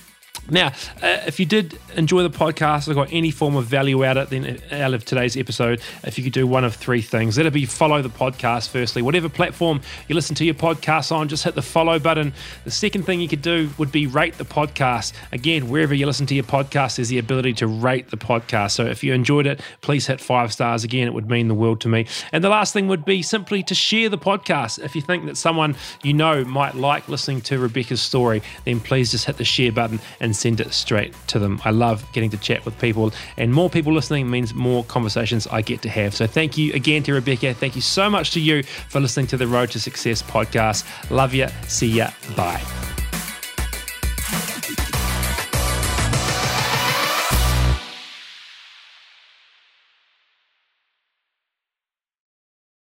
Now, 0.50 0.68
uh, 1.02 1.22
if 1.26 1.40
you 1.40 1.46
did 1.46 1.78
enjoy 1.96 2.22
the 2.22 2.30
podcast 2.30 2.86
or 2.88 2.94
got 2.94 3.08
any 3.10 3.30
form 3.30 3.56
of 3.56 3.64
value 3.64 4.04
out 4.04 4.18
of, 4.18 4.30
it, 4.30 4.42
then, 4.42 4.60
uh, 4.70 4.84
out 4.84 4.92
of 4.92 5.04
today's 5.04 5.38
episode, 5.38 5.80
if 6.02 6.18
you 6.18 6.24
could 6.24 6.34
do 6.34 6.46
one 6.46 6.64
of 6.64 6.74
three 6.74 7.00
things, 7.00 7.36
that'd 7.36 7.52
be 7.52 7.64
follow 7.64 8.02
the 8.02 8.10
podcast 8.10 8.68
firstly. 8.68 9.00
Whatever 9.00 9.30
platform 9.30 9.80
you 10.06 10.14
listen 10.14 10.34
to 10.36 10.44
your 10.44 10.54
podcast 10.54 11.12
on, 11.12 11.28
just 11.28 11.44
hit 11.44 11.54
the 11.54 11.62
follow 11.62 11.98
button. 11.98 12.34
The 12.64 12.70
second 12.70 13.04
thing 13.04 13.20
you 13.20 13.28
could 13.28 13.40
do 13.40 13.70
would 13.78 13.90
be 13.90 14.06
rate 14.06 14.36
the 14.36 14.44
podcast. 14.44 15.14
Again, 15.32 15.70
wherever 15.70 15.94
you 15.94 16.04
listen 16.04 16.26
to 16.26 16.34
your 16.34 16.44
podcast, 16.44 16.96
there's 16.96 17.08
the 17.08 17.18
ability 17.18 17.54
to 17.54 17.66
rate 17.66 18.10
the 18.10 18.18
podcast. 18.18 18.72
So 18.72 18.84
if 18.84 19.02
you 19.02 19.14
enjoyed 19.14 19.46
it, 19.46 19.60
please 19.80 20.06
hit 20.06 20.20
five 20.20 20.52
stars. 20.52 20.84
Again, 20.84 21.06
it 21.06 21.14
would 21.14 21.30
mean 21.30 21.48
the 21.48 21.54
world 21.54 21.80
to 21.82 21.88
me. 21.88 22.06
And 22.32 22.44
the 22.44 22.50
last 22.50 22.74
thing 22.74 22.86
would 22.88 23.06
be 23.06 23.22
simply 23.22 23.62
to 23.62 23.74
share 23.74 24.10
the 24.10 24.18
podcast. 24.18 24.78
If 24.78 24.94
you 24.94 25.00
think 25.00 25.24
that 25.24 25.38
someone 25.38 25.74
you 26.02 26.12
know 26.12 26.44
might 26.44 26.74
like 26.74 27.08
listening 27.08 27.40
to 27.42 27.58
Rebekah's 27.58 28.02
story, 28.02 28.42
then 28.66 28.80
please 28.80 29.10
just 29.10 29.24
hit 29.24 29.38
the 29.38 29.44
share 29.44 29.72
button 29.72 30.00
and 30.34 30.36
send 30.36 30.60
it 30.60 30.72
straight 30.72 31.14
to 31.28 31.38
them. 31.38 31.60
I 31.64 31.70
love 31.70 32.04
getting 32.12 32.30
to 32.30 32.36
chat 32.36 32.64
with 32.64 32.76
people, 32.80 33.12
and 33.36 33.52
more 33.52 33.70
people 33.70 33.92
listening 33.92 34.28
means 34.28 34.52
more 34.52 34.84
conversations 34.84 35.46
I 35.46 35.62
get 35.62 35.80
to 35.82 35.88
have. 35.88 36.14
So 36.14 36.26
thank 36.26 36.58
you 36.58 36.72
again 36.72 37.04
to 37.04 37.14
Rebekah. 37.14 37.54
Thank 37.54 37.76
you 37.76 37.82
so 37.82 38.10
much 38.10 38.32
to 38.32 38.40
you 38.40 38.64
for 38.88 39.00
listening 39.00 39.28
to 39.28 39.36
the 39.36 39.46
Road 39.46 39.70
to 39.70 39.80
Success 39.80 40.22
podcast. 40.22 40.84
Love 41.10 41.34
you. 41.34 41.46
See 41.68 41.88
ya. 41.88 42.10
Bye. 42.36 42.62